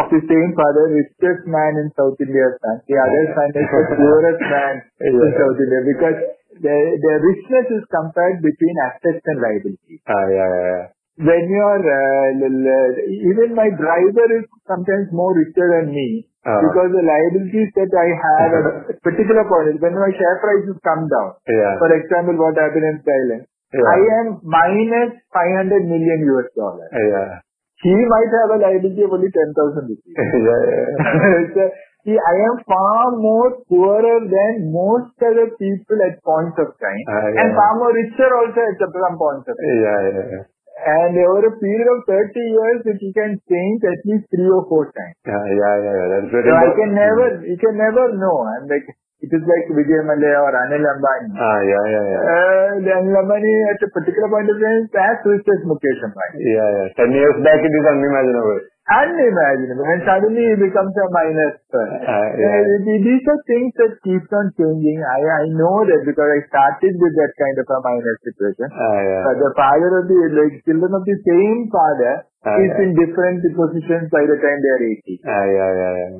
of 0.02 0.08
the 0.10 0.22
same 0.26 0.50
father, 0.58 0.84
richest 0.90 1.46
man 1.46 1.72
in 1.78 1.88
South 1.94 2.18
India's 2.18 2.58
son. 2.64 2.82
The 2.90 2.98
other 2.98 3.24
son 3.38 3.48
is 3.54 3.68
the 3.70 3.84
poorest 4.02 4.42
man 4.50 4.74
in 5.06 5.14
South 5.38 5.58
India 5.62 5.82
because 5.86 6.18
the, 6.60 6.76
the 6.98 7.14
richness 7.22 7.68
is 7.78 7.84
compared 7.94 8.42
between 8.42 8.76
assets 8.90 9.22
and 9.30 9.38
liabilities 9.38 10.02
Ah, 10.10 10.26
yeah, 10.28 10.48
yeah, 10.50 10.66
yeah. 10.74 10.86
when 11.22 11.44
you're 11.52 11.84
uh, 11.86 12.28
l- 12.42 12.66
l- 12.66 12.98
even 13.30 13.54
my 13.54 13.70
driver 13.78 14.28
is 14.42 14.50
sometimes 14.66 15.08
more 15.14 15.32
richer 15.38 15.68
than 15.78 15.94
me 15.94 16.26
Ah. 16.48 16.58
because 16.66 16.90
the 16.96 17.04
liabilities 17.06 17.70
that 17.78 17.92
I 17.94 18.08
have 18.16 18.52
at 18.58 18.66
a 18.66 18.74
particular 19.06 19.44
point 19.46 19.78
when 19.84 19.94
my 19.94 20.10
share 20.18 20.38
prices 20.42 20.80
come 20.82 21.06
down. 21.12 21.36
Yeah. 21.46 21.76
For 21.78 21.92
example, 21.94 22.40
what 22.42 22.56
happened 22.58 22.88
in 22.90 22.98
Thailand, 23.06 23.44
Yeah. 23.76 23.86
I 23.86 24.00
am 24.24 24.28
minus 24.42 25.20
500 25.36 25.86
million 25.86 26.20
US 26.34 26.50
dollars. 26.58 26.90
Yeah. 26.90 27.44
He 27.80 27.96
might 27.96 28.32
have 28.44 28.50
a 28.54 28.58
liability 28.60 29.02
of 29.08 29.12
only 29.16 29.32
10,000 29.32 29.88
rupees. 29.88 30.16
yeah, 30.20 30.62
yeah. 30.68 30.88
so, 31.56 31.62
see, 32.04 32.18
I 32.20 32.36
am 32.52 32.60
far 32.68 33.16
more 33.16 33.64
poorer 33.72 34.20
than 34.28 34.68
most 34.76 35.16
other 35.24 35.48
people 35.56 35.98
at 36.04 36.20
points 36.20 36.60
of 36.60 36.76
time, 36.76 37.04
Ah, 37.08 37.24
yeah. 37.32 37.40
and 37.40 37.48
far 37.56 37.72
more 37.80 37.96
richer 37.96 38.28
also 38.36 38.60
at 38.60 38.76
some 38.84 39.16
points 39.16 39.48
of 39.48 39.56
time. 39.56 39.80
Yeah, 39.80 40.00
yeah, 40.12 40.28
yeah. 40.40 40.46
And 40.80 41.12
over 41.12 41.44
a 41.44 41.56
period 41.60 41.88
of 41.92 42.08
30 42.08 42.40
years, 42.40 42.80
it 42.88 43.00
you 43.04 43.12
can 43.12 43.36
change 43.52 43.80
at 43.84 44.00
least 44.08 44.32
three 44.32 44.48
or 44.48 44.64
four 44.68 44.88
times. 44.96 45.16
Yeah, 45.28 45.44
yeah, 45.44 45.76
yeah, 45.76 45.96
yeah. 45.96 46.08
That's 46.20 46.32
very 46.32 46.48
So 46.48 46.56
I 46.56 46.70
can 46.72 46.92
never, 46.96 47.28
you 47.48 47.58
can 47.60 47.76
never 47.76 48.16
know. 48.16 48.38
And 48.60 48.72
like, 48.72 48.88
it 49.20 49.32
is 49.36 49.44
like 49.44 49.66
Vijay 49.76 50.02
Mallya 50.08 50.40
or 50.48 50.54
Anil 50.56 50.86
Ambani. 50.96 51.30
Ah, 51.36 51.60
yeah, 51.68 51.84
yeah, 51.92 52.06
yeah. 52.08 52.22
Uh, 52.24 52.70
the 52.84 52.92
Anil 53.04 53.18
Ambani 53.24 53.52
at 53.72 53.80
a 53.84 53.90
particular 53.92 54.30
point 54.32 54.48
of 54.48 54.58
time 54.58 54.80
is 54.84 54.92
as 54.96 55.18
rich 55.28 55.48
as 55.48 55.62
Mukesh 55.68 56.02
Ambani. 56.08 56.38
Yeah, 56.40 56.70
yeah. 56.80 56.88
Ten 56.96 57.12
years 57.12 57.38
back, 57.44 57.60
it 57.60 57.74
is 57.74 57.86
unimaginable. 57.92 58.60
Unimaginable. 58.90 59.86
And 59.86 60.02
suddenly 60.02 60.44
he 60.50 60.56
becomes 60.66 60.96
a 60.98 61.06
minus. 61.14 61.62
Uh, 61.70 61.78
Ah, 62.10 62.26
yeah. 62.34 62.58
uh, 62.58 62.80
these 63.06 63.22
are 63.30 63.42
things 63.46 63.70
that 63.78 63.94
keep 64.02 64.26
on 64.34 64.50
changing. 64.58 64.98
I, 65.06 65.20
I 65.22 65.46
know 65.54 65.86
that 65.86 66.02
because 66.10 66.26
I 66.26 66.40
started 66.50 66.94
with 66.98 67.14
that 67.22 67.32
kind 67.38 67.56
of 67.62 67.68
a 67.70 67.78
minus 67.86 68.18
situation. 68.26 68.66
Ah, 68.74 69.00
yeah. 69.04 69.24
Uh, 69.30 69.36
the 69.46 69.52
father 69.54 69.92
of 70.02 70.10
the, 70.10 70.20
like, 70.42 70.56
children 70.66 70.90
of 70.96 71.04
the 71.06 71.18
same 71.28 71.70
father 71.70 72.26
Ah, 72.50 72.56
is 72.66 72.72
yeah. 72.74 72.84
in 72.88 72.90
different 72.98 73.44
positions 73.46 74.10
by 74.10 74.24
the 74.26 74.38
time 74.42 74.58
they 74.58 74.72
are 74.74 74.84
80. 74.90 75.22
Ah, 75.28 75.46
yeah, 75.54 75.70
yeah, 75.70 75.94
yeah. 76.02 76.12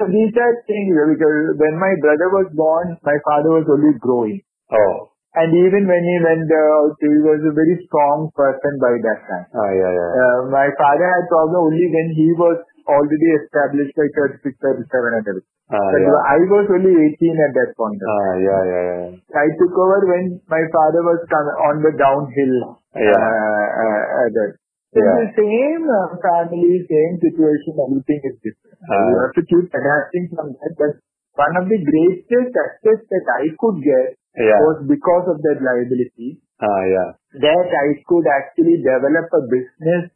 So 0.00 0.08
these 0.08 0.32
are 0.32 0.54
things 0.64 0.96
uh, 0.96 1.12
because 1.12 1.60
when 1.60 1.76
my 1.76 1.92
brother 2.00 2.32
was 2.32 2.48
born, 2.56 2.96
my 3.04 3.18
father 3.20 3.60
was 3.60 3.68
only 3.68 3.92
growing. 4.00 4.40
Oh. 4.72 5.12
And 5.36 5.52
even 5.52 5.84
when 5.84 6.02
he 6.02 6.16
went 6.24 6.48
out, 6.48 6.96
he 7.04 7.20
was 7.20 7.38
a 7.44 7.52
very 7.52 7.76
strong 7.84 8.32
person 8.32 8.72
by 8.80 8.96
that 8.96 9.20
time. 9.28 9.46
Ah, 9.52 9.70
yeah, 9.76 9.92
yeah. 9.92 10.10
Uh, 10.10 10.38
my 10.48 10.72
father 10.72 11.04
had 11.04 11.28
problem 11.28 11.68
only 11.68 11.84
when 11.84 12.08
he 12.16 12.32
was 12.32 12.64
already 12.88 13.28
established 13.44 13.92
by 13.92 14.08
36, 14.40 14.56
37 14.58 14.88
and 14.88 15.24
everything. 15.28 15.54
Ah, 15.68 15.78
But 15.78 16.00
yeah. 16.02 16.32
I 16.32 16.38
was 16.48 16.66
only 16.72 16.96
18 16.96 17.46
at 17.46 17.52
that 17.60 17.70
point. 17.76 18.00
Ah, 18.00 18.32
yeah, 18.40 18.62
yeah, 18.66 18.82
yeah. 18.88 19.38
I 19.38 19.46
took 19.54 19.74
over 19.76 20.00
when 20.08 20.40
my 20.48 20.64
father 20.72 21.04
was 21.04 21.20
on 21.28 21.84
the 21.84 21.92
downhill. 21.94 22.80
Yeah. 22.96 23.14
Uh, 23.14 24.18
uh, 24.24 24.48
uh, 24.90 24.98
that. 24.98 25.14
The 25.22 25.28
same 25.38 25.84
uh, 25.86 26.08
family, 26.18 26.82
same 26.90 27.14
situation, 27.22 27.78
everything 27.78 28.20
is 28.26 28.36
different. 28.42 28.78
So 28.82 28.94
you 28.98 29.16
have 29.22 29.34
to 29.38 29.44
keep 29.46 29.66
adapting 29.70 30.24
from 30.34 30.46
that. 30.58 30.72
But 30.74 30.92
one 31.38 31.54
of 31.62 31.64
the 31.70 31.78
greatest 31.78 32.52
assets 32.54 33.04
that 33.06 33.26
I 33.38 33.44
could 33.54 33.78
get 33.84 34.18
Yeah. 34.34 34.58
was 34.62 34.86
because 34.86 35.26
of 35.30 35.38
that 35.42 35.58
liability 35.62 36.42
Ah, 36.60 36.82
yeah. 36.86 37.10
that 37.42 37.68
I 37.70 37.86
could 38.06 38.26
actually 38.30 38.78
develop 38.82 39.26
a 39.32 39.42
business 39.50 40.10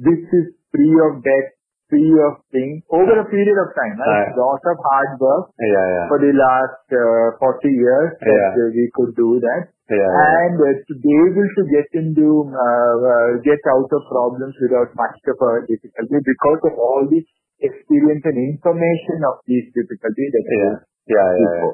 which 0.00 0.26
is 0.32 0.46
free 0.72 0.96
of 1.06 1.22
debt, 1.24 1.59
of 1.90 2.42
things 2.54 2.86
over 2.94 3.14
a 3.18 3.26
period 3.26 3.58
of 3.58 3.68
time. 3.74 3.98
Right? 3.98 4.30
Ah. 4.30 4.38
Lot 4.38 4.62
of 4.62 4.76
hard 4.78 5.10
work 5.18 5.50
Yeah, 5.58 5.74
yeah. 5.74 6.06
for 6.06 6.18
the 6.22 6.30
last 6.30 6.86
uh, 6.94 7.42
40 7.42 7.66
years 7.66 8.10
that 8.22 8.54
uh, 8.54 8.70
we 8.70 8.86
could 8.94 9.12
do 9.18 9.42
that. 9.42 9.74
Yeah, 9.90 9.98
yeah. 9.98 10.46
And 10.46 10.54
uh, 10.54 10.70
to 10.78 10.92
be 11.02 11.12
able 11.26 11.48
to 11.50 11.62
get 11.66 11.88
into, 11.98 12.46
uh, 12.54 12.94
uh, 13.02 13.30
get 13.42 13.58
out 13.74 13.90
of 13.90 14.02
problems 14.06 14.54
without 14.62 14.94
much 14.94 15.18
of 15.26 15.38
a 15.42 15.52
difficulty 15.66 16.18
because 16.22 16.60
of 16.70 16.74
all 16.78 17.02
the 17.10 17.20
experience 17.58 18.22
and 18.24 18.38
information 18.54 19.18
of 19.26 19.42
these 19.50 19.66
difficulties 19.74 20.30
that 20.30 20.44
yeah. 20.46 20.74
Yeah, 21.10 21.30
yeah, 21.34 21.54
yeah. 21.66 21.72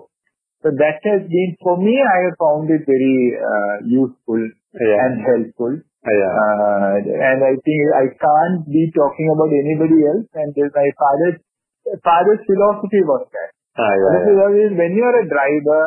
So 0.64 0.72
that 0.72 0.98
has 1.05 1.22
been, 1.28 1.51
for 1.60 1.76
me, 1.76 1.94
I 2.01 2.32
have 2.32 2.36
found 2.40 2.66
it 2.72 2.82
very 2.88 3.36
uh, 3.36 3.74
useful 3.84 4.40
Yeah. 4.77 4.98
and 5.09 5.15
helpful. 5.24 5.73
Yeah. 6.07 6.32
Uh, 6.36 6.97
and 7.03 7.39
I 7.43 7.55
think 7.59 7.81
I 7.97 8.07
can't 8.15 8.62
be 8.69 8.93
talking 8.94 9.28
about 9.32 9.51
anybody 9.51 9.98
else. 10.07 10.28
And 10.36 10.53
my 10.55 10.89
father's, 11.01 11.39
father's 12.05 12.43
philosophy 12.47 13.03
was 13.09 13.27
that. 13.32 13.51
Ah, 13.77 13.93
yeah, 13.93 14.24
yeah. 14.32 14.65
is 14.69 14.73
when 14.73 14.93
you 14.97 15.05
are 15.05 15.19
a 15.20 15.27
driver, 15.28 15.82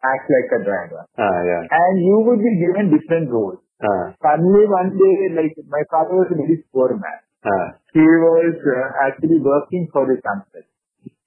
act 0.00 0.24
like 0.30 0.50
a 0.56 0.60
driver. 0.64 1.02
Ah, 1.20 1.38
yeah. 1.44 1.62
And 1.68 1.94
you 2.00 2.16
would 2.24 2.40
be 2.40 2.54
given 2.60 2.88
different 2.94 3.28
roles. 3.28 3.60
Ah, 3.82 4.14
Suddenly 4.22 4.64
one 4.68 4.90
day, 4.96 5.16
like 5.36 5.54
my 5.68 5.84
father 5.92 6.16
was 6.22 6.28
a 6.32 6.36
very 6.38 6.64
poor 6.72 6.94
man. 6.96 7.20
ah. 7.44 7.68
He 7.92 8.00
was 8.04 8.56
uh, 8.62 8.88
actually 9.08 9.38
working 9.42 9.88
for 9.92 10.06
the 10.08 10.16
company. 10.24 10.64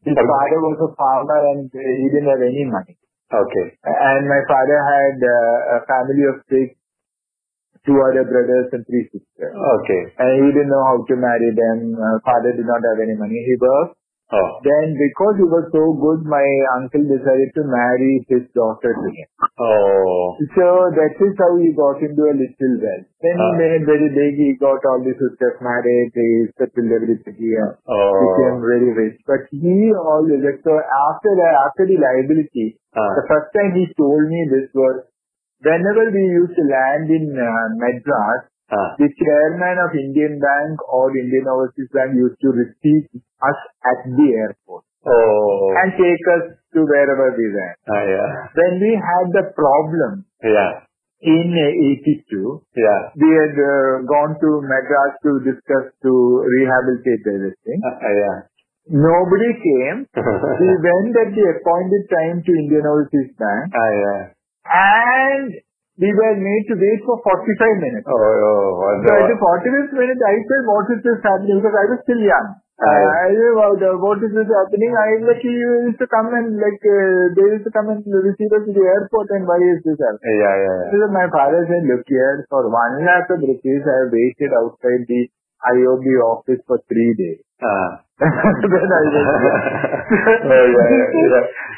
His 0.02 0.18
father 0.18 0.60
was 0.66 0.78
a 0.82 0.90
farmer 0.98 1.40
and 1.54 1.70
uh, 1.70 1.78
he 1.78 2.06
didn't 2.10 2.30
have 2.34 2.42
any 2.42 2.66
money. 2.66 2.98
Okay. 3.30 3.68
And 3.86 4.26
my 4.26 4.42
father 4.50 4.80
had 4.82 5.16
uh, 5.22 5.78
a 5.78 5.80
family 5.86 6.26
of 6.26 6.42
six, 6.50 6.74
two 7.86 7.98
other 7.98 8.24
brothers 8.30 8.70
and 8.74 8.86
three 8.86 9.06
sisters. 9.10 9.54
Okay. 9.54 10.02
And 10.22 10.32
he 10.46 10.48
didn't 10.54 10.70
know 10.70 10.86
how 10.86 10.98
to 11.02 11.16
marry 11.18 11.50
them. 11.56 11.98
Uh, 11.98 12.18
father 12.26 12.54
did 12.54 12.66
not 12.68 12.82
have 12.94 13.00
any 13.02 13.18
money. 13.18 13.42
He 13.42 13.56
worked. 13.58 13.98
Oh. 14.32 14.64
Then 14.64 14.96
because 14.96 15.36
he 15.36 15.44
was 15.44 15.68
so 15.76 15.92
good, 16.00 16.24
my 16.24 16.46
uncle 16.80 17.04
decided 17.04 17.52
to 17.52 17.68
marry 17.68 18.24
his 18.32 18.48
daughter 18.56 18.96
to 18.96 19.08
him. 19.12 19.28
Oh. 19.60 20.40
So 20.56 20.88
that 20.96 21.20
is 21.20 21.36
how 21.36 21.52
he 21.60 21.76
got 21.76 22.00
into 22.00 22.24
a 22.32 22.36
little 22.40 22.74
wealth. 22.80 23.08
Then 23.20 23.36
he 23.36 23.50
Ah. 23.52 23.60
made 23.60 23.84
very 23.84 24.08
big. 24.08 24.40
He 24.40 24.56
got 24.56 24.80
all 24.88 25.04
the 25.04 25.12
sisters 25.20 25.60
married. 25.60 26.16
He 26.16 26.48
settled 26.56 26.96
everything. 26.96 27.36
He 27.44 27.52
uh, 27.60 27.76
became 27.84 28.56
Oh. 28.56 28.64
very 28.64 28.90
rich. 29.04 29.20
But 29.28 29.52
he 29.52 29.92
always, 29.92 30.40
so 30.64 30.80
after 30.80 31.32
that, 31.44 31.54
after 31.68 31.84
the 31.92 32.00
liability, 32.00 32.80
Ah. 32.96 33.12
the 33.20 33.28
first 33.28 33.52
time 33.52 33.76
he 33.76 33.84
told 34.00 34.24
me 34.32 34.40
this 34.56 34.72
was 34.72 35.11
whenever 35.64 36.04
we 36.14 36.24
used 36.42 36.56
to 36.58 36.66
land 36.70 37.06
in 37.10 37.26
uh, 37.38 37.68
Madras, 37.82 38.48
Ah. 38.72 38.96
the 38.96 39.08
chairman 39.20 39.76
of 39.84 39.92
Indian 40.00 40.40
Bank 40.40 40.80
or 40.88 41.12
Indian 41.12 41.44
Overseas 41.54 41.92
Bank 41.92 42.16
used 42.16 42.40
to 42.40 42.50
receive 42.56 43.04
us 43.44 43.60
at 43.84 44.00
the 44.16 44.28
airport 44.44 44.88
Oh. 45.04 45.76
and 45.82 45.92
take 46.00 46.24
us 46.40 46.44
to 46.72 46.80
wherever 46.88 47.36
we 47.36 47.48
went. 47.52 47.76
Ah, 47.92 48.04
yeah. 48.08 48.30
When 48.56 48.74
we 48.80 48.92
had 48.96 49.26
the 49.36 49.44
problem 49.52 50.24
Yeah. 50.40 50.88
in 51.20 51.52
uh, 51.52 51.68
82, 52.00 52.64
Yeah. 52.80 53.02
we 53.20 53.30
had 53.36 53.60
uh, 53.60 54.08
gone 54.08 54.40
to 54.40 54.50
Madras 54.64 55.20
to 55.28 55.32
discuss 55.52 55.92
to 56.08 56.14
rehabilitate 56.56 57.28
everything. 57.28 57.80
Ah, 57.92 58.08
yeah. 58.08 58.38
Nobody 58.88 59.52
came. 59.68 60.08
We 60.64 60.70
went 60.88 61.12
at 61.28 61.30
the 61.36 61.46
appointed 61.60 62.04
time 62.08 62.38
to 62.40 62.52
Indian 62.64 62.88
Overseas 62.88 63.36
Bank 63.36 63.68
ah, 63.76 63.92
yeah. 64.00 64.22
And 64.66 65.50
we 66.00 66.10
were 66.10 66.36
made 66.40 66.66
to 66.72 66.76
wait 66.80 67.02
for 67.06 67.22
45 67.22 67.86
minutes. 67.86 68.08
Oh, 68.10 68.18
oh. 68.18 68.68
What 68.82 69.06
So 69.06 69.12
at 69.14 69.30
the 69.30 69.38
the, 69.38 69.44
45th 69.44 69.94
minute, 69.94 70.22
I 70.22 70.36
said, 70.42 70.62
what 70.66 70.88
is 70.90 71.00
this 71.06 71.20
happening? 71.22 71.62
Because 71.62 71.78
I 71.78 71.86
was 71.94 72.00
still 72.06 72.22
young. 72.22 72.48
Uh, 72.82 72.90
I 72.90 73.30
said, 73.30 73.54
well, 73.54 73.76
the, 73.78 73.94
what 74.02 74.18
is 74.26 74.34
this 74.34 74.50
happening? 74.50 74.90
I 74.98 75.22
like, 75.22 75.44
he 75.46 75.54
used 75.54 76.02
to 76.02 76.08
come 76.10 76.34
and 76.34 76.58
like, 76.58 76.82
uh, 76.82 77.30
they 77.38 77.46
used 77.54 77.66
to 77.70 77.74
come 77.76 77.94
and 77.94 78.02
receive 78.02 78.50
us 78.50 78.66
to 78.66 78.74
the 78.74 78.82
airport 78.82 79.30
and 79.38 79.46
why 79.46 79.62
is 79.62 79.86
this 79.86 80.02
happening? 80.02 80.42
yeah, 80.42 80.56
yeah, 80.58 80.76
yeah. 80.90 80.90
So 80.90 81.06
my 81.14 81.30
father 81.30 81.62
said, 81.70 81.86
look 81.86 82.02
here, 82.10 82.42
for 82.50 82.66
one 82.66 83.06
lakh 83.06 83.30
of 83.30 83.46
rupees, 83.46 83.86
I 83.86 83.96
have 84.02 84.10
waited 84.10 84.50
outside 84.58 85.06
the 85.06 85.30
IOB 85.62 86.06
office 86.26 86.62
for 86.66 86.82
three 86.90 87.14
days. 87.14 87.46
Ah. 87.62 88.02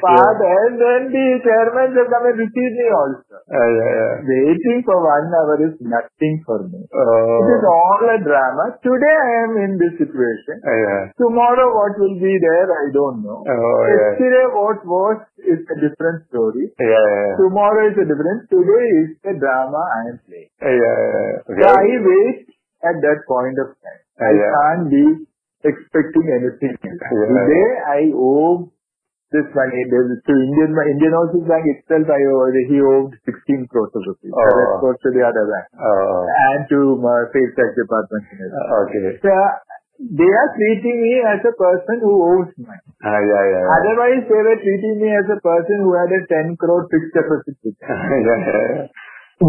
Father, 0.03 0.51
and 0.67 0.75
then 0.75 1.07
the 1.07 1.39
chairman 1.39 1.95
have 1.95 2.09
come 2.11 2.25
and 2.27 2.35
received 2.35 2.75
me 2.75 2.87
also. 2.91 3.39
Ah, 3.47 3.63
yeah, 3.63 3.91
yeah. 3.95 4.19
Waiting 4.27 4.83
for 4.83 4.99
one 4.99 5.31
hour 5.31 5.55
is 5.63 5.79
nothing 5.79 6.43
for 6.43 6.67
me. 6.67 6.83
Oh. 6.91 7.47
It 7.47 7.47
is 7.55 7.63
all 7.63 8.03
a 8.11 8.19
drama. 8.19 8.75
Today 8.83 9.15
I 9.15 9.47
am 9.47 9.55
in 9.63 9.79
this 9.79 9.95
situation. 10.03 10.59
Ah, 10.67 10.75
yeah. 10.75 11.15
Tomorrow 11.15 11.67
what 11.71 11.95
will 11.95 12.19
be 12.19 12.35
there, 12.35 12.67
I 12.67 12.91
don't 12.91 13.23
know. 13.23 13.39
Oh. 13.47 13.79
Yesterday 13.87 14.43
what 14.51 14.83
was 14.83 15.23
is 15.39 15.63
a 15.63 15.77
different 15.79 16.27
story. 16.27 16.75
Tomorrow 17.39 17.87
is 17.87 17.95
a 18.03 18.05
different. 18.07 18.51
Today 18.51 18.85
is 19.07 19.15
the 19.23 19.39
drama 19.39 19.79
I 19.79 20.01
am 20.11 20.19
playing. 20.27 20.51
So 21.47 21.71
I 21.71 21.87
wait 22.03 22.51
at 22.83 22.99
that 22.99 23.23
point 23.31 23.55
of 23.63 23.79
time. 23.79 24.03
Uh, 24.19 24.27
I 24.27 24.35
can't 24.35 24.91
be 24.91 25.25
expecting 25.63 26.25
anything. 26.37 26.73
Yeah. 26.83 26.93
Today 26.93 27.67
I 27.87 27.99
owe 28.15 28.69
this 29.33 29.49
money 29.49 29.81
to 29.89 30.31
Indian 30.37 30.71
Indian 30.77 31.13
Overseas 31.17 31.47
Bank 31.49 31.65
itself. 31.65 32.05
I 32.05 32.21
owe, 32.29 32.53
he 32.69 32.77
owed 32.77 33.17
16 33.25 33.65
crores 33.71 33.89
of 33.97 34.03
rupees. 34.05 34.29
Oh. 34.29 34.45
The 34.45 34.53
rest 34.61 34.75
goes 34.85 34.97
to 35.01 35.09
the 35.09 35.23
other 35.25 35.45
bank 35.49 35.67
Oh, 35.73 36.21
and 36.53 36.61
to 36.69 36.79
my 37.01 37.17
sales 37.33 37.53
tax 37.57 37.69
department. 37.73 38.23
okay. 38.29 39.17
So 39.25 39.33
they 40.03 40.29
are 40.29 40.49
treating 40.53 40.97
me 41.01 41.13
as 41.25 41.41
a 41.47 41.53
person 41.57 41.95
who 42.05 42.13
owes 42.13 42.51
money. 42.61 42.85
Ah, 43.01 43.17
yeah, 43.17 43.43
yeah. 43.49 43.63
yeah. 43.63 43.73
Otherwise, 43.77 44.21
they 44.29 44.41
were 44.41 44.59
treating 44.61 44.95
me 45.01 45.09
as 45.17 45.25
a 45.31 45.39
person 45.41 45.77
who 45.81 45.91
had 45.97 46.11
a 46.13 46.21
10 46.29 46.57
crore 46.61 46.85
fixed 46.93 47.13
deposit 47.17 47.57
them. 47.63 47.73
yeah, 48.27 48.37
yeah. 48.37 48.85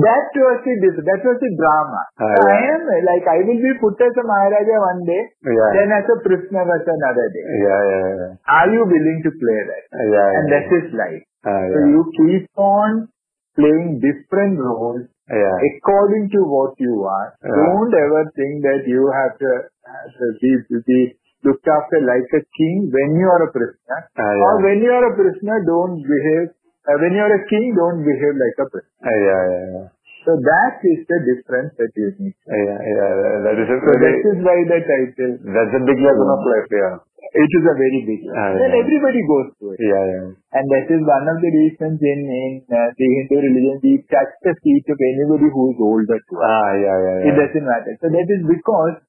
That 0.02 0.26
was 0.34 0.58
the 0.66 0.74
dis- 0.82 1.04
that 1.06 1.20
was 1.22 1.38
the 1.38 1.50
drama. 1.54 2.00
So 2.18 2.40
I 2.50 2.58
am 2.74 2.82
like 3.06 3.24
I 3.30 3.38
will 3.46 3.60
be 3.62 3.72
put 3.78 3.94
as 4.02 4.14
a 4.18 4.24
Maharaja 4.26 4.76
one 4.82 5.02
day, 5.06 5.22
Yeah. 5.46 5.70
then 5.78 5.88
as 5.94 6.06
a 6.10 6.18
prisoner 6.26 6.64
as 6.66 6.84
another 6.88 7.26
day. 7.30 7.44
Yeah, 7.62 7.82
yeah, 7.90 8.08
yeah. 8.18 8.32
Are 8.58 8.68
you 8.74 8.82
willing 8.82 9.20
to 9.26 9.30
play 9.38 9.60
that? 9.70 9.84
Yeah, 9.94 10.28
And 10.40 10.44
yeah. 10.48 10.52
that 10.54 10.66
is 10.78 10.86
life. 10.98 11.22
Ah, 11.46 11.62
So 11.70 11.78
you 11.94 12.00
keep 12.18 12.46
on 12.58 13.08
playing 13.54 14.00
different 14.02 14.58
roles 14.58 15.06
Yeah. 15.30 15.56
according 15.70 16.30
to 16.34 16.40
what 16.54 16.74
you 16.82 16.94
are. 17.06 17.28
Yeah. 17.44 17.54
Don't 17.54 17.94
ever 17.94 18.22
think 18.34 18.64
that 18.66 18.82
you 18.90 19.04
have 19.14 19.38
to, 19.38 19.50
have 19.94 20.10
to 20.10 20.26
be, 20.42 20.50
be 20.90 21.00
looked 21.44 21.68
after 21.68 22.00
like 22.08 22.28
a 22.40 22.42
king 22.58 22.90
when 22.90 23.14
you 23.20 23.28
are 23.28 23.42
a 23.46 23.50
prisoner. 23.52 24.00
Ah, 24.16 24.32
Or 24.48 24.54
when 24.64 24.80
you 24.82 24.90
are 24.90 25.06
a 25.12 25.14
prisoner, 25.14 25.62
don't 25.68 26.00
behave. 26.02 26.50
Uh, 26.84 26.96
when 27.00 27.12
you 27.16 27.22
are 27.24 27.32
a 27.32 27.42
king, 27.48 27.72
don't 27.72 28.04
behave 28.04 28.36
like 28.36 28.56
a. 28.60 28.66
Ah, 29.04 29.08
yeah, 29.08 29.42
yeah, 29.48 29.64
yeah. 29.72 29.86
So 30.24 30.32
that 30.40 30.80
is 30.84 31.04
the 31.04 31.18
difference 31.20 31.72
that 31.76 31.92
you 31.96 32.08
need. 32.20 32.36
Ah, 32.48 32.56
Yeah, 32.56 32.80
yeah. 32.80 33.10
That 33.44 33.56
is 33.60 33.68
a 33.68 33.76
So 33.76 33.92
that 33.92 34.00
very, 34.00 34.20
is 34.24 34.38
why 34.40 34.56
the 34.68 34.78
title. 34.84 35.32
that's 35.52 35.74
a 35.76 35.82
big 35.84 35.98
lesson 36.00 36.28
of 36.32 36.40
life, 36.48 36.68
yeah. 36.72 36.94
It 37.34 37.50
is 37.50 37.64
a 37.66 37.76
very 37.76 38.00
big 38.08 38.20
one. 38.24 38.36
Ah, 38.36 38.52
Then 38.56 38.72
yeah. 38.72 38.80
everybody 38.84 39.20
goes 39.28 39.48
through 39.60 39.76
it. 39.76 39.84
Yeah, 39.84 40.04
yeah. 40.12 40.26
And 40.56 40.64
that 40.72 40.86
is 40.88 41.00
one 41.04 41.26
of 41.28 41.36
the 41.44 41.50
reasons 41.56 41.96
in, 42.00 42.20
in 42.24 42.52
uh, 42.72 42.88
the 42.96 43.06
Hindu 43.20 43.36
religion, 43.36 43.76
we 43.84 43.92
touch 44.08 44.32
the 44.48 44.56
feet 44.64 44.86
of 44.88 44.96
anybody 44.96 45.48
who 45.52 45.62
is 45.72 45.78
older 45.80 46.16
to 46.20 46.34
us. 46.40 46.48
Ah, 46.48 46.72
yeah, 46.80 46.96
yeah, 47.04 47.28
It 47.28 47.34
doesn't 47.36 47.64
matter. 47.68 47.92
So 48.00 48.08
that 48.08 48.28
is 48.28 48.42
because, 48.48 49.03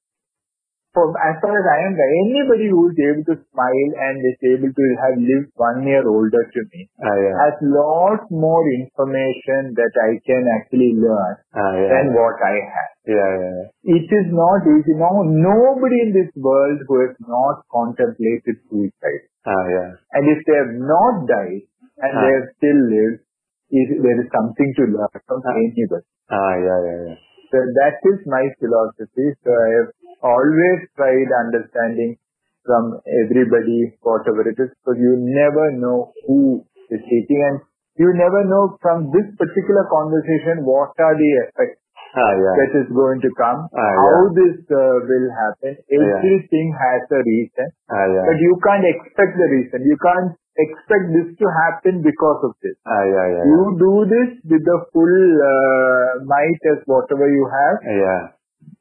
for 0.96 1.12
as 1.20 1.36
far 1.44 1.52
as 1.60 1.66
I 1.68 1.78
am 1.84 1.92
anybody 1.92 2.72
who 2.72 2.88
is 2.88 2.96
able 3.04 3.24
to 3.28 3.36
smile 3.52 3.90
and 4.08 4.16
is 4.24 4.40
able 4.48 4.72
to 4.72 4.84
have 5.04 5.16
lived 5.20 5.52
one 5.60 5.84
year 5.84 6.00
older 6.08 6.40
to 6.56 6.60
me 6.72 6.88
Ah, 7.04 7.12
yeah. 7.20 7.34
has 7.36 7.56
lot 7.68 8.24
more 8.32 8.64
information 8.72 9.76
that 9.76 9.92
I 10.08 10.16
can 10.24 10.48
actually 10.56 10.96
learn 10.96 11.36
Ah, 11.52 11.72
yeah. 11.76 11.90
than 11.92 12.04
what 12.16 12.40
I 12.40 12.54
have. 12.76 12.90
Yeah, 13.04 13.30
yeah. 13.44 13.60
It 14.00 14.08
is 14.08 14.26
not 14.32 14.64
easy. 14.72 14.96
No, 14.96 15.20
nobody 15.20 16.00
in 16.08 16.10
this 16.16 16.32
world 16.48 16.80
who 16.88 16.96
has 17.04 17.14
not 17.28 17.60
contemplated 17.68 18.56
suicide. 18.72 19.22
Ah, 19.44 19.64
yeah. 19.68 19.90
And 20.16 20.24
if 20.32 20.40
they 20.48 20.56
have 20.64 20.74
not 20.80 21.28
died 21.28 21.68
and 22.00 22.10
Ah. 22.16 22.20
they 22.24 22.32
have 22.40 22.48
still 22.56 22.80
lived, 22.96 23.20
is, 23.68 23.88
there 24.00 24.18
is 24.24 24.28
something 24.32 24.70
to 24.80 24.84
learn 24.96 25.12
from 25.28 25.44
Ah. 25.44 25.54
anybody. 25.60 26.08
Ah, 26.32 26.54
yeah, 26.56 26.80
yeah, 26.88 26.98
yeah. 27.12 27.18
So 27.52 27.62
that 27.78 28.02
is 28.10 28.18
my 28.26 28.42
philosophy. 28.58 29.26
So 29.46 29.50
I 29.54 29.68
have 29.78 29.90
always 30.22 30.78
tried 30.96 31.30
understanding 31.46 32.16
from 32.64 32.98
everybody, 33.24 33.94
whatever 34.02 34.42
it 34.48 34.58
is, 34.58 34.70
because 34.82 34.98
you 34.98 35.14
never 35.22 35.70
know 35.78 36.12
who 36.26 36.64
is 36.90 37.00
speaking 37.02 37.40
and 37.46 37.56
you 37.96 38.10
never 38.12 38.42
know 38.44 38.76
from 38.82 39.08
this 39.14 39.26
particular 39.38 39.84
conversation 39.88 40.66
what 40.66 40.92
are 41.00 41.16
the 41.16 41.30
effects 41.46 41.80
Ah, 42.16 42.32
yeah. 42.32 42.54
that 42.56 42.72
is 42.80 42.88
going 42.96 43.20
to 43.20 43.30
come, 43.36 43.68
Ah, 43.76 43.92
how 43.92 44.08
yeah. 44.24 44.32
this 44.40 44.56
uh, 44.72 44.96
will 45.04 45.28
happen. 45.36 45.72
Yeah. 45.84 46.00
Everything 46.00 46.72
has 46.72 47.04
a 47.12 47.20
reason, 47.20 47.68
Ah, 47.92 48.08
yeah. 48.08 48.24
but 48.24 48.36
you 48.40 48.56
can't 48.64 48.86
expect 48.88 49.36
the 49.36 49.48
reason. 49.52 49.84
You 49.84 49.98
can't 50.00 50.32
expect 50.56 51.12
this 51.12 51.28
to 51.36 51.46
happen 51.60 52.00
because 52.00 52.40
of 52.48 52.56
this. 52.64 52.72
Ah, 52.88 53.04
yeah, 53.04 53.26
yeah. 53.36 53.44
You 53.44 53.60
do 53.76 53.92
this 54.08 54.28
with 54.48 54.64
the 54.64 54.78
full 54.96 55.16
uh, 55.44 56.24
might 56.24 56.62
as 56.72 56.80
whatever 56.88 57.28
you 57.28 57.44
have 57.52 57.76
Yeah. 57.84 58.00
Yeah. 58.00 58.22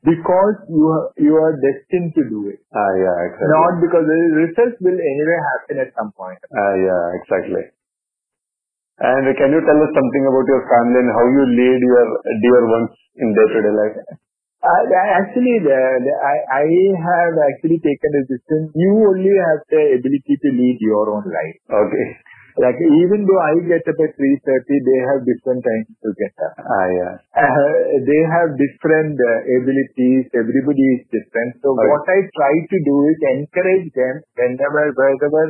Because 0.03 0.55
you 0.69 0.85
are, 0.89 1.05
you 1.17 1.33
are 1.37 1.53
destined 1.59 2.13
to 2.15 2.23
do 2.29 2.39
it. 2.53 2.59
Ah, 2.73 2.91
yeah, 2.97 3.17
exactly. 3.29 3.51
Not 3.53 3.73
because 3.81 4.05
the 4.05 4.19
results 4.45 4.77
will 4.81 4.99
anyway 4.99 5.39
happen 5.53 5.75
at 5.85 5.89
some 5.97 6.11
point. 6.13 6.39
Ah, 6.53 6.73
yeah, 6.77 7.03
exactly. 7.21 7.63
And 8.99 9.27
can 9.35 9.51
you 9.51 9.59
tell 9.67 9.79
us 9.83 9.91
something 9.91 10.23
about 10.23 10.45
your 10.47 10.63
family 10.71 10.99
and 11.03 11.11
how 11.11 11.25
you 11.27 11.43
lead 11.51 11.79
your 11.83 12.05
dear 12.39 12.61
ones 12.71 12.91
in 13.19 13.27
day-to-day 13.35 13.73
life? 13.75 13.97
Uh, 14.63 14.81
the- 14.87 15.09
actually, 15.19 15.59
the, 15.61 15.79
the, 16.05 16.13
I, 16.23 16.63
I 16.63 16.65
have 17.03 17.35
actually 17.51 17.79
taken 17.83 18.11
a 18.15 18.23
decision. 18.23 18.71
You 18.73 18.93
only 19.11 19.35
have 19.35 19.61
the 19.67 19.83
ability 19.99 20.35
to 20.41 20.49
lead 20.55 20.77
your 20.79 21.11
own 21.11 21.27
life. 21.27 21.57
Okay. 21.69 22.07
Like 22.55 22.79
even 22.79 23.27
though 23.27 23.41
I 23.43 23.59
get 23.67 23.83
up 23.83 23.99
at 23.99 24.15
3.30, 24.15 24.15
they 24.87 24.99
have 25.11 25.27
different 25.27 25.59
times 25.59 25.87
to 25.91 26.09
get 26.15 26.33
up. 26.39 26.55
Ah, 26.63 26.87
yeah. 26.87 27.13
Uh, 27.35 27.99
they 28.07 28.21
have 28.31 28.55
different 28.55 29.19
uh, 29.19 29.39
abilities. 29.59 30.31
Everybody 30.31 30.85
is 30.95 31.03
different. 31.11 31.59
So 31.59 31.75
Right. 31.75 31.83
what 31.91 32.07
I 32.07 32.19
try 32.31 32.53
to 32.63 32.77
do 32.87 32.95
is 33.11 33.17
encourage 33.35 33.91
them 33.91 34.23
whenever, 34.39 34.83
wherever 34.95 35.43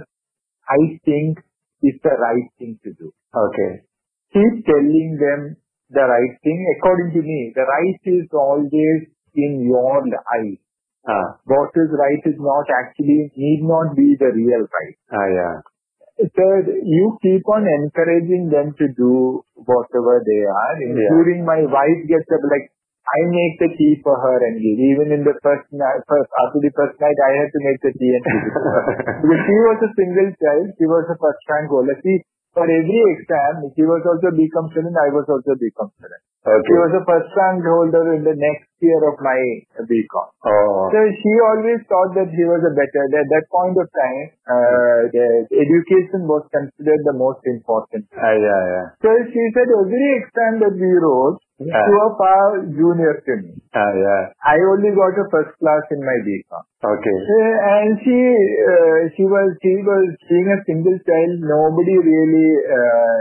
I 0.65 0.82
think 1.06 1.38
is 1.86 1.95
the 2.02 2.15
right 2.18 2.49
thing 2.57 2.80
to 2.84 2.90
do. 2.98 3.14
Okay. 3.38 3.86
Keep 4.34 4.65
telling 4.65 5.10
them 5.22 5.57
the 5.94 6.06
right 6.10 6.34
thing. 6.41 6.60
According 6.82 7.14
to 7.14 7.22
me, 7.22 7.53
the 7.53 7.69
right 7.69 8.02
is 8.18 8.26
always 8.34 9.02
in 9.38 9.61
your 9.69 10.02
eyes. 10.41 10.57
Ah, 11.06 11.38
What 11.45 11.69
is 11.77 11.94
right 11.94 12.23
is 12.26 12.40
not 12.41 12.65
actually, 12.82 13.30
need 13.38 13.61
not 13.61 13.94
be 13.95 14.18
the 14.18 14.34
real 14.34 14.65
right. 14.65 14.98
ah, 15.14 15.27
yeah. 15.30 15.56
Third, 16.16 16.72
you 16.72 17.20
keep 17.20 17.44
on 17.52 17.68
encouraging 17.68 18.48
them 18.48 18.72
to 18.80 18.86
do 18.96 19.44
whatever 19.52 20.24
they 20.24 20.42
are, 20.48 20.76
including 20.80 21.44
my 21.44 21.60
wife 21.68 22.02
gets 22.08 22.28
up 22.32 22.40
like, 22.48 22.72
I 23.06 23.20
make 23.30 23.56
the 23.62 23.70
tea 23.76 24.02
for 24.02 24.18
her 24.18 24.38
and 24.48 24.58
give. 24.58 24.80
Even 24.82 25.12
in 25.12 25.22
the 25.28 25.36
first 25.44 25.68
night, 25.76 26.02
first, 26.10 26.32
after 26.42 26.58
the 26.64 26.74
first 26.74 26.98
night, 27.04 27.14
I 27.14 27.32
had 27.38 27.50
to 27.52 27.62
make 27.62 27.80
the 27.84 27.94
tea 27.94 28.12
and 28.16 28.24
give 28.26 28.44
it 28.48 28.54
to 28.56 28.64
her. 28.66 28.84
because 29.28 29.44
she 29.46 29.58
was 29.62 29.78
a 29.86 29.92
single 29.94 30.30
child, 30.40 30.66
she 30.80 30.88
was 30.90 31.06
a 31.12 31.18
first 31.20 31.42
rank 31.52 31.68
holder. 31.70 31.94
For 32.56 32.64
every 32.64 33.02
exam, 33.19 33.68
she 33.76 33.84
was 33.84 33.99
also 34.07 34.32
BCom 34.32 34.72
student, 34.72 34.95
I 34.95 35.11
was 35.11 35.27
also 35.27 35.60
BCom 35.60 35.91
student. 35.99 36.23
She 36.45 36.76
was 36.77 36.94
a 36.94 37.02
first 37.10 37.34
rank 37.36 37.65
holder 37.65 38.15
in 38.15 38.22
the 38.22 38.38
next 38.38 38.69
year 38.77 39.02
of 39.10 39.18
my 39.18 39.40
BCom. 39.82 40.27
Oh, 40.45 40.88
So 40.94 40.99
she 41.19 41.34
always 41.52 41.82
thought 41.90 42.14
that 42.15 42.30
he 42.30 42.44
was 42.45 42.61
a 42.64 42.72
better. 42.72 43.03
At 43.18 43.27
that 43.34 43.45
point 43.49 43.76
of 43.76 43.90
time, 43.90 44.26
uh, 44.45 44.99
the 45.10 45.27
education 45.52 46.30
was 46.30 46.45
considered 46.53 47.02
the 47.03 47.18
most 47.18 47.41
important. 47.49 48.06
ah, 48.14 48.30
yeah, 48.38 48.61
yeah. 48.72 48.88
So 49.02 49.10
she 49.26 49.41
said 49.57 49.68
every 49.73 50.07
exam 50.22 50.53
that 50.64 50.76
we 50.77 50.91
wrote 51.02 51.41
Yeah. 51.56 51.72
to 51.72 51.94
a 52.03 52.10
far 52.19 52.68
junior 52.68 53.15
to 53.23 53.34
me. 53.40 53.56
Ah, 53.72 53.88
yeah. 53.95 54.23
I 54.44 54.60
only 54.76 54.91
got 54.91 55.15
a 55.15 55.23
first 55.32 55.56
class 55.64 55.88
in 55.88 56.03
my 56.03 56.18
BCom. 56.27 56.64
Okay. 56.84 57.18
Uh, 57.32 57.56
and 57.80 57.90
she 58.03 58.18
uh, 58.19 58.99
she 59.15 59.23
was 59.23 59.56
she 59.64 59.73
was 59.80 60.06
being 60.27 60.52
a 60.52 60.60
single 60.68 60.99
child. 61.07 61.36
Nobody 61.40 61.95
really 61.95 62.49
uh, 62.68 63.19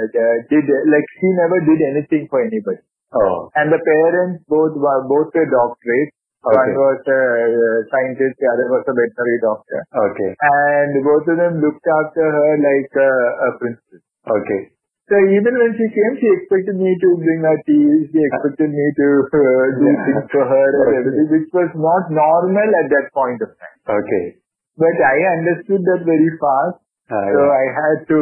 did 0.51 0.67
like 0.67 1.07
she 1.23 1.29
never 1.39 1.63
did 1.63 1.81
anything 1.95 2.27
for 2.27 2.43
anybody. 2.43 2.83
Oh, 3.15 3.55
And 3.55 3.71
the 3.71 3.79
parents 3.79 4.43
both 4.51 4.75
were 4.75 5.03
both 5.07 5.31
were 5.31 5.47
doctorates. 5.47 6.19
One 6.45 6.75
was 6.77 7.01
a 7.09 7.21
uh, 7.25 7.79
scientist, 7.89 8.37
the 8.37 8.49
other 8.53 8.69
was 8.69 8.85
a 8.85 8.93
veterinary 8.93 9.41
doctor. 9.41 9.81
okay. 9.97 10.31
And 10.37 10.93
both 11.01 11.25
of 11.25 11.41
them 11.41 11.57
looked 11.63 11.87
after 11.89 12.21
her 12.21 12.51
like 12.61 12.93
a, 13.01 13.13
a 13.49 13.49
princess. 13.57 14.03
Okay. 14.29 14.63
So 15.05 15.17
even 15.21 15.53
when 15.61 15.73
she 15.77 15.87
came, 15.93 16.13
she 16.17 16.29
expected 16.33 16.81
me 16.81 16.89
to 16.97 17.09
bring 17.21 17.41
her 17.45 17.59
tea. 17.69 18.09
She 18.09 18.21
expected 18.25 18.73
me 18.73 18.87
to 19.01 19.09
uh, 19.21 19.65
do 19.77 19.85
Yeah. 19.85 20.05
things 20.09 20.27
for 20.33 20.45
her 20.49 20.67
and 20.81 20.97
everything, 20.97 21.29
which 21.29 21.49
was 21.53 21.71
not 21.77 22.09
normal 22.09 22.69
at 22.81 22.89
that 22.89 23.13
point 23.13 23.37
of 23.45 23.53
time. 23.61 23.79
Okay. 24.01 24.41
But 24.81 24.97
I 24.97 25.17
understood 25.37 25.85
that 25.85 26.09
very 26.09 26.31
fast. 26.41 26.81
Ah, 27.13 27.21
So 27.21 27.37
yeah. 27.37 27.53
I 27.53 27.65
had 27.77 27.99
to 28.17 28.19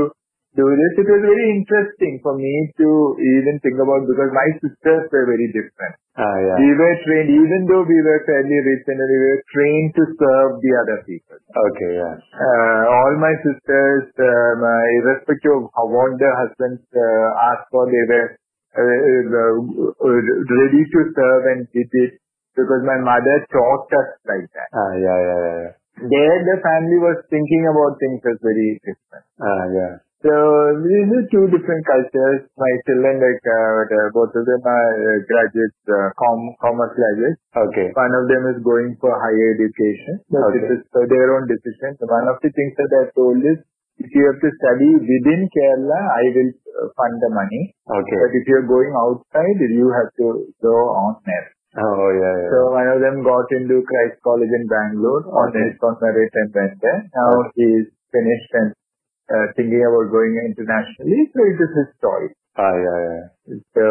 do 0.52 0.64
this. 0.68 0.92
It 1.00 1.08
was 1.08 1.22
very 1.24 1.46
interesting 1.56 2.20
for 2.20 2.36
me 2.36 2.52
to 2.76 2.88
even 3.16 3.56
think 3.64 3.80
about 3.80 4.04
because 4.04 4.30
my 4.36 4.48
sisters 4.60 5.08
were 5.08 5.24
very 5.24 5.48
different. 5.48 5.94
Ah, 6.12 6.36
yeah. 6.44 6.56
We 6.60 6.76
were 6.76 6.96
trained, 7.08 7.32
even 7.32 7.60
though 7.64 7.88
we 7.88 7.98
were 8.04 8.20
fairly 8.28 8.58
rich 8.60 8.84
and 8.84 9.00
we 9.00 9.18
were 9.24 9.40
trained 9.48 9.90
to 9.96 10.04
serve 10.12 10.60
the 10.60 10.72
other 10.84 10.98
people. 11.08 11.40
Okay, 11.40 11.92
yeah. 11.96 12.14
Uh, 12.36 12.82
all 12.84 13.12
my 13.16 13.32
sisters, 13.40 14.12
uh, 14.20 14.84
irrespective 15.00 15.56
of 15.56 15.72
how, 15.72 15.88
what 15.88 16.20
their 16.20 16.36
husbands 16.36 16.84
uh, 16.92 17.28
asked 17.56 17.72
for, 17.72 17.88
they 17.88 18.04
were 18.12 18.28
uh, 18.76 19.56
uh, 19.56 20.20
ready 20.52 20.82
to 20.84 21.00
serve 21.16 21.42
and 21.56 21.60
did 21.72 21.88
it 22.04 22.12
because 22.52 22.84
my 22.84 23.00
mother 23.00 23.36
taught 23.48 23.88
us 23.88 24.10
like 24.28 24.48
that. 24.52 24.68
Ah, 24.76 24.92
yeah, 25.00 25.16
yeah, 25.16 25.40
yeah. 25.48 25.72
There, 25.92 26.38
the 26.44 26.56
family 26.60 26.98
was 27.00 27.24
thinking 27.28 27.68
about 27.68 27.96
things 28.00 28.20
as 28.20 28.36
very 28.40 28.80
different. 28.84 29.24
Ah, 29.40 29.64
yeah. 29.72 29.92
So 30.22 30.30
these 30.86 31.08
are 31.18 31.26
two 31.34 31.46
different 31.50 31.82
cultures. 31.82 32.46
My 32.54 32.72
children, 32.86 33.18
like 33.18 33.42
uh, 33.42 34.06
both 34.14 34.30
of 34.38 34.46
them 34.46 34.62
are 34.62 34.90
uh, 34.94 35.18
graduates, 35.26 35.78
uh, 35.90 36.14
com- 36.14 36.54
commerce 36.62 36.94
graduates. 36.94 37.42
Okay. 37.50 37.90
One 37.90 38.14
of 38.14 38.24
them 38.30 38.42
is 38.54 38.58
going 38.62 38.94
for 39.02 39.10
higher 39.18 39.50
education. 39.58 40.22
But 40.30 40.46
Okay. 40.54 40.62
it 40.62 40.66
is 40.78 40.82
for 40.94 41.10
their 41.10 41.26
own 41.34 41.50
decision. 41.50 41.98
So 41.98 42.06
one 42.06 42.30
of 42.30 42.38
the 42.38 42.54
things 42.54 42.74
that 42.78 42.90
I 43.02 43.02
told 43.18 43.42
is, 43.42 43.66
if 43.98 44.10
you 44.14 44.22
have 44.30 44.38
to 44.38 44.50
study 44.62 44.90
within 44.94 45.50
Kerala, 45.50 46.00
I 46.14 46.22
will 46.38 46.50
uh, 46.54 46.86
fund 46.94 47.14
the 47.18 47.30
money. 47.34 47.74
Okay. 47.90 48.18
But 48.22 48.32
if 48.38 48.44
you're 48.46 48.66
going 48.70 48.94
outside, 48.94 49.58
you 49.58 49.90
have 49.90 50.10
to 50.22 50.26
go 50.62 50.76
on 51.02 51.18
merit. 51.26 51.50
Oh, 51.72 52.06
yeah, 52.14 52.34
yeah. 52.46 52.50
So 52.52 52.58
one 52.70 52.88
of 52.94 53.00
them 53.00 53.24
got 53.24 53.48
into 53.58 53.80
Christ 53.82 54.20
College 54.22 54.52
in 54.54 54.64
Bangalore 54.70 55.24
on 55.34 55.50
Okay. 55.50 55.66
his 55.72 55.80
on 55.82 55.98
merit 55.98 56.30
and 56.30 56.48
went 56.54 56.74
there. 56.78 57.00
Now 57.10 57.32
he's 57.58 57.88
finished 58.12 58.52
and 58.60 58.70
uh, 58.70 58.81
thinking 59.56 59.82
about 59.82 60.08
going 60.12 60.34
internationally. 60.48 61.20
So 61.32 61.38
it 61.44 61.58
is 61.60 61.72
his 61.78 61.90
choice. 62.00 62.34
Ah, 62.56 62.74
yeah, 62.76 62.98
yeah. 63.06 63.22
So 63.76 63.84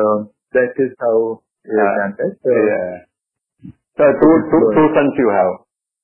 that 0.53 0.71
is 0.77 0.91
how 1.01 1.41
he 1.65 1.73
has 1.73 1.89
Ah, 1.89 1.95
done 1.99 2.13
that. 2.19 2.31
So 2.41 2.51
Yeah. 2.53 2.91
So 3.99 4.03
two, 4.07 4.33
two, 4.49 4.61
two 4.75 4.87
sons 4.95 5.13
you 5.19 5.29
have. 5.29 5.53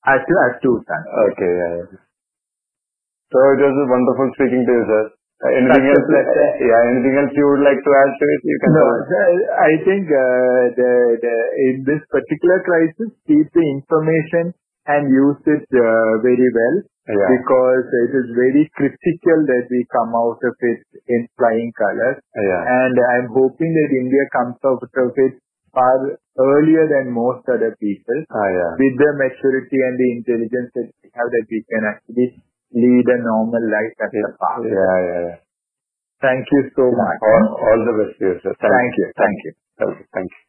I 0.04 0.14
still 0.22 0.40
have 0.46 0.56
two 0.62 0.76
sons. 0.86 1.06
Okay, 1.32 1.52
yeah. 1.56 1.72
yeah. 1.82 1.98
So 3.28 3.38
it 3.54 3.60
was 3.60 3.76
wonderful 3.92 4.28
speaking 4.40 4.64
to 4.64 4.72
you, 4.72 4.84
sir. 4.88 5.02
Uh, 5.38 5.54
anything 5.54 5.86
That's 5.86 6.02
else? 6.02 6.08
pleasure. 6.10 6.50
yeah, 6.66 6.80
anything 6.90 7.14
else 7.14 7.30
you 7.36 7.46
would 7.46 7.62
like 7.62 7.78
to 7.78 7.92
add 7.94 8.12
to 8.18 8.24
it? 8.26 8.40
You 8.42 8.56
can 8.58 8.70
No. 8.74 8.86
I 9.54 9.72
think 9.86 10.04
uh, 10.10 10.62
the, 10.74 10.92
the, 11.22 11.34
in 11.70 11.74
this 11.86 12.02
particular 12.10 12.58
crisis, 12.66 13.14
keep 13.28 13.46
the 13.54 13.64
information 13.78 14.50
and 14.90 15.02
use 15.12 15.38
it 15.46 15.62
uh, 15.78 16.18
very 16.26 16.48
well 16.50 16.76
Yeah. 17.08 17.28
because 17.40 17.88
it 18.04 18.12
is 18.20 18.26
very 18.36 18.68
critical 18.76 19.38
that 19.48 19.64
we 19.72 19.80
come 19.88 20.12
out 20.12 20.36
of 20.44 20.54
it 20.60 20.80
in 21.08 21.24
flying 21.40 21.72
colors. 21.72 22.20
Yeah. 22.36 22.62
And 22.68 22.94
I'm 23.16 23.28
hoping 23.32 23.72
that 23.72 23.90
India 23.96 24.24
comes 24.36 24.60
out 24.60 24.84
of 24.84 25.12
it 25.16 25.40
far 25.72 25.96
earlier 26.36 26.84
than 26.88 27.12
most 27.12 27.48
other 27.48 27.72
people 27.80 28.18
Ah, 28.28 28.48
yeah. 28.52 28.72
with 28.76 28.94
the 29.00 29.10
maturity 29.16 29.78
and 29.80 29.96
the 29.96 30.08
intelligence 30.20 30.70
that 30.76 30.88
we 31.00 31.08
have 31.16 31.28
that 31.32 31.46
we 31.48 31.60
can 31.64 31.82
actually 31.88 32.28
lead 32.76 33.06
a 33.08 33.18
normal 33.24 33.64
life 33.72 33.96
as 34.04 34.12
a 34.12 34.32
past. 34.36 34.64
Yeah, 34.68 34.98
yeah, 35.08 35.20
yeah. 35.32 35.38
Thank 36.20 36.44
you 36.50 36.62
so 36.76 36.90
much. 36.92 37.18
All, 37.24 37.46
all 37.62 37.80
the 37.88 37.94
best 38.04 38.18
to 38.20 38.24
you, 38.26 38.36
sir. 38.42 38.52
Thank 38.58 38.92
you. 38.98 39.06
Thank 39.16 39.38
you. 39.48 39.52
Okay, 39.80 40.04
thank 40.12 40.28
you. 40.28 40.42